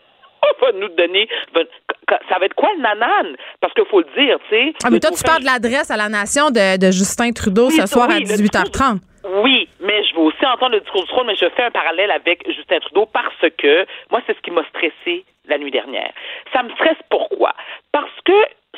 va 0.61 0.72
nous 0.74 0.90
donner. 0.90 1.28
ça 1.56 2.40
va 2.40 2.45
être 2.45 2.56
quoi 2.56 2.70
le 2.76 2.82
nanan? 2.82 3.36
Parce 3.60 3.74
qu'il 3.74 3.86
faut 3.86 3.99
le 3.99 4.07
dire, 4.18 4.38
tu 4.49 4.56
sais. 4.56 4.74
Ah, 4.84 4.90
mais 4.90 4.99
toi, 4.99 5.11
tu 5.11 5.24
parles 5.24 5.41
de 5.41 5.45
l'adresse 5.45 5.91
à 5.91 5.98
la 5.98 6.10
nation 6.10 6.49
de, 6.49 6.91
Justin 6.91 7.32
Trudeau 7.32 7.70
ce 7.70 7.86
soir 7.86 8.10
à 8.10 8.20
18h30. 8.20 8.99
Oui, 9.41 9.70
mais 9.80 10.03
je 10.03 10.15
veux 10.15 10.22
aussi 10.22 10.45
entendre 10.45 10.74
le 10.74 10.82
discours 10.82 11.03
du 11.03 11.07
trône, 11.07 11.28
mais 11.28 11.36
je 11.36 11.49
fais 11.56 11.64
un 11.64 11.72
parallèle 11.72 12.11
avec 12.11 12.45
Justin 12.52 12.80
Trudeau 12.80 13.06
parce 13.06 13.49
que 13.57 13.86
moi, 14.11 14.22
c'est 14.28 14.36
ce 14.36 14.41
qui 14.41 14.52
m'a 14.52 14.65
stressé 14.65 15.24
la 15.48 15.57
nuit 15.57 15.72
dernière. 15.72 16.11
Ça 16.52 16.64
me 16.64 16.70
stresse 16.72 16.98
pourquoi? 17.10 17.53
Parce 17.91 18.11
que 18.26 18.34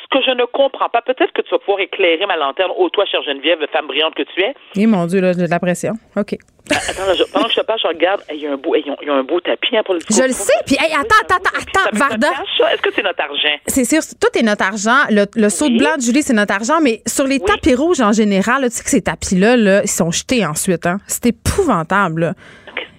ce 0.06 0.18
que 0.18 0.24
je 0.24 0.30
ne 0.30 0.44
comprends 0.44 0.88
pas, 0.88 1.02
peut-être 1.02 1.32
que 1.32 1.42
tu 1.42 1.50
vas 1.50 1.58
pouvoir 1.58 1.80
éclairer 1.80 2.26
ma 2.26 2.36
lanterne, 2.36 2.70
ô 2.76 2.88
toi, 2.90 3.04
chère 3.06 3.22
Geneviève, 3.22 3.58
femme 3.72 3.86
brillante 3.86 4.14
que 4.14 4.22
tu 4.22 4.40
es. 4.40 4.54
Oui, 4.76 4.86
mon 4.86 5.06
Dieu, 5.06 5.20
là, 5.20 5.32
j'ai 5.32 5.46
de 5.46 5.50
la 5.50 5.58
pression. 5.58 5.94
OK. 6.16 6.36
Attends, 6.70 7.02
pendant 7.32 7.46
que 7.46 7.52
je 7.52 7.60
te 7.60 7.64
parle, 7.64 7.78
je 7.80 7.86
regarde, 7.86 8.22
il 8.32 8.40
y 8.40 8.46
a 8.46 8.52
un 8.52 8.56
beau, 8.56 8.74
il 8.74 8.86
y 8.86 9.10
a 9.10 9.14
un 9.14 9.22
beau 9.22 9.40
tapis 9.40 9.76
hein, 9.76 9.82
pour 9.84 9.94
le 9.94 10.00
Je 10.00 10.22
le 10.22 10.32
sais, 10.32 10.52
puis 10.66 10.76
attends, 10.76 11.14
attends, 11.22 11.36
attends, 11.36 11.60
attends, 11.60 11.96
Varda. 11.96 12.28
Est-ce 12.72 12.82
que 12.82 12.92
c'est 12.92 13.02
notre 13.02 13.22
argent? 13.22 13.56
C'est 13.66 13.84
sûr, 13.84 14.00
tout 14.20 14.38
est 14.38 14.42
notre 14.42 14.64
argent. 14.64 15.06
Le, 15.10 15.48
saut 15.48 15.68
de 15.68 15.78
blanc 15.78 15.96
de 15.96 16.02
Julie, 16.02 16.22
c'est 16.22 16.34
notre 16.34 16.54
argent, 16.54 16.80
mais 16.82 17.02
sur 17.06 17.24
les 17.24 17.38
tapis 17.38 17.74
rouges 17.74 18.00
en 18.00 18.12
général, 18.12 18.64
tu 18.64 18.70
sais 18.70 18.82
que 18.82 18.90
ces 18.90 19.02
tapis-là, 19.02 19.56
là, 19.56 19.82
ils 19.82 19.88
sont 19.88 20.10
jetés 20.10 20.44
ensuite. 20.44 20.86
Hein? 20.86 20.98
C'est 21.06 21.26
épouvantable. 21.26 22.20
Là. 22.22 22.32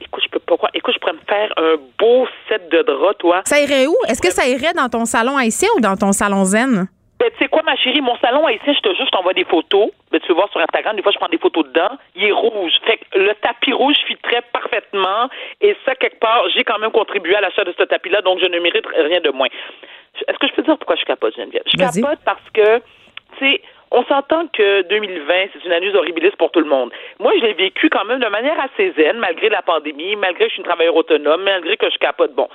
Écoute, 0.01 0.23
je 0.23 0.29
peux 0.29 0.39
pourquoi? 0.39 0.69
Écoute, 0.73 0.93
je 0.95 0.99
pourrais 0.99 1.13
me 1.13 1.25
faire 1.27 1.53
un 1.57 1.75
beau 1.99 2.25
set 2.47 2.69
de 2.71 2.81
draps, 2.83 3.17
toi. 3.19 3.41
Ça 3.45 3.59
irait 3.59 3.85
où? 3.87 3.95
Est-ce 4.07 4.21
que 4.21 4.31
ça 4.31 4.47
irait 4.47 4.73
dans 4.73 4.87
ton 4.87 5.05
salon 5.05 5.35
haïtien 5.35 5.69
ou 5.75 5.81
dans 5.81 5.97
ton 5.97 6.13
salon 6.13 6.45
zen? 6.45 6.87
Ben, 7.19 7.31
tu 7.31 7.37
sais 7.39 7.47
quoi, 7.49 7.63
ma 7.63 7.75
chérie, 7.75 8.01
mon 8.01 8.15
salon 8.17 8.47
ici, 8.49 8.61
je 8.67 8.79
te 8.79 8.93
juste 8.95 9.11
t'envoie 9.11 9.33
des 9.33 9.45
photos. 9.45 9.89
Ben, 10.11 10.19
tu 10.19 10.27
vas 10.29 10.35
voir 10.35 10.51
sur 10.51 10.61
Instagram, 10.61 10.95
des 10.95 11.01
fois, 11.01 11.11
je 11.11 11.17
prends 11.17 11.29
des 11.29 11.39
photos 11.39 11.65
dedans. 11.65 11.97
Il 12.15 12.25
est 12.25 12.31
rouge. 12.31 12.73
Fait 12.85 12.97
que 12.97 13.17
le 13.17 13.33
tapis 13.35 13.73
rouge 13.73 13.95
très 14.23 14.41
parfaitement. 14.53 15.29
Et 15.61 15.75
ça, 15.85 15.95
quelque 15.95 16.19
part, 16.19 16.43
j'ai 16.55 16.63
quand 16.63 16.79
même 16.79 16.91
contribué 16.91 17.35
à 17.35 17.41
l'achat 17.41 17.63
de 17.63 17.73
ce 17.77 17.83
tapis-là, 17.83 18.21
donc 18.21 18.39
je 18.39 18.45
ne 18.45 18.59
mérite 18.59 18.85
rien 18.87 19.19
de 19.21 19.31
moins. 19.31 19.47
Est-ce 20.27 20.37
que 20.37 20.47
je 20.47 20.53
peux 20.53 20.63
dire 20.63 20.77
pourquoi 20.77 20.95
je 20.95 21.05
capote, 21.05 21.35
Geneviève? 21.35 21.63
Je 21.65 21.77
capote 21.77 22.19
parce 22.23 22.49
que, 22.53 22.79
tu 23.37 23.49
sais, 23.49 23.61
on 23.91 24.03
s'entend 24.05 24.47
que 24.47 24.81
2020, 24.83 25.33
c'est 25.53 25.65
une 25.65 25.71
année 25.71 25.93
horribiliste 25.95 26.35
pour 26.37 26.51
tout 26.51 26.59
le 26.59 26.69
monde. 26.69 26.91
Moi, 27.19 27.31
je 27.39 27.45
l'ai 27.45 27.53
vécu 27.53 27.89
quand 27.89 28.05
même 28.05 28.19
de 28.19 28.27
manière 28.27 28.59
assez 28.59 28.91
zen, 28.97 29.17
malgré 29.17 29.49
la 29.49 29.61
pandémie, 29.61 30.15
malgré 30.15 30.45
que 30.45 30.49
je 30.49 30.53
suis 30.53 30.61
une 30.61 30.67
travailleuse 30.67 30.95
autonome, 30.95 31.43
malgré 31.43 31.77
que 31.77 31.89
je 31.89 31.97
capote. 31.97 32.33
Bon. 32.33 32.49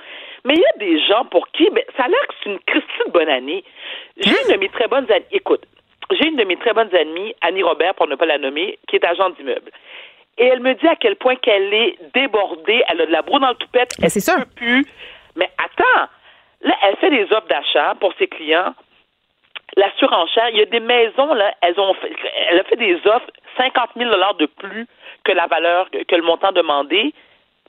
Mais 0.45 0.53
il 0.55 0.61
y 0.61 0.65
a 0.65 0.77
des 0.77 0.99
gens 1.05 1.25
pour 1.25 1.47
qui, 1.49 1.69
ben, 1.71 1.83
ça 1.97 2.03
a 2.03 2.07
l'air 2.07 2.27
que 2.27 2.33
c'est 2.43 2.49
une 2.49 2.59
Christine 2.59 3.11
bonne 3.11 3.29
année. 3.29 3.63
J'ai 4.17 4.29
une 4.29 4.53
de 4.53 4.59
mes 4.59 4.69
très 4.69 4.87
bonnes 4.87 5.09
amies, 5.11 5.25
écoute, 5.31 5.63
j'ai 6.11 6.27
une 6.27 6.35
de 6.35 6.43
mes 6.43 6.57
très 6.57 6.73
bonnes 6.73 6.93
amies, 6.95 7.33
Annie 7.41 7.63
Robert, 7.63 7.95
pour 7.95 8.07
ne 8.07 8.15
pas 8.15 8.25
la 8.25 8.37
nommer, 8.37 8.77
qui 8.87 8.97
est 8.97 9.05
agente 9.05 9.35
d'immeuble. 9.37 9.71
Et 10.37 10.45
elle 10.45 10.61
me 10.61 10.73
dit 10.73 10.87
à 10.87 10.95
quel 10.95 11.15
point 11.15 11.35
qu'elle 11.35 11.73
est 11.73 11.97
débordée, 12.13 12.83
elle 12.89 13.01
a 13.01 13.05
de 13.05 13.11
la 13.11 13.21
broue 13.21 13.39
dans 13.39 13.49
le 13.49 13.55
toupette, 13.55 13.95
elle 13.99 14.05
ne 14.05 14.43
peut 14.43 14.49
plus. 14.55 14.85
Mais 15.35 15.49
attends, 15.57 16.09
là, 16.61 16.75
elle 16.83 16.95
fait 16.97 17.09
des 17.09 17.23
offres 17.31 17.47
d'achat 17.47 17.95
pour 17.99 18.13
ses 18.17 18.27
clients. 18.27 18.73
La 19.75 19.91
surenchère, 19.97 20.49
il 20.51 20.59
y 20.59 20.61
a 20.61 20.65
des 20.65 20.79
maisons, 20.79 21.33
là, 21.33 21.53
elles 21.61 21.79
ont 21.79 21.93
fait, 21.95 22.11
elle 22.49 22.59
a 22.59 22.63
fait 22.63 22.75
des 22.75 22.95
offres 23.05 23.27
50 23.57 23.89
000 23.97 24.09
de 24.39 24.45
plus 24.45 24.87
que 25.23 25.31
la 25.31 25.47
valeur, 25.47 25.89
que 25.89 26.15
le 26.15 26.23
montant 26.23 26.51
demandé 26.51 27.13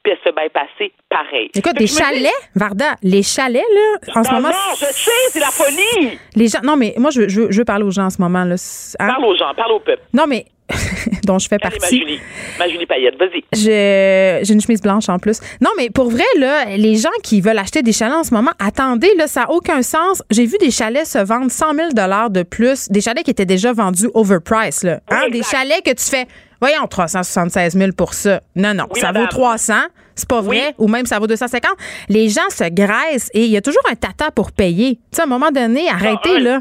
puis 0.04 0.12
elle 0.12 0.32
se 0.32 0.36
bypasser 0.36 0.92
pareil. 1.08 1.50
Écoute, 1.54 1.76
des 1.76 1.86
chalets, 1.86 2.30
Varda, 2.54 2.94
les 3.02 3.22
chalets, 3.22 3.64
là, 3.74 4.20
en 4.20 4.22
ce 4.22 4.32
moment. 4.32 4.48
Non, 4.48 4.74
je 4.74 4.84
sais, 4.84 5.10
c'est 5.30 5.40
la 5.40 5.46
folie. 5.46 6.18
Les 6.36 6.48
gens, 6.48 6.60
non, 6.62 6.76
mais 6.76 6.92
moi, 6.98 7.10
je, 7.10 7.26
je, 7.26 7.50
je 7.50 7.58
veux 7.58 7.64
parler 7.64 7.84
aux 7.84 7.90
gens 7.90 8.04
en 8.04 8.10
ce 8.10 8.20
moment, 8.20 8.44
là. 8.44 8.54
Hein? 8.98 9.06
Parle 9.06 9.24
aux 9.24 9.36
gens, 9.36 9.54
parle 9.54 9.72
au 9.72 9.80
peuple. 9.80 10.02
Non, 10.12 10.24
mais 10.28 10.44
dont 11.24 11.38
je 11.38 11.48
fais 11.48 11.58
partie. 11.58 11.78
Ma 11.80 11.88
Julie, 11.88 12.20
ma 12.58 12.68
Julie 12.68 12.86
Payette, 12.86 13.16
vas-y. 13.18 13.44
J'ai 13.52 14.52
une 14.52 14.60
chemise 14.60 14.80
blanche 14.80 15.08
en 15.08 15.18
plus. 15.18 15.40
Non, 15.60 15.70
mais 15.76 15.90
pour 15.90 16.10
vrai, 16.10 16.24
là, 16.38 16.76
les 16.76 16.96
gens 16.96 17.10
qui 17.22 17.40
veulent 17.40 17.58
acheter 17.58 17.82
des 17.82 17.92
chalets 17.92 18.16
en 18.16 18.24
ce 18.24 18.32
moment, 18.32 18.52
attendez, 18.58 19.10
là, 19.16 19.26
ça 19.26 19.42
n'a 19.42 19.50
aucun 19.50 19.82
sens. 19.82 20.22
J'ai 20.30 20.46
vu 20.46 20.56
des 20.58 20.70
chalets 20.70 21.06
se 21.06 21.18
vendre 21.18 21.50
100 21.50 21.74
000 21.74 21.88
de 22.30 22.42
plus, 22.42 22.88
des 22.90 23.00
chalets 23.00 23.24
qui 23.24 23.30
étaient 23.30 23.44
déjà 23.44 23.72
vendus 23.72 24.08
overpriced, 24.14 24.84
là. 24.84 25.00
Hein? 25.10 25.28
des 25.30 25.42
chalets 25.42 25.82
que 25.84 25.92
tu 25.92 26.04
fais 26.04 26.26
Voyons, 26.60 26.86
376 26.86 27.76
000 27.76 27.92
pour 27.92 28.14
ça. 28.14 28.40
Non, 28.56 28.72
non, 28.72 28.86
ça 28.94 29.12
vaut 29.12 29.26
300. 29.26 29.74
C'est 30.14 30.28
pas 30.28 30.40
vrai. 30.40 30.74
Ou 30.78 30.88
même 30.88 31.04
ça 31.04 31.18
vaut 31.18 31.26
250. 31.26 31.72
Les 32.08 32.30
gens 32.30 32.48
se 32.48 32.68
graissent 32.70 33.30
et 33.34 33.44
il 33.44 33.50
y 33.50 33.56
a 33.58 33.60
toujours 33.60 33.82
un 33.90 33.94
tata 33.94 34.30
pour 34.30 34.50
payer. 34.50 34.94
Tu 34.94 35.00
sais, 35.12 35.22
à 35.22 35.24
un 35.24 35.28
moment 35.28 35.50
donné, 35.50 35.88
arrêtez, 35.90 36.38
là. 36.38 36.60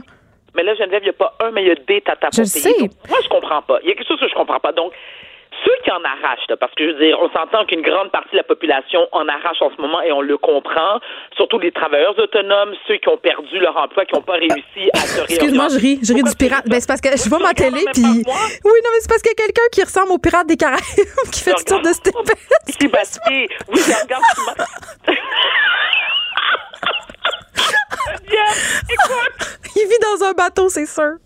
Mais 0.55 0.63
là, 0.63 0.75
Geneviève, 0.75 1.01
il 1.01 1.05
n'y 1.05 1.09
a 1.09 1.13
pas 1.13 1.35
un, 1.41 1.51
mais 1.51 1.63
il 1.63 1.67
y 1.67 1.71
a 1.71 1.75
des 1.75 2.01
tatas 2.01 2.29
pour 2.29 2.43
je 2.43 2.53
payer. 2.53 2.89
Sais. 2.89 3.09
moi, 3.09 3.19
je 3.23 3.29
comprends 3.29 3.61
pas. 3.61 3.79
Il 3.83 3.89
y 3.89 3.91
a 3.91 3.95
quelque 3.95 4.07
chose 4.07 4.19
que 4.19 4.27
je 4.27 4.35
comprends 4.35 4.59
pas. 4.59 4.71
Donc, 4.71 4.93
ceux 5.63 5.75
qui 5.83 5.91
en 5.91 6.03
arrachent, 6.03 6.47
parce 6.59 6.73
que 6.75 6.83
je 6.83 6.91
veux 6.91 6.99
dire, 7.05 7.17
on 7.21 7.29
s'entend 7.29 7.65
qu'une 7.65 7.81
grande 7.81 8.11
partie 8.11 8.31
de 8.31 8.37
la 8.37 8.43
population 8.43 9.07
en 9.11 9.27
arrache 9.27 9.61
en 9.61 9.69
ce 9.75 9.81
moment 9.81 10.01
et 10.01 10.11
on 10.11 10.21
le 10.21 10.37
comprend, 10.37 10.99
surtout 11.35 11.59
les 11.59 11.71
travailleurs 11.71 12.17
autonomes, 12.17 12.73
ceux 12.87 12.97
qui 12.97 13.09
ont 13.09 13.17
perdu 13.17 13.59
leur 13.59 13.77
emploi, 13.77 14.05
qui 14.05 14.15
n'ont 14.15 14.21
pas 14.21 14.33
réussi 14.33 14.89
à 14.93 14.99
se 14.99 15.21
réorienter. 15.21 15.33
Excuse-moi, 15.33 15.67
je 15.69 15.79
ris, 15.79 15.99
je 16.03 16.13
ris 16.13 16.23
du 16.23 16.35
pirate. 16.35 16.67
Ben, 16.67 16.79
c'est 16.79 16.87
parce 16.87 17.01
que 17.01 17.09
je 17.09 17.29
vois 17.29 17.39
ma 17.39 17.53
télé, 17.53 17.83
puis. 17.93 18.03
Oui, 18.03 18.23
non, 18.25 18.89
mais 18.93 18.99
c'est 18.99 19.09
parce 19.09 19.21
qu'il 19.21 19.31
y 19.31 19.41
a 19.41 19.45
quelqu'un 19.45 19.69
qui 19.71 19.83
ressemble 19.83 20.11
au 20.11 20.17
pirate 20.17 20.47
des 20.47 20.57
Caraïbes 20.57 20.81
qui 21.31 21.41
fait 21.41 21.53
toutes 21.53 21.69
sortes 21.69 21.85
de 21.85 21.93
stupéfiants. 21.93 22.57
Sébastien, 22.67 23.45
oui, 23.69 23.79
regarde. 24.03 24.23
écoute. 28.29 29.59
Il 29.75 29.87
vit 29.87 29.99
dans 30.01 30.25
un 30.25 30.33
bateau, 30.33 30.69
c'est 30.69 30.85
sûr. 30.85 31.17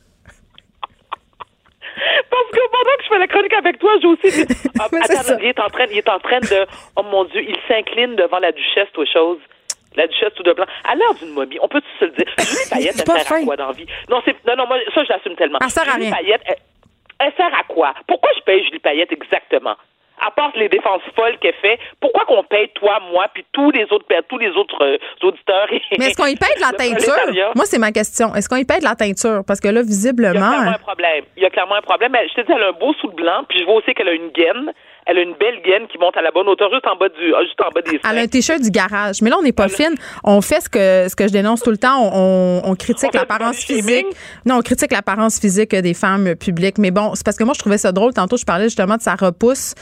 Parce 2.30 2.52
que 2.52 2.60
pendant 2.72 2.95
que 2.98 3.03
je 3.03 3.10
fais 3.10 3.18
la 3.18 3.28
chronique 3.28 3.53
avec 3.53 3.80
toi, 3.80 3.91
j'ai 4.02 4.07
aussi 4.07 4.45
dit, 4.45 4.69
ah, 4.80 4.86
attends, 4.86 5.38
il 5.40 5.48
est 5.48 5.60
en 5.60 5.69
train, 5.69 5.86
il 5.90 5.98
est 5.98 6.10
en 6.10 6.19
train 6.19 6.40
de, 6.40 6.68
oh 6.95 7.03
mon 7.03 7.24
Dieu, 7.26 7.41
il 7.41 7.57
s'incline 7.68 8.15
devant 8.15 8.40
la 8.40 8.52
duchesse, 8.52 8.88
toi, 8.94 9.06
chose. 9.11 9.40
La 9.95 10.06
duchesse 10.06 10.34
tout 10.36 10.44
de 10.44 10.53
blanc. 10.53 10.65
À 10.84 10.95
l'heure 10.95 11.15
d'une 11.15 11.34
momie, 11.34 11.57
on 11.60 11.68
peut 11.68 11.82
se 11.99 12.06
le 12.06 12.11
dire? 12.11 12.28
Julie 12.38 12.69
Payette, 12.69 12.95
elle 12.99 13.22
sert 13.22 13.34
à 13.34 13.41
quoi 13.41 13.56
dans 13.56 13.68
la 13.68 13.74
vie? 13.74 13.88
Non, 14.10 14.22
c'est, 14.26 14.36
non, 14.45 14.56
non, 14.56 14.68
moi, 14.68 14.78
ça, 14.94 15.03
je 15.03 15.10
l'assume 15.10 15.36
tellement. 15.36 15.57
Elle 15.64 15.69
sert 15.72 15.90
à 15.90 15.94
rien. 15.94 16.11
Payette, 16.11 16.41
elle 17.19 17.34
sert 17.36 17.53
à 17.53 17.64
quoi? 17.64 17.95
Pourquoi 18.07 18.30
je 18.38 18.44
paye 18.44 18.64
Julie 18.65 18.80
Payette 18.80 19.11
exactement? 19.11 19.76
À 20.26 20.31
part 20.31 20.52
les 20.56 20.69
défenses 20.69 21.02
folles 21.15 21.38
qu'elle 21.39 21.53
fait, 21.61 21.80
pourquoi 22.02 22.26
qu'on 22.26 22.44
paye 22.44 22.69
toi, 22.76 22.99
moi, 23.11 23.27
puis 23.34 23.45
tous 23.52 23.72
les 23.72 23.84
autres 23.91 24.06
tous 24.30 24.38
les 24.38 24.49
autres 24.49 24.84
euh, 24.84 24.98
auditeurs 25.22 25.68
Mais 25.98 26.07
est-ce 26.07 26.18
qu'on 26.18 26.26
y 26.26 26.35
paye 26.35 26.56
de 26.56 26.61
la 26.61 26.72
teinture? 26.77 27.52
Moi, 27.56 27.65
c'est 27.65 27.80
ma 27.80 27.91
question. 27.91 28.34
Est-ce 28.35 28.49
qu'on 28.49 28.56
y 28.56 28.65
paye 28.65 28.80
de 28.80 28.85
la 28.85 28.95
teinture? 28.95 29.44
Parce 29.45 29.60
que 29.60 29.68
là, 29.68 29.81
visiblement. 29.81 30.34
Il 30.34 30.35
y 30.35 30.45
a 30.45 30.49
clairement 30.49 30.72
un 30.72 30.80
problème. 30.80 31.23
Il 31.38 31.44
y 31.44 31.45
a 31.45 31.49
clairement 31.49 31.76
un 31.76 31.81
problème. 31.81 32.15
Je 32.30 32.34
te 32.34 32.45
dis, 32.45 32.52
elle 32.53 32.64
a 32.64 32.69
un 32.69 32.80
beau 32.80 32.94
sou 32.94 33.07
de 33.07 33.15
blanc, 33.15 33.44
puis 33.48 33.60
je 33.60 33.65
vois 33.65 33.76
aussi 33.76 33.94
qu'elle 33.94 34.10
a 34.10 34.14
une 34.14 34.30
gaine. 34.30 34.72
Elle 35.09 35.19
a 35.19 35.21
une 35.21 35.35
belle 35.35 35.61
gaine 35.63 35.88
qui 35.88 35.97
monte 35.97 36.17
à 36.17 36.21
la 36.21 36.31
bonne 36.31 36.47
hauteur, 36.49 36.69
juste 36.71 36.85
en 36.85 36.97
bas 36.97 37.07
du, 37.07 37.34
ah, 37.34 37.41
juste 37.43 37.59
en 37.61 37.71
bas 37.71 37.81
des. 37.81 37.99
Elle 38.03 38.17
a 38.17 38.21
un 38.21 38.27
t-shirt 38.27 38.61
du 38.61 38.69
garage. 38.69 39.21
Mais 39.21 39.29
là, 39.29 39.38
on 39.39 39.43
n'est 39.43 39.53
pas 39.53 39.69
fine. 39.69 39.95
On 40.23 40.41
fait 40.41 40.59
ce 40.59 40.69
que 40.69 41.07
ce 41.09 41.15
que 41.15 41.27
je 41.27 41.31
dénonce 41.31 41.61
tout 41.61 41.71
le 41.71 41.77
temps. 41.77 42.11
On, 42.13 42.61
on 42.65 42.75
critique 42.75 43.13
l'apparence 43.13 43.57
physique. 43.57 44.05
Non, 44.45 44.57
on 44.57 44.61
critique 44.61 44.91
l'apparence 44.91 45.39
physique 45.39 45.73
des 45.73 45.93
femmes 45.93 46.35
publiques. 46.35 46.77
Mais 46.77 46.91
bon, 46.91 47.15
c'est 47.15 47.25
parce 47.25 47.38
que 47.38 47.45
moi, 47.45 47.53
je 47.53 47.59
trouvais 47.59 47.77
ça 47.77 47.91
drôle. 47.91 48.13
Tantôt, 48.13 48.38
je 48.38 48.45
parlais 48.45 48.65
justement 48.65 48.97
de 48.97 49.01
sa 49.01 49.15
repousse. 49.15 49.75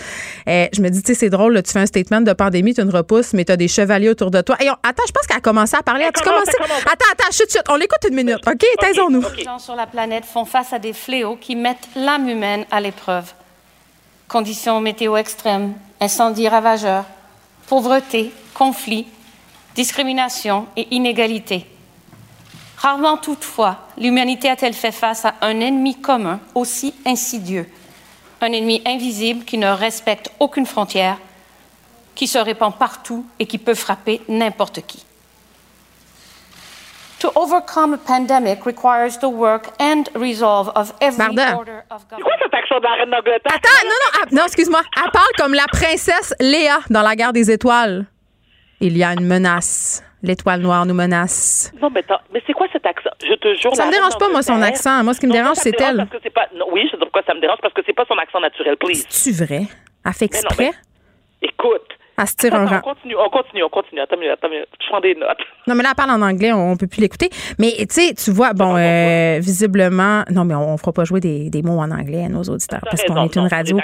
Euh, 0.48 0.68
je 0.72 0.82
me 0.82 0.90
dis, 0.90 1.02
tu 1.02 1.14
sais, 1.14 1.20
c'est 1.20 1.30
drôle. 1.30 1.62
tu 1.64 1.72
fais 1.72 1.80
un 1.80 1.86
statement 1.88 2.22
de 2.22 2.34
pandémie, 2.34 2.76
tu 2.76 2.82
une 2.82 2.90
repousse, 2.90 3.34
mais 3.34 3.46
tu 3.46 3.52
as 3.52 3.58
des 3.58 3.68
chevaliers 3.68 4.10
autour 4.10 4.30
de 4.30 4.42
toi. 4.42 4.58
Et 4.62 4.68
attends, 4.68 5.04
je 5.08 5.12
pense 5.12 5.26
qu'elle 5.28 5.38
a 5.38 5.42
commencé 5.42 5.76
à 5.76 5.82
parler. 5.82 6.04
As-tu 6.06 6.24
commencé? 6.24 6.52
Attends, 6.60 7.12
attends, 7.12 7.32
chut, 7.32 7.52
chut. 7.52 7.64
On 7.70 7.78
l'écoute 7.78 8.06
une 8.08 8.16
minute. 8.16 8.48
OK? 8.48 8.64
Taisons-nous. 8.80 9.24
Les 9.38 9.44
gens 9.44 9.60
sur 9.60 9.76
la 9.76 9.88
planète 9.88 10.26
font 10.26 10.46
face 10.46 10.72
à 10.72 10.80
des 10.80 10.94
fléaux 10.94 11.36
qui 11.36 11.56
mettent 11.56 11.90
l'âme 11.96 12.30
humaine 12.30 12.66
à 12.70 12.80
l'épreuve 12.80 13.34
conditions 14.28 14.82
météo 14.82 15.16
extrêmes, 15.18 15.74
incendies 16.02 16.48
ravageurs, 16.48 17.06
pauvreté, 17.68 18.32
conflits, 18.54 19.08
discrimination 19.76 20.68
et 20.76 20.88
inégalité. 20.96 21.68
Rarement 22.78 23.18
toutefois, 23.18 23.88
l'humanité 23.98 24.50
a-t-elle 24.50 24.74
fait 24.74 24.92
face 24.92 25.26
à 25.26 25.36
un 25.42 25.60
ennemi 25.60 25.96
commun 25.96 26.40
aussi 26.54 26.94
insidieux, 27.06 27.70
un 28.42 28.52
ennemi 28.52 28.82
invisible 28.86 29.46
qui 29.46 29.58
ne 29.58 29.68
respecte 29.68 30.32
aucune 30.40 30.66
frontière, 30.66 31.18
qui 32.14 32.28
se 32.28 32.38
répand 32.38 32.74
partout 32.76 33.26
et 33.40 33.46
qui 33.46 33.58
peut 33.58 33.74
frapper 33.74 34.22
n'importe 34.28 34.82
qui? 34.86 35.06
To 37.26 37.32
overcome 37.36 37.96
a 37.96 37.98
pandemic 37.98 38.68
requires 38.68 39.18
the 39.18 39.30
work 39.30 39.74
and 39.80 40.08
resolve 40.14 40.72
of 40.76 40.94
every 41.02 41.26
order 41.26 41.84
of 41.90 42.08
government. 42.08 42.24
quoi 42.24 42.34
cette 42.40 42.54
action 42.54 42.78
de 42.78 42.84
la 42.84 42.94
reine 43.00 43.10
d'Angleterre? 43.10 43.52
Attends, 43.52 43.84
non, 43.84 43.90
non, 43.90 44.12
ah, 44.14 44.26
non, 44.32 44.44
excuse-moi. 44.46 44.82
Elle 44.96 45.12
parle 45.12 45.32
comme 45.36 45.56
la 45.56 45.66
princesse 45.66 46.36
Léa 46.40 46.82
dans 46.92 47.02
La 47.02 47.16
guerre 47.16 47.34
des 47.34 47.50
étoiles. 47.50 48.06
Il 48.80 48.96
y 48.96 49.04
a 49.04 49.14
une 49.14 49.26
menace. 49.26 50.04
L'étoile 50.22 50.60
noire 50.60 50.86
nous 50.86 50.94
menace. 50.94 51.72
Non, 51.82 51.90
mais, 51.90 52.04
mais 52.32 52.44
c'est 52.46 52.54
quoi 52.54 52.68
cet 52.72 52.86
accent? 52.86 53.10
Je 53.28 53.34
te 53.34 53.56
jure. 53.56 53.76
Ça 53.76 53.88
me 53.88 53.92
dérange 53.92 54.20
pas, 54.20 54.30
moi, 54.30 54.44
son 54.44 54.62
accent. 54.62 55.04
Moi, 55.04 55.16
ce 55.16 55.20
qui 55.20 55.26
me 55.26 55.34
dérange, 55.34 55.58
c'est 55.58 55.82
elle. 55.82 56.06
Parce 56.08 56.24
que 56.24 56.30
pas... 56.30 56.48
oui, 56.72 56.84
je 56.86 56.92
sais 56.92 56.98
pourquoi 56.98 57.24
ça 57.26 57.34
me 57.34 57.42
dérange, 57.42 57.58
parce 57.60 57.74
que 57.74 57.82
c'est 57.88 57.94
pas 57.94 58.06
son 58.08 58.20
accent 58.20 58.40
naturel, 58.40 58.78
please. 58.78 59.04
C'est-tu 59.10 59.44
vrai? 59.44 59.62
Elle 60.06 60.14
fait 60.14 60.26
exprès? 60.26 60.74
Écoute, 61.42 61.90
à 62.18 62.26
se 62.26 62.36
tirer 62.36 62.56
un 62.56 62.66
On 62.66 62.82
continue, 62.82 63.16
on 63.18 63.30
continue, 63.30 63.64
on 63.64 63.70
continue. 63.70 64.02
Attends, 64.02 64.16
attends, 64.32 64.48
je 64.52 64.88
prends 64.88 65.02
des 65.02 65.16
notes. 65.16 65.38
Non, 65.68 65.76
mais 65.76 65.84
là, 65.84 65.90
elle 65.90 65.96
parle 65.96 66.12
en 66.12 66.22
anglais, 66.22 66.54
on, 66.54 66.72
ne 66.72 66.78
peut 66.78 66.88
plus 66.88 67.02
l'écouter. 67.02 67.30
Mais 67.60 67.74
tu 67.80 67.88
sais, 67.90 68.14
tu 68.14 68.32
vois, 68.32 68.54
bon, 68.54 68.76
euh, 68.78 69.40
visiblement, 69.42 70.24
non, 70.32 70.46
mais 70.46 70.56
on, 70.56 70.74
ne 70.74 70.78
fera 70.78 70.94
pas 70.94 71.04
jouer 71.04 71.20
des, 71.20 71.50
des, 71.50 71.62
mots 71.62 71.80
en 71.80 71.92
anglais 71.92 72.26
à 72.26 72.30
nos 72.30 72.44
auditeurs 72.44 72.82
parce 72.84 73.04
qu'on 73.04 73.26
est 73.26 73.36
une 73.36 73.48
radio, 73.48 73.80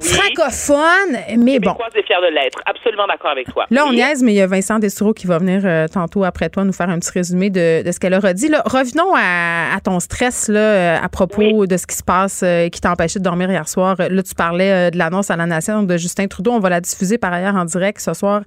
francophone. 0.00 1.18
Mais 1.38 1.58
bon. 1.58 1.76
est 1.94 2.02
fier 2.02 2.20
de 2.22 2.32
l'être. 2.32 2.60
Absolument 2.64 3.06
d'accord 3.06 3.32
avec 3.32 3.52
toi. 3.52 3.66
Là, 3.70 3.84
on 3.86 3.92
niaise, 3.92 4.22
mais 4.22 4.32
il 4.32 4.36
y 4.36 4.40
a 4.40 4.46
Vincent 4.46 4.78
Destoureau 4.78 5.12
qui 5.12 5.26
va 5.26 5.38
venir 5.38 5.62
euh, 5.64 5.86
tantôt 5.88 6.24
après 6.24 6.48
toi 6.48 6.64
nous 6.64 6.72
faire 6.72 6.88
un 6.88 6.98
petit 6.98 7.12
résumé 7.12 7.50
de, 7.50 7.82
de 7.84 7.92
ce 7.92 8.00
qu'elle 8.00 8.14
a 8.14 8.20
redit. 8.20 8.48
Là, 8.48 8.62
revenons 8.64 9.14
à, 9.14 9.74
à, 9.74 9.80
ton 9.80 10.00
stress 10.00 10.48
là, 10.48 10.60
euh, 10.60 10.98
à 11.02 11.08
propos 11.08 11.66
de 11.66 11.76
ce 11.76 11.86
qui 11.86 11.96
se 11.96 12.02
passe 12.02 12.44
qui 12.72 12.80
t'a 12.80 12.92
empêché 12.92 13.18
de 13.18 13.24
dormir 13.24 13.50
hier 13.50 13.68
soir. 13.68 13.96
Là, 13.98 14.22
tu 14.22 14.34
parlais 14.34 14.90
de 14.90 14.96
l'annonce 14.98 15.30
à 15.30 15.36
la 15.36 15.46
nation 15.46 15.82
de 15.82 15.96
Justin 15.96 16.26
Trudeau. 16.26 16.52
On 16.52 16.60
va 16.60 16.70
la 16.70 16.80
diffuser 16.80 17.18
par 17.18 17.32
ailleurs 17.32 17.49
en 17.56 17.64
direct 17.64 17.98
ce 17.98 18.14
soir 18.14 18.42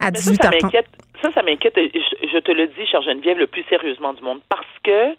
à 0.00 0.10
18h30. 0.10 0.84
Ça, 1.22 1.32
ça 1.32 1.42
m'inquiète, 1.42 1.74
je, 1.76 2.28
je 2.32 2.38
te 2.38 2.52
le 2.52 2.68
dis, 2.68 2.86
chère 2.86 3.02
Geneviève, 3.02 3.38
le 3.38 3.46
plus 3.48 3.64
sérieusement 3.68 4.12
du 4.12 4.22
monde, 4.22 4.40
parce 4.48 4.66
que, 4.84 5.16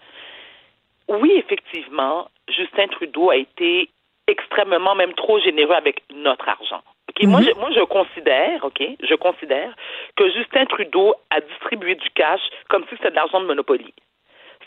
oui, 1.09 1.31
effectivement, 1.35 2.29
Justin 2.47 2.87
Trudeau 2.87 3.31
a 3.31 3.35
été 3.35 3.89
extrêmement, 4.27 4.95
même 4.95 5.13
trop 5.13 5.39
généreux 5.39 5.75
avec 5.75 6.03
notre 6.13 6.47
argent. 6.47 6.81
moi, 7.23 7.41
mhm. 7.41 7.47
je, 7.47 7.59
moi, 7.59 7.69
je 7.71 7.81
considère, 7.81 8.63
OK, 8.63 8.81
je 9.01 9.15
considère 9.15 9.73
que 10.15 10.31
Justin 10.31 10.65
Trudeau 10.65 11.15
a 11.31 11.41
distribué 11.41 11.95
du 11.95 12.09
cash 12.11 12.41
comme 12.69 12.83
si 12.83 12.95
c'était 12.95 13.09
de 13.11 13.15
l'argent 13.15 13.41
de 13.41 13.45
Monopoly. 13.45 13.93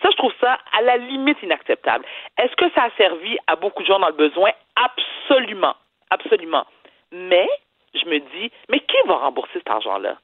Ça, 0.03 0.09
je 0.11 0.17
trouve 0.17 0.33
ça 0.41 0.59
à 0.77 0.83
la 0.83 0.97
limite 0.97 1.41
inacceptable. 1.43 2.05
Est-ce 2.37 2.55
que 2.57 2.69
ça 2.75 2.85
a 2.85 2.91
servi 2.97 3.39
à 3.47 3.55
beaucoup 3.55 3.83
de 3.83 3.87
gens 3.87 4.01
dans 4.01 4.09
le 4.09 4.15
besoin? 4.15 4.51
Absolument. 4.75 5.77
Absolument. 6.11 6.67
Mais 7.13 7.49
je 7.95 8.09
me 8.09 8.19
dis, 8.19 8.51
mais 8.69 8.81
qui 8.81 8.97
va 9.07 9.15
rembourser 9.15 9.53
cet 9.55 9.71
argent-là? 9.71 10.17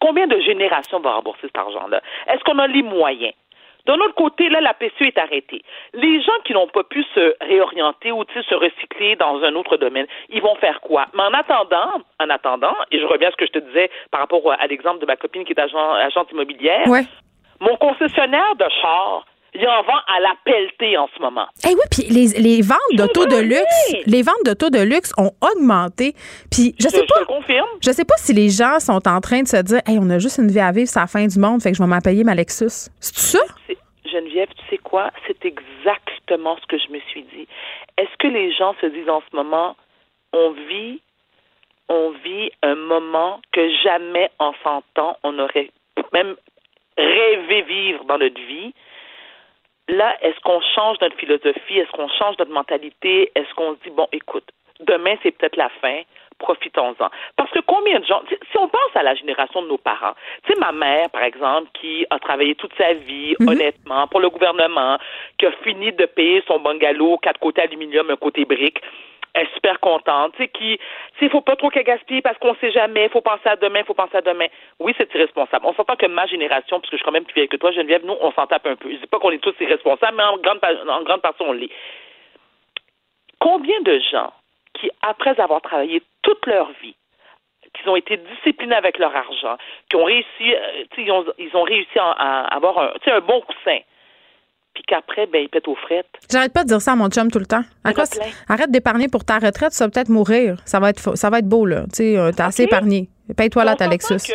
Combien 0.00 0.26
de 0.26 0.38
générations 0.40 1.00
vont 1.00 1.10
rembourser 1.10 1.42
cet 1.42 1.58
argent-là? 1.58 2.02
Est-ce 2.28 2.44
qu'on 2.44 2.58
a 2.58 2.66
les 2.66 2.82
moyens? 2.82 3.34
D'un 3.86 3.98
autre 4.00 4.14
côté, 4.14 4.48
là, 4.48 4.60
la 4.60 4.74
PCE 4.74 5.02
est 5.02 5.18
arrêtée. 5.18 5.62
Les 5.94 6.20
gens 6.20 6.36
qui 6.44 6.52
n'ont 6.52 6.66
pas 6.66 6.82
pu 6.82 7.04
se 7.14 7.36
réorienter 7.40 8.10
ou 8.10 8.24
se 8.24 8.54
recycler 8.54 9.14
dans 9.14 9.40
un 9.44 9.54
autre 9.54 9.76
domaine, 9.76 10.06
ils 10.28 10.42
vont 10.42 10.56
faire 10.56 10.80
quoi? 10.80 11.06
Mais 11.14 11.22
en 11.22 11.32
attendant, 11.32 11.92
en 12.18 12.28
attendant, 12.28 12.74
et 12.90 12.98
je 12.98 13.06
reviens 13.06 13.28
à 13.28 13.30
ce 13.30 13.36
que 13.36 13.46
je 13.46 13.52
te 13.52 13.58
disais 13.60 13.90
par 14.10 14.20
rapport 14.20 14.42
à 14.50 14.66
l'exemple 14.66 14.98
de 14.98 15.06
ma 15.06 15.14
copine 15.16 15.44
qui 15.44 15.52
est 15.52 15.60
agent, 15.60 15.92
agente 15.94 16.32
immobilière, 16.32 16.84
mon 17.60 17.76
concessionnaire 17.76 18.56
de 18.56 18.66
char, 18.82 19.24
il 19.58 19.66
en 19.68 19.82
vend 19.82 19.98
à 20.06 20.20
la 20.20 20.34
pelletée 20.44 20.96
en 20.96 21.08
ce 21.14 21.20
moment. 21.20 21.46
Eh 21.64 21.74
oui, 21.74 21.80
puis 21.90 22.02
les, 22.10 22.38
les 22.40 22.62
ventes 22.62 22.78
d'auto 22.92 23.26
de 23.26 23.40
luxe, 23.40 23.94
les 24.06 24.22
ventes 24.22 24.44
d'auto 24.44 24.70
de 24.70 24.80
luxe 24.80 25.12
ont 25.16 25.32
augmenté. 25.40 26.14
Puis 26.50 26.74
je 26.78 26.88
sais 26.88 27.04
pas. 27.06 27.20
Je 27.20 27.24
confirme. 27.24 27.68
Je 27.82 27.90
sais 27.90 28.04
pas 28.04 28.16
si 28.18 28.32
les 28.32 28.50
gens 28.50 28.78
sont 28.80 29.06
en 29.08 29.20
train 29.20 29.42
de 29.42 29.48
se 29.48 29.62
dire, 29.62 29.80
hey, 29.86 29.98
on 30.00 30.10
a 30.10 30.18
juste 30.18 30.38
une 30.38 30.48
vie 30.50 30.60
à 30.60 30.72
vivre, 30.72 30.88
c'est 30.88 31.00
la 31.00 31.06
fin 31.06 31.26
du 31.26 31.38
monde, 31.38 31.62
fait 31.62 31.70
que 31.70 31.76
je 31.76 31.82
vais 31.82 31.88
m'en 31.88 32.00
payer 32.00 32.24
ma 32.24 32.34
Lexus. 32.34 32.90
C'est 33.00 33.38
ça? 33.38 33.38
Geneviève, 34.04 34.48
tu 34.56 34.64
sais 34.70 34.78
quoi? 34.78 35.10
C'est 35.26 35.44
exactement 35.44 36.56
ce 36.60 36.66
que 36.66 36.78
je 36.78 36.92
me 36.92 37.00
suis 37.10 37.22
dit. 37.22 37.48
Est-ce 37.98 38.16
que 38.18 38.28
les 38.28 38.52
gens 38.52 38.74
se 38.80 38.86
disent 38.86 39.08
en 39.08 39.22
ce 39.30 39.34
moment, 39.36 39.76
on 40.32 40.50
vit, 40.68 41.00
on 41.88 42.10
vit 42.24 42.50
un 42.62 42.74
moment 42.74 43.40
que 43.52 43.68
jamais 43.82 44.30
en 44.38 44.52
100 44.62 44.98
ans 44.98 45.16
on 45.22 45.38
aurait 45.38 45.70
même 46.12 46.36
rêvé 46.98 47.62
vivre 47.62 48.04
dans 48.04 48.18
notre 48.18 48.40
vie? 48.46 48.74
Là, 49.88 50.16
est-ce 50.22 50.38
qu'on 50.40 50.60
change 50.74 50.98
notre 51.00 51.16
philosophie? 51.16 51.78
Est-ce 51.78 51.90
qu'on 51.92 52.08
change 52.08 52.36
notre 52.38 52.52
mentalité? 52.52 53.30
Est-ce 53.34 53.52
qu'on 53.54 53.74
se 53.74 53.80
dit, 53.84 53.90
bon, 53.90 54.08
écoute, 54.12 54.48
demain, 54.80 55.16
c'est 55.22 55.30
peut-être 55.32 55.56
la 55.56 55.68
fin, 55.80 56.02
profitons-en. 56.38 57.08
Parce 57.36 57.50
que 57.50 57.60
combien 57.60 58.00
de 58.00 58.04
gens, 58.04 58.22
si 58.28 58.58
on 58.58 58.68
pense 58.68 58.94
à 58.94 59.02
la 59.02 59.14
génération 59.14 59.62
de 59.62 59.68
nos 59.68 59.78
parents, 59.78 60.14
tu 60.44 60.52
sais, 60.52 60.58
ma 60.58 60.72
mère, 60.72 61.10
par 61.10 61.22
exemple, 61.22 61.68
qui 61.80 62.06
a 62.10 62.18
travaillé 62.18 62.54
toute 62.54 62.74
sa 62.76 62.92
vie, 62.92 63.34
mhm. 63.40 63.48
honnêtement, 63.48 64.06
pour 64.08 64.20
le 64.20 64.30
gouvernement, 64.30 64.98
qui 65.38 65.46
a 65.46 65.52
fini 65.62 65.92
de 65.92 66.06
payer 66.06 66.42
son 66.46 66.58
bungalow, 66.58 67.18
quatre 67.18 67.40
côtés 67.40 67.62
aluminium, 67.62 68.10
un 68.10 68.16
côté 68.16 68.44
brique, 68.44 68.80
est 69.42 69.54
super 69.54 69.80
contente, 69.80 70.32
tu 70.36 70.42
sais, 70.42 70.48
qui, 70.48 70.78
tu 71.18 71.28
faut 71.28 71.40
pas 71.40 71.56
trop 71.56 71.70
qu'elle 71.70 71.86
parce 72.22 72.38
qu'on 72.38 72.54
sait 72.56 72.72
jamais, 72.72 73.08
faut 73.08 73.20
penser 73.20 73.48
à 73.48 73.56
demain, 73.56 73.84
faut 73.84 73.94
penser 73.94 74.16
à 74.16 74.22
demain. 74.22 74.46
Oui, 74.80 74.94
c'est 74.98 75.12
irresponsable. 75.14 75.66
On 75.66 75.74
s'entend 75.74 75.96
que 75.96 76.06
ma 76.06 76.26
génération, 76.26 76.80
parce 76.80 76.90
que 76.90 76.96
je 76.96 77.02
suis 77.02 77.04
quand 77.04 77.12
même 77.12 77.24
plus 77.24 77.34
vieille 77.34 77.48
que 77.48 77.56
toi, 77.56 77.72
Geneviève, 77.72 78.04
nous, 78.04 78.16
on 78.20 78.32
s'en 78.32 78.46
tape 78.46 78.66
un 78.66 78.76
peu. 78.76 78.90
Je 78.90 78.96
dis 78.96 79.06
pas 79.06 79.18
qu'on 79.18 79.30
est 79.30 79.42
tous 79.42 79.54
irresponsables, 79.60 80.16
mais 80.16 80.22
en 80.22 80.38
grande, 80.38 80.60
en 80.88 81.02
grande 81.02 81.22
partie, 81.22 81.42
on 81.42 81.52
l'est. 81.52 81.70
Combien 83.38 83.80
de 83.82 83.98
gens 84.10 84.32
qui, 84.74 84.90
après 85.02 85.38
avoir 85.40 85.60
travaillé 85.62 86.02
toute 86.22 86.44
leur 86.46 86.70
vie, 86.82 86.96
qui 87.74 87.88
ont 87.88 87.96
été 87.96 88.16
disciplinés 88.16 88.74
avec 88.74 88.98
leur 88.98 89.14
argent, 89.14 89.56
qui 89.90 89.96
ont 89.96 90.04
réussi, 90.04 90.54
euh, 90.54 90.84
ils 90.96 91.10
ont, 91.10 91.24
ils 91.38 91.54
ont 91.56 91.62
réussi 91.62 91.98
à, 91.98 92.42
avoir 92.54 92.78
un, 92.78 92.92
un 93.06 93.20
bon 93.20 93.40
coussin, 93.42 93.78
puis 94.76 94.84
qu'après, 94.86 95.24
ben, 95.24 95.40
il 95.40 95.48
pète 95.48 95.66
aux 95.68 95.74
frettes. 95.74 96.06
J'arrête 96.30 96.52
pas 96.52 96.62
de 96.62 96.68
dire 96.68 96.82
ça 96.82 96.92
à 96.92 96.96
mon 96.96 97.08
chum 97.08 97.30
tout 97.30 97.38
le 97.38 97.46
temps. 97.46 97.62
arrête 97.82 98.70
d'épargner 98.70 99.08
pour 99.08 99.24
ta 99.24 99.38
retraite, 99.38 99.72
ça 99.72 99.86
va 99.86 99.90
peut-être 99.90 100.10
mourir. 100.10 100.56
Ça 100.66 100.80
va 100.80 100.90
être, 100.90 101.16
ça 101.16 101.30
va 101.30 101.38
être 101.38 101.48
beau, 101.48 101.64
là. 101.64 101.84
Tu 101.84 102.12
sais, 102.12 102.18
euh, 102.18 102.30
t'as 102.36 102.46
assez 102.46 102.64
épargné. 102.64 103.08
Paye-toi 103.34 103.64
là 103.64 103.74
ta 103.74 103.86
Lexus. 103.88 104.18
Tu 104.18 104.32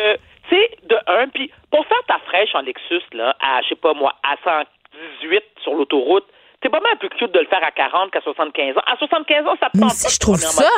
sais, 0.50 0.70
de 0.82 0.96
un, 1.06 1.28
puis 1.28 1.48
pour 1.70 1.86
faire 1.86 2.02
ta 2.08 2.18
fraîche 2.26 2.52
en 2.54 2.62
Lexus, 2.62 3.06
là, 3.12 3.36
à, 3.40 3.62
je 3.62 3.68
sais 3.68 3.76
pas 3.76 3.94
moi, 3.94 4.14
à 4.24 4.34
118 4.42 5.42
sur 5.62 5.74
l'autoroute, 5.74 6.26
c'est 6.60 6.70
pas 6.70 6.80
mal 6.80 6.98
plus 6.98 7.08
cute 7.10 7.32
de 7.32 7.38
le 7.38 7.46
faire 7.46 7.62
à 7.64 7.70
40 7.70 8.10
qu'à 8.10 8.20
75 8.20 8.76
ans. 8.76 8.82
À 8.84 8.96
75 8.96 9.46
ans, 9.46 9.56
ça 9.60 9.70
te 9.70 9.78
Moi 9.78 9.86
aussi, 9.86 10.12
je 10.12 10.18
trouve 10.18 10.38
ça. 10.38 10.68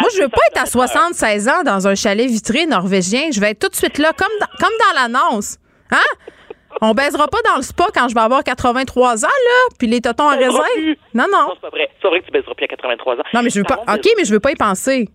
Moi, 0.00 0.10
je 0.14 0.22
veux 0.22 0.28
pas 0.28 0.40
être 0.50 0.62
à 0.62 0.66
76 0.66 1.48
ans 1.48 1.62
dans 1.64 1.88
un 1.88 1.94
chalet 1.94 2.26
vitré 2.26 2.66
norvégien. 2.66 3.30
Je 3.32 3.40
vais 3.40 3.52
être 3.52 3.60
tout 3.60 3.68
de 3.68 3.74
suite 3.74 3.96
là, 3.96 4.12
comme 4.12 4.28
comme 4.60 4.72
dans 4.86 5.00
l'annonce. 5.00 5.56
Hein? 5.90 5.96
On 6.80 6.92
baisera 6.92 7.26
pas 7.28 7.38
dans 7.50 7.56
le 7.56 7.62
spa 7.62 7.86
quand 7.94 8.08
je 8.08 8.14
vais 8.14 8.20
avoir 8.20 8.44
83 8.44 9.24
ans, 9.24 9.28
là, 9.28 9.74
puis 9.78 9.88
les 9.88 10.00
totons 10.00 10.24
en 10.24 10.36
réserve. 10.36 10.54
Non, 11.14 11.26
non. 11.30 11.54
c'est 11.54 11.60
pas 11.60 11.70
vrai. 11.70 11.90
C'est 12.00 12.08
vrai 12.08 12.20
que 12.20 12.26
tu 12.26 12.32
baiseras 12.32 12.54
plus 12.54 12.64
à 12.64 12.68
83 12.68 13.16
ans. 13.16 13.22
Non, 13.34 13.42
mais 13.42 13.50
je 13.50 13.58
veux 13.58 13.64
pas. 13.64 13.80
OK, 13.82 14.06
mais 14.16 14.24
je 14.24 14.32
veux 14.32 14.40
pas 14.40 14.52
y 14.52 14.56
penser. 14.56 15.08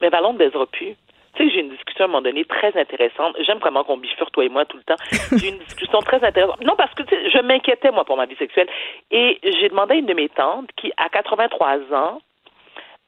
Mais 0.00 0.08
Valon 0.08 0.32
ne 0.32 0.38
baisera 0.38 0.66
plus. 0.66 0.96
Tu 1.34 1.44
sais, 1.44 1.50
j'ai 1.52 1.60
une 1.60 1.70
discussion 1.70 2.04
à 2.04 2.08
un 2.08 2.08
moment 2.08 2.22
donné 2.22 2.44
très 2.44 2.76
intéressante. 2.76 3.36
J'aime 3.46 3.60
comment 3.60 3.84
qu'on 3.84 3.98
bifurque, 3.98 4.32
toi 4.32 4.44
et 4.44 4.48
moi, 4.48 4.64
tout 4.64 4.78
le 4.78 4.82
temps. 4.82 4.96
J'ai 5.36 5.50
une 5.50 5.58
discussion 5.58 6.00
très 6.00 6.22
intéressante. 6.24 6.60
Non, 6.64 6.74
parce 6.76 6.92
que 6.94 7.02
je 7.04 7.42
m'inquiétais, 7.42 7.92
moi, 7.92 8.04
pour 8.04 8.16
ma 8.16 8.26
vie 8.26 8.34
sexuelle. 8.36 8.68
Et 9.12 9.38
j'ai 9.42 9.68
demandé 9.68 9.94
à 9.94 9.96
une 9.98 10.06
de 10.06 10.14
mes 10.14 10.28
tantes 10.28 10.68
qui, 10.76 10.92
à 10.96 11.08
83 11.08 11.78
ans, 11.92 12.20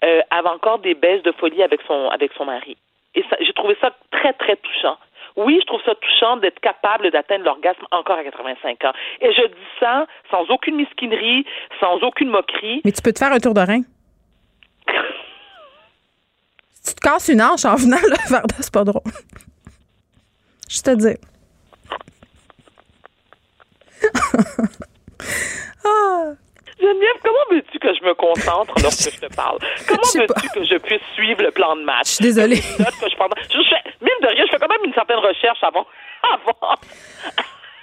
euh, 0.05 0.21
avait 0.31 0.49
encore 0.49 0.79
des 0.79 0.95
baisses 0.95 1.23
de 1.23 1.33
folie 1.33 1.63
avec 1.63 1.81
son, 1.87 2.09
avec 2.11 2.33
son 2.37 2.45
mari. 2.45 2.77
Et 3.15 3.25
j'ai 3.41 3.53
trouvé 3.53 3.77
ça 3.81 3.91
très, 4.11 4.33
très 4.35 4.57
touchant. 4.57 4.97
Oui, 5.37 5.59
je 5.61 5.67
trouve 5.67 5.81
ça 5.85 5.95
touchant 5.95 6.37
d'être 6.37 6.61
capable 6.61 7.11
d'atteindre 7.11 7.45
l'orgasme 7.45 7.87
encore 7.91 8.19
à 8.19 8.25
85 8.25 8.85
ans. 8.85 8.93
Et 9.21 9.33
je 9.33 9.47
dis 9.47 9.69
ça 9.81 10.07
sans 10.31 10.45
aucune 10.51 10.77
mesquinerie, 10.77 11.45
sans 11.81 11.97
aucune 12.03 12.29
moquerie. 12.29 12.83
Mais 12.85 12.93
tu 12.93 13.03
peux 13.03 13.13
te 13.13 13.19
faire 13.19 13.33
un 13.33 13.39
tour 13.39 13.55
de 13.55 13.61
rein. 13.61 13.83
si 16.71 16.95
tu 16.95 16.95
te 16.95 17.01
casses 17.01 17.29
une 17.29 17.41
hanche 17.41 17.65
en 17.65 17.77
venant 17.77 17.97
le 18.03 18.17
faire 18.29 18.43
c'est 18.61 18.73
pas 18.73 18.85
drôle. 18.85 19.03
Je 20.69 20.83
te 20.83 20.91
dis. 20.95 21.17
ah. 25.85 26.33
Geneviève, 26.83 27.19
comment 27.23 27.45
veux-tu 27.51 27.79
que 27.79 27.95
je 27.95 28.05
me 28.05 28.15
concentre 28.15 28.75
lorsque 28.83 29.15
je 29.15 29.21
te 29.21 29.35
parle? 29.35 29.59
Comment 29.87 30.27
veux-tu 30.27 30.49
que 30.49 30.65
je 30.65 30.77
puisse 30.79 31.03
suivre 31.15 31.43
le 31.43 31.51
plan 31.53 31.77
de 31.77 31.83
match? 31.83 32.09
Je 32.09 32.15
suis 32.15 32.25
désolée. 32.25 32.57
je, 32.57 32.83
fais, 32.83 33.83
mine 34.01 34.21
de 34.21 34.27
rien, 34.27 34.45
je 34.47 34.51
fais 34.51 34.59
quand 34.59 34.69
même 34.69 34.85
une 34.85 34.95
certaine 34.95 35.19
recherche 35.19 35.63
avant. 35.63 35.87
avant. 36.23 36.77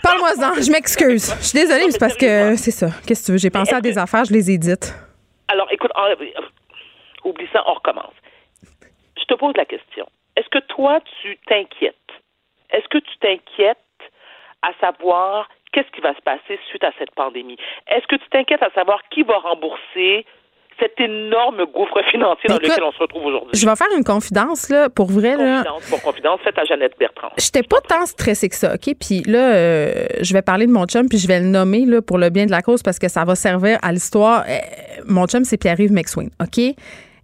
Parle-moi-en, 0.03 0.61
je 0.61 0.71
m'excuse. 0.71 1.34
Je 1.39 1.45
suis 1.45 1.59
désolée, 1.59 1.91
c'est 1.91 1.99
parce 1.99 2.15
que 2.15 2.55
c'est 2.55 2.71
ça. 2.71 2.88
Qu'est-ce 3.07 3.21
que 3.21 3.26
tu 3.27 3.31
veux? 3.34 3.38
J'ai 3.38 3.49
pensé 3.49 3.73
à 3.73 3.81
des 3.81 3.97
affaires, 3.97 4.26
je 4.26 4.34
les 4.34 4.51
édite. 4.51 4.93
Alors, 5.47 5.67
écoute, 5.71 5.91
oublie 7.23 7.47
ça, 7.51 7.63
on 7.67 7.73
recommence. 7.73 8.13
Je 9.17 9.23
te 9.23 9.34
pose 9.34 9.53
la 9.55 9.65
question. 9.65 10.07
Est-ce 10.35 10.49
que 10.49 10.59
toi, 10.67 10.99
tu 11.21 11.38
t'inquiètes? 11.47 11.95
Est-ce 12.69 12.88
que 12.88 12.99
tu 12.99 13.17
t'inquiètes 13.19 13.77
à 14.61 14.71
savoir 14.80 15.49
qu'est-ce 15.71 15.89
qui 15.95 16.01
va 16.01 16.13
se 16.13 16.21
passer 16.21 16.59
suite 16.69 16.83
à 16.83 16.91
cette 16.97 17.11
pandémie? 17.11 17.57
Est-ce 17.87 18.07
que 18.07 18.15
tu 18.15 18.29
t'inquiètes 18.29 18.63
à 18.63 18.71
savoir 18.71 19.01
qui 19.09 19.23
va 19.23 19.37
rembourser 19.37 20.25
cet 20.79 20.99
énorme 20.99 21.65
gouffre 21.65 22.01
financier 22.09 22.47
dans 22.47 22.55
lequel 22.55 22.83
on 22.83 22.91
se 22.91 22.99
retrouve 22.99 23.25
aujourd'hui? 23.25 23.51
Je 23.53 23.67
vais 23.67 23.75
faire 23.75 23.87
une 23.97 24.03
confidence, 24.03 24.69
là, 24.69 24.89
pour 24.89 25.07
vrai. 25.07 25.35
Confidence 25.35 25.89
pour 25.89 26.01
confidence, 26.01 26.39
faites 26.43 26.57
à 26.57 26.63
Jeannette 26.63 26.97
Bertrand. 26.97 27.29
J'étais 27.37 27.63
pas 27.63 27.81
tant 27.81 28.05
stressée 28.05 28.47
que 28.47 28.55
ça, 28.55 28.75
OK? 28.75 28.95
Puis 28.99 29.21
là, 29.23 29.55
euh, 29.55 30.05
je 30.21 30.33
vais 30.33 30.41
parler 30.41 30.67
de 30.67 30.71
mon 30.71 30.85
chum, 30.85 31.09
puis 31.09 31.17
je 31.17 31.27
vais 31.27 31.39
le 31.39 31.47
nommer 31.47 31.85
là, 31.85 32.01
pour 32.01 32.17
le 32.17 32.29
bien 32.29 32.45
de 32.45 32.51
la 32.51 32.61
cause 32.61 32.81
parce 32.81 32.97
que 32.97 33.09
ça 33.09 33.25
va 33.25 33.35
servir 33.35 33.77
à 33.81 33.91
l'histoire. 33.91 34.43
Euh, 34.47 34.57
mon 35.05 35.27
chum, 35.27 35.43
c'est 35.43 35.57
Pierre-Yves 35.57 35.91
McSween, 35.91 36.29
OK? 36.41 36.75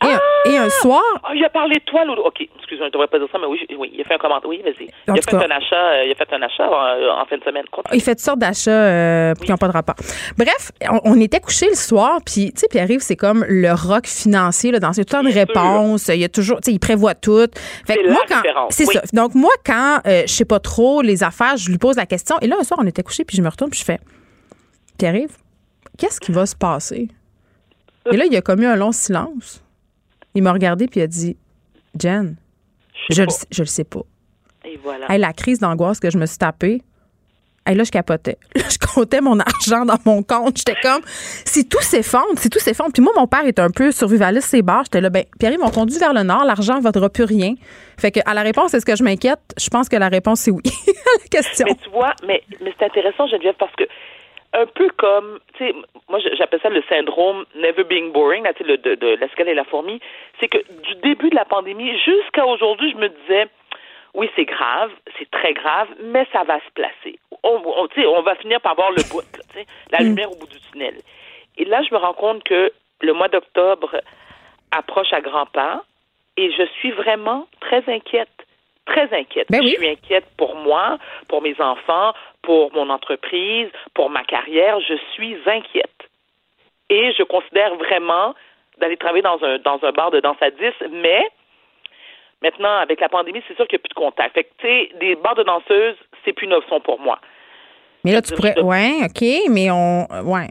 Et, 0.03 0.07
un, 0.07 0.51
et 0.51 0.57
un 0.57 0.69
soir? 0.69 1.01
Ah, 1.23 1.31
il 1.33 1.43
a 1.43 1.49
parlé 1.49 1.75
de 1.75 1.83
toi, 1.85 2.03
Loulou. 2.05 2.21
OK, 2.23 2.41
excuse-moi, 2.41 2.77
je 2.79 2.83
ne 2.83 2.89
devrais 2.89 3.07
pas 3.07 3.17
dire 3.17 3.27
ça, 3.31 3.37
mais 3.39 3.47
oui, 3.47 3.65
oui 3.77 3.91
il 3.93 4.01
a 4.01 4.03
fait 4.03 4.15
un 4.15 4.17
commentaire. 4.17 4.49
Oui, 4.49 4.61
vas-y. 4.63 4.89
Il, 5.07 5.11
a 5.11 5.21
fait 5.21 5.35
un 5.35 5.51
achat, 5.51 5.75
euh, 5.75 6.03
il 6.05 6.11
a 6.11 6.15
fait 6.15 6.33
un 6.33 6.41
achat 6.41 6.67
en, 6.67 7.21
en 7.21 7.25
fin 7.25 7.37
de 7.37 7.43
semaine. 7.43 7.63
Continue. 7.71 7.97
Il 7.97 8.01
fait 8.01 8.15
toutes 8.15 8.25
sortes 8.25 8.39
d'achats 8.39 8.71
euh, 8.71 9.33
qui 9.35 9.49
n'ont 9.49 9.57
pas 9.57 9.67
de 9.67 9.73
rapport. 9.73 9.95
Bref, 10.37 10.71
on, 10.91 10.99
on 11.05 11.19
était 11.21 11.39
couchés 11.39 11.69
le 11.69 11.75
soir, 11.75 12.19
puis, 12.25 12.51
tu 12.53 12.59
sais, 12.59 12.67
Pierre-Yves, 12.67 13.01
c'est 13.01 13.15
comme 13.15 13.45
le 13.47 13.71
rock 13.71 14.07
financier, 14.07 14.71
là, 14.71 14.79
dans 14.79 14.93
ce 14.93 15.01
temps 15.01 15.23
de 15.23 15.31
réponses. 15.31 16.09
Il 16.09 16.19
y 16.19 16.25
a 16.25 16.29
toujours, 16.29 16.59
tu 16.61 16.71
sais, 16.71 16.73
il 16.73 16.79
prévoit 16.79 17.15
tout. 17.15 17.47
Fait 17.87 17.95
que 17.95 18.09
moi, 18.09 18.21
quand. 18.27 18.41
C'est 18.69 18.87
oui. 18.87 18.95
ça. 18.95 19.01
Donc, 19.13 19.35
moi, 19.35 19.53
quand 19.65 19.99
euh, 20.05 20.23
je 20.25 20.31
sais 20.31 20.45
pas 20.45 20.59
trop 20.59 21.01
les 21.01 21.23
affaires, 21.23 21.57
je 21.57 21.69
lui 21.69 21.77
pose 21.77 21.95
la 21.95 22.05
question. 22.05 22.37
Et 22.41 22.47
là, 22.47 22.57
un 22.59 22.63
soir, 22.63 22.79
on 22.83 22.87
était 22.87 23.03
couchés, 23.03 23.23
puis 23.23 23.37
je 23.37 23.41
me 23.41 23.49
retourne, 23.49 23.71
puis 23.71 23.79
je 23.79 23.85
fais 23.85 23.99
Pierre-Yves, 24.97 25.37
qu'est-ce 25.97 26.19
qui 26.19 26.31
va 26.31 26.45
se 26.45 26.55
passer? 26.55 27.07
Et 28.11 28.17
là, 28.17 28.25
il 28.25 28.35
a 28.35 28.41
commis 28.41 28.65
un 28.65 28.75
long 28.75 28.91
silence. 28.91 29.64
Il 30.35 30.43
m'a 30.43 30.53
regardé 30.53 30.87
puis 30.87 30.99
il 30.99 31.03
a 31.03 31.07
dit 31.07 31.37
Jen, 31.99 32.35
je, 33.09 33.23
le, 33.23 33.27
je 33.51 33.61
le 33.61 33.67
sais 33.67 33.83
pas. 33.83 34.01
Et 34.65 34.77
voilà. 34.81 35.11
Hey, 35.11 35.19
la 35.19 35.33
crise 35.33 35.59
d'angoisse 35.59 35.99
que 35.99 36.09
je 36.09 36.17
me 36.17 36.25
suis 36.25 36.37
tapée. 36.37 36.81
Hey, 37.67 37.75
là, 37.75 37.83
je 37.83 37.89
capotais. 37.89 38.37
Là, 38.55 38.61
je 38.69 38.77
comptais 38.77 39.21
mon 39.21 39.39
argent 39.39 39.85
dans 39.85 39.97
mon 40.05 40.21
compte. 40.21 40.57
J'étais 40.57 40.79
comme, 40.83 41.01
si 41.45 41.67
tout 41.67 41.81
s'effondre, 41.81 42.37
si 42.37 42.49
tout 42.49 42.59
s'effondre. 42.59 42.91
Puis 42.93 43.01
moi, 43.01 43.11
mon 43.15 43.25
père 43.25 43.45
est 43.45 43.57
un 43.57 43.71
peu 43.71 43.91
survivaliste, 43.91 44.49
c'est 44.49 44.61
barres. 44.61 44.83
J'étais 44.85 45.01
là, 45.01 45.09
ben, 45.09 45.23
Pierre, 45.39 45.51
ils 45.51 45.59
m'ont 45.59 45.71
conduit 45.71 45.97
vers 45.97 46.13
le 46.13 46.21
nord. 46.21 46.45
L'argent 46.45 46.75
ne 46.75 46.81
vaudra 46.81 47.09
plus 47.09 47.23
rien. 47.23 47.55
Fait 47.97 48.11
que, 48.11 48.19
à 48.25 48.35
la 48.35 48.43
réponse, 48.43 48.75
est-ce 48.75 48.85
que 48.85 48.95
je 48.95 49.03
m'inquiète? 49.03 49.39
Je 49.57 49.69
pense 49.69 49.89
que 49.89 49.95
la 49.95 50.09
réponse, 50.09 50.41
c'est 50.41 50.51
oui. 50.51 50.61
la 51.23 51.27
question. 51.27 51.65
Mais 51.67 51.75
tu 51.83 51.89
vois, 51.89 52.13
mais, 52.27 52.43
mais 52.61 52.71
c'est 52.77 52.85
intéressant, 52.85 53.27
Geneviève, 53.27 53.55
parce 53.57 53.73
que 53.75 53.85
un 54.55 54.65
peu 54.65 54.89
comme, 54.97 55.39
tu 55.57 55.65
sais, 55.65 55.75
moi 56.07 56.19
j'appelle 56.37 56.61
ça 56.61 56.69
le 56.69 56.81
syndrome 56.89 57.45
never 57.55 57.83
being 57.83 58.11
boring, 58.11 58.43
là, 58.43 58.53
le, 58.59 58.77
de, 58.77 58.95
de 58.95 59.07
l'escalier 59.15 59.51
et 59.51 59.55
la 59.55 59.65
fourmi, 59.65 59.99
c'est 60.39 60.47
que 60.47 60.57
du 60.57 60.95
début 61.03 61.29
de 61.29 61.35
la 61.35 61.45
pandémie 61.45 61.97
jusqu'à 61.99 62.45
aujourd'hui, 62.45 62.91
je 62.91 62.97
me 62.97 63.09
disais, 63.09 63.47
oui, 64.13 64.29
c'est 64.35 64.45
grave, 64.45 64.91
c'est 65.19 65.29
très 65.29 65.53
grave, 65.53 65.89
mais 66.01 66.25
ça 66.31 66.43
va 66.43 66.59
se 66.59 66.71
placer. 66.73 67.19
On, 67.43 67.61
on, 67.65 67.87
on 68.07 68.21
va 68.21 68.35
finir 68.35 68.61
par 68.61 68.75
voir 68.75 68.91
le 68.91 69.03
bout, 69.09 69.21
là, 69.21 69.61
la 69.91 69.99
lumière 69.99 70.31
au 70.31 70.35
bout 70.35 70.47
du 70.47 70.59
tunnel. 70.71 70.95
Et 71.57 71.65
là, 71.65 71.81
je 71.83 71.93
me 71.93 71.99
rends 71.99 72.13
compte 72.13 72.43
que 72.43 72.71
le 73.01 73.13
mois 73.13 73.27
d'octobre 73.27 74.01
approche 74.71 75.11
à 75.11 75.19
grands 75.19 75.45
pas 75.45 75.83
et 76.37 76.51
je 76.51 76.63
suis 76.79 76.91
vraiment 76.91 77.47
très 77.59 77.83
inquiète 77.87 78.29
très 78.85 79.13
inquiète. 79.13 79.47
Ben 79.49 79.61
oui. 79.61 79.71
Je 79.71 79.75
suis 79.75 79.89
inquiète 79.89 80.25
pour 80.37 80.55
moi, 80.55 80.97
pour 81.27 81.41
mes 81.41 81.59
enfants, 81.59 82.13
pour 82.41 82.73
mon 82.73 82.89
entreprise, 82.89 83.69
pour 83.93 84.09
ma 84.09 84.23
carrière. 84.23 84.79
Je 84.79 84.95
suis 85.13 85.37
inquiète. 85.45 85.89
Et 86.89 87.11
je 87.17 87.23
considère 87.23 87.75
vraiment 87.75 88.35
d'aller 88.79 88.97
travailler 88.97 89.23
dans 89.23 89.43
un, 89.43 89.57
dans 89.59 89.79
un 89.83 89.91
bar 89.91 90.11
de 90.11 90.19
danse 90.19 90.37
à 90.41 90.51
10, 90.51 90.59
mais 90.91 91.23
maintenant, 92.41 92.77
avec 92.77 92.99
la 92.99 93.09
pandémie, 93.09 93.41
c'est 93.47 93.55
sûr 93.55 93.67
qu'il 93.67 93.77
n'y 93.77 93.81
a 93.81 93.83
plus 93.83 93.89
de 93.89 93.99
contact. 93.99 94.35
Fait 94.35 94.43
que, 94.43 94.49
tu 94.59 94.67
sais, 94.67 94.89
des 94.99 95.15
bars 95.15 95.35
de 95.35 95.43
danseuses, 95.43 95.95
c'est 96.23 96.33
plus 96.33 96.45
une 96.45 96.53
option 96.53 96.79
pour 96.79 96.99
moi. 96.99 97.19
Mais 98.03 98.11
là, 98.11 98.21
tu 98.21 98.35
pourrais. 98.35 98.59
Ouais, 98.61 98.99
OK, 99.03 99.49
mais 99.49 99.71
on. 99.71 100.05
Ouais, 100.23 100.49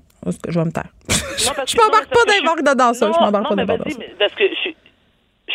je 0.48 0.58
vais 0.58 0.64
me 0.64 0.72
taire. 0.72 0.90
je 1.08 1.76
m'embarque 1.76 2.08
pas 2.08 2.24
dans 2.26 2.34
les 2.34 2.44
bars 2.44 2.56
de 2.56 2.76
danseuses. 2.76 3.14
Je 3.14 3.20
m'embarque 3.20 3.48
pas 3.48 3.54
dans 3.54 3.62
les 3.62 3.66
bars 3.66 3.78
de 3.78 3.84
danseuses. 3.84 4.16
Parce 4.18 4.34
que 4.34 4.48
je 4.48 4.54
suis 4.54 4.76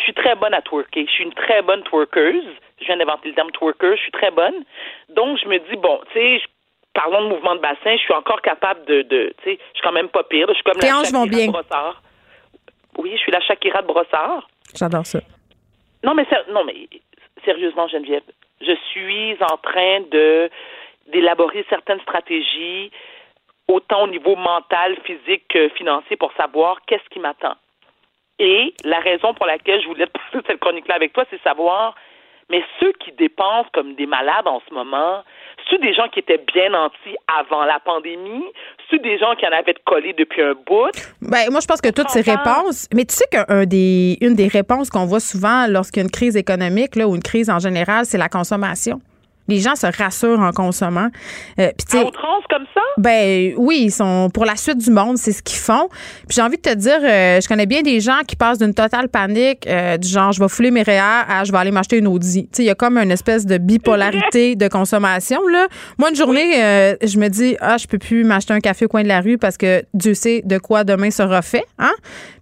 suis 0.00 0.14
très 0.14 0.34
bonne 0.34 0.54
à 0.54 0.62
twerker. 0.62 1.06
Je 1.06 1.12
suis 1.12 1.24
une 1.24 1.34
très 1.34 1.62
bonne 1.62 1.82
twerkeuse. 1.82 2.44
Je 2.80 2.86
viens 2.86 2.96
d'inventer 2.96 3.28
le 3.28 3.34
terme 3.34 3.50
twerker. 3.52 3.96
Je 3.96 4.02
suis 4.02 4.12
très 4.12 4.30
bonne. 4.30 4.64
Donc, 5.10 5.38
je 5.38 5.48
me 5.48 5.58
dis, 5.58 5.76
bon, 5.76 6.00
tu 6.12 6.18
sais, 6.18 6.42
parlons 6.94 7.24
de 7.24 7.28
mouvement 7.28 7.54
de 7.54 7.60
bassin, 7.60 7.96
je 7.96 8.02
suis 8.02 8.14
encore 8.14 8.40
capable 8.42 8.84
de, 8.86 9.02
de 9.02 9.34
tu 9.42 9.50
sais, 9.50 9.58
je 9.72 9.78
suis 9.78 9.82
quand 9.82 9.92
même 9.92 10.08
pas 10.08 10.24
pire. 10.24 10.46
Je 10.48 10.54
suis 10.54 10.62
comme 10.62 10.78
Tes 10.80 10.86
la 10.88 11.04
Shakira 11.04 11.26
bien. 11.26 11.46
de 11.46 11.52
Brossard. 11.52 12.02
Oui, 12.98 13.12
je 13.12 13.18
suis 13.18 13.32
la 13.32 13.40
Shakira 13.40 13.82
de 13.82 13.86
Brossard. 13.86 14.48
J'adore 14.74 15.06
ça. 15.06 15.20
Non, 16.02 16.14
mais, 16.14 16.26
non, 16.50 16.64
mais 16.64 16.88
sérieusement, 17.44 17.88
Geneviève, 17.88 18.22
je 18.60 18.72
suis 18.90 19.36
en 19.42 19.56
train 19.58 20.00
de 20.10 20.50
d'élaborer 21.06 21.66
certaines 21.68 22.00
stratégies, 22.02 22.92
autant 23.66 24.04
au 24.04 24.06
niveau 24.06 24.36
mental, 24.36 24.96
physique 25.04 25.42
que 25.48 25.68
financier, 25.70 26.16
pour 26.16 26.32
savoir 26.34 26.78
qu'est-ce 26.86 27.08
qui 27.10 27.18
m'attend. 27.18 27.54
Et 28.38 28.74
la 28.84 29.00
raison 29.00 29.34
pour 29.34 29.46
laquelle 29.46 29.82
je 29.82 29.88
voulais 29.88 30.06
passer 30.32 30.44
cette 30.46 30.60
chronique-là 30.60 30.94
avec 30.94 31.12
toi, 31.12 31.24
c'est 31.30 31.42
savoir, 31.42 31.94
mais 32.50 32.62
ceux 32.80 32.92
qui 32.92 33.12
dépensent 33.12 33.68
comme 33.72 33.94
des 33.94 34.06
malades 34.06 34.46
en 34.46 34.60
ce 34.68 34.74
moment, 34.74 35.22
ceux 35.70 35.78
des 35.78 35.94
gens 35.94 36.08
qui 36.08 36.18
étaient 36.18 36.42
bien 36.52 36.70
nantis 36.70 37.16
avant 37.38 37.64
la 37.64 37.78
pandémie, 37.78 38.44
ceux 38.90 38.98
des 38.98 39.18
gens 39.18 39.34
qui 39.36 39.46
en 39.46 39.52
avaient 39.52 39.72
de 39.72 39.80
collés 39.84 40.12
depuis 40.12 40.42
un 40.42 40.54
bout? 40.54 40.90
Ben, 41.22 41.50
moi, 41.50 41.60
je 41.60 41.66
pense 41.66 41.80
que 41.80 41.90
toutes 41.90 42.10
ces 42.10 42.22
réponses. 42.22 42.88
Mais 42.94 43.04
tu 43.04 43.14
sais 43.14 43.26
qu'une 43.30 43.64
des, 43.66 44.18
une 44.20 44.34
des 44.34 44.48
réponses 44.48 44.90
qu'on 44.90 45.06
voit 45.06 45.20
souvent 45.20 45.66
lorsqu'il 45.68 46.00
y 46.00 46.02
a 46.02 46.04
une 46.04 46.10
crise 46.10 46.36
économique 46.36 46.96
là, 46.96 47.06
ou 47.06 47.14
une 47.14 47.22
crise 47.22 47.50
en 47.50 47.58
général, 47.58 48.04
c'est 48.04 48.18
la 48.18 48.28
consommation. 48.28 49.00
Les 49.48 49.58
gens 49.58 49.74
se 49.74 49.86
rassurent 49.86 50.40
en 50.40 50.52
consommant. 50.52 51.08
Euh, 51.58 51.70
sais, 51.88 51.98
À 51.98 52.04
outrance 52.06 52.44
comme 52.48 52.64
ça? 52.74 52.80
Ben 52.98 53.54
oui, 53.56 53.82
ils 53.84 53.90
sont 53.90 54.30
pour 54.32 54.44
la 54.44 54.56
suite 54.56 54.78
du 54.78 54.90
monde, 54.90 55.16
c'est 55.18 55.32
ce 55.32 55.42
qu'ils 55.42 55.58
font. 55.58 55.88
Puis 56.28 56.36
j'ai 56.36 56.42
envie 56.42 56.56
de 56.56 56.62
te 56.62 56.74
dire, 56.74 56.98
euh, 57.02 57.40
je 57.40 57.48
connais 57.48 57.66
bien 57.66 57.82
des 57.82 58.00
gens 58.00 58.20
qui 58.26 58.36
passent 58.36 58.58
d'une 58.58 58.74
totale 58.74 59.08
panique, 59.08 59.66
euh, 59.66 59.96
du 59.96 60.08
genre 60.08 60.32
je 60.32 60.40
vais 60.40 60.48
fouler 60.48 60.70
mes 60.70 60.82
REER 60.82 61.00
à 61.28 61.44
je 61.44 61.52
vais 61.52 61.58
aller 61.58 61.70
m'acheter 61.70 61.98
une 61.98 62.06
Audi. 62.06 62.48
Il 62.58 62.64
y 62.64 62.70
a 62.70 62.74
comme 62.74 62.98
une 62.98 63.10
espèce 63.10 63.46
de 63.46 63.58
bipolarité 63.58 64.56
de 64.56 64.68
consommation 64.68 65.40
là. 65.48 65.66
Moi 65.98 66.10
une 66.10 66.16
journée, 66.16 66.62
euh, 66.62 66.96
je 67.02 67.18
me 67.18 67.28
dis 67.28 67.56
ah 67.60 67.76
je 67.76 67.86
peux 67.86 67.98
plus 67.98 68.24
m'acheter 68.24 68.52
un 68.52 68.60
café 68.60 68.84
au 68.84 68.88
coin 68.88 69.02
de 69.02 69.08
la 69.08 69.20
rue 69.20 69.38
parce 69.38 69.56
que 69.56 69.82
Dieu 69.94 70.14
sait 70.14 70.42
de 70.44 70.58
quoi 70.58 70.84
demain 70.84 71.10
sera 71.10 71.42
fait, 71.42 71.64
hein? 71.78 71.92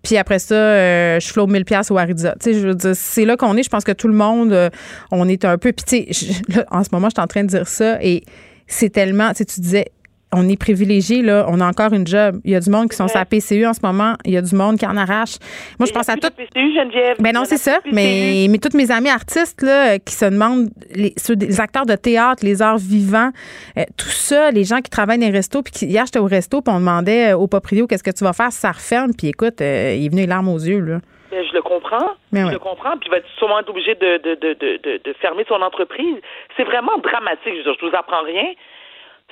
Puis 0.08 0.16
après 0.16 0.38
ça, 0.38 0.54
euh, 0.54 1.20
je 1.20 1.28
flotte 1.28 1.50
1000 1.50 1.66
pièces 1.66 1.90
au 1.90 1.98
Ariza. 1.98 2.34
Tu 2.40 2.44
sais, 2.44 2.58
je 2.58 2.66
veux 2.66 2.74
dire, 2.74 2.92
c'est 2.94 3.26
là 3.26 3.36
qu'on 3.36 3.54
est. 3.58 3.62
Je 3.62 3.68
pense 3.68 3.84
que 3.84 3.92
tout 3.92 4.08
le 4.08 4.14
monde, 4.14 4.54
euh, 4.54 4.70
on 5.10 5.28
est 5.28 5.44
un 5.44 5.58
peu. 5.58 5.70
Puis 5.70 6.06
tu 6.06 6.14
sais, 6.14 6.42
là, 6.48 6.64
en 6.70 6.82
ce 6.82 6.88
moment, 6.92 7.08
je 7.10 7.14
suis 7.16 7.22
en 7.22 7.26
train 7.26 7.42
de 7.42 7.48
dire 7.48 7.68
ça 7.68 8.02
et 8.02 8.24
c'est 8.66 8.88
tellement. 8.88 9.28
Tu 9.32 9.36
sais, 9.36 9.44
tu 9.44 9.60
disais 9.60 9.92
on 10.32 10.48
est 10.48 10.58
privilégié, 10.58 11.22
là. 11.22 11.46
On 11.48 11.60
a 11.60 11.66
encore 11.66 11.92
une 11.92 12.06
job. 12.06 12.36
Il 12.44 12.52
y 12.52 12.54
a 12.54 12.60
du 12.60 12.70
monde 12.70 12.88
qui 12.90 12.96
sont 12.96 13.08
sur 13.08 13.18
la 13.18 13.24
PCU 13.24 13.66
en 13.66 13.72
ce 13.72 13.80
moment. 13.82 14.14
Il 14.24 14.32
y 14.32 14.36
a 14.36 14.42
du 14.42 14.54
monde 14.54 14.78
qui 14.78 14.86
en 14.86 14.96
arrache. 14.96 15.36
Moi, 15.78 15.86
je 15.86 15.92
pense 15.92 16.08
à 16.08 16.14
tout. 16.16 16.28
PCU, 16.30 16.74
Geneviève. 16.74 17.16
Ben 17.18 17.32
non, 17.34 17.44
c'est 17.44 17.56
ça. 17.56 17.78
Mais, 17.90 18.46
mais 18.50 18.58
toutes 18.58 18.74
mes 18.74 18.90
amis 18.90 19.08
artistes 19.08 19.62
là, 19.62 19.98
qui 19.98 20.14
se 20.14 20.26
demandent, 20.26 20.68
les, 20.94 21.14
ceux 21.16 21.36
des- 21.36 21.46
les 21.46 21.60
acteurs 21.60 21.86
de 21.86 21.94
théâtre, 21.96 22.44
les 22.44 22.60
arts 22.62 22.78
vivants, 22.78 23.30
euh, 23.78 23.84
tout 23.96 24.08
ça, 24.08 24.50
les 24.50 24.64
gens 24.64 24.80
qui 24.80 24.90
travaillent 24.90 25.18
dans 25.18 25.26
les 25.26 25.32
restos, 25.32 25.62
puis 25.62 25.72
qui, 25.72 25.86
hier, 25.86 26.04
j'étais 26.04 26.18
au 26.18 26.26
resto, 26.26 26.60
puis 26.60 26.74
on 26.74 26.78
demandait 26.78 27.32
euh, 27.32 27.38
au 27.38 27.46
proprio 27.46 27.86
qu'est-ce 27.86 28.04
que 28.04 28.10
tu 28.10 28.24
vas 28.24 28.32
faire 28.34 28.52
si 28.52 28.58
ça 28.60 28.72
referme, 28.72 29.12
puis 29.16 29.28
écoute, 29.28 29.60
euh, 29.60 29.94
il 29.96 30.06
est 30.06 30.08
venu 30.10 30.22
les 30.22 30.26
larmes 30.26 30.48
aux 30.48 30.58
yeux, 30.58 30.80
là. 30.80 30.98
Ben, 31.30 31.44
je 31.46 31.54
le 31.54 31.62
comprends. 31.62 32.12
Mais 32.32 32.40
je 32.40 32.46
ouais. 32.46 32.52
le 32.52 32.58
comprends. 32.58 32.96
Puis 32.96 33.08
il 33.08 33.10
va 33.10 33.18
être 33.18 33.28
sûrement 33.36 33.60
être 33.60 33.68
obligé 33.68 33.94
de, 33.94 34.16
de, 34.16 35.12
fermer 35.20 35.44
son 35.46 35.60
entreprise. 35.60 36.16
C'est 36.56 36.64
vraiment 36.64 36.96
dramatique. 37.02 37.52
Je 37.52 37.58
veux 37.58 37.62
dire, 37.64 37.76
je 37.80 37.86
vous 37.86 37.96
apprends 37.96 38.22
rien. 38.22 38.54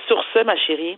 Sur 0.07 0.23
ce, 0.33 0.43
ma 0.43 0.55
chérie, 0.55 0.97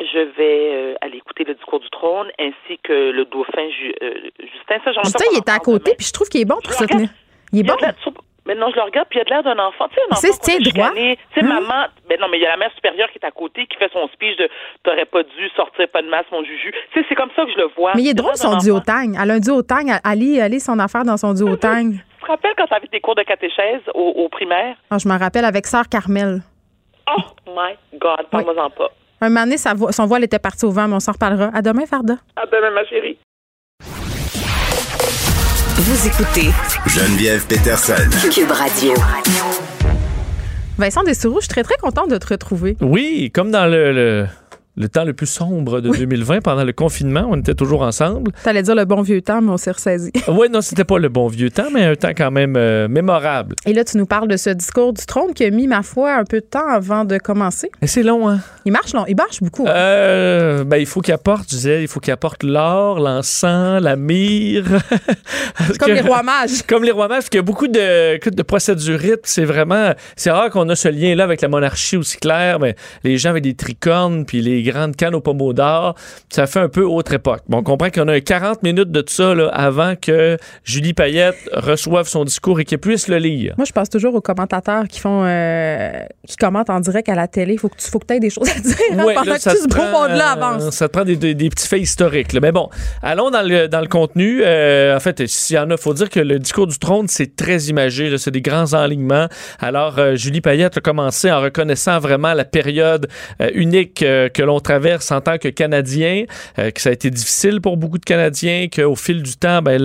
je 0.00 0.18
vais 0.36 0.70
euh, 0.72 0.94
aller 1.00 1.16
écouter 1.18 1.44
le 1.44 1.54
discours 1.54 1.80
du 1.80 1.90
trône 1.90 2.28
ainsi 2.38 2.78
que 2.84 3.10
le 3.10 3.24
dauphin 3.24 3.68
Ju- 3.70 3.94
euh, 4.02 4.14
Justin. 4.38 4.78
Justin, 5.04 5.24
il 5.32 5.38
est 5.38 5.48
à 5.48 5.58
côté, 5.58 5.94
puis 5.96 6.06
je 6.06 6.12
trouve 6.12 6.28
qu'il 6.28 6.40
est 6.40 6.44
bon 6.44 6.58
pour 6.62 6.72
se 6.72 6.84
tenir. 6.84 7.08
Il 7.52 7.60
est 7.60 7.62
bon. 7.64 7.76
Mais 8.46 8.54
non, 8.54 8.70
je 8.70 8.76
le 8.76 8.82
regarde, 8.82 9.06
puis 9.10 9.18
il 9.18 9.22
a 9.22 9.24
de 9.24 9.30
l'air 9.30 9.42
d'un 9.42 9.58
enfant. 9.62 9.88
Tu 9.88 9.96
sais, 9.96 10.00
un 10.00 10.06
Tu 10.06 10.12
enfant 10.12 10.38
a 10.56 10.70
droit. 10.72 10.90
Tu 10.94 11.00
sais, 11.02 11.18
Hein? 11.44 11.60
maman. 11.60 11.86
Ben 12.08 12.18
non, 12.18 12.28
mais 12.30 12.38
il 12.38 12.42
y 12.42 12.46
a 12.46 12.50
la 12.50 12.56
mère 12.56 12.72
supérieure 12.74 13.10
qui 13.12 13.18
est 13.18 13.26
à 13.26 13.30
côté, 13.30 13.66
qui 13.66 13.76
fait 13.76 13.90
son 13.92 14.08
speech 14.08 14.38
de 14.38 14.48
T'aurais 14.84 15.04
pas 15.04 15.22
dû 15.22 15.48
sortir 15.54 15.86
pas 15.88 16.00
de 16.00 16.08
masse, 16.08 16.24
mon 16.32 16.42
juju. 16.42 16.72
Tu 16.94 17.00
sais, 17.00 17.06
c'est 17.10 17.14
comme 17.14 17.28
ça 17.36 17.44
que 17.44 17.52
je 17.52 17.58
le 17.58 17.68
vois. 17.76 17.92
Mais 17.94 18.02
il 18.02 18.08
est 18.08 18.14
drôle, 18.14 18.36
son 18.36 18.56
duotang. 18.56 19.12
Elle 19.20 19.30
a 19.30 19.34
un 19.34 20.14
lit, 20.14 20.38
elle 20.38 20.50
lit 20.52 20.60
son 20.60 20.78
affaire 20.78 21.04
dans 21.04 21.18
son 21.18 21.34
duotang. 21.34 21.90
Tu 21.92 22.24
te 22.24 22.26
rappelles 22.26 22.54
quand 22.56 22.66
t'avais 22.68 22.86
tes 22.86 23.00
cours 23.00 23.16
de 23.16 23.22
catéchèse 23.22 23.82
au, 23.94 24.00
au 24.16 24.28
primaire? 24.30 24.76
Ah, 24.90 24.96
je 24.98 25.08
me 25.08 25.18
rappelle 25.18 25.44
avec 25.44 25.66
Sœur 25.66 25.88
Carmel. 25.90 26.40
Oh 27.10 27.22
my 27.46 27.74
God, 27.98 28.26
parle-moi-en 28.30 28.70
pas. 28.70 28.90
Un 29.20 29.28
moment 29.30 29.44
donné, 29.44 29.56
sa 29.56 29.74
voix- 29.74 29.92
son 29.92 30.06
voile 30.06 30.24
était 30.24 30.38
parti 30.38 30.64
au 30.64 30.70
vent, 30.70 30.86
mais 30.88 30.94
on 30.94 31.00
s'en 31.00 31.12
reparlera. 31.12 31.50
À 31.54 31.62
demain, 31.62 31.86
Farda. 31.86 32.14
À 32.36 32.46
demain, 32.46 32.70
ma 32.70 32.84
chérie. 32.86 33.18
Vous 35.80 36.06
écoutez 36.06 36.50
Geneviève 36.86 37.46
Peterson. 37.46 37.94
Cube 38.32 38.50
Radio. 38.50 38.92
Vincent 40.76 41.02
Dessouroux, 41.02 41.36
je 41.40 41.44
suis 41.46 41.48
très, 41.48 41.62
très 41.62 41.76
contente 41.76 42.10
de 42.10 42.18
te 42.18 42.26
retrouver. 42.28 42.76
Oui, 42.80 43.30
comme 43.34 43.50
dans 43.50 43.66
le, 43.66 43.92
le, 43.92 44.26
le 44.78 44.88
temps 44.88 45.04
le 45.04 45.12
plus 45.12 45.26
sombre 45.26 45.80
de 45.80 45.90
2020, 45.90 46.40
pendant 46.40 46.64
le 46.64 46.72
confinement, 46.72 47.26
on 47.28 47.36
était 47.36 47.54
toujours 47.54 47.82
ensemble. 47.82 48.30
T'allais 48.44 48.62
dire 48.62 48.74
le 48.76 48.84
bon 48.84 49.02
vieux 49.02 49.20
temps, 49.20 49.40
mais 49.42 49.50
on 49.50 49.56
s'est 49.56 49.72
ressaisi. 49.72 50.12
Oui, 50.28 50.46
non, 50.50 50.60
c'était 50.60 50.84
pas 50.84 50.98
le 50.98 51.08
bon 51.08 51.26
vieux 51.26 51.50
temps, 51.50 51.68
mais 51.72 51.84
un 51.84 51.96
temps 51.96 52.10
quand 52.16 52.30
même 52.30 52.54
euh, 52.56 52.86
mémorable. 52.86 53.56
Et 53.66 53.72
là, 53.72 53.82
tu 53.84 53.96
nous 53.96 54.06
parles 54.06 54.28
de 54.28 54.36
ce 54.36 54.50
discours 54.50 54.92
du 54.92 55.04
trône 55.04 55.34
qui 55.34 55.44
a 55.44 55.50
mis, 55.50 55.66
ma 55.66 55.82
foi, 55.82 56.14
un 56.14 56.24
peu 56.24 56.40
de 56.40 56.46
temps 56.46 56.68
avant 56.68 57.04
de 57.04 57.18
commencer. 57.18 57.70
Et 57.82 57.86
c'est 57.88 58.02
long, 58.04 58.28
hein? 58.28 58.38
Il 58.64 58.72
marche 58.72 58.92
long. 58.92 59.04
Il 59.08 59.16
marche 59.16 59.42
beaucoup. 59.42 59.66
hein. 59.66 59.70
Euh, 59.74 60.64
ben, 60.64 60.76
il 60.76 60.86
faut 60.86 61.00
qu'il 61.00 61.12
apporte, 61.14 61.44
je 61.50 61.56
disais, 61.56 61.82
il 61.82 61.88
faut 61.88 61.98
qu'il 62.00 62.12
apporte 62.12 62.42
l'or, 62.44 63.00
l'encens, 63.00 63.82
la 63.82 63.96
myrrhe. 63.96 64.64
Comme 65.80 65.88
que- 65.88 65.92
les 65.94 66.00
rois 66.00 66.22
mages. 66.22 66.62
Comme 66.68 66.84
les 66.84 66.90
rois 66.92 67.08
mages, 67.08 67.18
parce 67.18 67.28
qu'il 67.30 67.38
y 67.38 67.40
a 67.40 67.42
beaucoup 67.42 67.68
de, 67.68 68.30
de 68.30 68.42
procédurites. 68.42 69.20
C'est 69.24 69.44
vraiment. 69.44 69.92
C'est 70.16 70.30
rare 70.30 70.50
qu'on 70.50 70.68
a 70.68 70.76
ce 70.76 70.88
lien-là 70.88 71.24
avec 71.24 71.40
la 71.40 71.48
monarchie 71.48 71.96
aussi 71.96 72.18
clair, 72.18 72.58
mais 72.60 72.76
les 73.02 73.18
gens 73.18 73.30
avec 73.30 73.42
des 73.42 73.54
tricornes, 73.54 74.24
puis 74.24 74.40
les 74.40 74.62
grandes 74.70 74.96
cannes 74.96 75.14
au 75.14 75.20
pommeau 75.20 75.52
d'or. 75.52 75.94
Ça 76.28 76.46
fait 76.46 76.60
un 76.60 76.68
peu 76.68 76.82
autre 76.82 77.14
époque. 77.14 77.42
Bon, 77.48 77.58
on 77.58 77.62
comprend 77.62 77.90
qu'on 77.90 78.08
a 78.08 78.20
40 78.20 78.62
minutes 78.62 78.90
de 78.90 79.04
ça 79.06 79.34
là, 79.34 79.48
avant 79.48 79.94
que 79.96 80.36
Julie 80.64 80.94
Payette 80.94 81.36
reçoive 81.52 82.08
son 82.08 82.24
discours 82.24 82.60
et 82.60 82.64
qu'elle 82.64 82.78
puisse 82.78 83.08
le 83.08 83.18
lire. 83.18 83.54
Moi, 83.56 83.64
je 83.64 83.72
pense 83.72 83.88
toujours 83.88 84.14
aux 84.14 84.20
commentateurs 84.20 84.88
qui 84.88 85.00
font 85.00 85.24
euh, 85.24 85.90
qui 86.26 86.36
commentent 86.36 86.70
en 86.70 86.80
direct 86.80 87.08
à 87.08 87.14
la 87.14 87.28
télé. 87.28 87.56
Faut 87.56 87.68
que 87.68 87.76
tu 87.76 87.88
faut 87.88 87.98
que 87.98 88.12
aies 88.12 88.20
des 88.20 88.30
choses 88.30 88.48
à 88.48 88.60
dire 88.60 88.76
hein, 88.92 89.06
pendant 89.14 89.34
que 89.34 89.50
tout 89.50 89.62
ce 89.62 89.68
beau 89.68 89.82
monde-là 89.82 90.32
avance. 90.32 90.70
Ça 90.70 90.88
te 90.88 90.92
prend 90.92 91.04
des, 91.04 91.16
des, 91.16 91.48
petits 91.48 91.68
faits 91.68 91.80
historiques. 91.80 92.32
Là. 92.32 92.40
Mais 92.40 92.52
bon, 92.52 92.68
allons 93.02 93.30
dans 93.30 93.46
le, 93.46 93.68
dans 93.68 93.80
le 93.80 93.86
contenu. 93.86 94.42
Euh, 94.44 94.96
en 94.96 95.00
fait, 95.00 95.26
s'il 95.26 95.56
y 95.56 95.58
en 95.58 95.70
a, 95.70 95.76
faut 95.76 95.94
dire 95.94 96.10
que 96.10 96.20
le 96.20 96.38
discours 96.38 96.66
du 96.66 96.78
trône, 96.78 97.06
c'est 97.08 97.36
très 97.36 97.64
imagé. 97.64 98.16
C'est 98.18 98.30
des 98.30 98.42
grands 98.42 98.74
enlignements. 98.74 99.26
Alors, 99.60 99.98
euh, 99.98 100.14
Julie 100.16 100.40
Payette 100.40 100.78
a 100.78 100.80
commencé 100.80 101.30
en 101.30 101.40
reconnaissant 101.40 101.98
vraiment 101.98 102.34
la 102.34 102.44
période 102.44 103.08
euh, 103.40 103.50
unique 103.54 103.98
que 103.98 104.42
l'on 104.42 104.57
traverse 104.60 105.10
en 105.10 105.20
tant 105.20 105.38
que 105.38 105.48
Canadien, 105.48 106.24
que 106.56 106.80
ça 106.80 106.90
a 106.90 106.92
été 106.92 107.10
difficile 107.10 107.60
pour 107.60 107.76
beaucoup 107.76 107.98
de 107.98 108.04
Canadiens, 108.04 108.66
qu'au 108.74 108.94
fil 108.94 109.22
du 109.22 109.36
temps, 109.36 109.62
ben, 109.62 109.80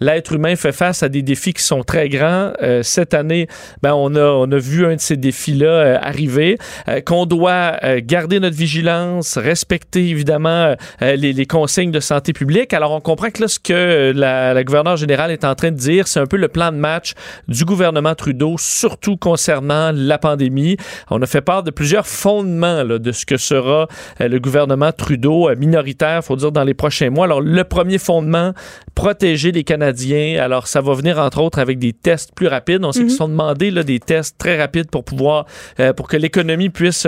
l'être 0.00 0.32
humain 0.32 0.56
fait 0.56 0.72
face 0.72 1.02
à 1.02 1.08
des 1.08 1.22
défis 1.22 1.52
qui 1.52 1.62
sont 1.62 1.82
très 1.82 2.08
grands. 2.08 2.52
cette 2.82 3.14
année, 3.14 3.48
ben, 3.82 3.94
on, 3.94 4.14
a, 4.14 4.24
on 4.24 4.50
a 4.50 4.58
vu 4.58 4.86
un 4.86 4.96
de 4.96 5.00
ces 5.00 5.16
défis-là 5.16 6.00
arriver, 6.02 6.58
qu'on 7.06 7.26
doit 7.26 7.78
garder 7.98 8.40
notre 8.40 8.56
vigilance, 8.56 9.38
respecter 9.38 10.08
évidemment 10.08 10.74
les, 11.00 11.32
les 11.32 11.46
consignes 11.46 11.90
de 11.90 12.00
santé 12.00 12.32
publique. 12.32 12.72
Alors, 12.72 12.92
on 12.92 13.00
comprend 13.00 13.30
que 13.30 13.42
là, 13.42 13.48
ce 13.48 13.58
que 13.58 14.12
la, 14.14 14.54
la 14.54 14.64
gouverneure 14.64 14.96
générale 14.96 15.30
est 15.30 15.44
en 15.44 15.54
train 15.54 15.70
de 15.70 15.76
dire, 15.76 16.08
c'est 16.08 16.20
un 16.20 16.26
peu 16.26 16.36
le 16.36 16.48
plan 16.48 16.72
de 16.72 16.76
match 16.76 17.12
du 17.48 17.64
gouvernement 17.64 18.14
Trudeau, 18.14 18.56
surtout 18.58 19.16
concernant 19.16 19.92
la 19.94 20.18
pandémie. 20.18 20.76
On 21.10 21.22
a 21.22 21.26
fait 21.26 21.40
part 21.40 21.62
de 21.62 21.70
plusieurs 21.70 22.06
fondements 22.06 22.82
là, 22.82 22.98
de 22.98 23.12
ce 23.12 23.26
que 23.26 23.36
sera 23.36 23.77
euh, 24.20 24.28
le 24.28 24.38
gouvernement 24.38 24.92
Trudeau 24.92 25.48
euh, 25.48 25.56
minoritaire, 25.56 26.24
faut 26.24 26.36
dire, 26.36 26.52
dans 26.52 26.64
les 26.64 26.74
prochains 26.74 27.10
mois. 27.10 27.26
Alors, 27.26 27.40
le 27.40 27.64
premier 27.64 27.98
fondement, 27.98 28.52
protéger 28.94 29.52
les 29.52 29.64
Canadiens. 29.64 30.42
Alors, 30.42 30.66
ça 30.66 30.80
va 30.80 30.94
venir, 30.94 31.18
entre 31.18 31.40
autres, 31.40 31.58
avec 31.58 31.78
des 31.78 31.92
tests 31.92 32.32
plus 32.34 32.46
rapides. 32.46 32.84
On 32.84 32.92
sait 32.92 33.00
qu'ils 33.00 33.10
mhm. 33.10 33.16
sont 33.16 33.28
demandés 33.28 33.70
là, 33.70 33.82
des 33.82 34.00
tests 34.00 34.36
très 34.38 34.58
rapides 34.58 34.90
pour 34.90 35.04
pouvoir, 35.04 35.46
euh, 35.80 35.92
pour 35.92 36.08
que 36.08 36.16
l'économie 36.16 36.70
puisse 36.70 37.06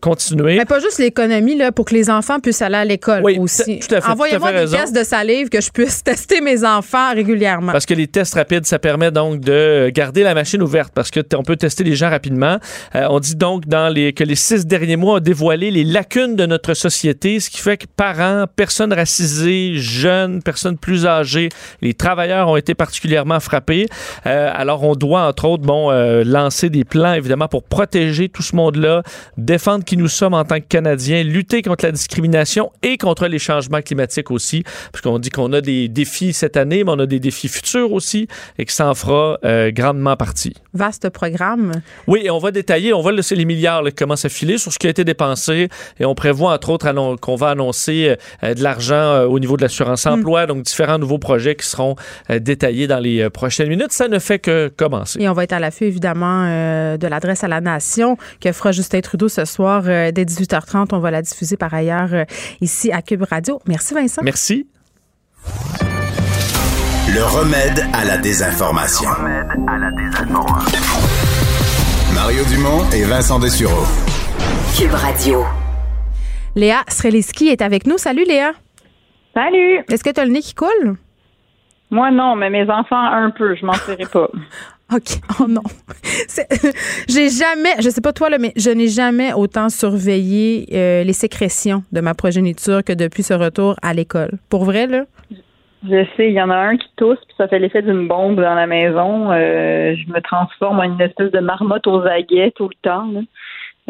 continuer. 0.00 0.56
Mais 0.56 0.64
pas 0.64 0.80
juste 0.80 0.98
l'économie, 0.98 1.56
là, 1.56 1.72
pour 1.72 1.84
que 1.84 1.94
les 1.94 2.10
enfants 2.10 2.40
puissent 2.40 2.62
aller 2.62 2.76
à 2.76 2.84
l'école 2.84 3.22
oui, 3.24 3.38
aussi. 3.38 3.80
Tout 3.80 3.94
à 3.94 4.00
fait. 4.00 4.10
Envoyez-moi 4.10 4.52
des 4.52 4.70
tests 4.70 4.94
de 4.94 5.04
salive 5.04 5.48
que 5.48 5.60
je 5.60 5.70
puisse 5.70 6.02
tester 6.04 6.40
mes 6.40 6.64
enfants 6.64 7.14
régulièrement. 7.14 7.72
Parce 7.72 7.86
que 7.86 7.94
les 7.94 8.06
tests 8.06 8.34
rapides, 8.34 8.66
ça 8.66 8.78
permet 8.78 9.10
donc 9.10 9.40
de 9.40 9.90
garder 9.90 10.22
la 10.22 10.34
machine 10.34 10.62
ouverte 10.62 10.92
parce 10.94 11.10
que 11.10 11.20
on 11.34 11.42
peut 11.42 11.56
tester 11.56 11.84
les 11.84 11.94
gens 11.94 12.10
rapidement. 12.10 12.58
Euh, 12.94 13.06
on 13.10 13.20
dit 13.20 13.36
donc 13.36 13.66
dans 13.66 13.88
les, 13.88 14.12
que 14.12 14.24
les 14.24 14.34
six 14.34 14.66
derniers 14.66 14.96
mois 14.96 15.16
ont 15.16 15.20
dévoilé 15.20 15.70
les 15.70 15.84
lacunes 15.84 16.01
de 16.02 16.46
notre 16.46 16.74
société, 16.74 17.40
ce 17.40 17.48
qui 17.48 17.58
fait 17.58 17.76
que 17.76 17.86
parents, 17.96 18.44
personnes 18.56 18.92
racisées, 18.92 19.74
jeunes, 19.76 20.42
personnes 20.42 20.76
plus 20.76 21.06
âgées, 21.06 21.48
les 21.80 21.94
travailleurs 21.94 22.48
ont 22.48 22.56
été 22.56 22.74
particulièrement 22.74 23.40
frappés. 23.40 23.86
Euh, 24.26 24.50
alors 24.52 24.82
on 24.82 24.94
doit 24.94 25.26
entre 25.26 25.46
autres 25.46 25.62
bon 25.62 25.90
euh, 25.90 26.22
lancer 26.24 26.70
des 26.70 26.84
plans 26.84 27.14
évidemment 27.14 27.48
pour 27.48 27.62
protéger 27.62 28.28
tout 28.28 28.42
ce 28.42 28.56
monde-là, 28.56 29.02
défendre 29.38 29.84
qui 29.84 29.96
nous 29.96 30.08
sommes 30.08 30.34
en 30.34 30.44
tant 30.44 30.60
que 30.60 30.66
Canadiens, 30.68 31.22
lutter 31.22 31.62
contre 31.62 31.84
la 31.84 31.92
discrimination 31.92 32.72
et 32.82 32.98
contre 32.98 33.26
les 33.26 33.38
changements 33.38 33.80
climatiques 33.80 34.30
aussi, 34.30 34.64
parce 34.90 35.02
qu'on 35.02 35.18
dit 35.18 35.30
qu'on 35.30 35.52
a 35.52 35.60
des 35.60 35.88
défis 35.88 36.32
cette 36.32 36.56
année, 36.56 36.84
mais 36.84 36.90
on 36.90 36.98
a 36.98 37.06
des 37.06 37.20
défis 37.20 37.48
futurs 37.48 37.92
aussi 37.92 38.28
et 38.58 38.64
que 38.64 38.72
ça 38.72 38.88
en 38.88 38.94
fera 38.94 39.38
euh, 39.44 39.70
grandement 39.70 40.16
partie. 40.16 40.54
Vaste 40.74 41.08
programme. 41.10 41.72
Oui, 42.06 42.20
et 42.24 42.30
on 42.30 42.38
va 42.38 42.50
détailler, 42.50 42.92
on 42.92 43.02
va 43.02 43.12
laisser 43.12 43.34
les 43.34 43.44
milliards 43.44 43.84
qui 43.84 43.94
commencent 43.94 44.24
à 44.24 44.28
filer 44.28 44.58
sur 44.58 44.72
ce 44.72 44.78
qui 44.78 44.86
a 44.86 44.90
été 44.90 45.04
dépensé 45.04 45.68
et 45.98 46.04
on 46.04 46.14
prévoit 46.14 46.52
entre 46.52 46.70
autres 46.70 47.16
qu'on 47.20 47.36
va 47.36 47.50
annoncer 47.50 48.16
euh, 48.42 48.54
de 48.54 48.62
l'argent 48.62 48.94
euh, 48.94 49.26
au 49.26 49.38
niveau 49.38 49.56
de 49.56 49.62
l'assurance 49.62 50.06
emploi, 50.06 50.44
mm. 50.44 50.46
donc 50.48 50.62
différents 50.62 50.98
nouveaux 50.98 51.18
projets 51.18 51.54
qui 51.54 51.66
seront 51.66 51.96
détaillés 52.28 52.86
dans 52.86 52.98
les 52.98 53.28
prochaines 53.30 53.68
minutes. 53.68 53.92
Ça 53.92 54.08
ne 54.08 54.18
fait 54.18 54.38
que 54.38 54.68
commencer. 54.76 55.20
Et 55.20 55.28
on 55.28 55.32
va 55.32 55.44
être 55.44 55.52
à 55.52 55.60
l'affût 55.60 55.84
évidemment 55.84 56.44
de 56.44 57.06
l'adresse 57.06 57.44
à 57.44 57.48
la 57.48 57.60
nation 57.60 58.16
que 58.40 58.52
fera 58.52 58.72
Justin 58.72 59.00
Trudeau 59.00 59.28
ce 59.28 59.44
soir 59.44 59.82
dès 59.82 60.12
18h30. 60.12 60.88
On 60.92 60.98
va 60.98 61.10
la 61.10 61.22
diffuser 61.22 61.56
par 61.56 61.72
ailleurs 61.74 62.10
ici 62.60 62.92
à 62.92 63.02
Cube 63.02 63.24
Radio. 63.28 63.60
Merci 63.66 63.94
Vincent. 63.94 64.22
Merci. 64.24 64.66
Le 67.14 67.24
remède 67.24 67.84
à 67.92 68.04
la 68.04 68.16
désinformation. 68.16 69.08
Le 69.10 69.22
remède 69.22 69.68
à 69.68 69.78
la 69.78 69.90
désinformation. 69.90 70.72
Mario 72.14 72.44
Dumont 72.44 72.88
et 72.92 73.04
Vincent 73.04 73.38
Dessureau. 73.38 73.84
Cube 74.76 74.94
Radio. 74.94 75.44
Léa 76.54 76.82
Streliski 76.88 77.48
est 77.48 77.62
avec 77.62 77.86
nous. 77.86 77.96
Salut 77.96 78.24
Léa. 78.24 78.52
Salut. 79.32 79.84
Est-ce 79.90 80.04
que 80.04 80.10
tu 80.10 80.20
as 80.20 80.24
le 80.26 80.32
nez 80.32 80.40
qui 80.40 80.54
coule? 80.54 80.96
Moi 81.90 82.10
non, 82.10 82.36
mais 82.36 82.50
mes 82.50 82.68
enfants 82.70 83.02
un 83.02 83.30
peu, 83.30 83.54
je 83.54 83.64
m'en 83.64 83.72
ferai 83.72 84.04
pas. 84.04 84.28
OK. 84.94 85.20
Oh 85.40 85.46
non. 85.48 85.62
j'ai 87.08 87.30
jamais, 87.30 87.80
je 87.80 87.88
sais 87.88 88.02
pas 88.02 88.12
toi, 88.12 88.28
là, 88.28 88.36
mais 88.38 88.52
je 88.56 88.70
n'ai 88.70 88.88
jamais 88.88 89.32
autant 89.32 89.70
surveillé 89.70 90.66
euh, 90.74 91.02
les 91.04 91.14
sécrétions 91.14 91.82
de 91.92 92.02
ma 92.02 92.12
progéniture 92.12 92.84
que 92.84 92.92
depuis 92.92 93.22
ce 93.22 93.32
retour 93.32 93.76
à 93.80 93.94
l'école. 93.94 94.32
Pour 94.50 94.64
vrai, 94.66 94.86
là? 94.86 95.04
Je 95.88 96.04
sais, 96.16 96.28
il 96.28 96.34
y 96.34 96.42
en 96.42 96.50
a 96.50 96.56
un 96.56 96.76
qui 96.76 96.86
tousse, 96.96 97.18
puis 97.26 97.34
ça 97.38 97.48
fait 97.48 97.58
l'effet 97.58 97.82
d'une 97.82 98.06
bombe 98.06 98.36
dans 98.36 98.54
la 98.54 98.66
maison. 98.66 99.32
Euh, 99.32 99.96
je 99.96 100.12
me 100.12 100.20
transforme 100.20 100.78
en 100.78 100.84
une 100.84 101.00
espèce 101.00 101.32
de 101.32 101.40
marmotte 101.40 101.86
aux 101.86 102.02
aguets 102.02 102.52
tout 102.54 102.68
le 102.68 102.76
temps. 102.82 103.08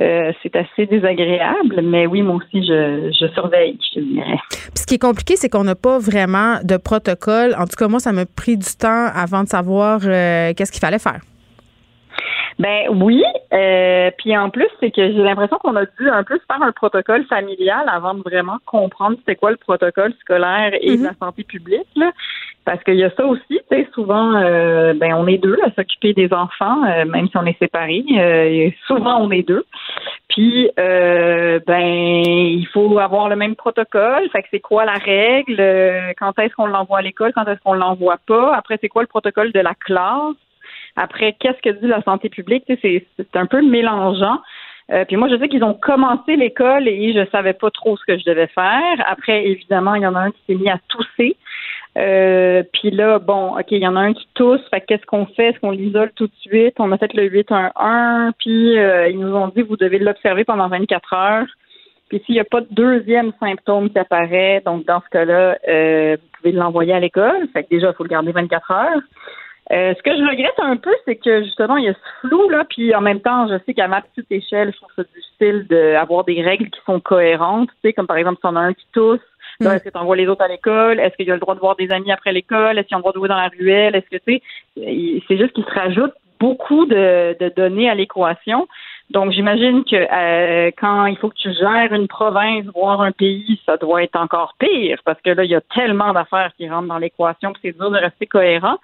Euh, 0.01 0.33
c'est 0.43 0.57
assez 0.57 0.87
désagréable, 0.87 1.83
mais 1.83 2.07
oui, 2.07 2.23
moi 2.23 2.37
aussi, 2.37 2.65
je, 2.67 3.13
je 3.13 3.27
surveille, 3.35 3.79
je 3.95 4.01
dirais. 4.01 4.39
Puis 4.49 4.79
ce 4.79 4.87
qui 4.87 4.95
est 4.95 4.99
compliqué, 4.99 5.37
c'est 5.37 5.51
qu'on 5.51 5.65
n'a 5.65 5.75
pas 5.75 5.99
vraiment 5.99 6.61
de 6.65 6.79
protocole. 6.79 7.55
En 7.59 7.67
tout 7.67 7.77
cas, 7.77 7.89
moi, 7.89 8.01
ça 8.01 8.13
m'a 8.13 8.25
pris 8.25 8.57
du 8.57 8.75
temps 8.79 9.09
avant 9.15 9.43
de 9.43 9.49
savoir 9.49 10.01
euh, 10.05 10.55
qu'est-ce 10.57 10.73
qu'il 10.73 10.81
fallait 10.81 10.99
faire. 10.99 11.21
Ben 12.59 12.87
oui. 12.91 13.23
Euh, 13.53 14.11
puis 14.19 14.37
en 14.37 14.51
plus, 14.51 14.69
c'est 14.81 14.91
que 14.91 15.03
j'ai 15.03 15.23
l'impression 15.23 15.59
qu'on 15.59 15.77
a 15.77 15.85
dû 15.85 16.09
un 16.09 16.23
peu 16.23 16.39
faire 16.51 16.63
un 16.63 16.73
protocole 16.73 17.25
familial 17.27 17.87
avant 17.89 18.15
de 18.15 18.23
vraiment 18.23 18.59
comprendre 18.67 19.17
c'était 19.19 19.37
quoi 19.37 19.51
le 19.51 19.57
protocole 19.57 20.15
scolaire 20.21 20.73
et 20.81 20.97
de 20.97 21.03
la 21.03 21.11
mhm. 21.11 21.17
santé 21.21 21.45
publique. 21.45 21.89
Là. 21.97 22.13
Parce 22.65 22.83
qu'il 22.85 22.95
y 22.95 23.05
a 23.05 23.11
ça 23.17 23.27
aussi, 23.27 23.43
tu 23.49 23.63
sais, 23.71 23.89
souvent, 23.93 24.37
euh, 24.37 24.95
ben 24.95 25.15
on 25.15 25.27
est 25.27 25.39
deux 25.39 25.59
à 25.65 25.73
s'occuper 25.73 26.13
des 26.13 26.33
enfants, 26.33 26.85
euh, 26.85 27.05
même 27.05 27.29
si 27.29 27.37
on 27.37 27.45
est 27.45 27.59
séparés. 27.59 28.05
souvent, 28.87 29.19
on 29.21 29.31
est 29.31 29.43
deux. 29.43 29.65
Puis, 30.29 30.71
ben, 30.77 32.23
il 32.25 32.67
faut 32.73 32.99
avoir 32.99 33.29
le 33.29 33.37
même 33.37 33.57
protocole. 33.57 34.29
Fait 34.31 34.43
que 34.43 34.49
c'est 34.51 34.61
quoi 34.61 34.85
la 34.85 34.95
règle? 34.95 35.57
Quand 36.19 36.39
est-ce 36.39 36.55
qu'on 36.55 36.67
l'envoie 36.67 36.99
à 36.99 37.03
l'école? 37.03 37.33
Quand 37.35 37.47
est-ce 37.47 37.61
qu'on 37.61 37.75
l'envoie 37.75 38.19
pas? 38.27 38.55
Après, 38.55 38.79
c'est 38.81 38.89
quoi 38.89 39.03
le 39.03 39.09
protocole 39.09 39.53
de 39.53 39.61
la 39.61 39.75
classe? 39.75 40.37
Après, 40.97 41.35
qu'est-ce 41.39 41.61
que 41.63 41.79
dit 41.81 41.87
la 41.87 42.03
santé 42.03 42.29
publique? 42.29 42.65
C'est, 42.69 43.07
c'est 43.17 43.37
un 43.37 43.47
peu 43.47 43.63
mélangeant. 43.63 44.39
Euh, 44.91 45.05
puis 45.05 45.17
moi, 45.17 45.29
je 45.29 45.39
sais 45.39 45.49
qu'ils 45.49 45.65
ont 45.65 45.75
commencé 45.75 46.37
l'école 46.37 46.89
et 46.89 47.13
je 47.13 47.29
savais 47.31 47.53
pas 47.53 47.71
trop 47.71 47.97
ce 47.97 48.05
que 48.05 48.19
je 48.19 48.25
devais 48.25 48.49
faire. 48.49 48.97
Après, 49.07 49.47
évidemment, 49.47 49.95
il 49.95 50.03
y 50.03 50.07
en 50.07 50.15
a 50.15 50.21
un 50.21 50.31
qui 50.31 50.41
s'est 50.47 50.55
mis 50.55 50.69
à 50.69 50.79
tousser. 50.89 51.37
Euh, 51.99 52.63
puis 52.73 52.91
là, 52.91 53.19
bon, 53.19 53.59
OK, 53.59 53.67
il 53.71 53.83
y 53.83 53.87
en 53.87 53.97
a 53.97 54.01
un 54.01 54.15
qui 54.15 54.27
tousse. 54.35 54.61
Fait 54.71 54.81
qu'est-ce 54.81 55.07
qu'on 55.07 55.27
fait? 55.27 55.51
Est-ce 55.51 55.61
qu'on 55.61 55.71
l'isole 55.71 56.11
tout 56.17 56.27
de 56.27 56.33
suite? 56.41 56.75
On 56.79 56.93
a 56.93 56.99
fait 56.99 57.13
le 57.15 57.29
8-1-1. 57.29 58.33
Puis 58.39 58.79
euh, 58.79 59.09
ils 59.09 59.19
nous 59.19 59.35
ont 59.35 59.49
dit, 59.49 59.63
vous 59.63 59.77
devez 59.77 59.99
l'observer 59.99 60.45
pendant 60.45 60.69
24 60.69 61.13
heures. 61.13 61.47
Puis 62.09 62.23
s'il 62.25 62.35
n'y 62.35 62.41
a 62.41 62.45
pas 62.45 62.61
de 62.61 62.69
deuxième 62.71 63.33
symptôme 63.41 63.91
qui 63.91 63.99
apparaît, 63.99 64.63
donc 64.65 64.85
dans 64.87 65.01
ce 65.01 65.09
cas-là, 65.11 65.57
vous 66.17 66.29
pouvez 66.37 66.53
l'envoyer 66.53 66.93
à 66.93 67.01
l'école. 67.01 67.49
Fait 67.53 67.65
que 67.65 67.71
déjà, 67.71 67.89
il 67.89 67.95
faut 67.95 68.05
le 68.05 68.11
garder 68.11 68.33
24 68.33 68.71
heures. 68.71 69.01
Euh, 69.71 69.95
ce 69.97 70.03
que 70.03 70.11
je 70.11 70.23
regrette 70.23 70.59
un 70.59 70.77
peu, 70.77 70.93
c'est 71.05 71.17
que 71.17 71.45
justement, 71.45 71.77
il 71.77 71.85
y 71.85 71.89
a 71.89 71.95
ce 71.95 72.29
flou, 72.29 72.49
là, 72.51 72.65
puis 72.69 72.95
en 72.95 73.01
même 73.01 73.21
temps, 73.21 73.49
je 73.49 73.59
sais 73.65 73.73
qu'à 73.73 73.89
ma 73.89 74.03
petite 74.03 74.31
échelle, 74.31 74.73
je 74.73 74.77
trouve 74.77 74.91
ça 74.97 75.03
difficile 75.15 75.67
d'avoir 75.69 76.25
des 76.25 76.43
règles 76.43 76.69
qui 76.69 76.81
sont 76.85 77.01
cohérentes, 77.01 77.71
tu 77.71 77.89
sais, 77.89 77.93
comme 77.93 78.07
par 78.07 78.19
exemple, 78.19 78.41
si 78.41 78.47
on 78.47 78.57
a 78.57 78.61
un 78.61 78.75
qui 78.75 78.87
tousse, 78.93 79.21
mm. 79.61 79.67
est-ce 79.67 79.85
que 79.85 79.91
tu 79.91 79.99
envoies 79.99 80.17
les 80.17 80.27
autres 80.29 80.45
à 80.45 80.49
l'école? 80.49 81.01
Est-ce 81.01 81.17
qu'il 81.17 81.27
y 81.27 81.31
a 81.31 81.35
le 81.35 81.41
droit 81.41 81.55
de 81.55 81.61
voir 81.61 81.77
des 81.77 81.91
amis 81.91 82.13
après 82.13 82.33
l'école? 82.33 82.79
Est-ce 82.79 82.89
qu'il 82.89 82.95
a 82.95 82.99
le 82.99 83.03
droit 83.03 83.13
de 83.13 83.19
jouer 83.19 83.29
dans 83.29 83.37
la 83.37 83.49
ruelle? 83.49 83.95
Est-ce 83.95 84.09
que, 84.11 84.23
tu 84.23 84.41
sais, 84.77 85.23
c'est 85.29 85.39
juste 85.39 85.53
qu'il 85.53 85.65
se 85.65 85.71
rajoute 85.71 86.13
beaucoup 86.43 86.87
de, 86.87 87.37
données 87.57 87.89
à 87.89 87.95
l'équation. 87.95 88.67
Donc, 89.11 89.31
j'imagine 89.31 89.85
que 89.85 89.95
euh, 89.95 90.71
quand 90.77 91.07
il 91.07 91.17
faut 91.19 91.29
que 91.29 91.37
tu 91.37 91.53
gères 91.53 91.93
une 91.93 92.09
province, 92.09 92.65
voire 92.75 93.01
un 93.01 93.13
pays, 93.13 93.61
ça 93.65 93.77
doit 93.77 94.03
être 94.03 94.17
encore 94.17 94.55
pire 94.59 94.99
parce 95.05 95.21
que 95.21 95.31
là, 95.31 95.45
il 95.45 95.51
y 95.51 95.55
a 95.55 95.61
tellement 95.75 96.13
d'affaires 96.13 96.51
qui 96.57 96.69
rentrent 96.69 96.89
dans 96.89 96.99
l'équation 96.99 97.53
que 97.53 97.61
c'est 97.63 97.77
dur 97.79 97.93
de 97.93 97.99
rester 97.99 98.27
cohérent. 98.27 98.79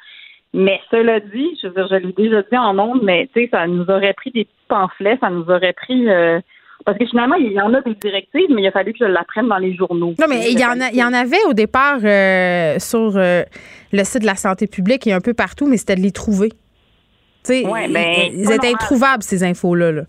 Mais 0.54 0.80
cela 0.90 1.18
dit, 1.18 1.58
je 1.60 1.66
veux 1.66 1.74
dire, 1.74 1.88
je 1.90 1.96
l'ai 1.96 2.12
déjà 2.12 2.42
dit 2.42 2.56
en 2.56 2.78
ondes, 2.78 3.02
mais 3.02 3.28
tu 3.34 3.42
sais, 3.42 3.48
ça 3.50 3.66
nous 3.66 3.90
aurait 3.90 4.14
pris 4.14 4.30
des 4.30 4.44
petits 4.44 4.66
pamphlets, 4.68 5.18
ça 5.20 5.28
nous 5.28 5.50
aurait 5.50 5.72
pris 5.72 6.08
euh, 6.08 6.40
parce 6.88 6.96
que 6.96 7.04
finalement, 7.04 7.34
il 7.34 7.52
y 7.52 7.60
en 7.60 7.74
a 7.74 7.82
des 7.82 7.94
directives, 7.96 8.48
mais 8.48 8.62
il 8.62 8.66
a 8.66 8.70
fallu 8.70 8.94
que 8.94 9.00
je 9.00 9.04
l'apprenne 9.04 9.46
dans 9.46 9.58
les 9.58 9.74
journaux. 9.74 10.14
Non, 10.18 10.24
mais 10.26 10.50
il 10.50 10.58
y, 10.58 10.64
en 10.64 10.80
a, 10.80 10.88
il 10.90 10.96
y 10.96 11.04
en 11.04 11.12
avait 11.12 11.44
au 11.46 11.52
départ 11.52 11.98
euh, 12.02 12.78
sur 12.78 13.14
euh, 13.18 13.42
le 13.92 14.04
site 14.04 14.22
de 14.22 14.26
la 14.26 14.36
santé 14.36 14.66
publique 14.66 15.06
et 15.06 15.12
un 15.12 15.20
peu 15.20 15.34
partout, 15.34 15.66
mais 15.66 15.76
c'était 15.76 15.96
de 15.96 16.00
les 16.00 16.12
trouver. 16.12 16.48
Tu 17.44 17.52
sais, 17.52 17.62
ben, 17.62 18.30
ils, 18.32 18.50
étaient 18.50 18.72
introuvables, 18.72 19.22
ces 19.22 19.44
infos-là. 19.44 19.92
Là. 19.92 20.02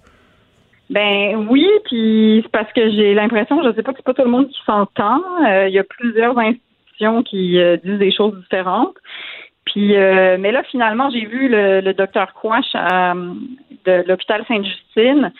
Ben 0.90 1.46
oui, 1.50 1.68
puis 1.84 2.40
c'est 2.44 2.52
parce 2.54 2.72
que 2.72 2.90
j'ai 2.92 3.14
l'impression, 3.14 3.62
je 3.62 3.76
sais 3.76 3.84
pas 3.84 3.92
que 3.92 3.98
c'est 3.98 4.06
pas 4.06 4.14
tout 4.14 4.24
le 4.24 4.32
monde 4.32 4.48
qui 4.48 4.60
s'entend. 4.66 5.22
Euh, 5.50 5.68
il 5.68 5.74
y 5.74 5.80
a 5.80 5.84
plusieurs 5.84 6.40
institutions 6.40 7.24
qui 7.24 7.60
disent 7.84 8.00
des 8.00 8.14
choses 8.14 8.40
différentes. 8.40 8.96
Puis, 9.66 9.98
euh, 9.98 10.38
mais 10.40 10.54
là, 10.54 10.64
finalement, 10.72 11.10
j'ai 11.10 11.26
vu 11.26 11.50
le, 11.50 11.82
le 11.82 11.94
docteur 11.94 12.34
Quash 12.36 12.72
de 12.72 14.08
l'hôpital 14.08 14.46
Sainte-Justine 14.48 15.34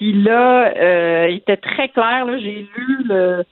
qui 0.00 0.12
là 0.14 1.28
était 1.28 1.58
très 1.58 1.90
clair. 1.90 2.26
J'ai 2.40 2.66
lu 2.74 3.04
le, 3.04 3.44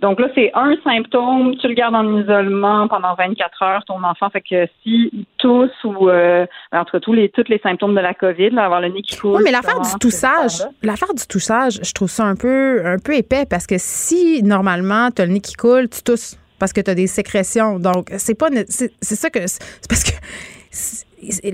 donc 0.00 0.18
là, 0.18 0.28
c'est 0.34 0.50
un 0.54 0.74
symptôme, 0.82 1.56
tu 1.58 1.68
le 1.68 1.74
gardes 1.74 1.94
en 1.94 2.18
isolement 2.18 2.88
pendant 2.88 3.14
24 3.14 3.62
heures, 3.62 3.84
ton 3.84 4.02
enfant. 4.02 4.30
Fait 4.30 4.40
que 4.40 4.66
si 4.82 5.26
tousse 5.36 5.70
ou 5.84 6.08
euh, 6.08 6.46
entre 6.72 6.98
tous 6.98 7.12
les 7.12 7.28
tous 7.28 7.44
les 7.48 7.58
symptômes 7.58 7.94
de 7.94 8.00
la 8.00 8.14
COVID, 8.14 8.50
là, 8.50 8.64
avoir 8.64 8.80
le 8.80 8.88
nez 8.88 9.02
qui 9.02 9.16
coule. 9.16 9.36
Oui, 9.36 9.42
mais 9.44 9.50
l'affaire 9.50 9.80
du 9.80 9.90
toussage, 10.00 10.66
l'affaire 10.82 11.12
du 11.12 11.26
toussage, 11.26 11.80
je 11.82 11.92
trouve 11.92 12.08
ça 12.08 12.24
un 12.24 12.34
peu 12.34 12.82
un 12.84 12.98
peu 12.98 13.14
épais 13.14 13.44
parce 13.48 13.66
que 13.66 13.76
si 13.78 14.42
normalement 14.42 15.10
tu 15.14 15.20
as 15.20 15.26
le 15.26 15.32
nez 15.32 15.40
qui 15.40 15.54
coule, 15.54 15.88
tu 15.90 16.02
tousses 16.02 16.38
parce 16.58 16.72
que 16.72 16.80
tu 16.80 16.90
as 16.90 16.94
des 16.94 17.06
sécrétions. 17.06 17.78
Donc 17.78 18.08
c'est 18.16 18.38
pas 18.38 18.48
c'est 18.66 18.90
ça 19.00 19.28
que 19.28 19.46
c'est 19.46 19.88
parce 19.88 20.04
que 20.04 20.12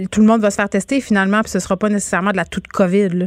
tout 0.08 0.20
le 0.20 0.26
monde 0.26 0.40
va 0.40 0.50
se 0.50 0.56
faire 0.56 0.68
tester 0.68 1.00
finalement, 1.00 1.40
puis 1.40 1.50
ce 1.50 1.58
sera 1.58 1.76
pas 1.76 1.88
nécessairement 1.88 2.30
de 2.30 2.36
la 2.36 2.44
toute 2.44 2.68
COVID. 2.68 3.08
Là. 3.08 3.26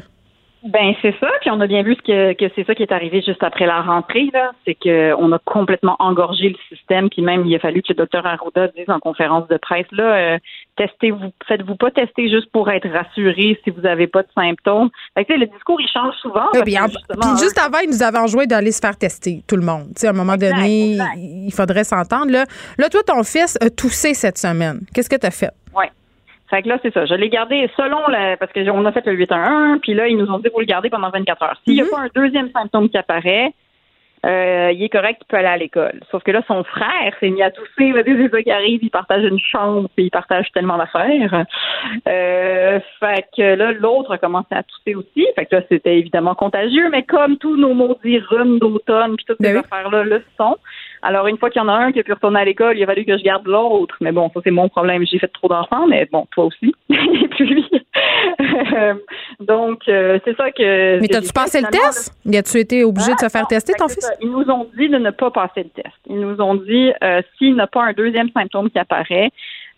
Ben 0.64 0.94
c'est 1.02 1.14
ça, 1.20 1.28
puis 1.42 1.50
on 1.52 1.60
a 1.60 1.68
bien 1.68 1.84
vu 1.84 1.98
que, 1.98 2.34
que 2.34 2.46
c'est 2.56 2.66
ça 2.66 2.74
qui 2.74 2.84
est 2.84 2.92
arrivé 2.94 3.22
juste 3.22 3.44
après 3.44 3.66
la 3.66 3.82
rentrée, 3.82 4.30
là. 4.32 4.52
C'est 4.66 4.76
qu'on 4.76 5.32
a 5.34 5.40
complètement 5.40 5.98
engorgé 6.00 6.50
le 6.50 6.76
système, 6.76 7.10
puis 7.10 7.22
même 7.22 7.46
il 7.46 7.54
a 7.56 7.60
fallu 7.60 7.82
que 7.82 7.90
le 7.90 7.96
docteur 7.96 8.26
Arruda 8.26 8.70
dise 8.70 8.90
en 8.90 9.00
conférence 9.00 9.48
de 9.50 9.58
presse 9.58 9.88
là, 9.92 10.04
euh, 10.04 10.38
testez-vous, 10.78 11.32
faites-vous 11.48 11.76
pas 11.76 11.92
tester 11.92 12.30
juste 12.30 12.50
pour 12.52 12.70
être 12.70 12.88
rassuré 12.90 13.60
si 13.64 13.72
vous 13.72 13.82
n'avez 13.82 14.08
pas 14.08 14.22
de 14.24 14.30
symptômes. 14.34 14.90
Fait 15.16 15.26
que, 15.26 15.34
le 15.34 15.48
discours 15.48 15.82
il 15.82 15.88
change 15.90 16.16
souvent. 16.22 16.48
puis, 16.64 16.78
juste 17.40 17.60
avant, 17.60 17.80
il 17.80 17.90
nous 17.90 18.02
avait 18.02 18.20
enjoint 18.20 18.46
d'aller 18.46 18.72
se 18.72 18.80
faire 18.80 18.98
tester, 18.98 19.44
tout 19.48 19.58
le 19.58 19.66
monde. 19.66 19.88
sais, 19.98 20.08
à 20.08 20.12
un 20.12 20.14
moment 20.14 20.38
donné, 20.38 20.98
il 21.18 21.54
faudrait 21.54 21.84
s'entendre. 21.84 22.32
Là. 22.32 22.46
là, 22.78 22.88
toi, 22.90 23.02
ton 23.06 23.24
fils 23.24 23.58
a 23.62 23.70
toussé 23.70 24.14
cette 24.14 24.38
semaine. 24.38 24.82
Qu'est-ce 24.94 25.10
que 25.10 25.18
tu 25.18 25.28
as 25.28 25.32
fait? 25.32 25.52
Fait 26.54 26.62
que 26.62 26.70
là, 26.70 26.78
c'est 26.84 26.94
ça. 26.94 27.08
Je 27.08 27.16
l'ai 27.16 27.30
gardé 27.30 27.68
selon 27.76 27.98
le. 28.08 28.36
Parce 28.36 28.54
qu'on 28.54 28.86
a 28.86 28.92
fait 28.92 29.04
le 29.08 29.18
8-1-1, 29.26 29.80
puis 29.80 29.96
là, 29.96 30.08
ils 30.08 30.16
nous 30.16 30.30
ont 30.30 30.38
dit 30.38 30.50
vous 30.54 30.60
le 30.60 30.68
garder 30.68 30.92
pendant 30.92 31.10
24 31.10 31.42
heures. 31.42 31.60
S'il 31.64 31.74
n'y 31.74 31.82
a 31.82 31.86
mhm. 31.86 31.90
pas 31.90 32.02
un 32.02 32.10
deuxième 32.14 32.52
symptôme 32.52 32.90
qui 32.90 32.98
apparaît, 32.98 33.54
euh, 34.24 34.72
il 34.72 34.84
est 34.84 34.90
correct, 34.90 35.22
il 35.24 35.26
peut 35.26 35.38
aller 35.38 35.48
à 35.48 35.58
l'école. 35.58 36.00
Sauf 36.12 36.22
que 36.22 36.30
là, 36.30 36.44
son 36.48 36.64
frère 36.64 37.12
s'est 37.20 37.32
mis 37.32 37.42
à 37.42 37.50
tousser. 37.50 37.92
C'est 38.06 38.30
ça 38.30 38.44
qui 38.44 38.52
arrive. 38.52 38.82
Il 38.84 38.92
partage 38.92 39.24
une 39.24 39.40
chambre, 39.40 39.90
puis 39.96 40.06
il 40.06 40.12
partage 40.12 40.46
tellement 40.54 40.78
d'affaires. 40.78 41.46
Euh, 42.08 42.80
fait 43.00 43.26
que 43.36 43.56
là, 43.56 43.72
l'autre 43.72 44.12
a 44.12 44.18
commencé 44.20 44.50
à 44.52 44.62
tousser 44.62 44.94
aussi. 44.94 45.28
Fait 45.36 45.46
que 45.48 45.56
là, 45.56 45.62
c'était 45.70 45.98
évidemment 45.98 46.36
contagieux, 46.36 46.90
mais 46.92 47.02
comme 47.02 47.38
tous 47.38 47.58
nos 47.58 47.74
maudits 47.74 48.20
rhumes 48.20 48.60
d'automne, 48.60 49.16
puis 49.16 49.26
toutes 49.26 49.42
ces 49.42 49.54
ben 49.54 49.58
affaires-là 49.58 50.04
le 50.04 50.24
sont. 50.38 50.58
Alors, 51.04 51.28
une 51.28 51.38
fois 51.38 51.50
qu'il 51.50 51.62
y 51.62 51.66
en 51.66 51.68
a 51.68 51.74
un 51.74 51.92
qui 51.92 52.00
a 52.00 52.04
pu 52.04 52.14
retourner 52.14 52.40
à 52.40 52.46
l'école, 52.46 52.78
il 52.78 52.84
a 52.84 52.86
fallu 52.86 53.04
que 53.04 53.18
je 53.18 53.24
garde 53.24 53.46
l'autre. 53.46 53.96
Mais 54.00 54.14
bon, 54.14 54.32
ça, 54.34 54.40
c'est 54.44 54.52
mon 54.52 54.70
problème. 54.70 55.06
J'ai 55.06 55.20
fait 55.20 55.28
trop 55.28 55.50
d'enfants, 55.50 55.86
mais 55.86 56.08
bon, 56.12 56.26
toi 56.32 56.46
aussi. 56.46 56.74
Et 56.90 57.28
puis 57.28 57.46
lui. 57.46 57.70
Donc, 59.40 59.82
euh, 59.88 60.20
c'est 60.24 60.36
ça 60.38 60.52
que. 60.52 61.00
Mais 61.02 61.08
t'as-tu 61.08 61.34
passé 61.34 61.62
le 61.62 61.68
test? 61.68 62.16
Y 62.26 62.38
as-tu 62.38 62.60
été 62.60 62.84
obligé 62.84 63.14
de 63.14 63.20
se 63.20 63.30
faire 63.30 63.46
tester, 63.48 63.74
ton 63.74 63.90
fils? 63.90 64.10
Ils 64.22 64.32
nous 64.32 64.50
ont 64.50 64.68
dit 64.78 64.88
de 64.88 64.98
ne 64.98 65.12
pas 65.12 65.30
passer 65.32 65.64
le 65.64 65.70
test. 65.70 65.96
Ils 66.08 66.20
nous 66.20 66.40
ont 66.40 66.56
dit, 66.56 66.92
euh, 67.04 67.22
s'il 67.38 67.56
n'a 67.56 67.68
pas 67.68 67.84
un 67.84 67.94
deuxième 67.94 68.30
symptôme 68.30 68.70
qui 68.70 68.80
apparaît, 68.80 69.28
euh, 69.28 69.30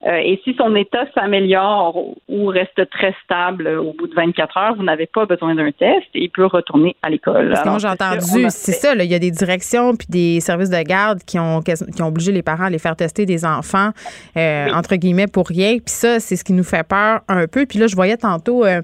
et 0.05 0.39
si 0.43 0.53
son 0.55 0.75
état 0.75 1.05
s'améliore 1.15 1.97
ou 2.29 2.45
reste 2.47 2.89
très 2.91 3.15
stable 3.23 3.67
au 3.67 3.93
bout 3.93 4.07
de 4.07 4.13
24 4.13 4.57
heures, 4.57 4.75
vous 4.75 4.83
n'avez 4.83 5.07
pas 5.07 5.25
besoin 5.25 5.55
d'un 5.55 5.71
test 5.71 6.05
et 6.13 6.23
il 6.23 6.29
peut 6.29 6.45
retourner 6.45 6.95
à 7.01 7.09
l'école. 7.09 7.49
Parce 7.49 7.63
que 7.63 7.69
moi, 7.69 7.79
j'ai 7.79 7.87
entendu, 7.87 8.45
c'est 8.49 8.71
ça, 8.71 8.93
il 8.93 9.11
y 9.11 9.15
a 9.15 9.19
des 9.19 9.31
directions 9.31 9.95
puis 9.95 10.07
des 10.09 10.39
services 10.39 10.69
de 10.69 10.81
garde 10.83 11.19
qui 11.23 11.39
ont, 11.39 11.61
qui 11.61 12.01
ont 12.01 12.07
obligé 12.07 12.31
les 12.31 12.43
parents 12.43 12.65
à 12.65 12.69
les 12.69 12.79
faire 12.79 12.95
tester 12.95 13.25
des 13.25 13.45
enfants, 13.45 13.91
euh, 14.37 14.67
entre 14.73 14.95
guillemets, 14.95 15.27
pour 15.27 15.47
rien. 15.47 15.73
Puis 15.73 15.93
ça, 15.93 16.19
c'est 16.19 16.35
ce 16.35 16.43
qui 16.43 16.53
nous 16.53 16.63
fait 16.63 16.87
peur 16.87 17.21
un 17.27 17.47
peu. 17.47 17.65
Puis 17.65 17.79
là, 17.79 17.87
je 17.87 17.95
voyais 17.95 18.17
tantôt 18.17 18.65
euh, 18.65 18.81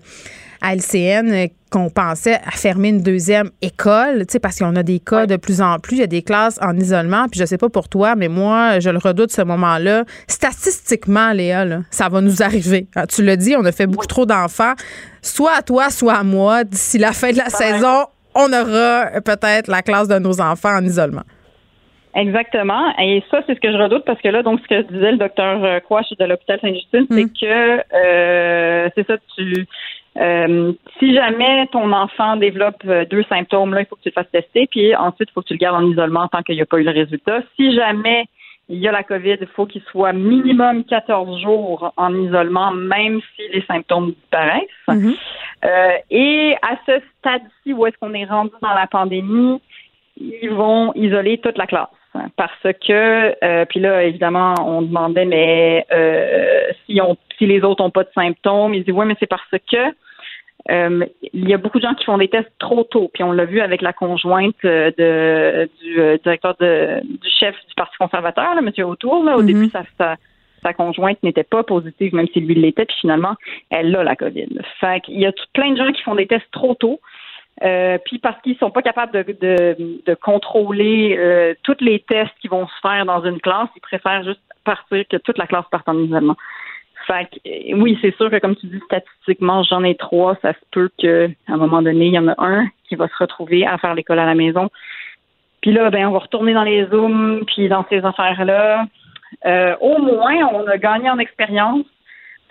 à 0.61 0.75
LCN 0.75 1.49
qu'on 1.71 1.89
pensait 1.89 2.35
à 2.45 2.51
fermer 2.51 2.89
une 2.89 3.01
deuxième 3.01 3.49
école, 3.61 4.25
tu 4.27 4.33
sais, 4.33 4.39
parce 4.39 4.59
qu'on 4.59 4.75
a 4.75 4.83
des 4.83 4.99
cas 4.99 5.25
de 5.25 5.37
plus 5.37 5.61
en 5.61 5.79
plus, 5.79 5.97
il 5.97 5.99
y 5.99 6.03
a 6.03 6.07
des 6.07 6.21
classes 6.21 6.59
en 6.61 6.75
isolement, 6.75 7.27
puis 7.29 7.39
je 7.39 7.45
sais 7.45 7.57
pas 7.57 7.69
pour 7.69 7.87
toi, 7.87 8.15
mais 8.15 8.27
moi, 8.27 8.79
je 8.79 8.89
le 8.89 8.97
redoute 8.97 9.31
ce 9.31 9.41
moment-là. 9.41 10.03
Statistiquement, 10.27 11.31
Léa, 11.31 11.65
ça 11.89 12.09
va 12.09 12.19
nous 12.21 12.43
arriver. 12.43 12.87
Ah, 12.95 13.07
tu 13.07 13.23
l'as 13.23 13.37
dit, 13.37 13.55
on 13.57 13.63
a 13.63 13.71
fait 13.71 13.87
beaucoup 13.87 14.07
trop 14.07 14.25
d'enfants, 14.25 14.73
soit 15.21 15.53
à 15.57 15.61
toi, 15.61 15.89
soit 15.89 16.15
à 16.15 16.23
moi. 16.23 16.65
D'ici 16.65 16.97
la 16.97 17.13
fin 17.13 17.31
de 17.31 17.37
la 17.37 17.49
saison, 17.49 18.05
on 18.35 18.51
aura 18.51 19.21
peut-être 19.23 19.67
la 19.67 19.81
classe 19.81 20.09
de 20.09 20.19
nos 20.19 20.41
enfants 20.41 20.75
en 20.77 20.83
isolement. 20.83 21.23
Exactement. 22.13 22.93
Et 22.99 23.23
ça, 23.31 23.41
c'est 23.47 23.55
ce 23.55 23.59
que 23.61 23.71
je 23.71 23.77
redoute 23.77 24.03
parce 24.05 24.21
que 24.21 24.27
là, 24.27 24.43
donc, 24.43 24.59
ce 24.61 24.67
que 24.67 24.81
disait 24.91 25.13
le 25.13 25.17
docteur 25.17 25.63
euh, 25.63 25.79
Quash 25.79 26.09
de 26.19 26.25
l'hôpital 26.25 26.59
Saint-Justine, 26.59 27.05
c'est 27.09 27.23
hum. 27.23 27.29
que 27.29 27.95
euh, 27.95 28.89
c'est 28.95 29.07
ça, 29.07 29.15
tu 29.35 29.65
euh, 30.17 30.73
si 30.99 31.13
jamais 31.13 31.67
ton 31.67 31.91
enfant 31.93 32.35
développe 32.35 32.83
euh, 32.85 33.05
deux 33.05 33.23
symptômes, 33.23 33.73
là, 33.73 33.81
il 33.81 33.85
faut 33.85 33.95
que 33.95 34.01
tu 34.01 34.09
le 34.09 34.13
fasses 34.13 34.31
tester, 34.31 34.67
puis 34.69 34.93
ensuite, 34.95 35.29
il 35.29 35.33
faut 35.33 35.41
que 35.41 35.47
tu 35.47 35.53
le 35.53 35.59
gardes 35.59 35.81
en 35.81 35.89
isolement 35.89 36.27
tant 36.27 36.41
qu'il 36.43 36.55
n'y 36.55 36.61
a 36.61 36.65
pas 36.65 36.79
eu 36.79 36.83
le 36.83 36.91
résultat. 36.91 37.41
Si 37.55 37.73
jamais 37.73 38.25
il 38.67 38.79
y 38.79 38.87
a 38.87 38.91
la 38.91 39.03
COVID, 39.03 39.37
il 39.39 39.47
faut 39.47 39.65
qu'il 39.65 39.81
soit 39.83 40.13
minimum 40.13 40.83
14 40.85 41.41
jours 41.41 41.93
en 41.97 42.13
isolement, 42.15 42.71
même 42.71 43.19
si 43.35 43.41
les 43.53 43.63
symptômes 43.63 44.11
disparaissent. 44.11 44.61
Mm-hmm. 44.87 45.15
euh, 45.65 45.97
et 46.09 46.55
à 46.61 46.77
ce 46.85 47.01
stade-ci, 47.17 47.73
où 47.73 47.85
est-ce 47.85 47.97
qu'on 47.97 48.13
est 48.13 48.25
rendu 48.25 48.51
dans 48.61 48.73
la 48.73 48.87
pandémie, 48.87 49.61
ils 50.17 50.51
vont 50.51 50.93
isoler 50.95 51.37
toute 51.37 51.57
la 51.57 51.67
classe. 51.67 51.87
Parce 52.35 52.75
que, 52.85 53.35
euh, 53.43 53.65
puis 53.65 53.79
là, 53.79 54.03
évidemment, 54.03 54.55
on 54.65 54.81
demandait, 54.81 55.25
mais 55.25 55.85
euh, 55.93 56.67
si, 56.85 56.99
on, 57.01 57.15
si 57.37 57.45
les 57.45 57.63
autres 57.63 57.81
n'ont 57.81 57.89
pas 57.89 58.03
de 58.03 58.09
symptômes, 58.13 58.73
ils 58.73 58.83
disent, 58.83 58.93
oui, 58.93 59.05
mais 59.05 59.15
c'est 59.19 59.27
parce 59.27 59.49
que 59.49 59.77
euh, 60.69 61.05
il 61.33 61.49
y 61.49 61.53
a 61.53 61.57
beaucoup 61.57 61.79
de 61.79 61.83
gens 61.83 61.95
qui 61.95 62.03
font 62.03 62.17
des 62.17 62.27
tests 62.27 62.51
trop 62.59 62.83
tôt. 62.83 63.09
Puis 63.13 63.23
on 63.23 63.31
l'a 63.31 63.45
vu 63.45 63.61
avec 63.61 63.81
la 63.81 63.93
conjointe 63.93 64.61
de, 64.63 65.69
du 65.81 66.19
directeur 66.21 66.55
de, 66.59 67.01
du 67.03 67.29
chef 67.39 67.55
du 67.67 67.73
Parti 67.75 67.95
conservateur, 67.97 68.55
là, 68.55 68.61
M. 68.61 68.85
Autour. 68.85 69.23
Là, 69.23 69.37
au 69.37 69.41
mm-hmm. 69.41 69.45
début, 69.45 69.69
sa, 69.69 69.83
sa, 69.97 70.73
conjointe 70.73 71.23
n'était 71.23 71.43
pas 71.43 71.63
positive, 71.63 72.13
même 72.13 72.27
si 72.33 72.41
lui 72.41 72.55
l'était. 72.55 72.85
Puis 72.85 72.97
finalement, 73.01 73.35
elle 73.69 73.95
a 73.95 74.03
la 74.03 74.15
COVID. 74.15 74.59
Fait 74.79 75.01
qu'il 75.01 75.19
y 75.19 75.25
a 75.25 75.31
plein 75.53 75.71
de 75.71 75.77
gens 75.77 75.91
qui 75.91 76.03
font 76.03 76.15
des 76.15 76.27
tests 76.27 76.51
trop 76.51 76.75
tôt. 76.75 76.99
Euh, 77.63 77.97
puis 78.05 78.17
parce 78.17 78.41
qu'ils 78.41 78.57
sont 78.57 78.71
pas 78.71 78.81
capables 78.81 79.11
de, 79.11 79.33
de, 79.33 80.01
de 80.05 80.13
contrôler 80.15 81.15
euh, 81.17 81.53
tous 81.63 81.77
les 81.79 81.99
tests 81.99 82.33
qui 82.41 82.47
vont 82.47 82.67
se 82.67 82.79
faire 82.81 83.05
dans 83.05 83.23
une 83.23 83.39
classe, 83.39 83.69
ils 83.75 83.81
préfèrent 83.81 84.23
juste 84.23 84.41
partir 84.63 85.03
que 85.07 85.17
toute 85.17 85.37
la 85.37 85.47
classe 85.47 85.65
parte 85.69 85.87
en 85.87 85.97
isolement. 85.97 86.35
Fait 87.05 87.25
que, 87.25 87.49
euh, 87.49 87.79
oui, 87.79 87.99
c'est 88.01 88.15
sûr 88.15 88.31
que 88.31 88.37
comme 88.39 88.55
tu 88.55 88.65
dis 88.67 88.79
statistiquement, 88.85 89.63
j'en 89.63 89.83
ai 89.83 89.95
trois, 89.95 90.37
ça 90.41 90.53
se 90.53 90.59
peut 90.71 90.89
qu'à 90.97 91.27
un 91.47 91.57
moment 91.57 91.81
donné, 91.81 92.07
il 92.07 92.13
y 92.13 92.19
en 92.19 92.27
a 92.29 92.35
un 92.39 92.67
qui 92.87 92.95
va 92.95 93.07
se 93.07 93.17
retrouver 93.19 93.65
à 93.65 93.77
faire 93.77 93.93
l'école 93.93 94.19
à 94.19 94.25
la 94.25 94.35
maison. 94.35 94.69
Puis 95.61 95.71
là, 95.71 95.91
ben, 95.91 96.07
on 96.07 96.11
va 96.11 96.19
retourner 96.19 96.53
dans 96.53 96.63
les 96.63 96.87
zooms, 96.87 97.43
puis 97.45 97.69
dans 97.69 97.85
ces 97.89 98.03
affaires-là. 98.03 98.85
au 99.81 100.01
moins, 100.01 100.35
on 100.53 100.65
a 100.65 100.77
gagné 100.77 101.11
en 101.11 101.19
expérience 101.19 101.85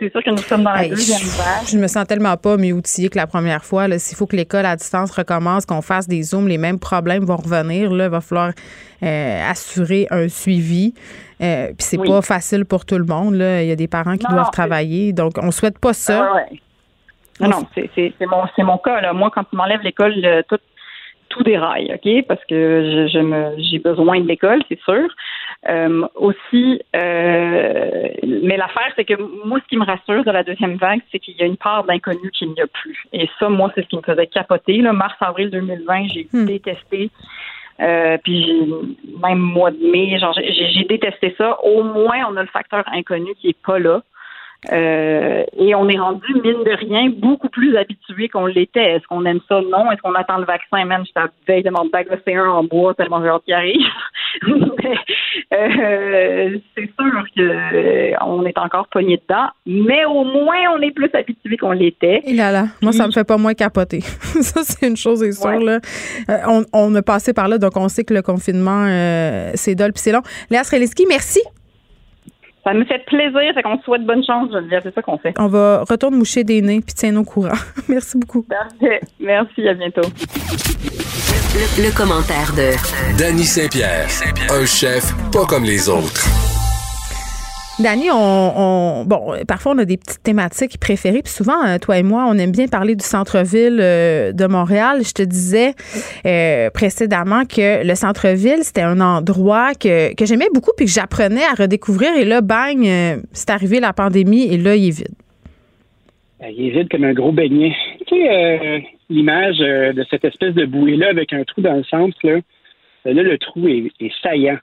c'est 0.00 0.10
sûr 0.10 0.22
que 0.24 0.30
nous 0.30 0.38
sommes 0.38 0.64
dans 0.64 0.72
la 0.72 0.88
deuxième 0.88 1.20
vague. 1.20 1.66
Je 1.70 1.78
me 1.78 1.86
sens 1.86 2.06
tellement 2.06 2.36
pas 2.36 2.56
mieux 2.56 2.72
outillée 2.72 3.08
que 3.10 3.18
la 3.18 3.26
première 3.26 3.64
fois. 3.64 3.86
S'il 3.98 4.16
faut 4.16 4.26
que 4.26 4.34
l'école 4.34 4.64
à 4.64 4.74
distance 4.74 5.10
recommence, 5.10 5.66
qu'on 5.66 5.82
fasse 5.82 6.08
des 6.08 6.22
zooms, 6.22 6.48
les 6.48 6.58
mêmes 6.58 6.78
problèmes 6.78 7.24
vont 7.24 7.36
revenir. 7.36 7.92
Là, 7.92 8.06
il 8.06 8.10
va 8.10 8.20
falloir 8.20 8.52
euh, 9.02 9.50
assurer 9.50 10.06
un 10.10 10.28
suivi. 10.28 10.94
Euh, 11.42 11.66
Puis 11.68 11.76
c'est 11.78 11.98
pas 11.98 12.22
facile 12.22 12.64
pour 12.64 12.84
tout 12.84 12.98
le 12.98 13.04
monde. 13.04 13.34
Là. 13.34 13.62
Il 13.62 13.68
y 13.68 13.72
a 13.72 13.76
des 13.76 13.88
parents 13.88 14.16
qui 14.16 14.26
doivent 14.26 14.50
travailler. 14.50 15.12
Donc, 15.12 15.34
on 15.40 15.50
souhaite 15.50 15.78
pas 15.78 15.92
ça. 15.92 16.32
Ah 17.42 17.48
non, 17.48 17.60
non, 17.60 17.66
c'est 17.74 18.12
mon, 18.26 18.64
mon 18.66 18.78
cas. 18.78 19.00
Là. 19.00 19.12
Moi, 19.12 19.30
quand 19.34 19.44
tu 19.44 19.56
m'enlèves 19.56 19.80
l'école, 19.82 20.14
tout, 20.48 20.58
tout 21.30 21.42
déraille, 21.42 21.90
OK? 21.94 22.26
Parce 22.26 22.44
que 22.44 23.08
je, 23.10 23.18
me, 23.18 23.54
j'ai 23.70 23.78
besoin 23.78 24.20
de 24.20 24.26
l'école, 24.26 24.62
c'est 24.68 24.80
sûr. 24.80 25.08
Euh, 25.68 26.06
aussi, 26.14 26.80
euh, 26.96 28.08
mais 28.26 28.56
l'affaire, 28.56 28.92
c'est 28.96 29.04
que 29.04 29.14
moi, 29.46 29.60
ce 29.62 29.68
qui 29.68 29.76
me 29.76 29.84
rassure 29.84 30.24
de 30.24 30.30
la 30.30 30.42
deuxième 30.42 30.76
vague, 30.76 31.00
c'est 31.12 31.18
qu'il 31.18 31.36
y 31.36 31.42
a 31.42 31.46
une 31.46 31.58
part 31.58 31.84
d'inconnu 31.84 32.30
qu'il 32.30 32.48
n'y 32.52 32.60
a 32.62 32.66
plus. 32.66 33.04
Et 33.12 33.28
ça, 33.38 33.50
moi, 33.50 33.70
c'est 33.74 33.82
ce 33.82 33.88
qui 33.88 33.96
me 33.96 34.02
faisait 34.02 34.26
capoter. 34.26 34.78
Là, 34.78 34.94
mars-avril 34.94 35.50
2020, 35.50 36.08
j'ai 36.08 36.28
hmm. 36.32 36.46
détesté. 36.46 37.10
Euh, 37.80 38.18
puis 38.22 38.72
même 39.22 39.38
mois 39.38 39.70
de 39.70 39.90
mai, 39.90 40.18
genre 40.18 40.34
j'ai 40.34 40.84
détesté 40.84 41.34
ça. 41.38 41.58
Au 41.62 41.82
moins, 41.82 42.24
on 42.30 42.36
a 42.36 42.42
le 42.42 42.48
facteur 42.48 42.84
inconnu 42.92 43.34
qui 43.40 43.48
est 43.48 43.62
pas 43.64 43.78
là. 43.78 44.02
Euh, 44.72 45.44
et 45.56 45.74
on 45.74 45.88
est 45.88 45.98
rendu, 45.98 46.26
mine 46.34 46.64
de 46.64 46.76
rien, 46.76 47.10
beaucoup 47.10 47.48
plus 47.48 47.76
habitué 47.76 48.28
qu'on 48.28 48.46
l'était. 48.46 48.96
Est-ce 48.96 49.06
qu'on 49.06 49.24
aime 49.24 49.40
ça? 49.48 49.60
Non. 49.62 49.90
Est-ce 49.90 50.02
qu'on 50.02 50.14
attend 50.14 50.38
le 50.38 50.44
vaccin? 50.44 50.84
Même, 50.84 51.04
à 51.14 51.28
veille 51.48 51.62
de 51.62 51.70
mon 51.70 51.86
bac 51.86 52.08
un 52.10 52.48
en 52.48 52.64
bois 52.64 52.94
tellement 52.94 53.22
j'ai 53.22 53.28
hâte 53.28 53.42
qu'il 53.44 53.54
arrive. 53.54 53.80
euh, 55.52 56.58
c'est 56.76 56.90
sûr 56.98 57.24
qu'on 57.36 58.44
est 58.44 58.58
encore 58.58 58.86
pogné 58.88 59.16
dedans, 59.16 59.48
mais 59.66 60.04
au 60.04 60.24
moins 60.24 60.58
on 60.76 60.80
est 60.82 60.92
plus 60.92 61.10
habitué 61.12 61.56
qu'on 61.56 61.72
l'était. 61.72 62.20
Et 62.24 62.34
là 62.34 62.52
là, 62.52 62.66
moi 62.82 62.92
ça 62.92 63.06
me 63.06 63.12
fait 63.12 63.24
pas 63.24 63.36
moins 63.36 63.54
capoter. 63.54 64.00
ça 64.00 64.62
c'est 64.62 64.86
une 64.86 64.96
chose 64.96 65.22
est 65.22 65.32
sûre 65.32 65.60
là. 65.60 65.80
on, 66.46 66.64
on, 66.72 66.94
a 66.94 67.02
passé 67.02 67.32
par 67.32 67.48
là, 67.48 67.58
donc 67.58 67.76
on 67.76 67.88
sait 67.88 68.04
que 68.04 68.14
le 68.14 68.22
confinement 68.22 68.86
c'est 69.54 69.74
dol 69.74 69.92
puis 69.92 70.02
c'est 70.02 70.12
long. 70.12 70.22
Léa 70.50 70.64
Streliski, 70.64 71.06
merci. 71.08 71.40
Ça 72.64 72.74
me 72.74 72.84
fait 72.84 73.04
plaisir, 73.06 73.52
c'est 73.54 73.62
qu'on 73.62 73.80
souhaite 73.80 74.04
bonne 74.04 74.24
chance, 74.24 74.52
Geneviève, 74.52 74.82
c'est 74.84 74.94
ça 74.94 75.02
qu'on 75.02 75.16
fait. 75.16 75.32
On 75.38 75.46
va 75.46 75.84
retourner 75.88 76.18
moucher 76.18 76.44
des 76.44 76.60
nez 76.60 76.80
puis 76.80 76.94
tiens 76.94 77.12
nos 77.12 77.24
courants. 77.24 77.52
Merci 77.88 78.18
beaucoup. 78.18 78.42
Parfait. 78.42 79.00
Merci, 79.18 79.66
à 79.66 79.74
bientôt. 79.74 80.02
Le, 81.78 81.96
commentaire 81.96 82.52
de 82.54 83.18
Danny 83.18 83.44
Saint-Pierre, 83.44 84.08
un 84.50 84.66
chef 84.66 85.12
pas 85.32 85.46
comme 85.46 85.64
les 85.64 85.88
autres. 85.88 86.39
Danny, 87.82 88.10
on, 88.12 89.04
bon, 89.06 89.32
parfois 89.48 89.72
on 89.72 89.78
a 89.78 89.86
des 89.86 89.96
petites 89.96 90.22
thématiques 90.22 90.78
préférées, 90.78 91.22
puis 91.22 91.32
souvent, 91.32 91.64
euh, 91.66 91.78
toi 91.78 91.98
et 91.98 92.02
moi, 92.02 92.26
on 92.28 92.36
aime 92.36 92.52
bien 92.52 92.66
parler 92.66 92.94
du 92.94 93.04
centre-ville 93.04 93.78
euh, 93.80 94.32
de 94.32 94.46
Montréal. 94.46 94.98
Je 95.02 95.14
te 95.14 95.22
disais 95.22 95.72
euh, 96.26 96.68
précédemment 96.70 97.44
que 97.46 97.86
le 97.86 97.94
centre-ville, 97.94 98.62
c'était 98.62 98.82
un 98.82 99.00
endroit 99.00 99.72
que, 99.72 100.14
que 100.14 100.26
j'aimais 100.26 100.48
beaucoup, 100.52 100.72
puis 100.76 100.84
que 100.84 100.92
j'apprenais 100.92 101.42
à 101.42 101.54
redécouvrir. 101.54 102.10
Et 102.18 102.26
là, 102.26 102.42
bang, 102.42 102.86
c'est 103.32 103.50
arrivé 103.50 103.80
la 103.80 103.94
pandémie, 103.94 104.52
et 104.52 104.58
là, 104.58 104.76
il 104.76 104.88
est 104.88 104.98
vide. 104.98 105.14
Ben, 106.38 106.52
il 106.54 106.66
est 106.66 106.70
vide 106.70 106.88
comme 106.90 107.04
un 107.04 107.14
gros 107.14 107.32
beignet. 107.32 107.74
Tu 108.06 108.14
sais, 108.14 108.84
l'image 109.08 109.58
de 109.58 110.04
cette 110.10 110.26
espèce 110.26 110.52
de 110.52 110.66
bouée-là 110.66 111.08
avec 111.08 111.32
un 111.32 111.44
trou 111.44 111.62
dans 111.62 111.76
le 111.76 111.84
centre, 111.84 112.16
là, 112.24 112.40
là 113.06 113.22
le 113.22 113.38
trou 113.38 113.66
est 113.68 113.90
saillant. 114.22 114.58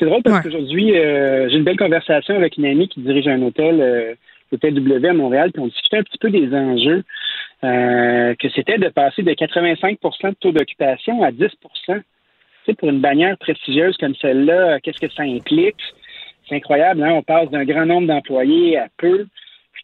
C'est 0.00 0.06
drôle 0.06 0.22
parce 0.22 0.42
qu'aujourd'hui, 0.42 0.96
euh, 0.96 1.50
j'ai 1.50 1.58
une 1.58 1.64
belle 1.64 1.76
conversation 1.76 2.34
avec 2.34 2.56
une 2.56 2.64
amie 2.64 2.88
qui 2.88 3.00
dirige 3.00 3.28
un 3.28 3.42
hôtel, 3.42 3.82
euh, 3.82 4.14
l'hôtel 4.50 4.72
W 4.72 5.08
à 5.08 5.12
Montréal, 5.12 5.52
puis 5.52 5.62
on 5.62 5.66
discutait 5.66 5.98
un 5.98 6.02
petit 6.02 6.16
peu 6.16 6.30
des 6.30 6.54
enjeux, 6.54 7.04
euh, 7.64 8.34
que 8.36 8.48
c'était 8.48 8.78
de 8.78 8.88
passer 8.88 9.22
de 9.22 9.30
85% 9.32 10.30
de 10.30 10.34
taux 10.40 10.52
d'occupation 10.52 11.22
à 11.22 11.30
10 11.30 11.48
tu 11.50 11.92
sais, 12.64 12.74
pour 12.74 12.88
une 12.88 13.00
bannière 13.00 13.36
prestigieuse 13.36 13.94
comme 13.98 14.14
celle-là, 14.14 14.80
qu'est-ce 14.80 15.06
que 15.06 15.12
ça 15.12 15.24
implique? 15.24 15.76
C'est 16.48 16.56
incroyable, 16.56 17.02
hein? 17.02 17.12
On 17.12 17.22
passe 17.22 17.50
d'un 17.50 17.64
grand 17.64 17.84
nombre 17.84 18.06
d'employés 18.06 18.78
à 18.78 18.86
peu 18.96 19.26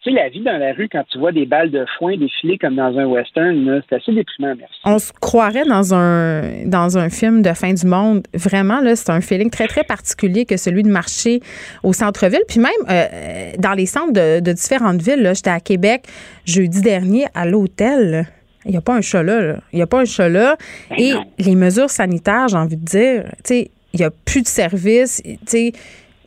tu 0.07 0.13
sais, 0.13 0.17
la 0.17 0.29
vie 0.29 0.41
dans 0.41 0.57
la 0.57 0.73
rue, 0.73 0.89
quand 0.91 1.03
tu 1.11 1.19
vois 1.19 1.33
des 1.33 1.47
balles 1.47 1.71
de 1.71 1.85
foin 1.99 2.17
défiler 2.17 2.59
comme 2.59 2.77
dans 2.77 2.97
un 2.97 3.07
western, 3.07 3.83
c'est 3.89 3.97
assez 3.97 4.13
déprimant, 4.13 4.55
merci. 4.57 4.75
On 4.85 4.99
se 4.99 5.13
croirait 5.13 5.65
dans 5.65 5.95
un, 5.95 6.67
dans 6.67 6.97
un 6.97 7.09
film 7.09 7.43
de 7.43 7.53
fin 7.53 7.73
du 7.73 7.87
monde. 7.87 8.23
Vraiment, 8.33 8.81
là, 8.81 8.95
c'est 8.95 9.11
un 9.11 9.21
feeling 9.21 9.51
très, 9.51 9.67
très 9.67 9.83
particulier 9.83 10.45
que 10.45 10.57
celui 10.57 10.85
de 10.85 10.89
marcher 10.89 11.41
au 11.83 11.93
centre-ville. 11.93 12.43
Puis 12.47 12.61
même 12.61 12.71
euh, 12.89 13.53
dans 13.59 13.73
les 13.73 13.87
centres 13.87 14.13
de, 14.13 14.53
différentes 14.53 15.03
villes, 15.03 15.33
j'étais 15.35 15.51
à 15.51 15.61
Québec 15.61 16.05
jeudi 16.45 16.83
dernier 16.83 17.27
à 17.35 17.45
l'hôtel. 17.45 18.27
Il 18.65 18.71
n'y 18.73 18.77
a 18.77 18.81
pas 18.81 18.95
un 18.95 19.01
chat 19.01 19.23
là. 19.23 19.57
Il 19.73 19.77
n'y 19.77 19.83
a 19.83 19.87
pas 19.87 20.01
un 20.01 20.05
chat 20.05 20.29
là. 20.29 20.57
Ben 20.91 20.97
Et 20.99 21.15
les 21.39 21.55
mesures 21.57 21.91
sanitaires, 21.91 22.49
j'ai 22.49 22.57
envie 22.57 22.77
de 22.77 22.85
dire, 22.85 23.25
tu 23.45 23.55
sais, 23.55 23.71
il 23.93 24.01
n'y 24.01 24.05
a 24.05 24.11
plus 24.11 24.43
de 24.43 24.49
services. 24.49 25.23
Tu 25.25 25.39
sais, 25.47 25.73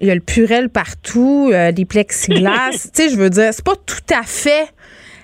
il 0.01 0.07
y 0.07 0.11
a 0.11 0.15
le 0.15 0.21
purel 0.21 0.69
partout, 0.69 1.51
euh, 1.53 1.71
des 1.71 1.85
plexiglas. 1.85 2.71
tu 2.95 3.03
sais, 3.03 3.09
je 3.09 3.17
veux 3.17 3.29
dire, 3.29 3.53
c'est 3.53 3.65
pas 3.65 3.75
tout 3.75 4.13
à 4.13 4.23
fait 4.23 4.69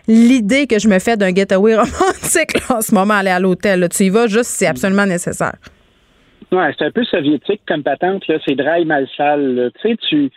l'idée 0.08 0.68
que 0.68 0.80
je 0.80 0.88
me 0.88 1.00
fais 1.00 1.18
d'un 1.18 1.34
getaway 1.34 1.76
romantique 1.76 2.58
en 2.70 2.82
ce 2.82 2.94
moment, 2.94 3.16
aller 3.16 3.30
à 3.30 3.40
l'hôtel. 3.40 3.88
Tu 3.90 4.04
y 4.04 4.10
vas 4.10 4.28
juste 4.28 4.46
si 4.46 4.58
c'est 4.58 4.68
absolument 4.68 5.06
nécessaire. 5.06 5.56
Ouais, 6.52 6.72
c'est 6.78 6.86
un 6.86 6.92
peu 6.92 7.04
soviétique 7.06 7.62
comme 7.68 7.84
patente. 7.84 8.28
Là. 8.28 8.38
C'est 8.46 8.56
dry, 8.56 8.86
mal 8.86 9.08
sale. 9.18 9.72
Tu 9.82 9.90
sais, 9.90 9.98
tu, 10.08 10.30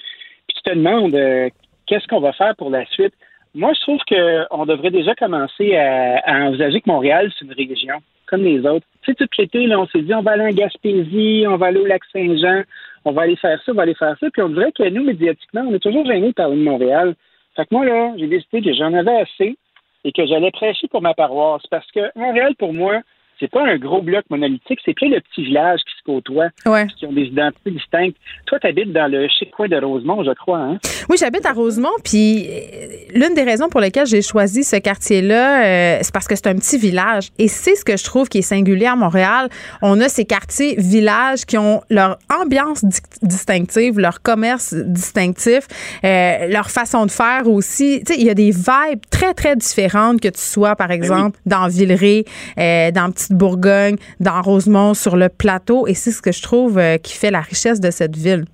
tu 0.49 0.63
te 0.63 0.75
demandes 0.75 1.15
euh, 1.15 1.49
qu'est-ce 1.87 2.07
qu'on 2.07 2.21
va 2.21 2.33
faire 2.33 2.55
pour 2.57 2.71
la 2.71 2.85
suite? 2.87 3.15
Moi, 3.55 3.73
je 3.75 3.81
trouve 3.81 4.01
qu'on 4.09 4.67
devrait 4.67 4.91
déjà 4.91 5.15
commencer 5.15 5.77
à, 5.77 6.47
envisager 6.47 6.81
que 6.81 6.91
Montréal, 6.91 7.31
c'est 7.39 7.45
une 7.45 7.53
région, 7.53 7.97
comme 8.27 8.43
les 8.43 8.61
autres. 8.61 8.87
Tu 9.03 9.13
sais, 9.13 9.15
tout 9.15 9.29
l'été, 9.39 9.67
là, 9.67 9.81
on 9.81 9.87
s'est 9.89 10.03
dit, 10.03 10.15
on 10.15 10.23
va 10.23 10.33
aller 10.33 10.45
en 10.45 10.55
Gaspésie, 10.55 11.45
on 11.49 11.57
va 11.57 11.67
aller 11.67 11.81
au 11.81 11.87
lac 11.87 12.03
Saint-Jean, 12.13 12.63
on 13.09 13.13
va 13.13 13.23
aller 13.23 13.37
faire 13.37 13.61
ça, 13.65 13.73
on 13.73 13.75
va 13.75 13.83
aller 13.83 13.95
faire 13.95 14.17
ça. 14.19 14.27
Puis 14.31 14.43
on 14.43 14.51
dirait 14.51 14.73
que 14.73 14.89
nous, 14.89 15.05
médiatiquement, 15.05 15.63
on 15.67 15.75
est 15.75 15.79
toujours 15.79 16.07
gênés 16.07 16.29
de 16.29 16.35
parler 16.35 16.57
de 16.57 16.63
Montréal. 16.63 17.15
Fait 17.57 17.65
que 17.65 17.75
moi, 17.75 17.85
là, 17.85 18.13
j'ai 18.17 18.27
décidé 18.27 18.63
que 18.63 18.73
j'en 18.75 18.93
avais 18.95 19.17
assez 19.17 19.57
et 20.05 20.13
que 20.13 20.27
j'allais 20.27 20.51
prêcher 20.51 20.89
pour 20.89 21.03
ma 21.03 21.15
paroisse. 21.15 21.67
Parce 21.71 21.91
que 21.91 22.01
Montréal, 22.17 22.55
pour 22.59 22.73
moi, 22.73 23.01
c'est 23.41 23.51
pas 23.51 23.65
un 23.65 23.77
gros 23.77 24.03
bloc 24.03 24.25
monolithique, 24.31 24.81
c'est 24.85 24.95
plein 24.95 25.11
de 25.11 25.19
petits 25.19 25.45
villages 25.45 25.81
qui 25.81 25.99
se 25.99 26.05
côtoient, 26.05 26.51
qui 26.97 27.07
ont 27.07 27.13
des 27.13 27.23
identités 27.23 27.71
distinctes. 27.71 28.17
Toi, 28.47 28.59
tu 28.59 28.67
habites 28.67 28.93
dans 28.93 29.11
le 29.11 29.29
chic 29.29 29.51
coin 29.51 29.69
de 29.69 29.77
Rosemont, 29.77 30.25
je 30.25 30.33
crois. 30.33 30.59
Hein? 30.59 30.79
Oui, 31.09 31.17
j'habite 31.19 31.47
à 31.47 31.53
Rosemont, 31.53 31.89
puis 32.05 32.47
euh, 32.49 32.87
l'une 33.15 33.35
des 33.35 33.43
raisons 33.43 33.69
pour 33.69 33.81
lesquelles 33.81 34.07
j'ai 34.07 34.23
choisi 34.23 34.65
ce 34.65 34.77
quartier-là, 34.77 35.65
euh, 35.65 35.99
c'est 36.03 36.13
parce 36.13 36.27
que 36.27 36.35
c'est 36.35 36.49
un 36.49 36.57
petit 36.57 36.79
village. 36.79 37.29
Et 37.39 37.49
c'est 37.49 37.77
ce 37.77 37.85
que 37.85 37.97
je 37.97 38.05
trouve 38.05 38.29
qui 38.29 38.39
est 38.39 38.43
singulier 38.43 38.87
à 38.87 38.97
Montréal. 38.97 39.49
On 39.83 40.01
a 40.01 40.09
ces 40.09 40.25
quartiers 40.25 40.75
villages 40.79 41.45
qui 41.45 41.59
ont 41.59 41.83
leur 41.91 42.19
ambiance 42.31 42.85
distinctive, 43.23 43.99
leur 43.99 44.23
commerce 44.23 44.75
distinctif, 44.75 45.67
euh, 46.05 46.49
leur 46.49 46.71
façon 46.71 47.07
de 47.07 47.11
faire 47.11 47.49
aussi. 47.49 48.03
Tu 48.05 48.15
sais, 48.15 48.21
il 48.21 48.27
y 48.27 48.31
a 48.31 48.35
des 48.35 48.51
vibes 48.51 49.01
très, 49.11 49.35
très 49.35 49.57
différentes 49.57 50.21
que 50.21 50.29
tu 50.29 50.41
sois, 50.41 50.77
par 50.77 50.89
ben 50.89 50.95
exemple, 50.95 51.39
dans 51.47 51.69
Villeray, 51.69 52.25
dans 52.57 53.13
Petit 53.13 53.28
Bourgogne, 53.31 53.97
dans 54.21 54.41
Rosemont, 54.43 54.95
sur 54.95 55.17
le 55.17 55.29
plateau. 55.29 55.87
Et 55.87 55.95
c'est 55.95 56.11
ce 56.11 56.23
que 56.23 56.33
je 56.33 56.43
trouve 56.43 56.79
euh, 56.79 56.97
qui 56.99 57.15
fait 57.15 57.31
la 57.31 57.41
richesse 57.41 57.81
de 57.81 57.91
cette 57.91 58.17
ville. 58.17 58.45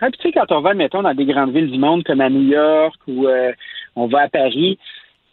Ah, 0.00 0.10
tu 0.10 0.20
sais, 0.22 0.32
quand 0.32 0.50
on 0.52 0.60
va, 0.60 0.74
mettons, 0.74 1.02
dans 1.02 1.14
des 1.14 1.24
grandes 1.24 1.52
villes 1.52 1.70
du 1.70 1.78
monde 1.78 2.04
comme 2.04 2.20
à 2.20 2.30
New 2.30 2.48
York 2.48 2.96
ou 3.08 3.26
euh, 3.26 3.52
on 3.96 4.06
va 4.06 4.22
à 4.22 4.28
Paris, 4.28 4.78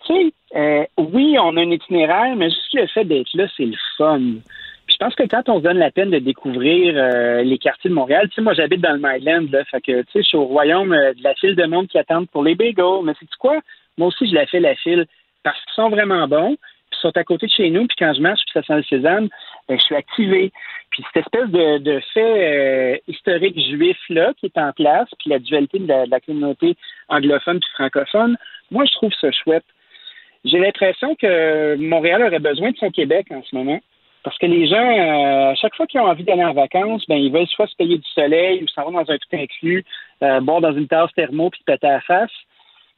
tu 0.07 0.14
sais, 0.14 0.34
euh, 0.56 0.84
oui, 0.98 1.36
on 1.40 1.56
a 1.57 1.62
un 1.62 1.72
itinéraire, 1.72 2.36
mais 2.36 2.49
juste 2.49 2.74
le 2.74 2.88
fait 2.88 3.06
d'être 3.06 3.30
là, 3.36 3.45
c'est 3.56 3.66
le 3.66 3.78
fun. 3.98 4.22
Je 4.88 4.98
pense 4.98 5.16
que 5.16 5.24
quand 5.24 5.49
on 5.49 5.57
se 5.57 5.64
donne 5.64 5.78
la 5.78 5.91
peine 5.91 6.12
de 6.12 6.20
découvrir 6.20 6.94
les 7.44 7.57
quartiers 7.57 7.90
de 7.90 7.95
Montréal, 7.95 8.30
tu 8.30 8.36
sais, 8.36 8.41
moi 8.41 8.53
j'habite 8.53 8.82
dans 8.82 8.94
le 8.94 8.99
Myland, 8.99 9.48
là, 9.52 9.66
fait 9.66 9.82
que 9.82 10.02
tu 10.03 10.12
sais, 10.14 10.22
je 10.22 10.28
suis 10.28 10.38
au 10.38 10.45
royaume 10.45 10.90
de 10.90 11.24
la 11.24 11.34
file 11.34 11.56
de 11.56 11.66
monde 11.66 11.88
qui 11.88 11.98
attendent 11.98 12.30
pour 12.30 12.44
les 12.44 12.53
bagels. 12.53 13.03
Mais 13.03 13.14
c'est 13.20 13.28
quoi? 13.40 13.60
Moi 13.98 14.10
aussi, 14.10 14.28
je 14.28 14.36
la 14.36 14.45
fais 14.45 14.60
la 14.60 14.76
file 14.76 15.06
parce 15.44 15.57
qu'ils 15.64 15.74
sont 15.74 15.90
vraiment 15.90 16.28
bons 16.28 16.56
sont 17.06 17.18
à 17.18 17.23
côté 17.23 17.45
de 17.48 17.52
chez 17.52 17.69
nous, 17.69 17.86
puis 17.88 17.95
quand 17.99 18.14
je 18.14 18.22
marche, 18.22 18.41
puis 18.45 18.53
ça 18.53 18.64
sent 18.64 18.77
le 18.77 18.84
sésame, 18.84 19.30
ben, 19.68 19.77
je 19.77 19.84
suis 19.84 19.95
activé. 19.95 20.52
Puis 20.90 21.03
cette 21.14 21.26
espèce 21.26 21.49
de, 21.49 21.99
fait 22.14 22.19
euh, 22.22 22.98
historique 23.07 23.60
juif-là 23.60 24.34
qui 24.40 24.48
est 24.48 24.57
en 24.57 24.72
place, 24.72 25.10
puis 25.19 25.30
la 25.30 25.40
dualité 25.40 25.80
de 25.80 25.88
la, 25.88 26.19
communauté 26.19 26.76
anglophone 27.10 27.60
puis 27.60 27.69
francophone, 27.73 28.38
moi, 28.72 28.86
je 28.86 28.94
trouve 28.95 29.11
ça 29.19 29.32
chouette. 29.32 29.65
J'ai 30.44 30.60
l'impression 30.60 31.15
que 31.15 31.76
Montréal 31.76 32.23
aurait 32.23 32.40
besoin 32.40 32.72
de 32.72 32.77
son 32.77 32.91
Québec 32.91 33.27
en 33.32 33.44
ce 33.44 33.56
moment. 33.56 33.80
Parce 34.23 34.38
que 34.40 34.48
les 34.48 34.68
gens, 34.68 34.77
euh, 34.77 35.52
à 35.52 35.56
chaque 35.56 35.76
fois 35.76 35.86
qu'ils 35.86 36.02
ont 36.02 36.07
envie 36.07 36.23
d'aller 36.23 36.44
en 36.44 36.53
vacances, 36.53 37.03
ben 37.07 37.15
ils 37.15 37.32
veulent 37.32 37.48
soit 37.48 37.68
se 37.68 37.76
payer 37.76 37.98
du 37.98 38.10
soleil 38.15 38.64
ou 38.64 38.68
s'en 38.69 38.86
vont 38.86 38.91
dans 38.91 39.11
un 39.11 39.18
tout 39.18 39.30
inclus, 39.34 39.86
euh, 40.23 40.40
boire 40.41 40.61
dans 40.61 40.73
une 40.73 40.88
tasse 40.88 41.14
thermo 41.15 41.52
puis 41.52 41.61
péter 41.64 41.86
à 41.86 41.94
la 41.94 42.02
face. 42.02 42.32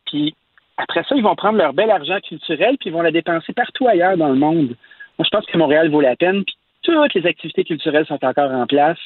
Puis 0.06 0.36
après 0.78 1.04
ça, 1.04 1.16
ils 1.16 1.24
vont 1.24 1.36
prendre 1.36 1.58
leur 1.58 1.74
bel 1.74 1.90
argent 1.90 2.20
culturel 2.20 2.78
puis 2.80 2.90
ils 2.90 2.94
vont 2.94 3.02
la 3.02 3.12
dépenser 3.12 3.54
partout 3.54 3.88
ailleurs 3.88 4.16
dans 4.16 4.30
le 4.30 4.36
monde. 4.36 4.76
Moi, 5.18 5.26
je 5.26 5.30
pense 5.30 5.46
que 5.46 5.58
Montréal 5.58 5.90
vaut 5.90 6.02
la 6.02 6.16
peine. 6.16 6.44
Puis 6.46 6.56
toutes 6.84 7.14
les 7.16 7.26
activités 7.26 7.64
culturelles 7.64 8.06
sont 8.06 8.24
encore 8.24 8.52
en 8.52 8.68
place. 8.68 9.00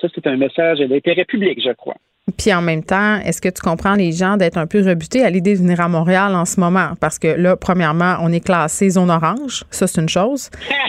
Ça, 0.00 0.08
c'est 0.12 0.26
un 0.26 0.36
message 0.36 0.80
d'intérêt 0.80 1.24
public, 1.24 1.62
je 1.62 1.72
crois. 1.72 1.96
Puis 2.38 2.54
en 2.54 2.62
même 2.62 2.84
temps, 2.84 3.18
est-ce 3.24 3.40
que 3.40 3.48
tu 3.48 3.60
comprends 3.60 3.94
les 3.94 4.12
gens 4.12 4.36
d'être 4.36 4.56
un 4.56 4.68
peu 4.68 4.80
rebutés 4.80 5.24
à 5.24 5.30
l'idée 5.30 5.54
de 5.54 5.58
venir 5.58 5.80
à 5.80 5.88
Montréal 5.88 6.36
en 6.36 6.44
ce 6.44 6.60
moment? 6.60 6.90
Parce 7.00 7.18
que 7.18 7.26
là, 7.26 7.56
premièrement, 7.56 8.18
on 8.20 8.32
est 8.32 8.44
classé 8.44 8.90
zone 8.90 9.10
orange. 9.10 9.64
Ça, 9.72 9.88
c'est 9.88 10.00
une 10.00 10.08
chose. 10.08 10.48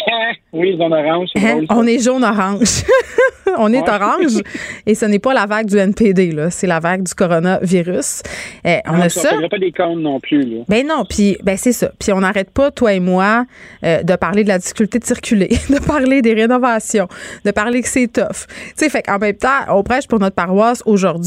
oui, 0.54 0.78
zone 0.78 0.94
orange. 0.94 1.30
Hein? 1.36 1.62
On 1.72 1.88
est 1.88 1.98
jaune-orange. 1.98 2.84
on 3.58 3.74
est 3.74 3.90
orange. 3.90 4.44
Et 4.86 4.94
ce 4.94 5.06
n'est 5.08 5.18
pas 5.18 5.34
la 5.34 5.48
vague 5.48 5.66
du 5.66 5.76
NPD, 5.76 6.34
là. 6.34 6.52
C'est 6.52 6.68
la 6.68 6.80
vague 6.80 7.02
du 7.02 7.16
coronavirus. 7.16 8.22
Eh, 8.64 8.78
on 8.86 9.02
a 9.02 9.10
ça. 9.10 9.30
On 9.34 9.50
pas 9.50 9.58
des 9.58 9.72
comptes 9.72 10.02
non 10.02 10.20
plus, 10.20 10.44
là. 10.44 10.64
Ben 10.68 10.86
non, 10.86 11.04
puis 11.04 11.36
ben 11.44 11.58
c'est 11.58 11.74
ça. 11.74 11.90
Puis 12.00 12.14
on 12.14 12.20
n'arrête 12.20 12.52
pas, 12.52 12.70
toi 12.70 12.94
et 12.94 13.00
moi, 13.00 13.46
euh, 13.84 14.04
de 14.04 14.16
parler 14.16 14.44
de 14.44 14.50
la 14.50 14.60
difficulté 14.60 15.00
de 15.00 15.06
circuler, 15.06 15.50
de 15.72 15.84
parler 15.84 16.22
des 16.22 16.36
rénovations, 16.36 17.08
de 17.44 17.50
parler 17.50 17.82
que 17.82 17.90
c'est 17.90 18.08
tough. 18.08 18.46
Tu 18.48 18.74
sais, 18.76 18.90
fait 18.90 19.02
qu'en 19.02 19.18
même 19.18 19.36
temps, 19.36 19.50
on 19.70 19.82
prêche 19.82 20.08
pour 20.08 20.20
notre 20.20 20.36
paroisse 20.36 20.84
aujourd'hui 20.86 21.23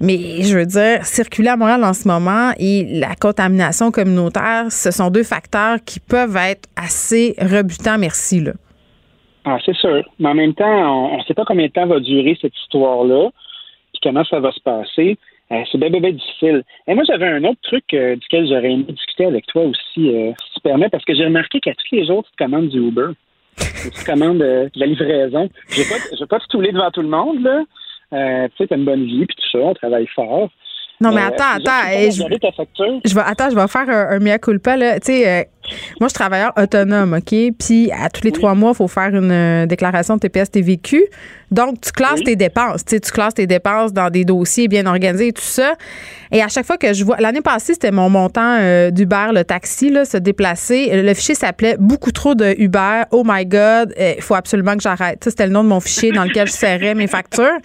mais 0.00 0.42
je 0.42 0.58
veux 0.58 0.66
dire, 0.66 1.04
circuler 1.04 1.48
à 1.48 1.56
Montréal 1.56 1.84
en 1.84 1.92
ce 1.92 2.08
moment 2.08 2.52
et 2.58 2.84
la 2.98 3.14
contamination 3.14 3.90
communautaire, 3.90 4.66
ce 4.70 4.90
sont 4.90 5.10
deux 5.10 5.22
facteurs 5.22 5.78
qui 5.84 6.00
peuvent 6.00 6.36
être 6.36 6.68
assez 6.76 7.34
rebutants, 7.38 7.98
merci. 7.98 8.40
Là. 8.40 8.52
Ah, 9.44 9.58
c'est 9.64 9.76
sûr. 9.76 10.02
Mais 10.18 10.28
en 10.28 10.34
même 10.34 10.54
temps, 10.54 11.12
on 11.12 11.18
ne 11.18 11.22
sait 11.24 11.34
pas 11.34 11.44
combien 11.44 11.66
de 11.66 11.72
temps 11.72 11.86
va 11.86 12.00
durer 12.00 12.36
cette 12.40 12.56
histoire-là, 12.64 13.30
puis 13.92 14.00
comment 14.02 14.24
ça 14.24 14.40
va 14.40 14.52
se 14.52 14.60
passer. 14.60 15.18
Euh, 15.50 15.62
c'est 15.70 15.78
bien, 15.78 15.90
bien, 15.90 16.12
difficile. 16.12 16.62
Et 16.86 16.94
moi, 16.94 17.04
j'avais 17.06 17.26
un 17.26 17.44
autre 17.44 17.60
truc 17.62 17.84
euh, 17.92 18.16
duquel 18.16 18.46
j'aurais 18.48 18.70
aimé 18.70 18.84
discuter 18.88 19.26
avec 19.26 19.46
toi 19.46 19.64
aussi, 19.64 20.08
euh, 20.08 20.32
si 20.46 20.54
tu 20.54 20.60
permets, 20.62 20.88
parce 20.88 21.04
que 21.04 21.14
j'ai 21.14 21.24
remarqué 21.24 21.60
qu'à 21.60 21.74
tous 21.74 21.94
les 21.94 22.06
jours, 22.06 22.24
tu 22.24 22.30
te 22.30 22.42
commandes 22.42 22.68
du 22.68 22.78
Uber. 22.78 23.08
tu 23.58 24.04
commandes 24.06 24.38
de 24.38 24.70
la 24.74 24.86
livraison. 24.86 25.50
Je 25.68 25.80
ne 25.80 25.84
vais 25.84 26.26
pas, 26.26 26.38
te 26.38 26.56
devant 26.56 26.90
tout 26.90 27.02
le 27.02 27.08
monde, 27.08 27.42
là, 27.42 27.62
Euh, 28.12 28.48
tu 28.48 28.56
sais, 28.58 28.66
t'as 28.68 28.76
une 28.76 28.84
bonne 28.84 29.04
vie, 29.04 29.26
puis 29.26 29.36
tout 29.36 29.58
ça, 29.58 29.64
on 29.64 29.74
travaille 29.74 30.06
fort. 30.14 30.50
Non, 31.00 31.12
mais 31.12 31.22
attends, 31.22 31.56
attends. 31.56 31.88
je, 31.90 32.10
je 33.04 33.14
vais, 33.14 33.20
attends, 33.24 33.50
je 33.50 33.56
vais 33.56 33.66
faire 33.66 33.88
un, 33.88 34.16
un 34.16 34.18
mea 34.20 34.38
culpa. 34.38 34.76
Là. 34.76 35.00
Tu 35.00 35.06
sais, 35.06 35.28
euh, 35.28 35.42
moi, 36.00 36.08
je 36.08 36.08
suis 36.08 36.14
travailleur 36.14 36.52
autonome, 36.56 37.14
OK? 37.14 37.34
Puis, 37.58 37.90
à 37.92 38.08
tous 38.08 38.22
les 38.24 38.32
trois 38.32 38.54
mois, 38.54 38.72
il 38.72 38.76
faut 38.76 38.88
faire 38.88 39.14
une 39.14 39.30
euh, 39.30 39.66
déclaration 39.66 40.16
de 40.16 40.20
TPS-TVQ. 40.20 41.04
Donc, 41.50 41.80
tu 41.82 41.92
classes 41.92 42.22
tes 42.24 42.34
dépenses. 42.34 42.84
Tu, 42.84 42.98
classes 43.00 43.34
tes 43.34 43.46
dépenses 43.46 43.92
dans 43.92 44.08
des 44.08 44.24
dossiers 44.24 44.68
bien 44.68 44.86
organisés 44.86 45.28
et 45.28 45.32
tout 45.32 45.42
ça. 45.42 45.74
Et 46.30 46.42
à 46.42 46.48
chaque 46.48 46.64
fois 46.64 46.78
que 46.78 46.94
je 46.94 47.04
vois. 47.04 47.18
L'année 47.18 47.42
passée, 47.42 47.74
c'était 47.74 47.90
mon 47.90 48.08
montant 48.08 48.56
euh, 48.58 48.90
d'Uber, 48.90 49.28
le 49.34 49.44
taxi, 49.44 49.90
là, 49.90 50.06
se 50.06 50.16
déplacer. 50.16 50.90
Le 50.90 51.12
fichier 51.12 51.34
s'appelait 51.34 51.76
Beaucoup 51.78 52.10
trop 52.10 52.34
de 52.34 52.54
Uber. 52.58 53.02
Oh 53.10 53.22
my 53.26 53.44
God, 53.44 53.94
il 53.98 54.22
faut 54.22 54.34
absolument 54.34 54.76
que 54.76 54.82
j'arrête. 54.82 55.22
Ça, 55.22 55.30
c'était 55.30 55.46
le 55.46 55.52
nom 55.52 55.62
de 55.62 55.68
mon 55.68 55.80
fichier 55.80 56.10
dans 56.10 56.24
lequel 56.24 56.46
je 56.46 56.52
serrais 56.52 56.94
mes 56.94 57.06
factures. 57.06 57.58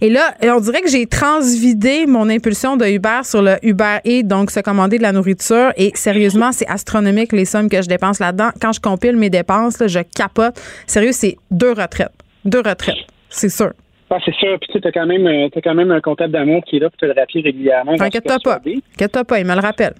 Et 0.00 0.08
là, 0.08 0.34
on 0.44 0.60
dirait 0.60 0.82
que 0.82 0.90
j'ai 0.90 1.06
transvidé 1.06 2.06
mon 2.06 2.28
impulsion 2.28 2.76
de 2.76 2.86
Uber 2.86 3.20
sur 3.24 3.42
le 3.42 3.56
Uber 3.62 3.98
et 4.04 4.22
donc 4.22 4.52
se 4.52 4.60
commander 4.60 4.98
de 4.98 5.02
la 5.02 5.12
nourriture. 5.12 5.72
Et 5.76 5.90
sérieusement, 5.94 6.52
c'est 6.52 6.68
astronomique 6.68 7.32
les 7.36 7.44
sommes 7.44 7.68
que 7.68 7.80
je 7.82 7.88
dépense 7.88 8.18
là-dedans. 8.18 8.50
Quand 8.60 8.72
je 8.72 8.80
compile 8.80 9.16
mes 9.16 9.30
dépenses, 9.30 9.82
je 9.86 10.00
capote. 10.16 10.54
Sérieux, 10.86 11.12
c'est 11.12 11.36
deux 11.50 11.72
retraites. 11.72 12.12
Deux 12.44 12.58
retraites, 12.58 13.06
c'est 13.28 13.48
sûr. 13.48 13.72
Ah, 14.10 14.18
c'est 14.24 14.34
sûr. 14.34 14.56
Puis 14.60 14.80
tu 14.80 14.86
as 14.86 14.92
quand 14.92 15.06
même, 15.06 15.26
euh, 15.26 15.48
quand 15.62 15.74
même 15.74 15.90
un 15.90 16.00
comptable 16.00 16.32
d'amour 16.32 16.62
qui 16.64 16.76
est 16.76 16.78
là 16.80 16.90
pour 16.90 16.98
te 16.98 17.06
le 17.06 17.12
rappeler 17.12 17.42
régulièrement. 17.42 17.96
T'inquiète-toi 17.96 18.38
pas. 18.42 18.60
Inquiète-toi 18.94 19.24
pas, 19.24 19.40
il 19.40 19.46
me 19.46 19.54
le 19.54 19.60
rappelle. 19.60 19.94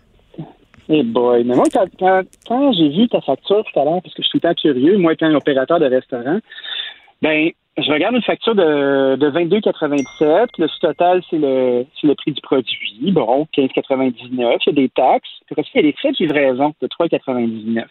Eh 0.89 1.03
boy, 1.03 1.43
mais 1.43 1.57
moi, 1.57 1.65
quand, 1.99 2.73
j'ai 2.73 2.89
vu 2.89 3.09
ta 3.09 3.21
facture 3.21 3.65
tout 3.65 3.81
à 3.81 3.85
l'heure, 3.85 4.01
parce 4.03 4.15
que 4.15 4.23
je 4.23 4.29
suis 4.29 4.39
tout 4.39 4.47
le 4.47 4.55
temps 4.55 4.61
curieux, 4.61 4.97
moi 4.99 5.15
étant 5.15 5.33
opérateur 5.35 5.81
de 5.81 5.87
restaurant, 5.87 6.39
ben 7.23 7.51
je 7.79 7.93
regarde 7.93 8.15
une 8.15 8.23
facture 8.23 8.55
de, 8.55 9.17
de 9.17 9.31
22,97. 9.31 10.49
Le 10.59 10.81
total, 10.81 11.23
c'est 11.29 11.37
le, 11.37 11.85
le 12.03 12.15
prix 12.15 12.33
du 12.33 12.41
produit. 12.41 13.13
Bon, 13.13 13.47
15,99. 13.55 14.19
Il 14.31 14.39
y 14.39 14.45
a 14.45 14.73
des 14.73 14.89
taxes. 14.89 15.29
Puis 15.47 15.57
il 15.75 15.77
y 15.77 15.79
a 15.81 15.83
des 15.83 15.93
frais 15.93 16.13
de 16.13 16.17
livraison 16.19 16.75
de 16.81 16.87
3,99. 16.87 17.85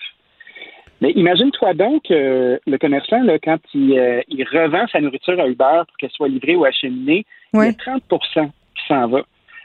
Mais 1.02 1.12
imagine-toi 1.12 1.74
donc 1.74 2.10
euh, 2.10 2.58
le 2.66 2.78
commerçant, 2.78 3.22
là, 3.22 3.38
quand 3.38 3.58
il, 3.74 4.00
euh, 4.00 4.22
il, 4.30 4.44
revend 4.44 4.88
sa 4.92 5.02
nourriture 5.02 5.40
à 5.40 5.48
Uber 5.48 5.82
pour 5.88 5.98
qu'elle 6.00 6.12
soit 6.12 6.30
livrée 6.30 6.56
ou 6.56 6.66
acheminée, 6.66 7.26
il 7.54 7.60
y 7.60 7.64
a 7.64 7.72
30% 7.72 8.00
qui 8.22 8.88
s'en 8.88 9.08
va. 9.08 9.22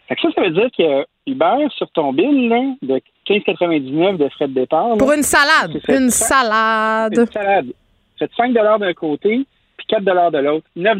Fait 0.08 0.16
que 0.16 0.22
ça, 0.22 0.28
ça 0.34 0.42
veut 0.42 0.50
dire 0.50 0.68
que 0.76 1.06
Uber, 1.26 1.68
sur 1.76 1.88
ton 1.92 2.12
bill 2.12 2.48
là, 2.48 2.62
de 2.82 3.00
15,99 3.28 4.16
de 4.16 4.28
frais 4.28 4.48
de 4.48 4.54
départ. 4.54 4.96
Pour 4.98 5.12
une 5.12 5.22
salade. 5.22 5.80
Une 5.88 6.10
salade. 6.10 7.16
Une 7.16 7.26
salade. 7.26 7.72
Fait 8.18 8.30
5 8.36 8.52
d'un 8.52 8.92
côté, 8.92 9.46
4 9.90 10.32
de 10.32 10.38
l'autre, 10.38 10.66
9 10.76 10.98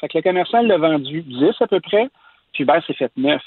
Fait 0.00 0.08
que 0.08 0.18
le 0.18 0.22
commerçant 0.22 0.62
l'a 0.62 0.78
vendu 0.78 1.22
10 1.22 1.44
à 1.60 1.66
peu 1.66 1.80
près, 1.80 2.08
puis 2.52 2.62
Uber 2.62 2.78
s'est 2.86 2.94
fait 2.94 3.10
9. 3.16 3.40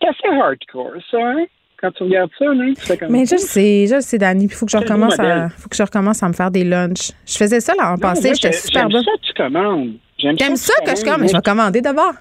C'est 0.00 0.08
assez 0.08 0.36
hardcore, 0.36 1.00
ça, 1.10 1.18
hein? 1.18 1.46
Quand 1.80 1.92
tu 1.92 2.02
regardes 2.02 2.30
ça, 2.38 2.44
non? 2.46 2.74
Tu 2.74 2.80
fais 2.80 2.98
comme 2.98 3.10
Mais 3.10 3.24
je 3.24 3.36
sais, 3.36 3.86
je 3.86 4.00
sais, 4.00 4.18
Dani, 4.18 4.44
il 4.44 4.52
faut 4.52 4.66
que 4.66 4.72
je 4.72 4.76
recommence 4.76 5.18
à 5.18 5.48
faut 5.48 5.68
que 5.68 5.76
je 5.76 5.82
recommence 5.82 6.22
à 6.22 6.28
me 6.28 6.34
faire 6.34 6.50
des 6.50 6.64
lunchs. 6.64 7.12
Je 7.26 7.38
faisais 7.38 7.60
ça 7.60 7.74
là 7.74 7.92
en 7.92 7.96
passé, 7.96 8.32
j'étais 8.34 8.52
super 8.52 8.88
bonne. 8.88 9.02
J'aime 9.02 9.04
ça 9.04 9.12
que 9.12 9.26
tu 9.26 9.32
commandes. 9.34 9.92
J'aime 10.18 10.56
ça, 10.56 10.74
que, 10.84 10.90
je 10.90 11.02
commande, 11.02 11.20
mais 11.22 11.28
je 11.28 11.32
vais 11.32 11.42
commander 11.42 11.80
d'abord. 11.80 12.12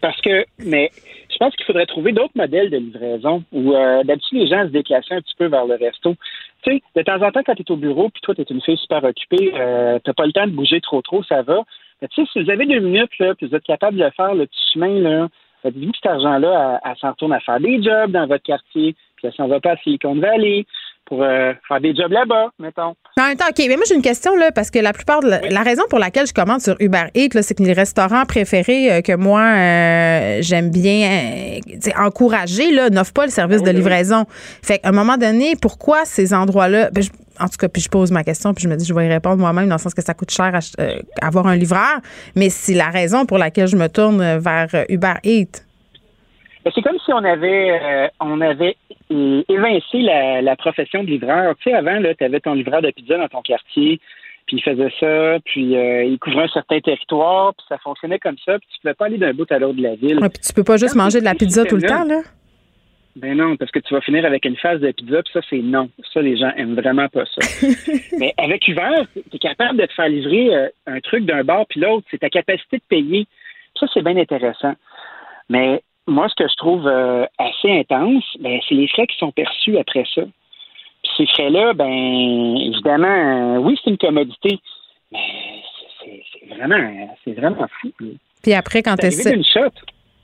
Parce 0.00 0.18
que, 0.22 0.46
mais 0.64 0.90
je 1.30 1.36
pense 1.38 1.54
qu'il 1.56 1.66
faudrait 1.66 1.86
trouver 1.86 2.12
d'autres 2.12 2.36
modèles 2.36 2.70
de 2.70 2.78
livraison 2.78 3.44
où 3.52 3.74
euh, 3.74 4.02
d'habitude 4.04 4.38
les 4.38 4.46
gens 4.46 4.62
se 4.62 4.72
déplaçaient 4.72 5.14
un 5.14 5.20
petit 5.20 5.34
peu 5.38 5.46
vers 5.46 5.66
le 5.66 5.74
resto 5.74 6.16
tu 6.62 6.72
sais, 6.72 6.82
de 6.96 7.02
temps 7.02 7.22
en 7.22 7.30
temps, 7.30 7.42
quand 7.44 7.54
tu 7.54 7.62
es 7.62 7.70
au 7.70 7.76
bureau, 7.76 8.08
puis 8.10 8.20
toi, 8.22 8.34
tu 8.34 8.42
es 8.42 8.44
une 8.44 8.62
fille 8.62 8.76
super 8.76 9.02
occupée, 9.04 9.52
euh, 9.54 9.98
t'as 10.04 10.12
pas 10.12 10.26
le 10.26 10.32
temps 10.32 10.46
de 10.46 10.52
bouger 10.52 10.80
trop 10.80 11.02
trop, 11.02 11.22
ça 11.22 11.42
va. 11.42 11.62
Mais 12.00 12.08
tu 12.08 12.22
sais, 12.22 12.30
si 12.32 12.42
vous 12.42 12.50
avez 12.50 12.66
deux 12.66 12.80
minutes, 12.80 13.18
là, 13.18 13.34
puis 13.34 13.46
vous 13.46 13.54
êtes 13.54 13.64
capable 13.64 13.98
de 13.98 14.10
faire 14.16 14.34
le 14.34 14.46
petit 14.46 14.72
chemin, 14.72 15.00
là, 15.00 15.28
dites-vous 15.64 15.92
cet 15.94 16.06
argent-là, 16.06 16.80
elle, 16.84 16.96
s'en 16.96 17.10
retourne 17.10 17.32
à 17.32 17.40
faire 17.40 17.60
des 17.60 17.82
jobs 17.82 18.10
dans 18.12 18.26
votre 18.26 18.42
quartier, 18.42 18.94
puis 19.16 19.26
elle 19.26 19.34
s'en 19.34 19.48
va 19.48 19.60
pas 19.60 19.72
à 19.72 19.76
Silicon 19.78 20.14
Valley, 20.14 20.66
pour 21.06 21.22
euh, 21.22 21.52
faire 21.66 21.80
des 21.80 21.94
jobs 21.94 22.12
là-bas, 22.12 22.50
mettons. 22.58 22.94
En 23.18 23.26
même 23.28 23.36
temps, 23.36 23.46
OK, 23.48 23.58
mais 23.58 23.76
moi 23.76 23.84
j'ai 23.88 23.94
une 23.94 24.02
question 24.02 24.36
là, 24.36 24.52
parce 24.52 24.70
que 24.70 24.78
la 24.78 24.92
plupart 24.92 25.20
de 25.20 25.28
la, 25.28 25.62
raison 25.62 25.82
pour 25.90 25.98
laquelle 25.98 26.26
je 26.26 26.32
commande 26.32 26.60
sur 26.60 26.76
Uber 26.78 27.06
Eats, 27.14 27.42
c'est 27.42 27.56
que 27.56 27.62
les 27.62 27.72
restaurants 27.72 28.24
préférés 28.24 28.92
euh, 28.92 29.00
que 29.00 29.16
moi 29.16 29.42
euh, 29.42 30.38
j'aime 30.40 30.70
bien 30.70 31.58
encourager 31.98 32.70
là, 32.70 32.90
n'offrent 32.90 33.12
pas 33.12 33.24
le 33.24 33.32
service 33.32 33.62
de 33.62 33.70
livraison. 33.70 34.24
Fait 34.62 34.78
qu'à 34.78 34.88
un 34.88 34.92
moment 34.92 35.16
donné, 35.16 35.54
pourquoi 35.60 36.04
ces 36.04 36.32
endroits-là 36.32 36.90
ben, 36.92 37.02
en 37.40 37.48
tout 37.48 37.56
cas, 37.58 37.68
puis 37.68 37.80
je 37.80 37.88
pose 37.88 38.10
ma 38.10 38.22
question, 38.22 38.52
puis 38.52 38.64
je 38.64 38.68
me 38.68 38.76
dis, 38.76 38.84
je 38.84 38.92
vais 38.92 39.06
y 39.06 39.08
répondre 39.08 39.38
moi-même, 39.38 39.66
dans 39.66 39.76
le 39.76 39.80
sens 39.80 39.94
que 39.94 40.02
ça 40.02 40.12
coûte 40.12 40.30
cher 40.30 40.54
à, 40.54 41.26
avoir 41.26 41.46
un 41.46 41.56
livreur, 41.56 42.00
mais 42.36 42.50
c'est 42.50 42.74
la 42.74 42.90
raison 42.90 43.24
pour 43.24 43.38
laquelle 43.38 43.66
je 43.66 43.76
me 43.76 43.88
tourne 43.88 44.36
vers 44.38 44.68
Uber 44.90 45.14
Eats. 45.24 45.69
Ben, 46.64 46.70
c'est 46.74 46.82
comme 46.82 46.98
si 46.98 47.12
on 47.12 47.24
avait, 47.24 48.10
on 48.20 48.40
avait 48.40 48.76
évincer 49.10 49.98
la, 49.98 50.42
la, 50.42 50.56
profession 50.56 51.02
de 51.02 51.08
livreur. 51.08 51.54
Tu 51.56 51.70
sais, 51.70 51.76
avant, 51.76 52.00
tu 52.16 52.24
avais 52.24 52.40
ton 52.40 52.54
livreur 52.54 52.82
de 52.82 52.90
pizza 52.90 53.16
dans 53.16 53.28
ton 53.28 53.42
quartier, 53.42 54.00
puis 54.46 54.56
il 54.56 54.62
faisait 54.62 54.92
ça, 54.98 55.38
puis 55.44 55.76
euh, 55.76 56.04
il 56.04 56.18
couvrait 56.18 56.44
un 56.44 56.48
certain 56.48 56.80
territoire, 56.80 57.54
puis 57.54 57.64
ça 57.68 57.78
fonctionnait 57.78 58.18
comme 58.18 58.36
ça, 58.44 58.58
puis 58.58 58.68
tu 58.72 58.80
pouvais 58.80 58.94
pas 58.94 59.06
aller 59.06 59.18
d'un 59.18 59.32
bout 59.32 59.50
à 59.50 59.58
l'autre 59.58 59.76
de 59.76 59.82
la 59.82 59.94
ville. 59.94 60.18
Ouais, 60.18 60.28
puis 60.28 60.42
tu 60.44 60.52
peux 60.52 60.64
pas 60.64 60.76
juste 60.76 60.96
manger 60.96 61.20
de 61.20 61.24
la 61.24 61.34
pizza 61.34 61.64
tout 61.64 61.76
le 61.76 61.82
temps, 61.82 62.04
là? 62.04 62.20
Ben 63.16 63.36
non, 63.36 63.56
parce 63.56 63.72
que 63.72 63.80
tu 63.80 63.92
vas 63.92 64.00
finir 64.00 64.24
avec 64.24 64.44
une 64.44 64.56
phase 64.56 64.80
de 64.80 64.92
pizza, 64.92 65.22
puis 65.22 65.32
ça, 65.32 65.40
c'est 65.50 65.58
non. 65.58 65.90
Ça, 66.12 66.22
les 66.22 66.36
gens 66.36 66.52
aiment 66.56 66.76
vraiment 66.76 67.08
pas 67.08 67.24
ça. 67.26 67.66
Mais 68.18 68.32
avec 68.38 68.66
Uber, 68.68 69.02
tu 69.14 69.36
es 69.36 69.38
capable 69.38 69.80
de 69.80 69.86
te 69.86 69.92
faire 69.92 70.08
livrer 70.08 70.54
euh, 70.54 70.68
un 70.86 71.00
truc 71.00 71.24
d'un 71.26 71.42
bar 71.42 71.66
puis 71.68 71.80
l'autre. 71.80 72.06
C'est 72.10 72.18
ta 72.18 72.30
capacité 72.30 72.78
de 72.78 72.82
payer. 72.88 73.26
Ça, 73.78 73.86
c'est 73.92 74.02
bien 74.02 74.16
intéressant. 74.16 74.74
Mais 75.48 75.82
moi, 76.10 76.28
ce 76.28 76.34
que 76.34 76.48
je 76.48 76.56
trouve 76.56 76.86
euh, 76.86 77.24
assez 77.38 77.70
intense, 77.70 78.24
ben, 78.40 78.58
c'est 78.68 78.74
les 78.74 78.88
frais 78.88 79.06
qui 79.06 79.16
sont 79.18 79.32
perçus 79.32 79.78
après 79.78 80.04
ça. 80.14 80.22
Puis 81.02 81.12
ces 81.16 81.26
frais-là, 81.26 81.72
ben, 81.72 82.56
évidemment, 82.56 83.56
euh, 83.56 83.58
oui, 83.58 83.78
c'est 83.82 83.90
une 83.90 83.98
commodité, 83.98 84.58
mais 85.12 85.62
c'est 86.02 86.54
vraiment, 86.54 87.16
c'est 87.24 87.32
vraiment 87.32 87.66
fou. 87.80 87.90
Puis 88.42 88.52
après, 88.52 88.82
quand 88.82 88.96
tu 88.96 89.06
une 89.06 89.44
shot. 89.44 89.70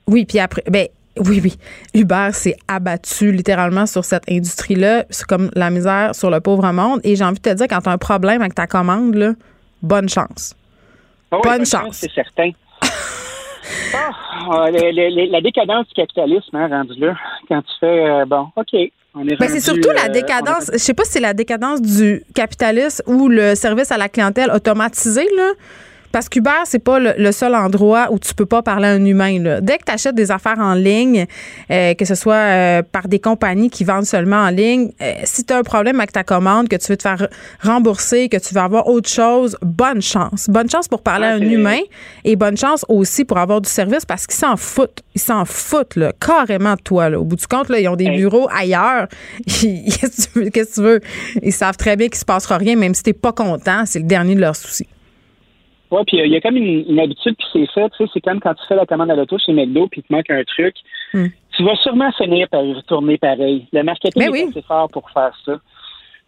Oui, 0.09 0.25
puis 0.25 0.39
après, 0.39 0.63
ben, 0.69 0.87
oui, 1.19 1.41
oui. 1.43 1.55
Uber 1.95 2.29
s'est 2.33 2.57
abattu 2.69 3.33
littéralement 3.33 3.87
sur 3.87 4.05
cette 4.05 4.31
industrie-là. 4.31 5.05
C'est 5.09 5.27
comme 5.27 5.51
la 5.55 5.71
misère 5.71 6.15
sur 6.15 6.31
le 6.31 6.41
pauvre 6.41 6.71
monde. 6.73 7.01
Et 7.05 7.17
j'ai 7.17 7.25
envie 7.25 7.39
de 7.39 7.51
te 7.51 7.55
dire, 7.55 7.67
quand 7.69 7.81
tu 7.81 7.89
as 7.89 7.93
un 7.93 7.99
problème 7.99 8.43
avec 8.43 8.55
ta 8.55 8.67
commande, 8.67 9.15
là, 9.15 9.33
bonne 9.83 10.09
chance. 10.09 10.55
Ah 11.31 11.39
bonne, 11.43 11.65
chance. 11.65 11.97
C'est 11.97 12.13
certain. 12.13 12.51
Ah, 13.95 14.71
la 14.71 15.41
décadence 15.41 15.87
du 15.89 15.95
capitalisme, 15.95 16.57
hein, 16.57 16.69
rendu 16.69 16.99
là, 17.01 17.15
quand 17.49 17.63
tu 17.63 17.73
fais, 17.81 18.07
euh, 18.07 18.25
bon, 18.25 18.49
OK, 18.57 18.75
on 19.15 19.27
est 19.27 19.37
ben, 19.37 19.49
C'est 19.49 19.61
surtout 19.61 19.91
la 19.91 20.07
euh, 20.07 20.09
décadence, 20.09 20.71
je 20.73 20.79
sais 20.79 20.95
pas 20.95 21.05
si 21.05 21.13
c'est 21.13 21.21
la 21.21 21.35
décadence 21.35 21.81
du 21.81 22.23
capitalisme 22.35 23.03
ou 23.07 23.29
le 23.29 23.55
service 23.55 23.91
à 23.91 23.99
la 23.99 24.09
clientèle 24.09 24.51
automatisé, 24.51 25.27
là. 25.37 25.53
Parce 26.17 26.31
qu'Uber, 26.31 26.63
c'est 26.65 26.79
pas 26.79 26.99
le, 26.99 27.31
seul 27.31 27.55
endroit 27.55 28.09
où 28.11 28.19
tu 28.19 28.33
peux 28.35 28.47
pas 28.47 28.63
parler 28.63 28.87
à 28.87 28.93
un 28.93 29.05
humain. 29.05 29.39
Là. 29.39 29.61
Dès 29.61 29.77
que 29.77 29.85
tu 29.85 29.93
achètes 29.93 30.15
des 30.15 30.31
affaires 30.31 30.59
en 30.59 30.73
ligne, 30.73 31.27
euh, 31.71 31.93
que 31.93 32.07
ce 32.07 32.15
soit 32.15 32.33
euh, 32.37 32.83
par 32.91 33.07
des 33.07 33.19
compagnies 33.19 33.69
qui 33.69 33.85
vendent 33.85 34.07
seulement 34.07 34.39
en 34.39 34.49
ligne, 34.49 34.93
euh, 35.03 35.13
si 35.25 35.45
tu 35.45 35.53
as 35.53 35.59
un 35.59 35.63
problème 35.63 36.01
avec 36.01 36.13
ta 36.13 36.25
commande, 36.25 36.69
que 36.69 36.77
tu 36.77 36.87
veux 36.91 36.97
te 36.97 37.03
faire 37.03 37.29
rembourser, 37.63 38.31
que 38.31 38.39
tu 38.39 38.55
veux 38.55 38.63
avoir 38.63 38.89
autre 38.89 39.11
chose, 39.11 39.59
bonne 39.61 40.01
chance. 40.01 40.49
Bonne 40.49 40.71
chance 40.71 40.89
pour 40.89 41.03
parler 41.03 41.27
à 41.27 41.33
un 41.35 41.43
humain 41.43 41.81
et 42.25 42.35
bonne 42.35 42.57
chance 42.57 42.87
aussi 42.89 43.27
pour 43.27 43.37
avoir 43.37 43.61
du 43.61 43.69
service 43.69 44.07
parce 44.07 44.27
qu'ils 44.27 44.39
s'en 44.39 44.57
foutent. 44.57 45.03
Ils 45.15 45.21
s'en 45.21 45.45
foutent 45.45 45.97
là, 45.97 46.15
carrément 46.19 46.77
de 46.77 46.81
toi. 46.81 47.11
Là. 47.11 47.21
Au 47.21 47.25
bout 47.25 47.37
du 47.37 47.47
compte, 47.47 47.69
là, 47.69 47.79
ils 47.79 47.89
ont 47.89 47.97
des 47.97 48.09
bureaux 48.09 48.49
ailleurs. 48.57 49.07
Qu'est-ce 49.47 50.29
que 50.29 50.75
tu 50.75 50.81
veux? 50.81 51.01
Ils 51.43 51.53
savent 51.53 51.77
très 51.77 51.95
bien 51.95 52.09
qu'il 52.09 52.19
se 52.19 52.25
passera 52.25 52.57
rien, 52.57 52.75
même 52.75 52.95
si 52.95 53.03
tu 53.03 53.13
pas 53.13 53.33
content. 53.33 53.85
C'est 53.85 53.99
le 53.99 54.07
dernier 54.07 54.35
de 54.35 54.41
leurs 54.41 54.57
soucis. 54.57 54.89
Oui, 55.91 56.03
puis 56.07 56.19
il 56.19 56.33
y 56.33 56.37
a 56.37 56.41
comme 56.41 56.57
une, 56.57 56.99
habitude 56.99 57.37
qui 57.37 57.47
s'est 57.53 57.73
faite, 57.73 57.93
tu 57.97 58.05
sais, 58.05 58.11
c'est 58.15 58.21
comme 58.21 58.41
quand 58.41 58.55
tu 58.55 58.67
fais 58.69 58.75
la 58.75 58.87
commande 58.87 59.11
à 59.11 59.15
l'auto 59.15 59.39
chez 59.39 59.53
McDo 59.53 59.87
puis 59.87 60.01
il 60.01 60.09
te 60.09 60.13
manque 60.13 60.31
un 60.31 60.43
truc, 60.43 60.75
hmm. 61.15 61.27
tu 61.57 61.65
vas 61.65 61.77
sûrement 61.77 62.11
finir 62.13 62.49
par 62.49 62.65
y 62.65 62.75
retourner 62.75 63.19
pareil. 63.19 63.67
Le 63.73 63.83
marketing 63.83 64.31
ben 64.31 64.35
est 64.35 64.49
assez 64.49 64.63
fort 64.63 64.89
pour 64.89 65.09
faire 65.11 65.33
ça. 65.45 65.61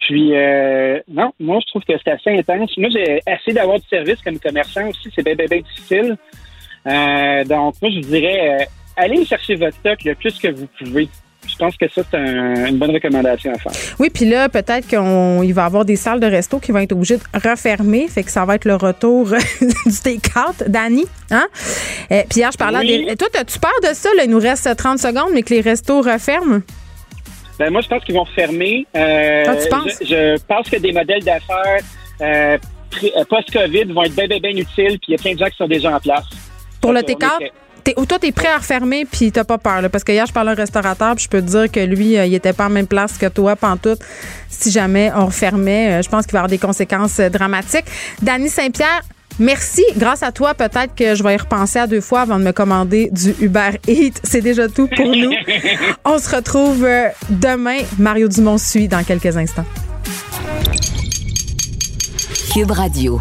Puis, 0.01 0.35
euh, 0.35 1.01
non, 1.09 1.33
moi, 1.41 1.59
je 1.61 1.67
trouve 1.67 1.83
que 1.83 1.93
c'est 2.03 2.11
assez 2.11 2.31
intense. 2.31 2.77
Moi, 2.79 2.89
j'ai 2.91 3.21
assez 3.27 3.53
d'avoir 3.53 3.79
du 3.81 3.87
service 3.89 4.23
comme 4.23 4.39
commerçant 4.39 4.89
aussi. 4.89 5.11
C'est 5.15 5.25
bien, 5.25 5.35
bien, 5.35 5.47
bien 5.47 5.61
difficile. 5.61 6.17
Euh, 6.87 7.45
donc, 7.45 7.75
moi, 7.83 7.91
je 7.91 7.97
vous 7.97 8.09
dirais, 8.09 8.61
euh, 8.61 8.65
allez 8.97 9.25
chercher 9.25 9.57
votre 9.57 9.77
stock 9.77 10.05
le 10.05 10.15
plus 10.15 10.39
que 10.39 10.49
vous 10.49 10.69
pouvez. 10.79 11.09
Je 11.49 11.57
pense 11.57 11.77
que 11.77 11.89
ça, 11.89 12.03
c'est 12.11 12.19
une 12.19 12.79
bonne 12.79 12.91
recommandation 12.91 13.53
à 13.53 13.59
faire. 13.59 13.73
Oui, 13.99 14.11
puis 14.11 14.25
là, 14.27 14.49
peut-être 14.49 14.87
qu'il 14.87 14.99
va 14.99 15.63
y 15.63 15.65
avoir 15.65 15.85
des 15.85 15.97
salles 15.97 16.21
de 16.21 16.27
resto 16.27 16.59
qui 16.59 16.73
vont 16.73 16.79
être 16.79 16.93
obligées 16.93 17.17
de 17.17 17.49
refermer. 17.49 18.07
Fait 18.09 18.23
que 18.23 18.31
ça 18.31 18.45
va 18.45 18.55
être 18.57 18.65
le 18.65 18.77
retour 18.77 19.29
du 19.87 20.01
take-out. 20.03 20.69
Danny, 20.69 21.05
hein? 21.31 21.47
Euh, 22.11 22.23
Pierre, 22.29 22.53
je 22.53 22.59
parlais 22.59 22.87
des. 22.87 23.17
Toi, 23.17 23.29
as-tu 23.35 23.59
peur 23.59 23.73
de 23.83 23.95
ça? 23.95 24.11
il 24.23 24.31
nous 24.31 24.39
reste 24.39 24.75
30 24.77 24.99
secondes, 24.99 25.31
mais 25.33 25.43
que 25.43 25.55
les 25.55 25.61
restos 25.61 26.01
referment? 26.01 26.61
Ben, 27.59 27.71
moi, 27.71 27.81
je 27.81 27.89
pense 27.89 28.05
qu'ils 28.05 28.15
vont 28.15 28.25
fermer. 28.25 28.87
Euh, 28.97 29.45
tu 29.63 29.69
penses? 29.69 29.99
Je, 30.01 30.39
pense 30.47 30.69
que 30.71 30.77
des 30.77 30.93
modèles 30.93 31.25
d'affaires 31.25 31.81
euh, 32.21 32.59
post-COVID 33.29 33.93
vont 33.93 34.05
être 34.05 34.15
bien, 34.15 34.27
bien, 34.27 34.39
bien 34.39 34.51
utiles, 34.51 34.99
puis 34.99 35.09
il 35.09 35.13
y 35.13 35.15
a 35.15 35.19
plein 35.19 35.35
de 35.35 35.39
gens 35.39 35.47
qui 35.47 35.57
sont 35.57 35.69
déjà 35.69 35.95
en 35.95 36.01
place. 36.01 36.27
Pour 36.81 36.93
le 36.93 37.03
T4? 37.89 38.01
Ou 38.01 38.07
toi, 38.07 38.19
t'es 38.19 38.33
prêt 38.33 38.49
à 38.49 38.59
refermer 38.59 39.05
puis 39.05 39.33
t'as 39.33 39.45
pas 39.45 39.59
peur, 39.59 39.83
parce 39.91 40.05
que 40.05 40.13
hier, 40.13 40.27
je 40.27 40.33
parlais 40.33 40.51
à 40.51 40.53
un 40.53 40.57
restaurateur 40.57 41.15
puis 41.15 41.25
je 41.25 41.29
peux 41.29 41.41
te 41.41 41.47
dire 41.47 41.71
que 41.71 41.81
lui, 41.81 42.17
euh, 42.17 42.27
il 42.27 42.35
était 42.35 42.53
pas 42.53 42.67
en 42.67 42.71
même 42.71 42.87
place 42.87 43.19
que 43.19 43.27
toi, 43.27 43.57
pantoute. 43.57 44.01
Si 44.49 44.71
jamais 44.71 45.11
on 45.15 45.27
refermait, 45.27 45.93
euh, 45.93 46.03
je 46.03 46.09
pense 46.09 46.25
qu'il 46.27 46.33
va 46.33 46.39
y 46.39 46.41
avoir 46.41 46.51
des 46.51 46.59
conséquences 46.59 47.19
euh, 47.21 47.29
dramatiques. 47.29 47.87
Dany 48.23 48.49
Saint-Pierre, 48.49 49.03
Merci. 49.41 49.85
Grâce 49.97 50.25
à 50.25 50.33
toi, 50.33 50.53
peut-être 50.53 50.97
que 50.97 51.15
je 51.15 51.23
vais 51.23 51.35
y 51.35 51.37
repenser 51.37 51.79
à 51.79 51.87
deux 51.87 52.01
fois 52.01 52.23
avant 52.23 52.41
de 52.41 52.45
me 52.45 52.51
commander 52.51 53.09
du 53.13 53.37
Uber 53.41 53.79
Eats. 53.87 54.19
C'est 54.25 54.41
déjà 54.41 54.67
tout 54.67 54.89
pour 54.89 55.07
nous. 55.15 55.31
On 56.05 56.19
se 56.19 56.35
retrouve 56.35 56.85
demain. 57.31 57.79
Mario 58.01 58.27
Dumont 58.27 58.59
suit 58.59 58.89
dans 58.89 59.05
quelques 59.05 59.37
instants. 59.37 59.67
Cube 62.53 62.73
Radio. 62.73 63.21